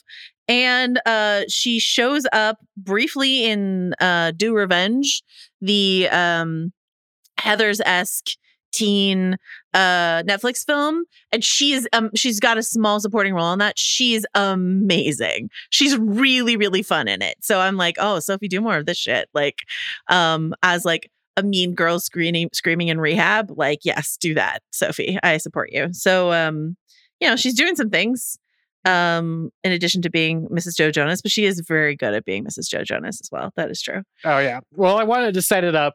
And 0.49 1.01
uh, 1.05 1.43
she 1.49 1.81
shows 1.81 2.25
up 2.33 2.59
briefly 2.77 3.45
in 3.45 3.93
uh, 4.01 4.31
Do 4.31 4.55
Revenge, 4.55 5.23
the 5.61 6.09
um, 6.11 6.73
Heather's 7.39 7.81
esque 7.85 8.29
teen 8.77 9.37
uh 9.75 10.23
Netflix 10.23 10.65
film 10.65 11.05
and 11.33 11.43
she's 11.43 11.87
um 11.93 12.11
she's 12.15 12.41
got 12.41 12.59
a 12.59 12.63
small 12.63 13.01
supporting 13.01 13.35
role 13.35 13.53
in 13.53 13.59
that. 13.59 13.79
She's 13.79 14.27
amazing. 14.35 15.51
She's 15.71 15.97
really 15.97 16.57
really 16.57 16.83
fun 16.83 17.09
in 17.09 17.23
it. 17.23 17.37
So 17.41 17.61
I'm 17.61 17.77
like, 17.77 17.97
"Oh, 17.99 18.19
Sophie, 18.19 18.49
do 18.49 18.61
more 18.61 18.77
of 18.77 18.87
this 18.87 18.99
shit." 18.99 19.29
Like 19.35 19.61
um 20.09 20.55
as 20.63 20.85
like 20.85 21.11
a 21.37 21.43
mean 21.43 21.75
girl 21.75 21.99
screaming 22.01 22.49
screaming 22.53 22.89
in 22.89 23.01
rehab, 23.01 23.53
like, 23.57 23.81
yes, 23.85 24.17
do 24.19 24.35
that, 24.35 24.63
Sophie. 24.73 25.19
I 25.23 25.39
support 25.39 25.71
you. 25.73 25.89
So 25.93 26.33
um 26.33 26.77
you 27.21 27.29
know, 27.29 27.37
she's 27.37 27.55
doing 27.55 27.77
some 27.77 27.91
things 27.91 28.39
um 28.85 29.51
in 29.65 29.73
addition 29.73 30.03
to 30.03 30.11
being 30.11 30.49
Mrs. 30.49 30.77
Joe 30.77 30.91
Jonas, 30.91 31.23
but 31.23 31.33
she 31.33 31.45
is 31.45 31.61
very 31.61 31.97
good 31.97 32.15
at 32.15 32.25
being 32.25 32.45
Mrs. 32.45 32.69
Joe 32.69 32.85
Jonas 32.85 33.21
as 33.21 33.31
well. 33.33 33.53
That 33.57 33.71
is 33.71 33.81
true. 33.81 34.03
Oh 34.25 34.39
yeah. 34.39 34.61
Well, 34.73 34.99
I 34.99 35.05
wanted 35.05 35.35
to 35.35 35.43
set 35.43 35.65
it 35.65 35.75
up 35.75 35.95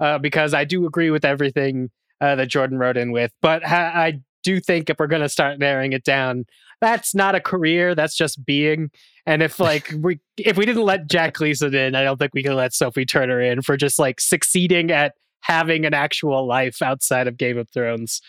uh, 0.00 0.18
because 0.18 0.52
I 0.52 0.64
do 0.64 0.84
agree 0.86 1.10
with 1.10 1.24
everything 1.24 1.90
uh, 2.22 2.36
that 2.36 2.46
Jordan 2.46 2.78
wrote 2.78 2.96
in 2.96 3.12
with, 3.12 3.32
but 3.42 3.64
ha- 3.64 3.92
I 3.94 4.20
do 4.42 4.60
think 4.60 4.88
if 4.88 4.98
we're 4.98 5.08
going 5.08 5.22
to 5.22 5.28
start 5.28 5.58
narrowing 5.58 5.92
it 5.92 6.04
down, 6.04 6.44
that's 6.80 7.14
not 7.14 7.34
a 7.34 7.40
career. 7.40 7.94
That's 7.94 8.16
just 8.16 8.44
being. 8.44 8.90
And 9.26 9.42
if 9.42 9.60
like 9.60 9.92
we 9.98 10.20
if 10.36 10.56
we 10.56 10.64
didn't 10.64 10.84
let 10.84 11.08
Jack 11.10 11.34
Gleeson 11.34 11.74
in, 11.74 11.94
I 11.94 12.04
don't 12.04 12.18
think 12.18 12.32
we 12.32 12.42
can 12.42 12.54
let 12.54 12.72
Sophie 12.72 13.04
Turner 13.04 13.40
in 13.40 13.62
for 13.62 13.76
just 13.76 13.98
like 13.98 14.20
succeeding 14.20 14.90
at 14.90 15.14
having 15.40 15.84
an 15.84 15.94
actual 15.94 16.46
life 16.46 16.80
outside 16.80 17.26
of 17.26 17.36
Game 17.36 17.58
of 17.58 17.68
Thrones. 17.70 18.20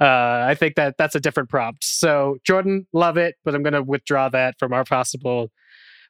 Uh, 0.00 0.44
I 0.48 0.56
think 0.58 0.76
that 0.76 0.96
that's 0.98 1.14
a 1.14 1.20
different 1.20 1.50
prompt. 1.50 1.84
So 1.84 2.38
Jordan, 2.44 2.86
love 2.92 3.16
it, 3.16 3.36
but 3.44 3.54
I'm 3.54 3.62
going 3.62 3.74
to 3.74 3.82
withdraw 3.82 4.28
that 4.30 4.58
from 4.58 4.72
our 4.72 4.84
possible 4.84 5.50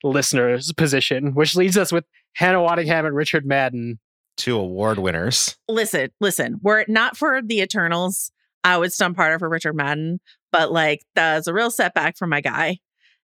listeners' 0.05 0.73
position, 0.73 1.35
which 1.35 1.57
leaves 1.57 1.77
us 1.77 1.93
with 1.93 2.05
Hannah 2.35 2.59
Waddingham 2.59 3.07
and 3.07 3.17
Richard 3.17 3.45
Madden. 3.45 3.99
Two 4.37 4.59
award 4.59 4.99
winners. 4.99 5.57
Listen, 5.69 6.11
listen, 6.21 6.59
were 6.63 6.81
it 6.81 6.89
not 6.89 7.17
for 7.17 7.41
the 7.43 7.61
Eternals, 7.61 8.31
I 8.65 8.77
would 8.79 8.93
stump 8.93 9.17
harder 9.17 9.39
for 9.39 9.49
Richard 9.49 9.75
Madden, 9.75 10.21
but 10.51 10.73
like 10.73 11.03
that's 11.15 11.47
a 11.47 11.53
real 11.55 11.71
setback 11.71 12.17
for 12.17 12.27
my 12.27 12.41
guy. 12.41 12.79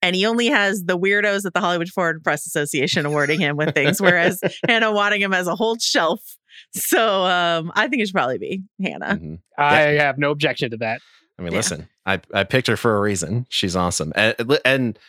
And 0.02 0.16
he 0.16 0.26
only 0.26 0.48
has 0.48 0.84
the 0.84 0.98
weirdos 1.00 1.46
at 1.46 1.54
the 1.54 1.62
Hollywood 1.62 1.88
Foreign 1.90 2.20
Press 2.20 2.46
Association 2.46 3.06
awarding 3.06 3.40
him 3.40 3.56
with 3.56 3.74
things, 3.74 4.02
whereas 4.02 4.40
Hannah 4.68 4.92
Waddingham 4.92 5.34
has 5.34 5.48
a 5.48 5.56
whole 5.56 5.78
shelf. 5.80 6.38
So 6.74 7.26
um, 7.26 7.72
I 7.76 7.88
think 7.88 8.02
it 8.02 8.08
should 8.08 8.14
probably 8.16 8.38
be 8.38 8.64
Hannah. 8.82 9.16
Mhm. 9.16 9.40
I 9.58 9.80
have 9.80 10.18
no 10.18 10.32
objection 10.32 10.72
to 10.72 10.78
that. 10.78 11.00
I 11.40 11.42
mean, 11.42 11.52
Yeah. 11.54 11.58
listen, 11.58 11.90
I, 12.06 12.20
I 12.34 12.44
picked 12.44 12.68
her 12.68 12.76
for 12.78 12.98
a 12.98 13.02
reason. 13.02 13.48
She's 13.50 13.76
awesome. 13.76 14.12
And, 14.16 14.36
and 14.66 15.00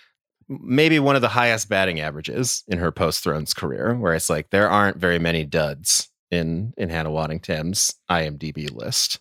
maybe 0.48 0.98
one 0.98 1.16
of 1.16 1.22
the 1.22 1.28
highest 1.28 1.68
batting 1.68 2.00
averages 2.00 2.64
in 2.68 2.78
her 2.78 2.90
post 2.92 3.22
Thrones 3.22 3.54
career, 3.54 3.94
where 3.94 4.14
it's 4.14 4.30
like 4.30 4.50
there 4.50 4.68
aren't 4.68 4.96
very 4.96 5.18
many 5.18 5.44
duds 5.44 6.08
in, 6.30 6.72
in 6.76 6.88
Hannah 6.88 7.10
Waddingham's 7.10 7.94
IMDb 8.10 8.72
list. 8.72 9.20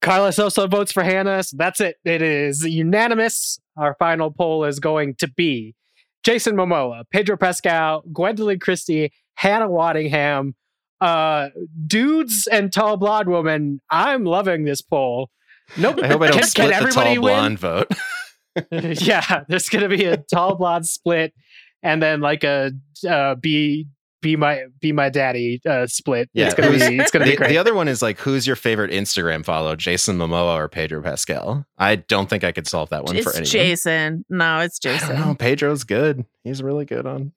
Carlos 0.00 0.38
also 0.38 0.66
votes 0.68 0.92
for 0.92 1.02
Hannah. 1.02 1.42
So 1.42 1.56
that's 1.56 1.80
it. 1.80 1.96
It 2.04 2.22
is 2.22 2.62
unanimous. 2.62 3.58
Our 3.76 3.96
final 3.98 4.30
poll 4.30 4.64
is 4.64 4.78
going 4.78 5.16
to 5.16 5.28
be 5.28 5.74
Jason 6.22 6.54
Momoa, 6.54 7.02
Pedro 7.10 7.36
Pascal, 7.36 8.02
Gwendoline 8.12 8.60
Christie, 8.60 9.12
Hannah 9.34 9.68
Waddingham, 9.68 10.52
uh, 11.00 11.48
dudes 11.86 12.46
and 12.46 12.72
tall 12.72 12.96
blonde 12.96 13.28
woman. 13.28 13.80
I'm 13.90 14.24
loving 14.24 14.64
this 14.64 14.80
poll. 14.80 15.28
Nope. 15.76 15.98
I 16.02 16.06
hope 16.06 16.22
I 16.22 16.26
don't 16.26 16.32
Can- 16.34 16.40
can 16.40 16.48
split 16.48 16.68
the 16.68 16.76
everybody 16.76 17.14
tall 17.16 17.24
win? 17.24 17.34
blonde 17.34 17.58
vote. 17.58 17.90
yeah, 18.70 19.44
there's 19.48 19.68
gonna 19.68 19.88
be 19.88 20.04
a 20.04 20.16
tall 20.16 20.56
blonde 20.56 20.86
split, 20.86 21.34
and 21.82 22.02
then 22.02 22.20
like 22.20 22.44
a 22.44 22.72
uh, 23.08 23.34
be 23.36 23.88
be 24.24 24.36
my 24.36 24.64
be 24.80 24.90
my 24.90 25.10
daddy 25.10 25.60
uh, 25.68 25.86
split. 25.86 26.30
Yeah, 26.32 26.46
it's 26.46 26.54
gonna 26.54 26.70
be 26.70 26.98
it's 26.98 27.10
gonna 27.10 27.26
be 27.26 27.32
The, 27.32 27.36
great. 27.36 27.48
the 27.50 27.58
other 27.58 27.74
one 27.74 27.88
is 27.88 28.02
like, 28.02 28.18
who's 28.18 28.46
your 28.46 28.56
favorite 28.56 28.90
Instagram 28.90 29.44
follow, 29.44 29.76
Jason 29.76 30.16
Momoa 30.16 30.54
or 30.54 30.68
Pedro 30.68 31.02
Pascal? 31.02 31.66
I 31.78 31.96
don't 31.96 32.28
think 32.28 32.42
I 32.42 32.50
could 32.50 32.66
solve 32.66 32.90
that 32.90 33.04
one 33.04 33.14
for 33.22 33.30
anyone. 33.30 33.42
It's. 33.42 33.50
Jason. 33.50 34.24
No, 34.30 34.60
it's 34.60 34.78
Jason. 34.78 35.16
know. 35.16 35.34
Pedro's 35.34 35.84
good. 35.84 36.24
He's 36.42 36.62
really 36.62 36.86
good 36.86 37.06
on 37.06 37.32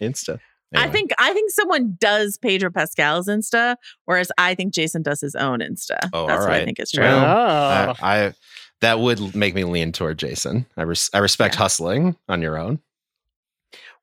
Insta. 0.00 0.38
I 0.74 0.88
think 0.88 1.12
I 1.18 1.32
think 1.32 1.50
someone 1.50 1.96
does 1.98 2.38
Pedro 2.38 2.70
Pascal's 2.70 3.26
Insta, 3.26 3.76
whereas 4.04 4.30
I 4.36 4.54
think 4.54 4.74
Jason 4.74 5.02
does 5.02 5.20
his 5.20 5.34
own 5.34 5.60
Insta. 5.60 5.96
Oh, 6.12 6.26
That's 6.26 6.44
what 6.44 6.52
I 6.52 6.64
think 6.64 6.78
is 6.78 6.90
true. 6.90 7.04
Well, 7.04 7.24
oh. 7.24 7.94
I, 8.00 8.26
I 8.26 8.32
that 8.80 9.00
would 9.00 9.34
make 9.34 9.54
me 9.54 9.64
lean 9.64 9.92
toward 9.92 10.18
Jason. 10.18 10.66
I 10.76 10.82
res- 10.82 11.10
I 11.12 11.18
respect 11.18 11.54
Yeah. 11.54 11.58
hustling 11.60 12.16
on 12.28 12.42
your 12.42 12.58
own. 12.58 12.80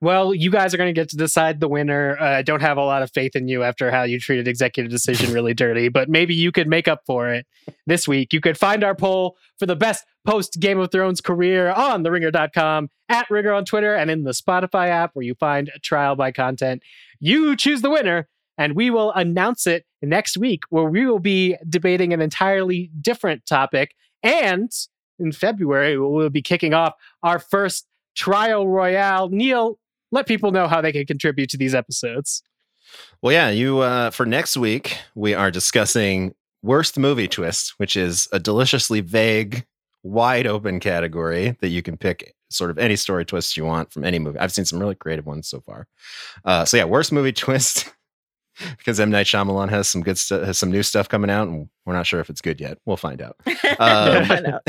Well, 0.02 0.35
you 0.35 0.52
guys 0.52 0.73
are 0.73 0.77
going 0.77 0.93
to 0.93 0.99
get 1.02 1.10
to 1.10 1.18
decide 1.18 1.60
the 1.61 1.69
winner. 1.69 2.18
Uh, 2.19 2.38
I 2.38 2.41
don't 2.41 2.61
have 2.61 2.77
a 2.77 2.84
lot 2.84 3.02
of 3.02 3.10
faith 3.11 3.35
in 3.35 3.47
you 3.47 3.64
after 3.64 3.89
how 3.91 4.03
you 4.03 4.19
treated 4.19 4.47
executive 4.47 4.91
decision 4.91 5.34
really 5.34 5.53
dirty, 5.64 5.88
but 5.88 6.10
maybe 6.10 6.35
you 6.35 6.52
could 6.52 6.68
make 6.68 6.88
up 6.88 7.02
for 7.07 7.30
it 7.34 7.47
this 7.88 8.07
week. 8.07 8.34
You 8.34 8.41
could 8.41 8.57
find 8.57 8.84
our 8.84 8.93
poll 8.93 9.38
for 9.57 9.65
the 9.65 9.76
best 9.76 10.03
post 10.27 10.60
Game 10.60 10.80
of 10.80 10.91
Thrones 10.91 11.22
career 11.22 11.72
on 11.72 12.03
theringer.com, 12.03 12.89
at 13.07 13.30
Ringer 13.30 13.53
on 13.53 13.64
Twitter, 13.65 13.95
and 13.95 14.11
in 14.11 14.23
the 14.23 14.31
Spotify 14.31 14.89
app 14.89 15.11
where 15.14 15.23
you 15.23 15.34
find 15.35 15.72
trial 15.81 16.15
by 16.15 16.31
content. 16.31 16.84
You 17.19 17.56
choose 17.56 17.81
the 17.81 17.89
winner, 17.89 18.27
and 18.57 18.76
we 18.76 18.89
will 18.89 19.14
announce 19.14 19.65
it 19.65 19.85
next 20.02 20.38
week 20.38 20.64
where 20.69 20.85
we 20.85 21.06
will 21.06 21.19
be 21.19 21.56
debating 21.68 22.14
an 22.14 22.22
entirely 22.22 22.91
different 23.02 23.45
topic. 23.45 23.95
And 24.26 24.72
in 25.19 25.31
February, 25.31 25.97
we'll 25.97 26.30
be 26.30 26.41
kicking 26.41 26.73
off 26.73 26.95
our 27.23 27.38
first 27.39 27.85
trial 28.15 28.68
royale. 28.68 29.30
Neil, 29.30 29.77
let 30.11 30.27
people 30.27 30.52
know 30.52 30.68
how 30.68 30.81
they 30.81 30.91
can 30.91 31.06
contribute 31.06 31.49
to 31.52 31.57
these 31.57 31.76
episodes. 31.76 32.41
Well, 33.22 33.34
yeah, 33.34 33.49
you 33.49 33.80
uh, 33.80 34.10
for 34.10 34.26
next 34.26 34.57
week 34.57 34.97
we 35.14 35.34
are 35.34 35.52
discussing 35.52 36.34
worst 36.64 36.97
movie 36.97 37.27
twist, 37.27 37.76
which 37.77 37.95
is 37.95 38.27
a 38.31 38.39
deliciously 38.39 38.99
vague, 38.99 39.65
wide 40.03 40.47
open 40.47 40.80
category 40.80 41.56
that 41.61 41.69
you 41.69 41.84
can 41.84 41.95
pick 41.95 42.34
sort 42.49 42.72
of 42.72 42.80
any 42.80 42.95
story 42.95 43.26
twist 43.26 43.57
you 43.57 43.65
want 43.65 43.91
from 43.91 44.03
any 44.03 44.18
movie. 44.18 44.39
I've 44.39 44.52
seen 44.52 44.65
some 44.65 44.80
really 44.80 44.95
creative 44.95 45.26
ones 45.26 45.47
so 45.47 45.61
far. 45.61 45.88
Uh, 46.43 46.65
so 46.65 46.77
yeah, 46.77 46.85
worst 46.85 47.11
movie 47.11 47.34
twist 47.34 47.91
because 48.77 48.99
M 48.99 49.10
Night 49.10 49.26
Shyamalan 49.26 49.69
has 49.69 49.88
some 49.88 50.02
good 50.02 50.18
stuff, 50.18 50.44
has 50.44 50.57
some 50.57 50.72
new 50.72 50.84
stuff 50.84 51.10
coming 51.10 51.30
out, 51.30 51.48
and 51.48 51.69
we're 51.86 51.94
not 51.94 52.07
sure 52.07 52.19
if 52.19 52.30
it's 52.30 52.41
good 52.41 52.60
yet. 52.60 52.77
We'll 52.86 52.98
find 52.98 53.22
out. 53.22 53.38
Um, 53.45 53.56
I 53.80 54.41
know. 54.41 54.60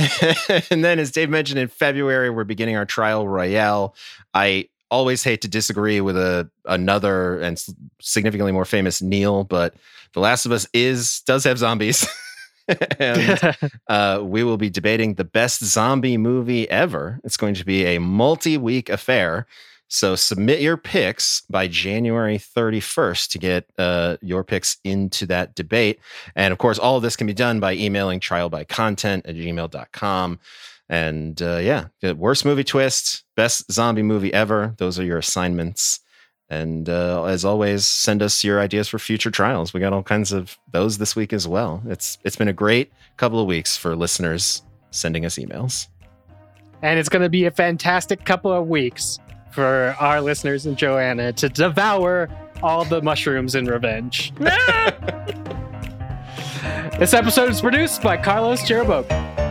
and 0.71 0.85
then, 0.85 0.99
as 0.99 1.13
Dave 1.13 1.31
mentioned, 1.31 1.59
in 1.59 1.69
February, 1.69 2.31
we're 2.31 2.45
beginning 2.45 2.77
our 2.77 2.87
trial 2.87 3.29
royale. 3.29 3.95
I 4.35 4.69
always 4.91 5.23
hate 5.25 5.43
to 5.43 5.49
disagree 5.49 6.01
with 6.01 6.17
a 6.17 6.51
another 6.65 7.41
and 7.41 7.63
significantly 8.01 8.53
more 8.53 8.65
famous 8.65 9.03
Neil, 9.03 9.45
but 9.45 9.75
The 10.13 10.21
Last 10.21 10.47
of 10.47 10.53
Us 10.53 10.67
is 10.73 11.21
does 11.23 11.45
have 11.45 11.59
zombies. 11.59 12.07
and 12.99 13.57
uh, 13.89 14.21
we 14.23 14.43
will 14.43 14.57
be 14.57 14.71
debating 14.71 15.15
the 15.15 15.25
best 15.25 15.65
zombie 15.65 16.17
movie 16.17 16.69
ever. 16.71 17.21
It's 17.25 17.37
going 17.37 17.55
to 17.55 17.65
be 17.65 17.85
a 17.85 17.99
multi-week 17.99 18.89
affair. 18.89 19.47
So 19.89 20.17
submit 20.17 20.61
your 20.61 20.77
picks 20.77 21.43
by 21.43 21.69
January 21.69 22.39
31st 22.39 23.31
to 23.31 23.39
get 23.39 23.71
uh, 23.79 24.17
your 24.21 24.43
picks 24.43 24.79
into 24.83 25.27
that 25.27 25.55
debate. 25.55 26.01
And 26.35 26.53
of 26.53 26.59
course, 26.59 26.79
all 26.79 26.97
of 26.97 27.03
this 27.03 27.17
can 27.17 27.27
be 27.27 27.35
done 27.35 27.61
by 27.61 27.75
emailing 27.75 28.21
trialbycontent 28.21 29.23
at 29.25 29.37
gmail.com. 29.37 30.41
And 30.89 31.43
uh, 31.43 31.59
yeah, 31.59 31.87
worst 32.15 32.45
movie 32.45 32.65
twist, 32.65 33.25
best 33.37 33.71
zombie 33.71 34.03
movie 34.03 34.33
ever. 34.33 34.75
Those 34.79 34.99
are 34.99 35.05
your 35.05 35.19
assignments. 35.19 36.01
And 36.49 36.89
uh, 36.89 37.25
as 37.25 37.45
always, 37.45 37.89
send 37.89 38.23
us 38.23 38.45
your 38.45 38.61
ideas 38.61 38.87
for 38.89 39.01
future 39.01 39.33
trials. 39.33 39.75
We 39.75 39.81
got 39.81 39.93
all 39.93 40.05
kinds 40.05 40.33
of 40.33 40.57
those 40.71 40.99
this 40.99 41.17
week 41.17 41.33
as 41.33 41.49
well. 41.49 41.83
It's 41.87 42.19
it's 42.23 42.37
been 42.37 42.47
a 42.47 42.53
great 42.53 42.93
couple 43.17 43.41
of 43.41 43.49
weeks 43.49 43.77
for 43.77 43.97
listeners 43.97 44.63
sending 44.91 45.27
us 45.27 45.37
emails. 45.37 45.89
and 46.83 47.01
it's 47.01 47.09
going 47.09 47.23
to 47.23 47.29
be 47.29 47.47
a 47.47 47.51
fantastic 47.51 48.25
couple 48.25 48.53
of 48.53 48.69
weeks 48.69 49.19
for 49.57 49.97
our 49.99 50.21
listeners 50.21 50.67
and 50.67 50.77
Joanna 50.77 51.33
to 51.33 51.49
devour 51.49 52.29
all 52.63 52.85
the 52.85 53.01
mushrooms 53.01 53.55
in 53.55 53.65
revenge. 53.65 54.35
this 56.99 57.15
episode 57.15 57.49
is 57.49 57.63
produced 57.63 58.03
by 58.03 58.19
Carlos 58.19 58.61
Chiriboga. 58.61 59.46